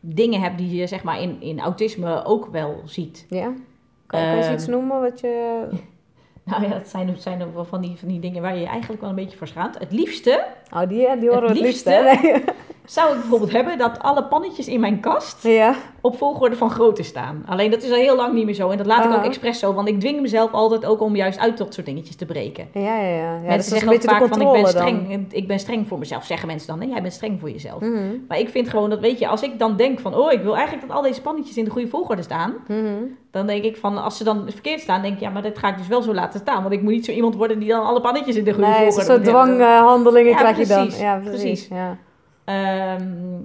dingen 0.00 0.40
heb 0.40 0.58
die 0.58 0.76
je 0.76 0.86
zeg 0.86 1.02
maar 1.02 1.20
in, 1.22 1.36
in 1.40 1.60
autisme 1.60 2.24
ook 2.24 2.48
wel 2.52 2.80
ziet. 2.84 3.26
Ja? 3.28 3.52
Kan, 4.06 4.20
je 4.20 4.36
eens 4.36 4.44
Ehm. 4.46 4.54
iets 4.54 4.66
noemen 4.66 5.00
wat 5.00 5.20
je... 5.20 5.64
Nou 6.44 6.62
ja, 6.62 6.68
dat 6.68 6.88
zijn, 6.88 7.14
zijn 7.18 7.42
ook 7.42 7.54
wel 7.54 7.64
van 7.64 7.80
die, 7.80 7.96
van 7.98 8.08
die 8.08 8.20
dingen 8.20 8.42
waar 8.42 8.54
je 8.54 8.60
je 8.60 8.66
eigenlijk 8.66 9.00
wel 9.00 9.10
een 9.10 9.16
beetje 9.16 9.36
voor 9.38 9.46
schaamt. 9.46 9.78
Het 9.78 9.92
liefste 9.92 10.44
Oh, 10.74 10.88
die, 10.88 11.18
die 11.18 11.28
horen 11.30 11.48
Het 11.48 11.60
liefste- 11.60 12.42
zou 12.88 13.14
ik 13.14 13.20
bijvoorbeeld 13.20 13.52
hebben 13.52 13.78
dat 13.78 13.98
alle 13.98 14.24
pannetjes 14.24 14.68
in 14.68 14.80
mijn 14.80 15.00
kast 15.00 15.44
Nee. 15.44 15.54
Ja. 15.54 15.74
op 16.00 16.18
volgorde 16.18 16.56
van 16.56 16.70
grootte 16.70 17.02
staan. 17.02 17.42
Alleen 17.46 17.70
dat 17.70 17.82
is 17.82 17.90
al 17.90 17.96
heel 17.96 18.16
lang 18.16 18.32
niet 18.34 18.44
meer 18.44 18.54
zo. 18.54 18.70
En 18.70 18.76
dat 18.76 18.86
laat 18.86 19.04
ik 19.04 19.12
ook 19.12 19.24
expres 19.24 19.58
zo, 19.58 19.74
want 19.74 19.88
ik 19.88 20.00
dwing 20.00 20.20
mezelf 20.20 20.52
altijd 20.52 20.84
ook 20.86 21.00
om 21.00 21.16
juist 21.16 21.38
uit 21.38 21.58
dat 21.58 21.74
soort 21.74 21.86
dingetjes 21.86 22.16
te 22.16 22.26
breken. 22.26 22.68
Ja, 22.72 22.80
ja, 22.80 23.00
ja. 23.00 23.16
ja 23.16 23.30
mensen 23.30 23.48
dat 23.50 23.58
is 23.58 23.66
zeggen 23.66 23.88
ook 23.88 24.02
vaak 24.02 24.28
van 24.28 24.40
ik 24.40 24.52
ben, 24.52 24.62
dan. 24.62 24.70
streng, 24.70 25.26
ik 25.30 25.46
ben 25.46 25.58
streng 25.58 25.88
voor 25.88 25.98
mezelf. 25.98 26.24
Zeggen 26.24 26.46
mensen 26.46 26.68
dan, 26.68 26.78
nee, 26.78 26.88
jij 26.88 27.02
bent 27.02 27.12
streng 27.14 27.40
voor 27.40 27.50
jezelf. 27.50 27.80
Mhm. 27.80 28.16
Maar 28.28 28.38
ik 28.38 28.48
vind 28.48 28.68
gewoon 28.68 28.90
dat, 28.90 29.00
weet 29.00 29.18
je, 29.18 29.28
als 29.28 29.42
ik 29.42 29.58
dan 29.58 29.76
denk 29.76 30.00
van, 30.00 30.14
oh, 30.14 30.32
ik 30.32 30.42
wil 30.42 30.56
eigenlijk 30.56 30.86
dat 30.86 30.96
al 30.96 31.02
deze 31.02 31.20
pannetjes 31.20 31.56
in 31.56 31.64
de 31.64 31.70
goede 31.70 31.88
volgorde 31.88 32.22
staan. 32.22 32.54
Mhm. 32.68 32.82
Dan 33.30 33.46
denk 33.46 33.64
ik 33.64 33.76
van, 33.76 34.02
als 34.02 34.16
ze 34.16 34.24
dan 34.24 34.42
verkeerd 34.50 34.80
staan, 34.80 35.02
denk 35.02 35.14
ik, 35.14 35.20
ja, 35.20 35.30
maar 35.30 35.42
dat 35.42 35.58
ga 35.58 35.68
ik 35.68 35.76
dus 35.78 35.88
wel 35.88 36.02
zo 36.02 36.14
laten 36.14 36.40
staan. 36.40 36.62
Want 36.62 36.74
ik 36.74 36.82
moet 36.82 36.92
niet 36.92 37.04
zo 37.04 37.12
iemand 37.12 37.34
worden 37.34 37.58
die 37.58 37.68
dan 37.68 37.84
alle 37.84 38.00
pannetjes 38.00 38.36
in 38.36 38.44
de 38.44 38.52
goede 38.52 38.68
Nee, 38.68 38.76
volgorde 38.76 39.04
zo'n 39.04 39.16
moet 39.16 39.26
hebben. 39.26 39.56
dwanghandelingen 39.56 40.30
Ja, 40.32 40.36
krijg 40.38 40.58
je 40.58 40.66
dan. 40.66 40.90
Ja, 40.98 41.16
precies. 41.16 41.40
precies. 41.40 41.68
Ja. 41.68 41.96
Ehm, 42.48 43.42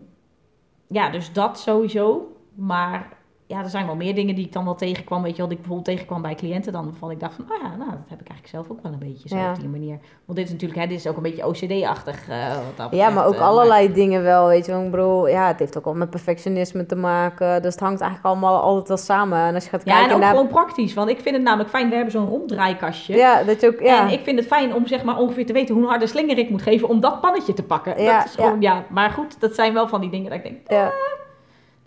ja, 0.88 1.10
dus 1.10 1.34
dat 1.34 1.60
sowieso. 1.60 2.38
Maar 2.54 3.18
ja, 3.54 3.64
er 3.64 3.70
zijn 3.70 3.86
wel 3.86 3.96
meer 3.96 4.16
dingen 4.16 4.36
die 4.36 4.46
ik 4.46 4.54
dan 4.54 4.64
wel 4.66 4.76
tegenkwam. 4.76 5.22
Weet 5.22 5.32
je 5.32 5.38
wel, 5.38 5.48
die 5.48 5.58
ik 5.58 5.64
bijvoorbeeld 5.64 5.96
tegenkwam 5.96 6.22
bij 6.22 6.36
cliënten. 6.36 6.72
Dan 6.74 6.84
waarvan 6.86 7.12
ik 7.12 7.20
dacht 7.20 7.34
van, 7.36 7.46
ah 7.50 7.62
ja, 7.62 7.68
nou, 7.78 7.90
dat 7.92 8.10
heb 8.10 8.22
ik 8.22 8.28
eigenlijk 8.30 8.48
zelf 8.48 8.70
ook 8.70 8.84
wel 8.84 8.92
een 8.92 9.00
beetje 9.14 9.30
zo 9.30 9.36
Ja. 9.36 9.50
op 9.52 9.60
die 9.60 9.70
manier. 9.70 9.98
Want 10.26 10.38
dit 10.38 10.48
is 10.48 10.52
natuurlijk, 10.54 10.80
hè, 10.80 10.88
dit 10.88 10.98
is 11.00 11.08
ook 11.08 11.16
een 11.18 11.22
beetje 11.24 11.48
OCD-achtig. 11.48 12.30
eh, 12.30 12.38
wat 12.56 12.78
Ja, 12.78 12.90
betreft, 12.90 13.14
maar 13.14 13.26
ook 13.26 13.34
eh, 13.34 13.42
allerlei 13.48 13.94
dingen 13.94 14.24
wel, 14.24 14.48
weet 14.48 14.66
je 14.66 14.72
wel. 14.72 14.84
Ik 14.84 14.92
bedoel, 14.92 15.28
ja, 15.28 15.48
het 15.48 15.60
heeft 15.60 15.78
ook 15.78 15.86
al 15.86 15.94
met 15.94 16.10
perfectionisme 16.10 16.86
te 16.86 16.96
maken. 16.96 17.62
Dus 17.62 17.72
het 17.72 17.80
hangt 17.84 18.02
eigenlijk 18.02 18.30
allemaal 18.34 18.62
altijd 18.62 18.88
wel 18.88 18.98
samen. 18.98 19.38
En 19.40 19.54
als 19.54 19.64
je 19.64 19.70
gaat 19.70 19.82
Ja, 19.86 19.92
en 19.92 19.98
kijken 19.98 20.16
ook 20.16 20.22
naar... 20.22 20.32
gewoon 20.32 20.48
praktisch. 20.48 20.94
Want 20.94 21.10
ik 21.10 21.20
vind 21.20 21.36
het 21.36 21.44
namelijk 21.44 21.70
fijn, 21.70 21.90
we 21.90 21.96
hebben 21.96 22.12
zo'n 22.14 22.28
ronddraaikastje. 22.28 23.16
Ja, 23.16 23.44
dat 23.44 23.62
je 23.62 23.68
ook... 23.68 23.80
Ja. 23.80 24.02
En 24.08 24.14
ik 24.14 24.22
vind 24.24 24.40
het 24.40 24.48
fijn 24.48 24.74
om 24.74 24.88
zeg 24.88 25.04
maar 25.04 25.18
ongeveer 25.18 25.46
te 25.46 25.54
weten 25.54 25.76
hoe 25.76 25.86
harde 25.88 26.08
slinger 26.08 26.38
ik 26.38 26.50
moet 26.50 26.62
geven 26.62 26.88
om 26.88 27.00
dat 27.00 27.22
pannetje 27.22 27.54
te 27.54 27.64
pakken. 27.64 28.02
Ja, 28.04 28.18
dat 28.18 28.26
is 28.26 28.36
gewoon, 28.36 28.62
ja. 28.62 28.84
Maar 28.90 29.10
goed, 29.10 29.40
dat 29.40 29.56
zijn 29.56 29.74
wel 29.74 29.88
van 29.88 30.02
die 30.02 30.10
dingen 30.10 30.30
dat 30.30 30.38
ik 30.38 30.44
denk, 30.44 30.58
ja. 30.72 30.92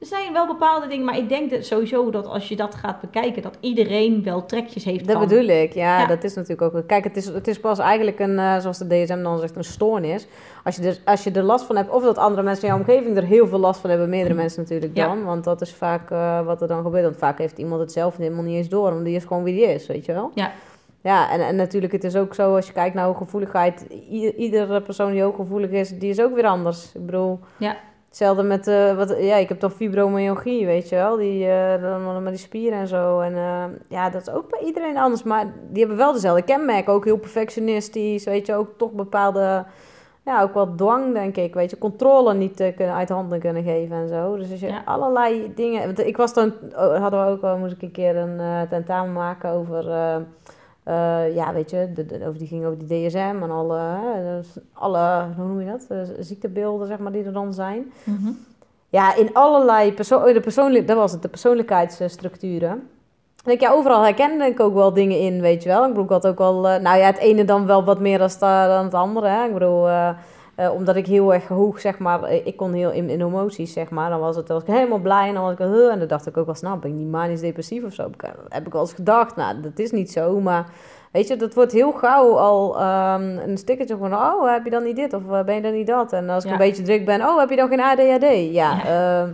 Er 0.00 0.06
zijn 0.06 0.32
wel 0.32 0.46
bepaalde 0.46 0.86
dingen, 0.86 1.04
maar 1.04 1.16
ik 1.16 1.28
denk 1.28 1.50
dat 1.50 1.64
sowieso 1.64 2.10
dat 2.10 2.26
als 2.26 2.48
je 2.48 2.56
dat 2.56 2.74
gaat 2.74 3.00
bekijken, 3.00 3.42
dat 3.42 3.56
iedereen 3.60 4.22
wel 4.22 4.46
trekjes 4.46 4.84
heeft 4.84 5.06
Dat 5.06 5.16
van... 5.16 5.28
bedoel 5.28 5.44
ik, 5.48 5.72
ja, 5.72 6.00
Ja. 6.00 6.06
dat 6.06 6.24
is 6.24 6.34
natuurlijk 6.34 6.74
ook... 6.76 6.86
Kijk, 6.86 7.04
het 7.04 7.16
is, 7.16 7.26
het 7.26 7.48
is 7.48 7.60
pas 7.60 7.78
eigenlijk 7.78 8.18
een, 8.18 8.38
eh, 8.38 8.58
zoals 8.58 8.78
de 8.78 8.86
DSM 8.86 9.22
dan 9.22 9.38
zegt, 9.38 9.56
een 9.56 9.64
stoornis. 9.64 10.26
Als 10.64 10.76
je, 10.76 10.82
er, 10.88 10.98
als 11.04 11.24
je 11.24 11.30
er 11.30 11.42
last 11.42 11.64
van 11.64 11.76
hebt, 11.76 11.90
of 11.90 12.02
dat 12.02 12.18
andere 12.18 12.42
mensen 12.42 12.62
in 12.68 12.68
jouw 12.74 12.78
omgeving 12.78 13.16
er 13.16 13.24
heel 13.24 13.46
veel 13.46 13.58
last 13.58 13.80
van 13.80 13.90
hebben, 13.90 14.08
meerdere 14.08 14.34
mensen 14.34 14.62
natuurlijk 14.62 14.96
Ja. 14.96 15.06
dan. 15.06 15.24
Want 15.24 15.44
dat 15.44 15.60
is 15.60 15.74
vaak 15.74 16.10
eh, 16.10 16.44
wat 16.44 16.62
er 16.62 16.68
dan 16.68 16.82
gebeurt. 16.82 17.04
Want 17.04 17.16
vaak 17.16 17.38
heeft 17.38 17.58
iemand 17.58 17.80
het 17.80 17.92
zelf 17.92 18.16
helemaal 18.16 18.42
niet 18.44 18.56
eens 18.56 18.68
door, 18.68 18.90
want 18.92 19.04
die 19.04 19.16
is 19.16 19.24
gewoon 19.24 19.42
wie 19.42 19.54
die 19.54 19.72
is, 19.74 19.86
weet 19.86 20.04
je 20.04 20.12
wel. 20.12 20.30
Ja. 20.34 20.52
Ja, 21.00 21.30
en, 21.30 21.40
en 21.40 21.56
natuurlijk, 21.56 21.92
het 21.92 22.04
is 22.04 22.16
ook 22.16 22.34
zo, 22.34 22.54
als 22.56 22.66
je 22.66 22.72
kijkt 22.72 22.94
naar 22.94 23.04
hooggevoeligheid, 23.04 23.86
iedere 24.36 24.82
persoon 24.82 25.10
die 25.12 25.22
hooggevoelig 25.22 25.70
is, 25.70 25.98
die 25.98 26.10
is 26.10 26.20
ook 26.20 26.34
weer 26.34 26.46
anders. 26.46 26.90
Ik 26.94 27.06
bedoel, 27.06 27.38
Ja. 27.56 27.76
Hetzelfde 28.16 28.42
met, 28.42 28.66
eh, 28.66 28.96
wat, 28.96 29.16
ja, 29.18 29.36
ik 29.36 29.48
heb 29.48 29.60
dan 29.60 29.70
fibromyalgie, 29.70 30.66
weet 30.66 30.88
je 30.88 30.96
wel, 30.96 31.16
die, 31.16 31.48
eh, 31.48 31.82
dan 31.82 32.22
met 32.22 32.32
die 32.32 32.42
spieren 32.42 32.78
en 32.78 32.88
zo. 32.88 33.20
En 33.20 33.34
eh, 33.34 33.64
ja, 33.88 34.10
dat 34.10 34.20
is 34.20 34.30
ook 34.30 34.50
bij 34.50 34.60
iedereen 34.60 34.96
anders, 34.98 35.22
maar 35.22 35.52
die 35.68 35.78
hebben 35.78 35.96
wel 35.96 36.12
dezelfde 36.12 36.42
kenmerken, 36.42 36.92
ook 36.92 37.04
heel 37.04 37.18
perfectionistisch, 37.18 38.24
weet 38.24 38.46
je, 38.46 38.54
ook 38.54 38.68
toch 38.76 38.92
bepaalde, 38.92 39.64
ja, 40.24 40.42
ook 40.42 40.54
wel 40.54 40.74
dwang, 40.74 41.12
denk 41.14 41.36
ik, 41.36 41.54
weet 41.54 41.70
je, 41.70 41.78
controle 41.78 42.34
niet 42.34 42.60
eh, 42.60 42.76
kunnen, 42.76 42.94
uit 42.94 43.08
handen 43.08 43.40
kunnen 43.40 43.62
geven 43.62 43.96
en 43.96 44.08
zo. 44.08 44.36
Dus 44.36 44.50
als 44.50 44.60
je 44.60 44.66
Ja. 44.66 44.82
allerlei 44.84 45.52
dingen, 45.54 45.84
want 45.84 45.98
ik 45.98 46.16
was 46.16 46.34
dan, 46.34 46.52
oh, 46.76 46.98
hadden 46.98 47.24
we 47.24 47.30
ook 47.30 47.42
al, 47.42 47.56
moest 47.58 47.72
ik 47.72 47.82
een 47.82 47.90
keer 47.90 48.16
een 48.16 48.68
tentamen 48.68 49.12
maken 49.12 49.50
over... 49.50 49.84
eh, 50.86 51.34
ja, 51.34 51.52
weet 51.52 51.70
je, 51.70 51.92
de, 51.94 52.06
de- 52.06 52.26
over, 52.26 52.38
die 52.38 52.48
ging 52.48 52.64
over 52.64 52.78
die 52.86 53.06
DSM 53.08 53.34
en 53.42 53.50
alle, 53.50 53.80
dus 54.38 54.48
alle 54.72 55.24
hoe 55.36 55.46
noem 55.46 55.60
je 55.60 55.66
dat, 55.70 55.86
Eh, 55.88 55.98
ziektebeelden 56.18 56.86
zeg 56.86 56.98
maar, 56.98 57.12
die 57.12 57.24
er 57.24 57.32
dan 57.32 57.54
zijn. 57.54 57.92
Mhm. 58.04 58.28
Ja, 58.88 59.14
in 59.16 59.30
allerlei 59.32 59.92
perso 59.92 60.32
de 60.32 60.40
persoonlijk, 60.40 60.86
dat 60.86 60.96
was 60.96 61.12
het, 61.12 61.22
de 61.22 61.28
persoonlijkheidsstructuren. 61.28 62.88
En 63.44 63.52
ik, 63.52 63.60
ja, 63.60 63.72
overal 63.72 64.02
herkende 64.02 64.44
ik 64.44 64.60
ook 64.60 64.74
wel 64.74 64.92
dingen 64.92 65.18
in, 65.20 65.40
weet 65.40 65.62
je 65.62 65.68
wel. 65.68 65.82
Ik 65.82 65.88
bedoel, 65.88 66.04
ik 66.04 66.10
had 66.10 66.26
ook 66.26 66.38
wel, 66.38 66.68
eh, 66.68 66.80
nou 66.80 66.98
ja, 66.98 67.06
het 67.06 67.18
ene 67.18 67.44
dan 67.44 67.66
wel 67.66 67.84
wat 67.84 68.00
meer 68.00 68.18
dan 68.68 68.84
het 68.84 68.94
andere. 68.94 69.26
Hè. 69.28 69.44
Ik 69.46 69.52
bedoel, 69.52 69.88
eh, 70.56 70.72
omdat 70.72 70.96
ik 70.96 71.06
heel 71.06 71.34
erg 71.34 71.48
hoog, 71.48 71.80
zeg 71.80 71.98
maar, 71.98 72.22
eh, 72.22 72.46
ik 72.46 72.56
kon 72.56 72.72
heel 72.72 72.90
in, 72.90 73.10
in 73.10 73.20
emoties, 73.20 73.72
zeg 73.72 73.90
maar. 73.90 74.10
Dan 74.10 74.20
was 74.20 74.36
het, 74.36 74.46
dan 74.46 74.56
was 74.58 74.68
ik 74.68 74.74
helemaal 74.74 74.98
blij 74.98 75.28
en 75.28 75.34
dan 75.34 75.42
was 75.42 75.52
ik, 75.52 75.58
huh, 75.58 75.92
en 75.92 75.98
dan 75.98 76.08
dacht 76.08 76.26
ik 76.26 76.36
ook 76.36 76.60
wel 76.60 76.78
ben 76.78 76.90
ik 76.90 76.96
niet 76.96 77.10
manisch 77.10 77.40
depressief 77.40 77.84
of 77.84 77.92
zo? 77.92 78.02
Heb 78.02 78.14
ik, 78.14 78.30
heb 78.48 78.66
ik 78.66 78.72
wel 78.72 78.82
eens 78.82 78.92
gedacht, 78.92 79.36
nou, 79.36 79.60
dat 79.60 79.78
is 79.78 79.90
niet 79.90 80.12
zo, 80.12 80.40
maar 80.40 80.66
Weet 81.16 81.28
je, 81.28 81.36
dat 81.36 81.54
wordt 81.54 81.72
heel 81.72 81.92
gauw 81.92 82.36
al 82.36 82.78
ehm, 82.78 83.38
een 83.38 83.58
stickertje 83.58 83.96
van, 83.96 84.14
oh, 84.14 84.52
heb 84.52 84.64
je 84.64 84.70
dan 84.70 84.82
niet 84.82 84.96
dit 84.96 85.12
of 85.14 85.22
eh, 85.30 85.44
ben 85.44 85.54
je 85.54 85.60
dan 85.60 85.72
niet 85.72 85.86
dat? 85.86 86.12
En 86.12 86.28
als 86.28 86.44
ik 86.44 86.50
Ja. 86.50 86.56
een 86.56 86.62
beetje 86.66 86.82
druk 86.82 87.04
ben, 87.04 87.20
oh, 87.20 87.38
heb 87.38 87.50
je 87.50 87.56
dan 87.56 87.68
geen 87.68 87.80
ADHD? 87.80 88.52
Ja, 88.54 88.84
ehm, 88.84 89.30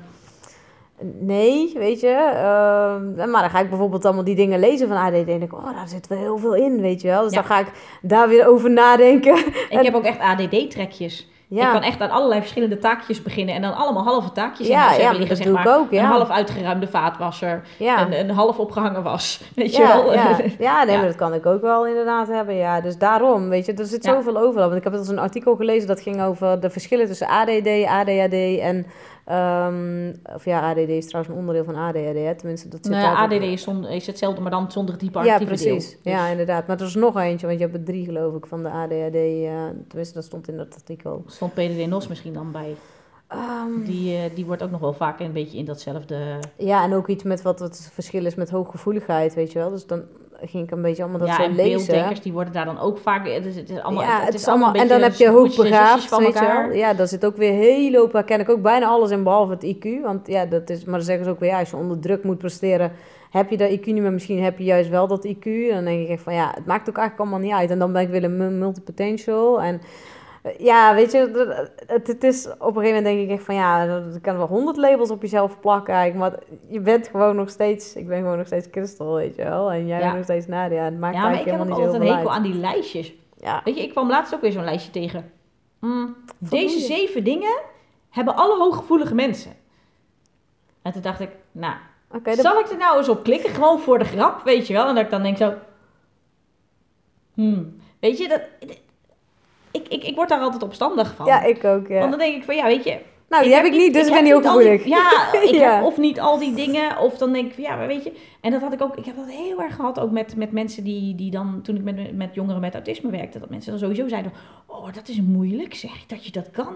nee, 1.21 1.73
weet 1.75 2.01
je. 2.01 2.09
ehm, 2.09 3.31
maar 3.31 3.41
dan 3.41 3.51
ga 3.51 3.59
ik 3.61 3.69
bijvoorbeeld 3.69 4.05
allemaal 4.05 4.25
die 4.25 4.35
dingen 4.35 4.61
lezen 4.61 4.89
van 4.89 4.97
ADHD 4.97 5.15
en 5.19 5.25
denk 5.25 5.43
ik, 5.43 5.53
oh, 5.55 5.65
daar 5.75 5.89
zit 5.89 6.07
wel 6.07 6.19
heel 6.19 6.39
veel 6.39 6.55
in, 6.55 6.81
weet 6.81 7.01
je 7.01 7.09
wel. 7.09 7.23
Dus 7.23 7.33
Ja. 7.33 7.37
dan 7.41 7.47
ga 7.51 7.59
ik 7.59 7.71
daar 8.03 8.29
weer 8.29 8.47
over 8.49 8.71
nadenken. 8.71 9.37
Ik 9.69 9.79
heb 9.83 9.95
ook 9.95 10.05
echt 10.05 10.19
ADD-trekjes. 10.21 11.31
Ja. 11.49 11.67
Ik 11.67 11.73
kan 11.73 11.83
echt 11.83 12.01
aan 12.01 12.11
allerlei 12.11 12.41
verschillende 12.41 12.79
taakjes 12.79 13.23
beginnen 13.23 13.55
en 13.55 13.63
dan 13.63 13.75
allemaal 13.77 14.03
halve 14.05 14.33
taakjes 14.33 14.69
in 14.69 14.75
huis 14.77 14.97
ja, 14.97 15.09
liggen, 15.11 15.29
dat 15.29 15.37
zeg 15.37 15.47
doe 15.47 15.55
maar. 15.55 15.67
ik 15.67 15.73
ook, 15.73 15.91
ja. 15.91 15.99
Een 16.03 16.05
half 16.11 16.31
uitgeruimde 16.31 16.87
vaatwasser, 16.89 17.63
ja. 17.79 18.01
een, 18.07 18.19
een 18.19 18.31
half 18.31 18.59
opgehangen 18.59 19.03
was, 19.03 19.41
weet 19.55 19.77
je 19.77 19.83
wel. 19.87 20.13
ja, 20.13 20.29
ja, 20.59 20.85
nee, 20.85 20.93
Ja. 20.93 20.99
maar 20.99 21.07
dat 21.07 21.17
kan 21.17 21.35
ik 21.35 21.47
ook 21.47 21.61
wel 21.61 21.87
inderdaad 21.87 22.29
hebben. 22.29 22.55
Ja. 22.55 22.81
Dus 22.81 22.99
daarom, 22.99 23.49
weet 23.49 23.67
je, 23.67 23.73
er 23.73 23.85
zit 23.87 24.05
zoveel 24.05 24.37
overlap. 24.39 24.69
Want 24.69 24.77
ik 24.77 24.85
heb 24.85 24.93
eens 24.95 25.09
een 25.09 25.19
artikel 25.19 25.57
gelezen 25.57 25.89
dat 25.89 26.01
ging 26.01 26.23
over 26.23 26.61
de 26.61 26.71
verschillen 26.71 27.07
tussen 27.07 27.27
ADD, 27.29 27.69
ADHD 27.87 28.59
en... 28.61 28.87
ehm, 29.25 30.13
of 30.35 30.45
ja, 30.45 30.71
ADD 30.71 30.79
is 30.89 31.07
trouwens 31.07 31.35
een 31.35 31.41
onderdeel 31.41 31.65
van 31.65 31.75
ADHD, 31.75 32.15
hè. 32.17 32.35
tenminste 32.35 32.69
dat 32.69 32.81
zit 32.83 32.93
Nou, 32.95 33.03
daar 33.15 33.25
ook- 33.25 33.33
ADD 33.33 33.43
is, 33.43 33.67
is 33.91 34.07
hetzelfde, 34.07 34.41
maar 34.41 34.51
dan 34.51 34.71
zonder 34.73 34.95
het 34.95 35.03
Ja, 35.03 35.09
hyperactieve 35.09 35.65
deel. 35.65 35.75
precies. 35.75 35.97
Ja, 36.03 36.21
Dus 36.23 36.31
inderdaad. 36.31 36.67
Maar 36.67 36.81
er 36.81 36.87
is 36.87 36.95
nog 36.95 37.17
eentje, 37.17 37.47
want 37.47 37.59
je 37.59 37.65
hebt 37.65 37.79
er 37.79 37.85
drie 37.85 38.05
geloof 38.05 38.35
ik 38.35 38.47
van 38.47 38.63
de 38.63 38.69
ADHD. 38.69 39.15
eh, 39.15 39.67
tenminste, 39.89 40.15
dat 40.15 40.25
stond 40.25 40.49
in 40.49 40.57
dat 40.57 40.75
artikel. 40.75 41.23
stond 41.27 41.53
PDD 41.55 41.87
NOS 41.89 42.09
misschien 42.09 42.33
dan 42.33 42.51
bij. 42.53 42.75
Ehm, 43.29 43.85
Die, 43.85 44.17
eh, 44.17 44.23
die 44.35 44.47
wordt 44.47 44.63
ook 44.63 44.71
nog 44.71 44.81
wel 44.81 44.93
vaak 44.93 45.21
een 45.21 45.33
beetje 45.33 45.59
in 45.59 45.65
datzelfde... 45.65 46.39
ja, 46.57 46.85
en 46.85 46.95
ook 46.95 47.09
iets 47.09 47.23
met 47.25 47.43
wat 47.43 47.59
het 47.59 47.91
verschil 47.93 48.25
is 48.27 48.35
met 48.35 48.51
hooggevoeligheid, 48.51 49.35
weet 49.35 49.53
je 49.53 49.59
wel. 49.59 49.71
Dus 49.71 49.87
dan 49.87 50.03
ging 50.45 50.65
ik 50.65 50.71
een 50.71 50.83
beetje 50.83 51.03
allemaal 51.03 51.21
dat 51.21 51.29
ja, 51.29 51.35
zo 51.35 51.43
en 51.43 51.55
lezen. 51.55 51.87
beelddenkers, 51.87 52.21
die 52.23 52.33
worden 52.33 52.53
daar 52.53 52.65
dan 52.65 52.81
ook 52.81 52.99
vaak... 52.99 53.29
Het 53.29 53.47
is, 53.47 53.57
het 53.57 53.71
is 53.71 53.81
allemaal, 53.81 54.03
ja, 54.03 54.21
het, 54.25 54.35
is 54.35 54.47
allemaal 54.49 54.75
en 54.75 54.89
dan 54.89 55.03
heb 55.03 55.15
je 55.15 55.29
hoogbegaafd, 55.29 56.09
van 56.09 56.19
weet 56.25 56.35
elkaar. 56.35 56.77
Ja, 56.77 56.95
daar 56.95 57.09
zit 57.09 57.27
ook 57.27 57.37
weer 57.37 57.53
heel 57.53 57.95
hoop, 57.95 58.13
daar 58.13 58.25
ken 58.25 58.41
ik 58.41 58.49
ook 58.49 58.63
bijna 58.63 58.87
alles 58.87 59.11
in, 59.11 59.23
behalve 59.23 59.53
het 59.53 59.77
IQ. 59.77 60.03
Want 60.03 60.27
ja, 60.27 60.47
dat 60.47 60.71
is, 60.71 60.85
maar 60.85 60.95
dan 60.95 61.05
zeggen 61.05 61.25
ze 61.25 61.31
ook 61.31 61.41
weer, 61.41 61.51
ja, 61.51 61.59
als 61.59 61.71
je 61.71 61.77
onder 61.77 61.99
druk 61.99 62.25
moet 62.25 62.39
presteren, 62.39 62.93
heb 63.31 63.51
je 63.51 63.57
dat 63.57 63.71
IQ 63.71 63.85
niet, 63.85 64.03
maar 64.03 64.13
misschien 64.13 64.43
heb 64.43 64.59
je 64.59 64.65
juist 64.65 64.91
wel 64.91 65.07
dat 65.07 65.27
IQ. 65.27 65.45
En 65.45 65.75
dan 65.75 65.85
denk 65.85 66.01
ik 66.03 66.09
echt 66.09 66.23
van, 66.23 66.35
ja, 66.35 66.53
het 66.55 66.67
maakt 66.67 66.89
ook 66.89 66.97
eigenlijk 66.97 67.19
allemaal 67.19 67.49
niet 67.49 67.59
uit. 67.61 67.71
En 67.71 67.79
dan 67.79 67.93
ben 67.93 68.03
ik 68.03 68.09
weer 68.09 68.25
een 68.25 68.37
mu- 68.37 68.51
multipotential 68.51 69.63
en... 69.63 69.81
Ja, 70.59 70.95
weet 70.95 71.13
je, 71.13 71.19
het, 71.87 72.07
het 72.07 72.25
is 72.25 72.47
op 72.47 72.53
een 72.61 72.83
gegeven 72.83 72.85
moment 72.95 73.05
denk 73.05 73.21
ik 73.21 73.31
echt 73.31 73.45
van 73.45 73.55
ja, 73.55 73.83
je 73.85 74.21
kan 74.23 74.37
wel 74.37 74.47
honderd 74.47 74.77
labels 74.77 75.11
op 75.11 75.23
jezelf 75.23 75.61
plakken 75.61 75.95
eigenlijk, 75.95 76.33
maar 76.33 76.43
je 76.69 76.81
bent 76.81 77.09
gewoon 77.09 77.37
nog 77.37 77.51
steeds, 77.51 77.95
ik 77.97 78.07
ben 78.09 78.19
gewoon 78.19 78.37
nog 78.37 78.47
steeds 78.47 78.69
Christel, 78.71 79.15
weet 79.15 79.37
je 79.37 79.43
wel, 79.45 79.71
en 79.73 79.87
jij 79.87 79.99
Ja. 79.99 80.03
bent 80.05 80.15
nog 80.15 80.25
steeds 80.25 80.47
Nadia, 80.47 80.85
het 80.85 80.99
maakt 80.99 81.15
Ja, 81.15 81.23
maar 81.23 81.35
ik 81.41 81.45
heb 81.45 81.61
ook 81.61 81.69
altijd 81.71 81.95
een 81.95 82.01
hekel 82.01 82.17
uit. 82.17 82.29
aan 82.29 82.43
die 82.43 82.55
lijstjes. 82.55 83.13
Ja, 83.37 83.61
Weet 83.65 83.77
je, 83.77 83.83
ik 83.83 83.91
kwam 83.91 84.09
laatst 84.09 84.35
ook 84.35 84.41
weer 84.41 84.53
zo'n 84.53 84.65
lijstje 84.65 84.91
tegen. 84.93 85.33
Mm, 85.81 86.17
deze 86.39 86.79
zeven 86.79 87.25
dingen 87.25 87.61
hebben 88.11 88.37
alle 88.37 88.57
hooggevoelige 88.59 89.15
mensen. 89.15 89.53
En 90.83 90.93
toen 90.93 91.03
dacht 91.03 91.21
ik, 91.21 91.31
nou, 91.53 91.75
dat- 92.23 92.39
zal 92.39 92.59
ik 92.59 92.69
er 92.69 92.77
nou 92.77 92.99
eens 92.99 93.09
op 93.09 93.23
klikken? 93.23 93.51
Gewoon 93.51 93.81
voor 93.81 93.99
de 93.99 94.05
grap, 94.05 94.43
weet 94.45 94.67
je 94.67 94.73
wel? 94.73 94.89
En 94.89 94.95
dat 94.95 95.05
ik 95.05 95.11
dan 95.11 95.23
denk 95.23 95.37
zo... 95.37 95.53
Hmm, 97.35 97.77
weet 98.01 98.19
je, 98.19 98.29
dat, 98.29 98.43
ik, 99.83 99.89
ik, 99.89 100.05
ik 100.05 100.15
word 100.15 100.29
daar 100.29 100.41
altijd 100.41 100.63
opstandig 100.63 101.15
van. 101.15 101.27
ja, 101.27 101.43
ik 101.43 101.65
ook, 101.65 101.89
ja. 101.89 101.99
Want 101.99 102.11
dan 102.11 102.19
denk 102.19 102.37
ik 102.37 102.45
van, 102.45 102.55
ja, 102.57 102.65
weet 102.67 102.85
je... 102.85 102.99
Nou, 103.29 103.45
die 103.45 103.55
heb 103.55 103.65
ik 103.65 103.73
niet, 103.73 103.95
dus 103.95 104.07
ik 104.07 104.13
ben 104.13 104.25
niet 104.25 104.33
hooggevoelig. 104.33 104.85
Ja, 104.85 105.33
ik 105.43 105.51
Ja. 105.55 105.75
heb 105.75 105.85
of 105.85 105.97
niet 105.99 106.21
al 106.21 106.39
die 106.39 106.55
dingen, 106.55 106.99
of 106.99 107.19
dan 107.19 107.33
denk 107.33 107.47
ik 107.47 107.55
van, 107.55 107.63
ja, 107.63 107.77
maar 107.77 107.87
weet 107.87 108.05
je... 108.05 108.13
En 108.41 108.51
dat 108.51 108.61
had 108.61 108.73
ik 108.73 108.83
ook, 108.83 108.97
ik 108.97 109.05
heb 109.05 109.17
dat 109.17 109.31
heel 109.31 109.63
erg 109.63 109.75
gehad, 109.75 110.01
ook 110.01 110.11
met, 110.11 110.37
met 110.37 110.53
mensen 110.53 110.85
die, 110.85 111.15
die 111.15 111.31
dan, 111.31 111.61
toen 111.63 111.77
ik 111.77 111.83
met, 111.83 112.17
met 112.17 112.35
jongeren 112.35 112.61
met 112.61 112.75
autisme 112.75 113.11
werkte, 113.11 113.39
dat 113.39 113.51
mensen 113.51 113.71
dan 113.71 113.81
sowieso 113.81 114.09
zeiden, 114.09 114.33
oh, 114.67 114.93
dat 114.93 115.09
is 115.09 115.21
moeilijk, 115.21 115.75
zeg, 115.75 116.07
dat 116.07 116.25
je 116.27 116.33
dat 116.33 116.51
kan. 116.51 116.75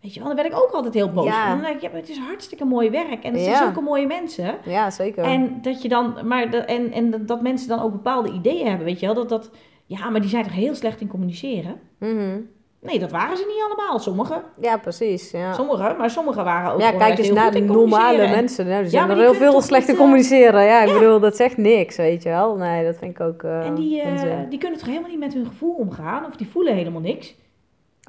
Weet 0.00 0.14
je 0.14 0.18
wel, 0.20 0.28
dan 0.28 0.36
werd 0.36 0.52
ik 0.52 0.58
ook 0.58 0.70
altijd 0.70 0.94
heel 0.94 1.10
boos. 1.12 1.24
Ja. 1.26 1.44
En 1.44 1.50
dan 1.50 1.60
denk 1.62 1.74
ik, 1.76 1.82
ja, 1.82 1.88
maar 1.88 2.00
het 2.00 2.08
is 2.08 2.18
hartstikke 2.18 2.64
mooi 2.64 2.90
werk 2.90 3.24
en 3.24 3.32
het 3.32 3.40
zijn 3.42 3.54
Ja. 3.54 3.62
zulke 3.62 3.80
mooie 3.80 4.06
mensen. 4.06 4.54
Ja, 4.64 4.90
zeker. 4.90 5.24
En 5.24 5.58
dat 5.62 5.82
je 5.82 5.88
dan, 5.88 6.14
maar 6.24 6.50
de, 6.50 6.56
en, 6.58 6.92
en 6.92 7.26
dat 7.26 7.40
mensen 7.42 7.68
dan 7.68 7.80
ook 7.82 7.92
bepaalde 7.92 8.32
ideeën 8.32 8.66
hebben, 8.66 8.86
weet 8.86 9.00
je 9.00 9.06
wel, 9.06 9.14
dat 9.14 9.28
dat, 9.28 9.50
ja, 9.86 10.10
maar 10.10 10.20
die 10.20 10.30
zijn 10.30 10.42
toch 10.44 10.52
heel 10.54 10.74
slecht 10.74 11.00
in 11.00 11.08
communiceren? 11.08 11.80
Mhm. 12.12 12.40
Nee, 12.80 12.98
dat 12.98 13.10
waren 13.10 13.36
ze 13.36 13.44
niet 13.54 13.62
allemaal. 13.64 13.98
Sommigen, 13.98 14.42
Ja, 14.60 14.76
precies. 14.76 15.30
Ja, 15.30 15.52
sommigen, 15.52 15.96
maar 15.98 16.10
sommigen 16.10 16.44
waren 16.44 16.72
ook 16.72 16.80
ja 16.80 16.90
kijk 16.92 17.18
eens 17.18 17.26
heel 17.26 17.36
naar 17.36 17.62
normale 17.62 18.28
mensen. 18.28 18.66
Nou, 18.66 18.76
die 18.82 18.84
Ja, 18.84 18.90
zijn 18.96 19.06
maar 19.06 19.16
er 19.16 19.22
heel 19.22 19.34
veel 19.34 19.60
slecht 19.62 19.86
te 19.86 19.92
eh, 19.92 19.98
communiceren. 19.98 20.62
Ja, 20.64 20.82
ik 20.82 20.88
ja. 20.88 20.98
bedoel, 20.98 21.20
dat 21.20 21.36
zegt 21.36 21.56
niks, 21.56 21.96
weet 21.96 22.22
je 22.22 22.28
wel. 22.28 22.56
Nee, 22.56 22.84
dat 22.84 22.96
vind 22.96 23.10
ik 23.10 23.20
ook 23.20 23.42
eh 23.42 23.66
En 23.66 23.74
die, 23.74 24.00
eh, 24.00 24.38
die 24.48 24.58
kunnen 24.58 24.78
toch 24.78 24.88
helemaal 24.88 25.10
niet 25.10 25.18
met 25.18 25.34
hun 25.34 25.46
gevoel 25.46 25.74
omgaan? 25.74 26.24
Of 26.26 26.36
die 26.36 26.48
voelen 26.48 26.74
helemaal 26.74 27.00
niks? 27.00 27.34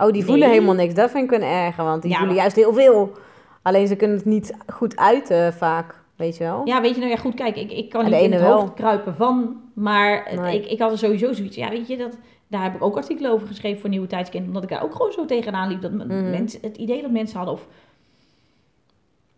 Oh, 0.01 0.11
die 0.11 0.23
voelen 0.23 0.47
Nee. 0.47 0.53
helemaal 0.57 0.75
niks. 0.75 0.93
Dat 0.93 1.11
vind 1.11 1.31
ik 1.31 1.37
een 1.37 1.47
erge, 1.47 1.83
want 1.83 2.01
die 2.01 2.11
Ja, 2.11 2.17
voelen 2.17 2.35
maar- 2.35 2.43
juist 2.43 2.55
heel 2.57 2.73
veel. 2.73 3.11
Alleen 3.61 3.87
ze 3.87 3.95
kunnen 3.95 4.17
het 4.17 4.25
niet 4.25 4.53
goed 4.73 4.97
uiten 4.97 5.53
vaak, 5.53 5.95
weet 6.15 6.37
je 6.37 6.43
wel. 6.43 6.61
Ja, 6.65 6.81
weet 6.81 6.93
je 6.93 6.99
nou 6.99 7.09
ja, 7.11 7.17
goed, 7.17 7.33
kijk, 7.33 7.55
ik, 7.55 7.71
ik 7.71 7.89
kan 7.89 8.03
niet 8.03 8.13
de 8.13 8.21
in 8.23 8.31
het 8.31 8.41
wel. 8.41 8.59
hoofd 8.59 8.73
kruipen 8.73 9.15
van, 9.15 9.61
maar 9.73 10.25
het- 10.29 10.39
Nee. 10.41 10.59
ik, 10.61 10.65
ik 10.71 10.79
had 10.79 10.91
er 10.91 10.97
sowieso 10.97 11.33
zoiets. 11.33 11.55
Ja, 11.55 11.69
weet 11.69 11.87
je, 11.87 11.97
dat, 11.97 12.17
daar 12.47 12.63
heb 12.63 12.75
ik 12.75 12.83
ook 12.83 12.95
artikelen 12.97 13.31
over 13.31 13.47
geschreven 13.47 13.81
voor 13.81 13.89
Nieuwe 13.89 14.07
Tijdskind, 14.07 14.47
omdat 14.47 14.63
ik 14.63 14.69
daar 14.69 14.83
ook 14.83 14.95
gewoon 14.95 15.11
zo 15.11 15.25
tegenaan 15.25 15.69
liep. 15.69 15.81
Dat 15.81 15.91
Mhm. 15.91 16.29
mensen, 16.29 16.59
het 16.61 16.77
idee 16.77 17.01
dat 17.01 17.11
mensen 17.11 17.37
hadden, 17.37 17.55
of 17.55 17.67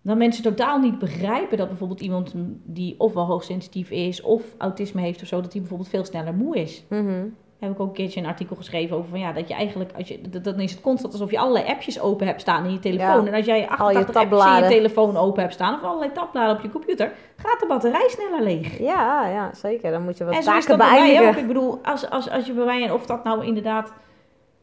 dat 0.02 0.18
mensen 0.18 0.44
totaal 0.44 0.80
niet 0.80 1.00
begrijpen 1.00 1.58
dat 1.58 1.68
bijvoorbeeld 1.68 2.02
iemand 2.02 2.34
die 2.64 2.96
ofwel 2.98 3.26
hoogsensitief 3.26 3.90
is, 3.92 4.22
of 4.22 4.56
autisme 4.58 5.02
heeft 5.02 5.22
of 5.22 5.28
zo, 5.28 5.42
dat 5.42 5.52
die 5.52 5.62
bijvoorbeeld 5.62 5.90
veel 5.90 6.06
sneller 6.06 6.34
moe 6.34 6.58
is. 6.58 6.84
Mhm. 6.90 7.26
Heb 7.60 7.72
ik 7.72 7.80
ook 7.80 7.88
een 7.88 7.94
keertje 7.94 8.20
een 8.20 8.26
artikel 8.26 8.56
geschreven 8.56 8.98
over 8.98 9.10
van 9.10 9.20
ja, 9.20 9.32
dat 9.32 9.48
je 9.48 9.54
eigenlijk, 9.54 9.92
als 9.98 10.08
je, 10.08 10.22
dat- 10.30 10.44
dan 10.44 10.60
is 10.60 10.72
het 10.72 10.82
constant 10.82 11.14
alsof 11.14 11.32
je 11.32 11.40
allerlei 11.40 11.66
appjes 11.68 12.00
open 12.00 12.28
hebt 12.28 12.42
staan 12.42 12.66
in 12.66 12.72
je 12.72 12.80
telefoon. 12.80 13.22
Ja. 13.22 13.28
En 13.28 13.34
als 13.34 13.46
jij 13.46 13.68
88 13.68 13.76
appjes 13.76 14.16
in 14.16 14.22
je 14.22 14.30
tabbladen. 14.30 14.70
telefoon 14.70 15.18
open 15.18 15.42
hebt 15.42 15.54
staan, 15.54 15.74
of 15.74 15.84
allerlei 15.84 16.12
tabbladen 16.12 16.56
op 16.56 16.62
je 16.62 16.70
computer, 16.70 17.12
gaat 17.38 17.60
de 17.60 17.66
batterij 17.68 18.08
sneller 18.10 18.44
leeg. 18.44 18.80
Ja, 18.80 19.28
ja, 19.28 19.50
zeker. 19.54 19.92
Dan 19.92 20.04
moet 20.04 20.18
je 20.18 20.24
wat 20.26 20.34
en 20.36 20.42
taken 20.42 20.68
dat 20.68 20.78
bij 20.78 21.00
mij 21.00 21.28
ook. 21.28 21.36
Ik 21.36 21.48
bedoel, 21.48 21.80
als, 21.84 22.10
als, 22.10 22.30
als 22.30 22.46
je 22.46 22.54
bij 22.54 22.66
mij, 22.66 22.84
en 22.84 22.94
of 22.94 23.06
dat 23.06 23.24
nou 23.24 23.46
inderdaad 23.46 23.94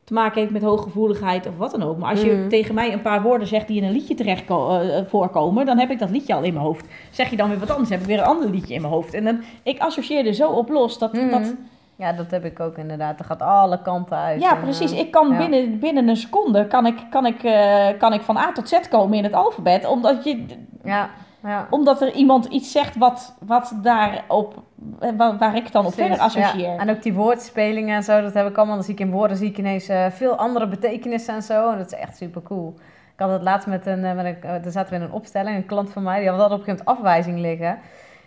te 0.05 0.13
maken 0.13 0.41
heeft 0.41 0.53
met 0.53 0.63
hooggevoeligheid 0.63 1.47
of 1.47 1.57
wat 1.57 1.71
dan 1.71 1.83
ook. 1.83 1.99
Maar 1.99 2.11
als 2.11 2.23
je 2.23 2.33
Mhm. 2.33 2.49
tegen 2.49 2.75
mij 2.75 2.93
een 2.93 3.03
paar 3.03 3.23
woorden 3.23 3.47
zegt 3.49 3.67
die 3.69 3.77
in 3.77 3.85
een 3.85 3.93
liedje 3.93 4.15
terecht 4.15 4.51
eh, 4.51 4.99
eh, 4.99 5.05
voorkomen, 5.07 5.67
dan 5.67 5.79
heb 5.79 5.91
ik 5.91 5.99
dat 5.99 6.11
liedje 6.11 6.35
al 6.35 6.43
in 6.43 6.53
mijn 6.53 6.65
hoofd. 6.65 6.87
Zeg 7.11 7.31
je 7.31 7.37
dan 7.37 7.49
weer 7.49 7.59
wat 7.59 7.71
anders, 7.71 7.91
heb 7.91 8.01
ik 8.01 8.07
weer 8.07 8.19
een 8.19 8.25
ander 8.25 8.51
liedje 8.51 8.75
in 8.75 8.81
mijn 8.81 8.93
hoofd. 8.93 9.15
En 9.15 9.25
dan, 9.25 9.41
ik 9.63 9.79
associeer 9.81 10.27
er 10.27 10.35
zo 10.35 10.49
op 10.51 10.69
los 10.69 10.99
dat, 10.99 11.13
Mhm. 11.13 11.31
dat 11.31 11.55
Ja, 11.97 12.13
dat 12.13 12.31
heb 12.31 12.45
ik 12.45 12.61
ook 12.61 12.79
inderdaad. 12.79 13.19
Dat 13.19 13.27
gaat 13.27 13.43
alle 13.43 13.83
kanten 13.83 14.17
uit. 14.17 14.41
Ja, 14.41 14.57
En, 14.57 14.61
precies. 14.63 14.93
eh, 14.93 14.99
Ik 14.99 15.11
kan 15.11 15.31
ja. 15.31 15.37
binnen, 15.39 15.79
binnen 15.79 16.09
een 16.09 16.17
seconde 16.17 16.67
kan 16.67 16.87
ik, 16.87 17.07
kan, 17.11 17.27
ik, 17.27 17.43
eh, 17.43 17.87
kan 17.99 18.13
ik 18.13 18.21
van 18.21 18.37
A 18.37 18.53
tot 18.53 18.69
Z 18.69 18.81
komen 18.91 19.19
in 19.19 19.25
het 19.25 19.33
alfabet. 19.33 19.87
Omdat, 19.87 20.25
je, 20.25 20.47
Ja, 20.85 21.11
ja. 21.43 21.67
omdat 21.71 22.01
er 22.03 22.13
iemand 22.13 22.45
iets 22.45 22.73
zegt 22.73 22.97
wat, 22.97 23.35
wat 23.41 23.73
daarop, 23.83 24.63
eh, 25.01 25.11
waar, 25.17 25.39
waar 25.39 25.57
ik 25.57 25.73
dan 25.73 25.87
op 25.87 25.95
verder 25.95 26.19
associeer. 26.19 26.71
ja. 26.73 26.77
En 26.77 26.91
ook 26.91 27.03
die 27.03 27.15
woordspelingen 27.15 27.97
en 27.97 28.03
zo, 28.03 28.21
dat 28.23 28.35
heb 28.35 28.47
ik 28.49 28.57
allemaal. 28.57 28.75
Dan 28.75 28.85
zie 28.85 28.95
ik 28.95 29.01
in 29.01 29.11
woorden 29.11 29.37
zie 29.37 29.49
ik 29.49 29.59
ineens 29.59 29.89
veel 30.11 30.35
andere 30.37 30.69
betekenissen 30.69 31.35
en 31.35 31.43
zo. 31.43 31.71
En 31.71 31.79
dat 31.79 31.93
is 31.93 31.99
echt 31.99 32.17
super 32.17 32.43
cool. 32.43 32.75
Ik 33.15 33.21
had 33.21 33.31
het 33.31 33.43
laatst 33.43 33.67
met 33.69 33.87
een, 33.87 34.01
met 34.01 34.25
een, 34.25 34.37
daar 34.41 34.71
zaten 34.73 34.91
we 34.91 34.97
in 34.97 35.03
een 35.03 35.13
opstelling, 35.13 35.57
een 35.57 35.67
klant 35.67 35.91
van 35.93 36.03
mij, 36.03 36.21
die 36.21 36.29
had 36.29 36.39
op 36.39 36.45
een 36.45 36.65
gegeven 36.65 36.85
moment 36.85 36.99
afwijzing 36.99 37.39
liggen. 37.39 37.79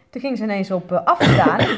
Toen 0.09 0.21
ging 0.21 0.37
ze 0.37 0.43
ineens 0.43 0.71
op 0.71 0.91
afstaan. 1.05 1.59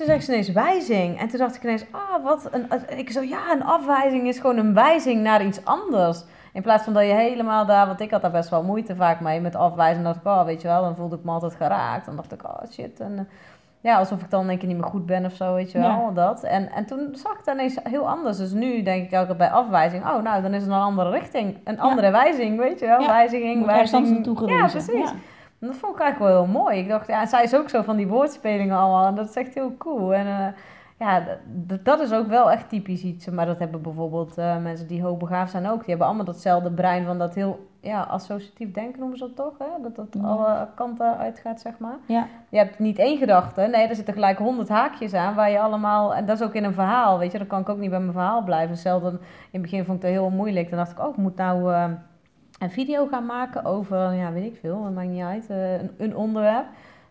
Toen 0.00 0.08
zegt 0.08 0.24
ze 0.24 0.32
ineens 0.32 0.52
wijzing. 0.52 1.18
En 1.18 1.28
toen 1.28 1.38
dacht 1.38 1.56
ik 1.56 1.62
ineens, 1.62 1.84
ah, 1.90 2.24
wat 2.24 2.48
een... 2.50 2.66
Ik 2.98 3.10
zo, 3.10 3.22
ja, 3.22 3.52
een 3.52 3.64
afwijzing 3.64 4.28
is 4.28 4.38
gewoon 4.38 4.56
een 4.56 4.74
wijzing 4.74 5.22
naar 5.22 5.44
iets 5.44 5.64
anders. 5.64 6.24
In 6.52 6.62
plaats 6.62 6.84
van 6.84 6.92
dat 6.92 7.02
je 7.02 7.12
helemaal 7.12 7.66
daar, 7.66 7.86
want 7.86 8.00
ik 8.00 8.10
had 8.10 8.22
daar 8.22 8.30
best 8.30 8.48
wel 8.48 8.62
moeite 8.62 8.96
vaak 8.96 9.20
mee 9.20 9.40
met 9.40 9.56
afwijzen. 9.56 10.02
Dan 10.02 10.12
dacht 10.12 10.24
ik, 10.24 10.32
oh, 10.32 10.44
weet 10.44 10.62
je 10.62 10.68
wel, 10.68 10.82
dan 10.82 10.96
voelde 10.96 11.16
ik 11.16 11.24
me 11.24 11.30
altijd 11.30 11.54
geraakt. 11.54 12.06
Dan 12.06 12.16
dacht 12.16 12.32
ik, 12.32 12.44
oh 12.44 12.62
shit. 12.72 13.00
En, 13.00 13.18
eh, 13.18 13.24
ja, 13.80 13.98
alsof 13.98 14.20
ik 14.20 14.30
dan 14.30 14.46
denk 14.46 14.62
ik 14.62 14.68
niet 14.68 14.76
meer 14.76 14.86
goed 14.88 15.06
ben 15.06 15.24
of 15.24 15.32
zo, 15.32 15.54
weet 15.54 15.72
je 15.72 15.78
wel, 15.78 15.88
Ja. 15.88 16.10
dat. 16.14 16.42
En, 16.42 16.72
en 16.72 16.86
toen 16.86 17.08
zag 17.12 17.32
ik 17.32 17.44
dat 17.44 17.54
ineens 17.54 17.76
heel 17.82 18.08
anders. 18.08 18.36
Dus 18.36 18.52
nu 18.52 18.82
denk 18.82 19.04
ik 19.04 19.12
elke 19.12 19.26
keer 19.26 19.36
bij 19.36 19.50
afwijzing, 19.50 20.04
oh, 20.06 20.22
nou, 20.22 20.42
dan 20.42 20.54
is 20.54 20.62
het 20.62 20.70
een 20.70 20.78
andere 20.78 21.10
richting. 21.10 21.58
Een 21.64 21.80
andere 21.80 22.10
wijzing, 22.10 22.58
weet 22.58 22.78
je 22.78 22.86
wel. 22.86 23.00
Ja. 23.00 23.06
Wijziging, 23.06 23.58
Moet 23.58 23.66
naartoe 23.66 24.48
Ja, 24.48 24.66
precies. 24.66 25.12
En 25.60 25.66
Dat 25.66 25.76
vond 25.76 25.94
ik 25.94 26.00
eigenlijk 26.00 26.32
wel 26.32 26.42
heel 26.44 26.52
mooi. 26.52 26.78
Ik 26.78 26.88
dacht, 26.88 27.06
ja, 27.06 27.26
zij 27.26 27.42
is 27.42 27.54
ook 27.54 27.68
zo 27.68 27.82
van 27.82 27.96
die 27.96 28.08
woordspelingen 28.08 28.76
allemaal. 28.76 29.06
En 29.06 29.14
dat 29.14 29.28
is 29.28 29.36
echt 29.36 29.54
heel 29.54 29.76
cool. 29.78 30.14
En 30.14 30.26
eh, 30.26 30.46
ja, 30.98 31.22
dat 31.82 32.00
is 32.00 32.12
ook 32.12 32.26
wel 32.26 32.50
echt 32.50 32.68
typisch 32.68 33.02
iets. 33.02 33.26
Maar 33.26 33.46
dat 33.46 33.58
hebben 33.58 33.82
bijvoorbeeld 33.82 34.38
eh, 34.38 34.56
mensen 34.56 34.86
die 34.86 35.02
hoogbegaafd 35.02 35.50
zijn 35.50 35.66
ook. 35.68 35.78
Die 35.78 35.88
hebben 35.88 36.06
allemaal 36.06 36.24
datzelfde 36.24 36.70
brein 36.70 37.04
van 37.06 37.18
dat 37.18 37.34
heel 37.34 37.68
ja, 37.80 38.02
associatief 38.02 38.70
denken 38.72 39.00
noemen 39.00 39.18
ze 39.18 39.24
dat 39.26 39.36
toch? 39.36 39.58
Hè? 39.58 39.82
Dat 39.82 39.96
dat 39.96 40.06
Ja. 40.10 40.28
alle 40.28 40.68
kanten 40.74 41.18
uitgaat, 41.18 41.60
zeg 41.60 41.78
maar. 41.78 41.96
Ja. 42.06 42.26
Je 42.48 42.56
hebt 42.58 42.78
niet 42.78 42.98
één 42.98 43.18
gedachte. 43.18 43.60
Nee, 43.60 43.86
er 43.86 43.94
zitten 43.94 44.14
gelijk 44.14 44.38
honderd 44.38 44.68
haakjes 44.68 45.14
aan 45.14 45.34
waar 45.34 45.50
je 45.50 45.60
allemaal... 45.60 46.14
En 46.14 46.26
dat 46.26 46.40
is 46.40 46.46
ook 46.46 46.54
in 46.54 46.64
een 46.64 46.74
verhaal, 46.74 47.18
weet 47.18 47.32
je. 47.32 47.38
Dan 47.38 47.46
kan 47.46 47.60
ik 47.60 47.68
ook 47.68 47.78
niet 47.78 47.90
bij 47.90 48.00
mijn 48.00 48.12
verhaal 48.12 48.42
blijven. 48.42 48.70
Hetzelfde, 48.70 49.08
in 49.10 49.18
het 49.50 49.62
begin 49.62 49.84
vond 49.84 49.96
ik 49.96 50.02
dat 50.02 50.10
heel 50.10 50.30
moeilijk. 50.30 50.68
Dan 50.68 50.78
dacht 50.78 50.90
ik, 50.92 51.00
oh, 51.00 51.08
ik 51.10 51.16
moet 51.16 51.36
nou... 51.36 51.72
eh, 51.72 51.84
een 52.60 52.70
video 52.70 53.06
gaan 53.06 53.26
maken 53.26 53.64
over, 53.64 54.12
ja, 54.12 54.32
weet 54.32 54.52
ik 54.52 54.58
veel, 54.60 54.82
dat 54.82 54.92
maakt 54.92 55.08
niet 55.08 55.22
uit, 55.22 55.46
eh, 55.48 55.72
een, 55.72 55.90
een 55.96 56.16
onderwerp. 56.16 56.66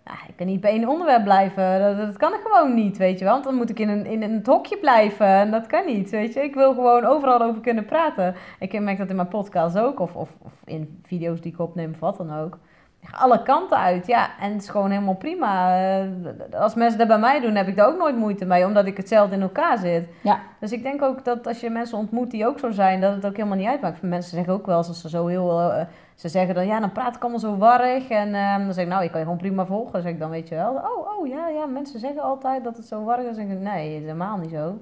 ja, 0.05 0.13
ik 0.27 0.35
kan 0.35 0.47
niet 0.47 0.61
bij 0.61 0.71
één 0.71 0.87
onderwerp 0.87 1.23
blijven. 1.23 1.79
Dat, 1.79 1.97
dat 1.97 2.17
kan 2.17 2.33
ik 2.33 2.39
gewoon 2.43 2.73
niet, 2.73 2.97
weet 2.97 3.19
je 3.19 3.25
wel. 3.25 3.33
Want 3.33 3.45
dan 3.45 3.55
moet 3.55 3.69
ik 3.69 3.79
in 3.79 3.89
een, 3.89 4.05
in 4.05 4.21
een 4.23 4.41
hokje 4.43 4.77
blijven. 4.77 5.25
En 5.25 5.51
dat 5.51 5.67
kan 5.67 5.85
niet, 5.85 6.09
weet 6.09 6.33
je. 6.33 6.43
Ik 6.43 6.53
wil 6.53 6.73
gewoon 6.73 7.05
overal 7.05 7.41
over 7.41 7.61
kunnen 7.61 7.85
praten. 7.85 8.35
Ik 8.59 8.79
merk 8.79 8.97
dat 8.97 9.09
in 9.09 9.15
mijn 9.15 9.27
podcast 9.27 9.77
ook. 9.79 9.99
Of, 9.99 10.15
of, 10.15 10.29
of 10.41 10.53
in 10.65 11.01
video's 11.03 11.41
die 11.41 11.51
ik 11.51 11.59
opneem, 11.59 11.91
of 11.91 11.99
wat 11.99 12.17
dan 12.17 12.33
ook. 12.33 12.57
Ik 13.01 13.09
alle 13.15 13.43
kanten 13.43 13.77
uit, 13.77 14.07
ja. 14.07 14.29
En 14.39 14.51
het 14.53 14.61
is 14.61 14.69
gewoon 14.69 14.89
helemaal 14.89 15.15
prima. 15.15 15.77
Eh, 15.99 16.59
Als 16.61 16.75
mensen 16.75 16.97
dat 16.99 17.07
bij 17.07 17.19
mij 17.19 17.39
doen, 17.39 17.55
heb 17.55 17.67
ik 17.67 17.75
daar 17.75 17.87
ook 17.87 17.97
nooit 17.97 18.15
moeite 18.17 18.45
mee. 18.45 18.65
Omdat 18.65 18.85
ik 18.85 18.97
hetzelfde 18.97 19.35
in 19.35 19.41
elkaar 19.41 19.77
zit. 19.77 20.07
Ja. 20.21 20.39
Dus 20.59 20.71
ik 20.71 20.83
denk 20.83 21.01
ook 21.01 21.25
dat 21.25 21.47
als 21.47 21.59
je 21.59 21.69
mensen 21.69 21.97
ontmoet 21.97 22.31
die 22.31 22.47
ook 22.47 22.59
zo 22.59 22.71
zijn, 22.71 23.01
dat 23.01 23.13
het 23.15 23.25
ook 23.25 23.35
helemaal 23.35 23.57
niet 23.57 23.67
uitmaakt. 23.67 24.01
Mensen 24.01 24.35
zeggen 24.35 24.53
ook 24.53 24.65
wel 24.65 24.77
als 24.77 25.01
ze 25.01 25.09
zo 25.09 25.27
heel... 25.27 25.59
eh, 25.71 25.85
ze 26.15 26.29
zeggen 26.29 26.55
dan, 26.55 26.65
ja, 26.67 26.79
dan 26.79 26.91
praat 26.91 27.15
ik 27.15 27.21
allemaal 27.21 27.39
zo 27.39 27.57
warrig. 27.57 28.09
En 28.09 28.33
ehm, 28.35 28.63
dan 28.63 28.73
zeg 28.73 28.83
ik, 28.83 28.89
nou, 28.89 29.03
je 29.03 29.09
kan 29.09 29.19
je 29.19 29.25
gewoon 29.25 29.39
prima 29.39 29.65
volgen. 29.65 29.91
Dan 29.93 30.01
zeg 30.01 30.11
ik 30.11 30.19
dan, 30.19 30.29
weet 30.29 30.47
je 30.49 30.55
wel. 30.55 30.73
Oh, 30.73 31.17
oh, 31.19 31.27
ja, 31.27 31.47
ja, 31.47 31.65
mensen 31.65 31.99
zeggen 31.99 32.21
altijd 32.21 32.63
dat 32.63 32.77
het 32.77 32.85
zo 32.85 33.03
warrig 33.03 33.25
is. 33.25 33.35
Dan 33.35 33.45
zeg 33.47 33.55
ik, 33.55 33.61
nee, 33.63 33.99
helemaal 33.99 34.37
niet 34.37 34.51
zo. 34.51 34.77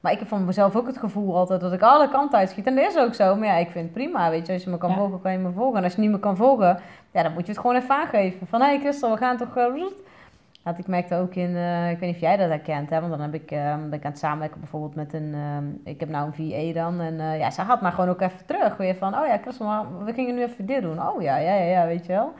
Maar 0.00 0.12
ik 0.12 0.18
heb 0.18 0.28
van 0.28 0.44
mezelf 0.44 0.76
ook 0.76 0.86
het 0.86 0.98
gevoel 0.98 1.36
altijd 1.36 1.60
dat 1.60 1.72
ik 1.72 1.82
alle 1.82 2.08
kanten 2.08 2.38
uitschiet. 2.38 2.66
En 2.66 2.74
dat 2.76 2.86
is 2.90 2.98
ook 2.98 3.14
zo. 3.14 3.36
Maar 3.36 3.46
ja, 3.48 3.54
ik 3.54 3.70
vind 3.70 3.84
het 3.84 3.92
prima, 3.92 4.30
weet 4.30 4.46
je. 4.46 4.52
Als 4.52 4.64
je 4.64 4.70
me 4.70 4.78
kan 4.78 4.90
Ja. 4.90 4.96
volgen, 4.96 5.20
kan 5.20 5.32
je 5.32 5.38
me 5.38 5.50
volgen. 5.52 5.78
En 5.78 5.84
als 5.84 5.94
je 5.94 6.00
niet 6.00 6.10
meer 6.10 6.18
kan 6.18 6.36
volgen, 6.36 6.78
ja, 7.10 7.22
dan 7.22 7.32
moet 7.32 7.46
je 7.46 7.52
het 7.52 7.60
gewoon 7.60 7.76
even 7.76 7.94
aangeven. 7.94 8.46
Van, 8.46 8.60
hé 8.60 8.66
hey 8.66 8.78
Christel, 8.78 9.10
we 9.10 9.16
gaan 9.16 9.36
toch... 9.36 9.56
eh, 9.56 9.64
roet. 9.66 9.94
Want 10.62 10.78
ik 10.78 10.86
merkte 10.86 11.14
ook 11.16 11.34
in, 11.34 11.56
eh, 11.56 11.90
ik 11.90 11.98
weet 11.98 12.06
niet 12.08 12.14
of 12.14 12.20
jij 12.20 12.36
dat 12.36 12.48
herkent, 12.48 12.90
hè, 12.90 12.98
want 13.00 13.12
dan 13.12 13.20
heb 13.20 13.34
ik, 13.34 13.50
eh, 13.50 13.74
ben 13.76 13.92
ik 13.92 14.04
aan 14.04 14.10
het 14.10 14.18
samenwerken 14.18 14.60
bijvoorbeeld 14.60 14.94
met 14.94 15.12
een, 15.12 15.34
eh, 15.34 15.92
ik 15.92 16.00
heb 16.00 16.08
nou 16.08 16.26
een 16.26 16.32
VA 16.72 16.80
dan, 16.80 17.00
en 17.00 17.20
eh, 17.20 17.38
ja, 17.38 17.50
ze 17.50 17.62
had 17.62 17.80
maar 17.80 17.92
gewoon 17.92 18.10
ook 18.10 18.20
even 18.20 18.46
terug, 18.46 18.76
weer 18.76 18.94
van, 18.96 19.14
oh 19.18 19.26
ja, 19.26 19.38
Christel, 19.38 19.66
maar 19.66 20.04
we 20.04 20.12
gingen 20.12 20.34
nu 20.34 20.42
even 20.42 20.66
dit 20.66 20.82
doen. 20.82 21.02
Oh 21.08 21.22
ja, 21.22 21.36
ja, 21.36 21.54
ja, 21.54 21.64
ja 21.64 21.86
weet 21.86 22.06
je 22.06 22.12
wel. 22.12 22.32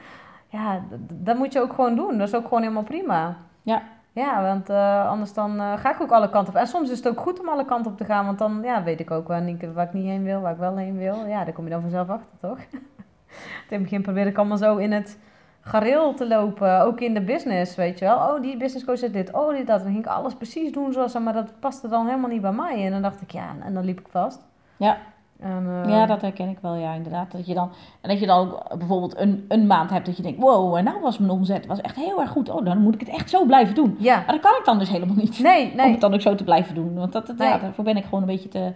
Ja, 0.47 0.81
dat 1.13 1.37
moet 1.37 1.53
je 1.53 1.61
ook 1.61 1.73
gewoon 1.73 1.95
doen, 1.95 2.17
dat 2.17 2.27
is 2.27 2.35
ook 2.35 2.43
gewoon 2.47 2.61
helemaal 2.61 2.83
prima. 2.83 3.35
Ja. 3.61 3.81
Ja, 4.17 4.41
want 4.41 4.69
eh, 4.69 5.09
anders 5.09 5.33
dan 5.33 5.59
eh, 5.59 5.77
ga 5.77 5.93
ik 5.93 6.01
ook 6.01 6.11
alle 6.11 6.29
kanten 6.29 6.53
op. 6.53 6.59
En 6.59 6.67
soms 6.67 6.89
is 6.89 6.97
het 6.97 7.07
ook 7.07 7.19
goed 7.19 7.39
om 7.39 7.49
alle 7.49 7.65
kanten 7.65 7.91
op 7.91 7.97
te 7.97 8.05
gaan, 8.05 8.25
want 8.25 8.37
dan 8.37 8.59
ja, 8.63 8.83
weet 8.83 8.99
ik 8.99 9.11
ook 9.11 9.27
waar, 9.27 9.41
niet, 9.41 9.73
waar 9.73 9.85
ik 9.85 9.93
niet 9.93 10.05
heen 10.05 10.23
wil, 10.23 10.41
waar 10.41 10.51
ik 10.51 10.57
wel 10.57 10.77
heen 10.77 10.97
wil. 10.97 11.25
Ja, 11.25 11.43
daar 11.43 11.53
kom 11.53 11.63
je 11.63 11.69
dan 11.69 11.81
vanzelf 11.81 12.09
achter, 12.09 12.37
toch? 12.41 12.57
in 12.71 13.67
het 13.69 13.81
begin 13.81 14.01
probeerde 14.01 14.29
ik 14.29 14.37
allemaal 14.37 14.57
zo 14.57 14.77
in 14.77 14.91
het 14.91 15.19
gareel 15.61 16.13
te 16.13 16.27
lopen, 16.27 16.81
ook 16.81 16.99
in 16.99 17.13
de 17.13 17.21
business, 17.21 17.75
weet 17.75 17.99
je 17.99 18.05
wel. 18.05 18.17
Oh, 18.17 18.41
die 18.41 18.57
business 18.57 18.85
coach 18.85 18.97
zegt 18.97 19.13
dit, 19.13 19.33
oh, 19.33 19.49
dit, 19.49 19.67
dat. 19.67 19.79
Dan 19.79 19.91
ging 19.91 20.05
ik 20.05 20.11
alles 20.11 20.35
precies 20.35 20.71
doen 20.71 20.93
zoals 20.93 21.11
ze, 21.11 21.19
maar 21.19 21.33
dat 21.33 21.59
paste 21.59 21.87
dan 21.87 22.05
helemaal 22.05 22.29
niet 22.29 22.41
bij 22.41 22.51
mij. 22.51 22.85
En 22.85 22.91
dan 22.91 23.01
dacht 23.01 23.21
ik, 23.21 23.31
ja, 23.31 23.55
en 23.63 23.73
dan 23.73 23.85
liep 23.85 23.99
ik 23.99 24.07
vast. 24.07 24.45
Ja. 24.77 24.97
En, 25.39 25.83
eh, 25.83 25.89
Ja, 25.89 26.05
dat 26.05 26.21
herken 26.21 26.49
ik 26.49 26.57
wel, 26.61 26.75
ja, 26.75 26.93
inderdaad. 26.93 27.31
Dat 27.31 27.45
je 27.47 27.53
dan, 27.53 27.69
en 28.01 28.09
dat 28.09 28.19
je 28.19 28.25
dan 28.25 28.39
ook 28.39 28.77
bijvoorbeeld 28.77 29.17
een, 29.17 29.45
een 29.47 29.67
maand 29.67 29.89
hebt 29.89 30.05
dat 30.05 30.17
je 30.17 30.23
denkt, 30.23 30.39
wow, 30.39 30.75
en 30.75 30.83
nou 30.83 31.01
was 31.01 31.17
mijn 31.17 31.31
omzet 31.31 31.65
was 31.65 31.81
echt 31.81 31.95
heel 31.95 32.21
erg 32.21 32.29
goed. 32.29 32.49
Oh, 32.49 32.65
dan 32.65 32.81
moet 32.81 32.93
ik 32.93 32.99
het 32.99 33.09
echt 33.09 33.29
zo 33.29 33.45
blijven 33.45 33.75
doen. 33.75 33.95
Ja, 33.99 34.15
Maar 34.15 34.35
dat 34.35 34.39
kan 34.39 34.55
ik 34.59 34.65
dan 34.65 34.79
dus 34.79 34.89
helemaal 34.89 35.15
niet. 35.15 35.39
nee, 35.39 35.71
Om 35.85 35.91
het 35.91 36.01
dan 36.01 36.13
ook 36.13 36.21
zo 36.21 36.35
te 36.35 36.43
blijven 36.43 36.75
doen. 36.75 36.95
Want 36.95 37.11
dat, 37.11 37.27
dat, 37.27 37.35
ja, 37.39 37.57
daarvoor 37.57 37.83
ben 37.83 37.97
ik 37.97 38.03
gewoon 38.03 38.19
een 38.21 38.25
beetje 38.25 38.49
te, 38.49 38.73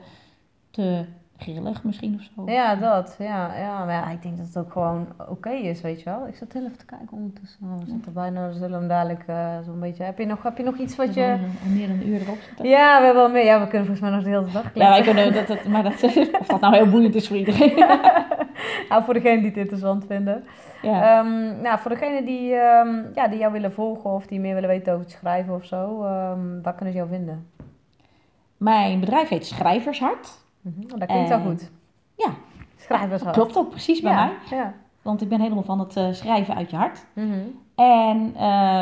te 0.72 1.06
grillig 1.42 1.84
misschien 1.84 2.16
of 2.16 2.22
zo. 2.46 2.52
Ja, 2.52 2.76
dat. 2.76 3.16
Ja, 3.20 3.56
ja, 3.58 3.86
maar 3.86 3.94
ja, 3.94 4.10
ik 4.10 4.22
denk 4.22 4.38
dat 4.38 4.46
het 4.46 4.58
ook 4.58 4.72
gewoon 4.72 5.08
oké 5.30 5.50
is, 5.50 5.82
weet 5.82 6.00
je 6.02 6.10
wel. 6.10 6.28
Ik 6.28 6.36
zat 6.36 6.54
heel 6.54 6.66
even 6.66 6.78
te 6.78 6.86
kijken 6.86 7.12
ondertussen. 7.12 7.60
Oh, 7.64 7.80
we 7.80 7.86
zitten 7.92 8.14
bijna, 8.14 8.48
we 8.48 8.54
zullen 8.54 8.80
hem 8.80 8.88
dadelijk 8.88 9.24
eh, 9.28 9.60
zo'n 9.66 9.80
beetje... 9.80 10.04
Heb 10.04 10.18
je, 10.18 10.26
nog, 10.26 10.44
heb 10.44 10.58
je 10.58 10.64
nog 10.64 10.78
iets 10.78 10.96
wat 10.96 11.14
je... 11.14 11.38
Al 11.64 11.70
meer 11.74 11.88
dan 11.88 11.96
een 11.96 12.08
uur 12.08 12.22
erop 12.22 12.38
zitten. 12.48 12.68
Ja, 12.68 12.98
we 13.00 13.06
hebben 13.06 13.24
wel 13.24 13.32
meer. 13.32 13.46
Ja, 13.46 13.60
we 13.60 13.68
kunnen 13.68 13.88
volgens 13.88 14.00
mij 14.00 14.10
nog 14.10 14.24
de 14.24 14.30
hele 14.30 14.52
dag 14.52 14.64
Ja, 14.64 14.70
kletsen. 14.70 14.90
wij 14.90 15.02
kunnen 15.02 15.34
dat, 15.34 15.48
dat, 15.48 15.66
maar 15.66 15.84
dat, 15.84 16.04
of 16.42 16.48
dat 16.48 16.60
nou 16.62 16.76
heel 16.76 16.90
boeiend 16.90 17.16
is 17.16 17.28
voor 17.28 17.38
iedereen. 17.38 17.74
Nou, 18.90 19.04
voor 19.04 19.14
degene 19.14 19.38
die 19.38 19.48
het 19.48 19.58
interessant 19.58 20.06
vinden. 20.06 20.44
Ja. 20.82 21.20
Ehm, 21.20 21.62
nou, 21.62 21.80
voor 21.80 21.92
degene 21.92 22.24
die, 22.24 22.54
ehm, 22.54 22.90
ja, 23.14 23.28
die 23.28 23.40
jou 23.40 23.52
willen 23.52 23.74
volgen 23.74 24.10
of 24.10 24.26
die 24.28 24.40
meer 24.40 24.54
willen 24.54 24.70
weten 24.70 24.94
over 24.94 25.06
het 25.06 25.16
schrijven 25.16 25.54
of 25.54 25.66
zo, 25.66 26.04
ehm, 26.04 26.62
waar 26.62 26.74
kunnen 26.76 26.94
ze 26.94 27.00
jou 27.00 27.10
vinden? 27.10 27.48
Mijn 28.58 29.00
bedrijf 29.00 29.30
heet 29.30 29.46
Schrijvershart. 29.46 30.40
Mhm, 30.62 30.88
Dat 30.88 31.06
klinkt 31.06 31.30
wel 31.30 31.38
En- 31.40 31.46
goed. 31.46 31.72
ja. 32.16 32.30
Schrijvershart. 32.78 33.36
Klopt 33.36 33.58
ook 33.58 33.70
precies 33.70 34.02
bij 34.02 34.12
ja, 34.12 34.26
mij. 34.26 34.58
Ja. 34.58 34.74
Want 35.02 35.22
ik 35.22 35.30
ben 35.30 35.42
helemaal 35.42 35.64
van 35.64 35.80
het 35.80 35.96
eh, 35.96 36.12
schrijven 36.12 36.56
uit 36.56 36.70
je 36.70 36.76
hart. 36.76 37.06
Mhm. 37.14 37.32
En 37.76 38.18
uh, 38.34 38.40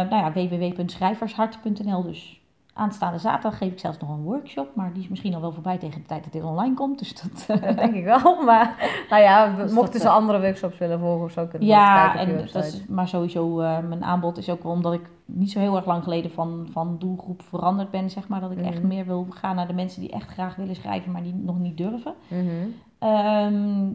nou 0.09 0.15
ja, 0.15 0.31
www.schrijvershart.nl. 0.31 2.03
Dus 2.03 2.38
aanstaande 2.79 3.17
zaterdag 3.19 3.57
geef 3.57 3.71
ik 3.71 3.79
zelfs 3.79 3.97
nog 3.99 4.09
een 4.09 4.21
workshop. 4.23 4.75
Maar 4.75 4.93
die 4.93 5.03
is 5.03 5.09
misschien 5.09 5.35
al 5.35 5.41
wel 5.41 5.51
voorbij 5.51 5.77
tegen 5.77 6.01
de 6.01 6.07
tijd 6.07 6.23
dat 6.23 6.33
dit 6.33 6.43
online 6.43 6.73
komt. 6.73 6.99
Dus 6.99 7.13
dat, 7.21 7.45
Dat 7.61 7.77
denk 7.77 7.93
ik 7.95 8.03
wel. 8.03 8.43
Maar 8.43 8.75
nou 9.09 9.21
ja, 9.21 9.55
Dus 9.55 9.71
mochten 9.71 9.91
dat, 9.93 10.01
ze 10.01 10.07
eh, 10.07 10.13
andere 10.13 10.39
workshops 10.41 10.77
willen 10.77 10.99
volgen 10.99 11.25
of 11.25 11.31
zo, 11.31 11.41
kunnen 11.45 11.67
we 11.67 11.73
ja, 11.73 12.09
kijken 12.11 12.35
en 12.37 12.47
dat 12.53 12.63
is, 12.65 12.85
maar 12.87 13.07
sowieso 13.07 13.59
eh, 13.61 13.79
mijn 13.79 14.03
aanbod 14.03 14.37
is 14.37 14.49
ook 14.49 14.63
wel 14.63 14.71
omdat 14.71 14.93
ik 14.93 15.09
niet 15.25 15.51
zo 15.51 15.59
heel 15.59 15.75
erg 15.75 15.85
lang 15.85 16.03
geleden 16.03 16.31
van, 16.31 16.67
van 16.71 16.95
doelgroep 16.99 17.41
veranderd 17.41 17.91
ben. 17.91 18.09
Zeg 18.09 18.27
maar 18.27 18.39
dat 18.41 18.51
ik 18.51 18.61
echt 18.61 18.77
Mhm. 18.79 18.87
meer 18.87 19.05
wil 19.05 19.27
gaan 19.29 19.55
naar 19.55 19.67
de 19.67 19.73
mensen 19.73 20.01
die 20.01 20.11
echt 20.11 20.29
graag 20.29 20.55
willen 20.55 20.75
schrijven, 20.75 21.11
maar 21.11 21.23
die 21.23 21.33
nog 21.35 21.59
niet 21.59 21.77
durven. 21.77 22.13
Mhm. 22.27 22.45
Ehm, 22.99 23.87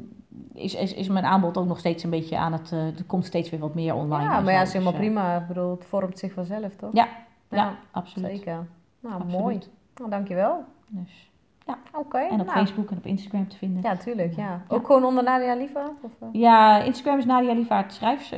is, 0.54 0.74
is, 0.74 0.94
is 0.94 1.08
mijn 1.08 1.24
aanbod 1.24 1.56
ook 1.58 1.66
nog 1.66 1.78
steeds 1.78 2.02
een 2.04 2.10
beetje 2.10 2.38
aan 2.38 2.52
het. 2.52 2.72
eh, 2.72 2.86
er 2.86 3.04
komt 3.06 3.24
steeds 3.24 3.50
weer 3.50 3.60
wat 3.60 3.74
meer 3.74 3.94
online. 3.94 4.22
Ja, 4.30 4.40
maar 4.40 4.52
ja, 4.52 4.62
is 4.62 4.72
helemaal 4.72 4.92
Dus, 4.92 5.00
eh, 5.02 5.06
prima. 5.06 5.36
Ik 5.36 5.46
bedoel, 5.46 5.70
het 5.70 5.84
vormt 5.84 6.18
zich 6.18 6.32
vanzelf, 6.32 6.76
toch? 6.76 6.90
Ja, 6.92 7.08
Ja, 7.50 7.56
ja, 7.56 7.74
absoluut. 7.90 8.30
zeker. 8.30 8.66
Nou, 9.04 9.14
Absoluut. 9.22 9.40
mooi. 9.40 9.60
Nou, 9.94 10.10
dankjewel. 10.10 10.64
Dus, 10.88 11.30
Oké. 11.92 12.18
en 12.18 12.40
op 12.40 12.46
nou. 12.46 12.58
Facebook 12.58 12.90
en 12.90 12.96
op 12.96 13.06
Instagram 13.06 13.48
te 13.48 13.56
vinden. 13.56 13.82
Ja, 13.82 13.96
tuurlijk. 13.96 14.34
Ja. 14.36 14.42
Ja. 14.42 14.62
Ook 14.68 14.86
gewoon 14.86 15.04
onder 15.04 15.24
Nadia 15.24 15.54
Lieva? 15.54 15.90
Of, 16.00 16.10
eh? 16.20 16.28
Ja, 16.32 16.82
Instagram 16.82 17.18
is 17.18 17.24
Nadia 17.24 17.52
Lievaart 17.52 17.92
schrijvers, 17.92 18.32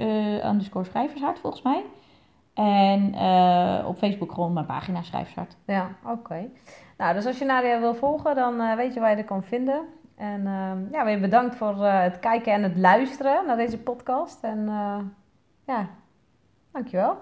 underscore 0.44 0.84
schrijvershart 0.84 1.38
volgens 1.38 1.62
mij. 1.62 1.84
En 2.54 3.14
eh, 3.14 3.88
op 3.88 3.98
Facebook 3.98 4.32
gewoon 4.32 4.52
mijn 4.52 4.66
pagina 4.66 5.02
schrijvershart. 5.02 5.56
Ja, 5.66 5.88
oké. 6.04 6.48
Nou, 6.96 7.14
dus 7.14 7.26
als 7.26 7.38
je 7.38 7.44
Nadia 7.44 7.80
wil 7.80 7.94
volgen, 7.94 8.34
dan 8.34 8.76
weet 8.76 8.94
je 8.94 9.00
waar 9.00 9.10
je 9.10 9.16
er 9.16 9.24
kan 9.24 9.42
vinden. 9.42 9.84
En 10.14 10.46
ehm, 10.46 10.92
ja, 10.92 11.04
weer 11.04 11.20
bedankt 11.20 11.56
voor 11.56 11.84
het 11.84 12.18
kijken 12.18 12.52
en 12.52 12.62
het 12.62 12.76
luisteren 12.76 13.46
naar 13.46 13.56
deze 13.56 13.78
podcast. 13.78 14.42
En 14.42 14.66
ja, 15.64 15.88
dankjewel. 16.72 17.18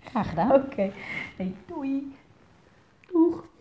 Graag 0.00 0.28
gedaan. 0.28 0.52
Oké. 0.52 0.90
Hey, 1.36 1.54
doei. 1.66 2.15
Doeg! 3.16 3.55